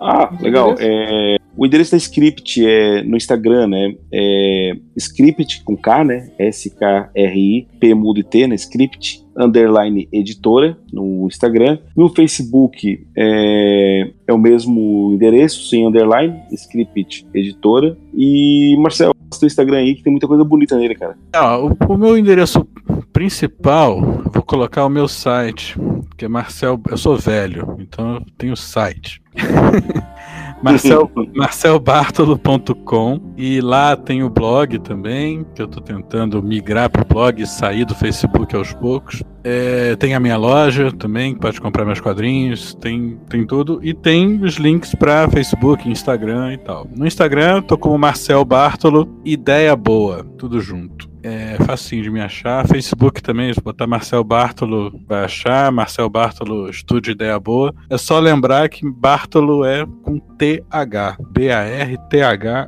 Ah, 0.00 0.30
legal. 0.40 0.74
É, 0.78 1.36
o 1.56 1.66
endereço 1.66 1.90
da 1.90 1.96
Script 1.96 2.64
é 2.64 3.02
no 3.02 3.16
Instagram, 3.16 3.66
né? 3.66 3.94
É 4.12 4.76
Script 4.96 5.64
com 5.64 5.76
K, 5.76 6.04
né? 6.04 6.30
S-K-R-I-P 6.38 7.94
mudo 7.94 8.22
T, 8.22 8.46
né? 8.46 8.54
Script 8.54 9.26
underline 9.36 10.08
editora 10.12 10.78
no 10.92 11.26
Instagram. 11.26 11.78
No 11.96 12.08
Facebook 12.08 13.04
é, 13.16 14.10
é 14.26 14.32
o 14.32 14.38
mesmo 14.38 15.12
endereço, 15.12 15.68
sem 15.68 15.86
underline, 15.86 16.34
Script 16.52 17.26
editora. 17.34 17.96
E 18.14 18.76
Marcelo, 18.78 19.12
o 19.14 19.46
Instagram 19.46 19.78
aí 19.78 19.96
que 19.96 20.02
tem 20.02 20.12
muita 20.12 20.28
coisa 20.28 20.44
bonita 20.44 20.76
nele, 20.76 20.94
cara. 20.94 21.16
Ah, 21.32 21.58
o, 21.58 21.76
o 21.88 21.98
meu 21.98 22.16
endereço 22.16 22.64
principal, 23.12 24.00
vou 24.32 24.44
colocar 24.44 24.86
o 24.86 24.88
meu 24.88 25.08
site, 25.08 25.76
que 26.18 26.24
é 26.24 26.28
Marcel. 26.28 26.78
Eu 26.90 26.98
sou 26.98 27.16
velho, 27.16 27.76
então 27.78 28.16
eu 28.16 28.26
tenho 28.36 28.56
site. 28.56 29.22
Marcel, 30.60 31.08
marcelbartolo.com 31.36 33.32
e 33.36 33.60
lá 33.60 33.96
tem 33.96 34.24
o 34.24 34.28
blog 34.28 34.80
também, 34.80 35.46
que 35.54 35.62
eu 35.62 35.66
estou 35.66 35.80
tentando 35.80 36.42
migrar 36.42 36.90
para 36.90 37.02
o 37.02 37.04
blog 37.04 37.40
e 37.40 37.46
sair 37.46 37.84
do 37.84 37.94
Facebook 37.94 38.56
aos 38.56 38.72
poucos. 38.74 39.22
É, 39.44 39.94
tem 39.94 40.16
a 40.16 40.20
minha 40.20 40.36
loja 40.36 40.90
também, 40.90 41.34
que 41.34 41.40
pode 41.40 41.60
comprar 41.60 41.84
meus 41.84 42.00
quadrinhos, 42.00 42.74
tem, 42.74 43.16
tem 43.28 43.46
tudo. 43.46 43.78
E 43.84 43.94
tem 43.94 44.42
os 44.42 44.54
links 44.54 44.96
para 44.96 45.30
Facebook, 45.30 45.88
Instagram 45.88 46.54
e 46.54 46.58
tal. 46.58 46.88
No 46.92 47.06
Instagram, 47.06 47.62
tô 47.62 47.78
como 47.78 47.96
Marcel 47.96 48.44
Bartolo, 48.44 49.20
ideia 49.24 49.76
boa, 49.76 50.24
tudo 50.36 50.60
junto. 50.60 51.07
É 51.22 51.56
facinho 51.64 52.02
de 52.02 52.10
me 52.10 52.20
achar. 52.20 52.66
Facebook 52.66 53.22
também, 53.22 53.52
se 53.52 53.60
botar 53.60 53.86
Marcel 53.86 54.24
Bartolo, 54.24 54.92
vai 55.06 55.24
achar. 55.24 55.70
Marcel 55.72 56.08
Bartolo, 56.08 56.68
Estúdio 56.70 57.12
Ideia 57.12 57.38
Boa. 57.38 57.74
É 57.90 57.98
só 57.98 58.18
lembrar 58.18 58.68
que 58.68 58.88
Bartolo 58.88 59.64
é 59.64 59.86
com 60.02 60.18
TH. 60.18 61.16
B-A-R-T-H-O-L-O. 61.30 62.58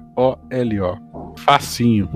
Facinho. 1.38 2.09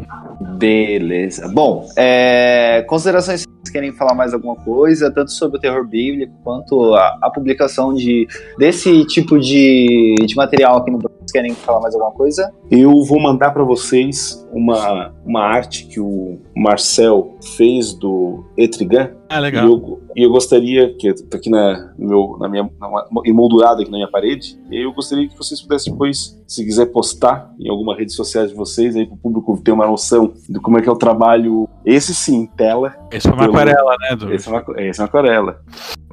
Beleza. 0.59 1.49
Bom, 1.49 1.89
é, 1.97 2.85
considerações 2.89 3.45
querem 3.75 3.93
falar 3.93 4.15
mais 4.15 4.33
alguma 4.33 4.55
coisa, 4.55 5.11
tanto 5.11 5.33
sobre 5.33 5.59
o 5.59 5.61
terror 5.61 5.85
bíblico 5.85 6.33
quanto 6.45 6.95
a, 6.95 7.19
a 7.21 7.29
publicação 7.29 7.93
de, 7.93 8.29
desse 8.57 9.05
tipo 9.07 9.37
de, 9.37 10.15
de 10.25 10.37
material 10.37 10.77
aqui 10.77 10.93
no 10.93 10.99
Brasil. 10.99 11.24
Querem 11.35 11.53
falar 11.53 11.81
mais 11.81 11.93
alguma 11.97 12.13
coisa? 12.13 12.55
Eu 12.71 13.03
vou 13.03 13.21
mandar 13.21 13.51
para 13.51 13.65
vocês 13.65 14.47
uma, 14.53 15.13
uma 15.27 15.41
arte 15.41 15.85
que 15.85 15.99
o 15.99 16.39
Marcel 16.55 17.35
fez 17.57 17.93
do 17.93 18.45
Etrigan. 18.57 19.11
Ah, 19.29 19.39
legal. 19.39 19.67
E 19.67 19.71
eu, 19.71 20.03
e 20.17 20.23
eu 20.23 20.31
gostaria, 20.31 20.95
que 20.95 21.13
tá 21.25 21.39
aqui 21.39 21.51
na, 21.51 21.93
meu, 21.99 22.37
na 22.39 22.49
minha, 22.49 22.71
na, 22.79 22.89
emoldurado 23.25 23.83
aqui 23.83 23.91
na 23.91 23.99
minha 23.99 24.11
parede, 24.11 24.59
eu 24.71 24.93
gostaria 24.93 25.29
que 25.29 25.37
vocês 25.37 25.61
pudessem 25.61 25.93
depois, 25.93 26.41
se 26.47 26.65
quiser 26.65 26.87
postar 26.87 27.53
em 27.59 27.69
alguma 27.69 27.97
rede 27.97 28.13
social 28.13 28.47
de 28.47 28.55
vocês, 28.55 28.97
aí 28.97 29.07
para 29.07 29.15
o 29.15 29.19
público 29.19 29.61
ter 29.63 29.73
uma 29.73 29.87
noção 29.87 30.35
de 30.49 30.61
como 30.61 30.79
é 30.79 30.83
que 30.83 30.89
é 30.89 30.93
o 30.93 30.97
trabalho, 30.97 31.69
esse 31.85 32.15
sim, 32.15 32.47
tela. 32.57 32.95
Esse 33.11 33.27
é 33.27 33.31
uma 33.31 33.39
pelo, 33.39 33.55
aquarela, 33.55 33.97
né, 34.01 34.17
Du? 34.17 34.33
Esse 34.33 34.49
é 34.49 34.53
uma, 34.53 34.65
esse 34.79 35.01
é 35.01 35.03
uma 35.03 35.09
aquarela. 35.09 35.61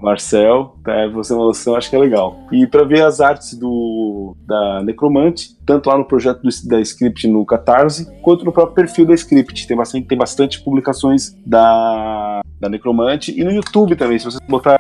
Marcel, 0.02 0.78
tá, 0.84 1.08
você 1.14 1.32
uma 1.34 1.46
noção, 1.46 1.76
acho 1.76 1.90
que 1.90 1.96
é 1.96 2.00
legal. 2.00 2.40
E 2.52 2.66
para 2.66 2.84
ver 2.84 3.04
as 3.04 3.22
artes 3.22 3.54
do 3.54 4.36
da 4.48 4.82
Necromante, 4.84 5.50
tanto 5.64 5.90
lá 5.90 5.98
no 5.98 6.06
projeto 6.06 6.42
do, 6.42 6.50
da 6.68 6.82
Script 6.82 7.28
no 7.28 7.46
Catarse, 7.46 8.12
quanto 8.24 8.44
no 8.44 8.52
próprio 8.52 8.76
perfil 8.76 9.06
da 9.06 9.14
Script. 9.14 9.68
Tem 9.68 9.78
bastante, 9.78 10.08
tem 10.08 10.18
bastante 10.18 10.60
publicações 10.64 11.36
da, 11.46 12.42
da 12.60 12.68
Necromante 12.68 13.01
e 13.32 13.44
no 13.44 13.52
YouTube 13.52 13.96
também. 13.96 14.20
Se 14.20 14.26
você 14.26 14.40
botar 14.48 14.80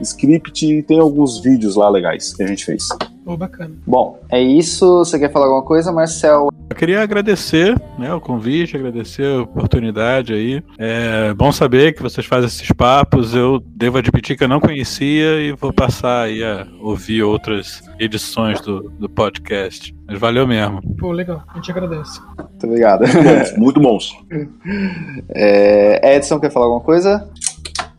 Script, 0.00 0.82
tem 0.82 1.00
alguns 1.00 1.40
vídeos 1.40 1.76
lá 1.76 1.88
legais 1.88 2.34
que 2.34 2.42
a 2.42 2.46
gente 2.46 2.64
fez. 2.64 2.88
Oh, 3.24 3.36
bacana. 3.36 3.74
Bom, 3.84 4.20
é 4.30 4.40
isso. 4.40 4.98
Você 4.98 5.18
quer 5.18 5.32
falar 5.32 5.46
alguma 5.46 5.64
coisa, 5.64 5.90
Marcel? 5.90 6.48
Eu 6.70 6.76
queria 6.76 7.02
agradecer 7.02 7.76
né, 7.98 8.12
o 8.14 8.20
convite, 8.20 8.76
agradecer 8.76 9.26
a 9.26 9.42
oportunidade 9.42 10.32
aí. 10.32 10.62
É 10.78 11.34
bom 11.34 11.50
saber 11.50 11.94
que 11.94 12.02
vocês 12.02 12.24
fazem 12.24 12.46
esses 12.46 12.70
papos. 12.70 13.34
Eu 13.34 13.60
devo 13.66 13.98
admitir 13.98 14.36
que 14.36 14.44
eu 14.44 14.48
não 14.48 14.60
conhecia 14.60 15.40
e 15.40 15.52
vou 15.52 15.72
passar 15.72 16.26
aí 16.26 16.44
a 16.44 16.68
ouvir 16.80 17.24
outras 17.24 17.82
edições 17.98 18.60
do, 18.60 18.90
do 18.90 19.08
podcast. 19.08 19.92
Mas 20.06 20.20
valeu 20.20 20.46
mesmo. 20.46 20.80
Pô, 20.96 21.10
legal. 21.10 21.42
A 21.48 21.56
gente 21.56 21.72
agradece. 21.72 22.20
Muito 22.38 22.66
obrigado. 22.66 23.04
Muito 23.58 23.80
bons. 23.80 24.16
É, 25.28 26.16
Edson, 26.16 26.38
quer 26.38 26.50
falar 26.50 26.66
alguma 26.66 26.82
coisa? 26.82 27.28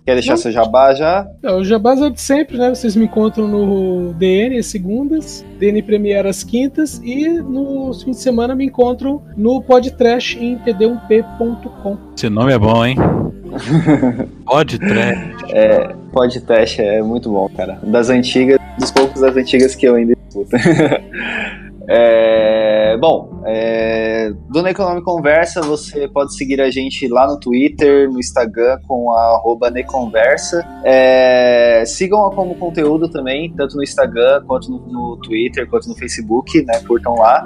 Quer 0.08 0.14
deixar 0.14 0.32
Não. 0.32 0.38
seu 0.38 0.54
jabá 0.54 0.94
já? 0.94 1.28
Não, 1.44 1.58
o 1.58 1.66
jabá 1.66 1.94
é 1.94 2.10
de 2.10 2.22
sempre, 2.22 2.58
né? 2.58 2.70
Vocês 2.70 2.96
me 2.96 3.04
encontram 3.04 3.46
no 3.46 4.14
DN 4.14 4.58
às 4.58 4.68
segundas, 4.68 5.46
DN 5.60 5.82
Premiere 5.82 6.30
às 6.30 6.46
quintas 6.46 7.02
e 7.04 7.28
no 7.28 7.94
fim 7.94 8.12
de 8.12 8.18
semana 8.22 8.56
me 8.56 8.64
encontram 8.64 9.22
no 9.36 9.62
podcast 9.62 10.42
em 10.42 10.58
td1p.com. 10.60 11.98
Esse 12.16 12.30
nome 12.30 12.54
é 12.54 12.58
bom, 12.58 12.86
hein? 12.86 12.96
podcast. 14.48 15.54
É, 15.54 15.94
podcast 16.14 16.82
é 16.82 17.02
muito 17.02 17.30
bom, 17.30 17.50
cara. 17.50 17.78
Das 17.84 18.10
antigas, 18.10 18.58
dos 18.80 18.92
poucos 18.92 19.20
das 19.20 19.36
antigas 19.36 19.76
que 19.76 19.90
eu 19.90 19.96
ainda 19.96 20.14
escuto. 20.30 20.52
É, 21.90 22.57
bom, 22.98 23.42
é, 23.46 24.32
do 24.50 24.62
Neconome 24.62 25.02
Conversa, 25.02 25.62
você 25.62 26.08
pode 26.08 26.36
seguir 26.36 26.60
a 26.62 26.70
gente 26.70 27.08
lá 27.08 27.28
no 27.28 27.40
Twitter, 27.40 28.10
no 28.10 28.20
Instagram, 28.20 28.80
com 28.88 29.12
a 29.12 29.38
Neconversa. 29.70 30.66
É, 30.84 31.84
sigam 31.86 32.30
Como 32.32 32.56
Conteúdo 32.56 33.10
também, 33.10 33.54
tanto 33.54 33.76
no 33.76 33.84
Instagram, 33.84 34.44
quanto 34.46 34.72
no, 34.72 34.80
no 34.80 35.18
Twitter, 35.18 35.70
quanto 35.70 35.88
no 35.88 35.96
Facebook, 35.96 36.64
né? 36.66 36.80
Curtam 36.88 37.16
lá. 37.16 37.46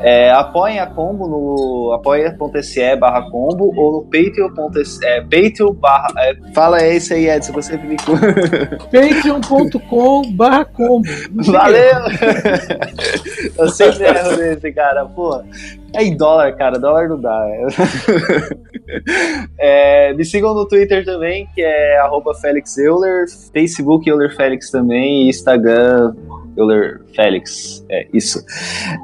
É, 0.00 0.30
apoiem 0.30 0.78
a 0.78 0.86
Combo 0.86 1.26
no 1.26 1.92
apoia.se 1.92 2.96
barra 2.96 3.30
combo 3.30 3.72
ou 3.76 3.92
no 3.92 4.02
patreon.se 4.04 5.04
é, 5.04 5.20
patreon 5.22 5.72
barra, 5.72 6.08
é, 6.18 6.36
fala 6.54 6.82
esse 6.84 7.14
aí 7.14 7.28
Edson, 7.28 7.52
você 7.52 7.76
me 7.76 7.96
patreon.com 8.92 10.32
barra 10.32 10.64
combo. 10.64 11.08
Valeu! 11.46 11.78
Eu 13.58 13.68
sempre 13.68 14.04
erro 14.04 14.36
desse 14.36 14.72
cara, 14.72 15.04
pô 15.06 15.42
é 15.92 16.04
em 16.04 16.16
dólar, 16.16 16.54
cara, 16.56 16.78
dólar 16.78 17.08
não 17.08 17.20
dá 17.20 17.46
é, 19.58 20.12
me 20.14 20.24
sigam 20.24 20.54
no 20.54 20.66
Twitter 20.66 21.04
também, 21.04 21.48
que 21.54 21.62
é 21.62 21.98
arroba 21.98 22.34
Felix 22.34 22.76
Euler, 22.76 23.26
Facebook 23.52 24.08
Euler 24.08 24.34
Felix 24.36 24.70
também 24.70 25.24
e 25.24 25.28
Instagram 25.28 26.14
Euler 26.58 27.00
Félix. 27.14 27.84
É 27.88 28.08
isso. 28.12 28.44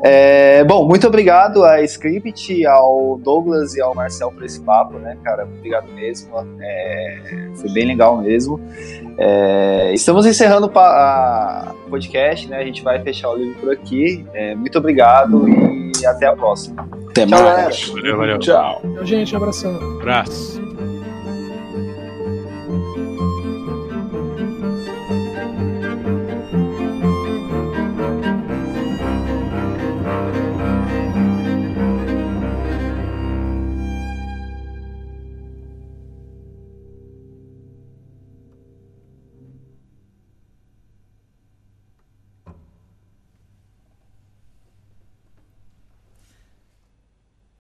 É, 0.05 0.65
bom, 0.65 0.87
muito 0.87 1.07
obrigado 1.07 1.65
a 1.65 1.81
Script, 1.83 2.67
ao 2.67 3.19
Douglas 3.23 3.75
e 3.77 3.81
ao 3.81 3.95
Marcel 3.95 4.33
por 4.33 4.45
esse 4.45 4.61
papo, 4.61 4.99
né, 4.99 5.17
cara? 5.23 5.45
Obrigado 5.45 5.87
mesmo. 5.93 6.31
É, 6.61 7.49
foi 7.55 7.73
bem 7.73 7.87
legal 7.87 8.21
mesmo. 8.21 8.61
É, 9.17 9.93
estamos 9.93 10.27
encerrando 10.27 10.67
o 10.67 11.89
podcast, 11.89 12.49
né? 12.49 12.59
A 12.59 12.65
gente 12.65 12.83
vai 12.83 13.01
fechar 13.03 13.31
o 13.31 13.37
livro 13.37 13.61
por 13.61 13.73
aqui. 13.73 14.27
É, 14.33 14.55
muito 14.55 14.77
obrigado 14.79 15.47
e 15.49 16.07
até 16.07 16.27
a 16.27 16.35
próxima. 16.35 16.89
Até 17.11 17.27
Tchau, 17.27 17.43
mais. 17.43 17.89
Valeu, 17.89 18.17
valeu. 18.17 18.39
Tchau. 18.39 18.83
Gente, 19.03 19.35
um 19.35 19.37
abração. 19.39 19.77
Abraço. 20.01 20.94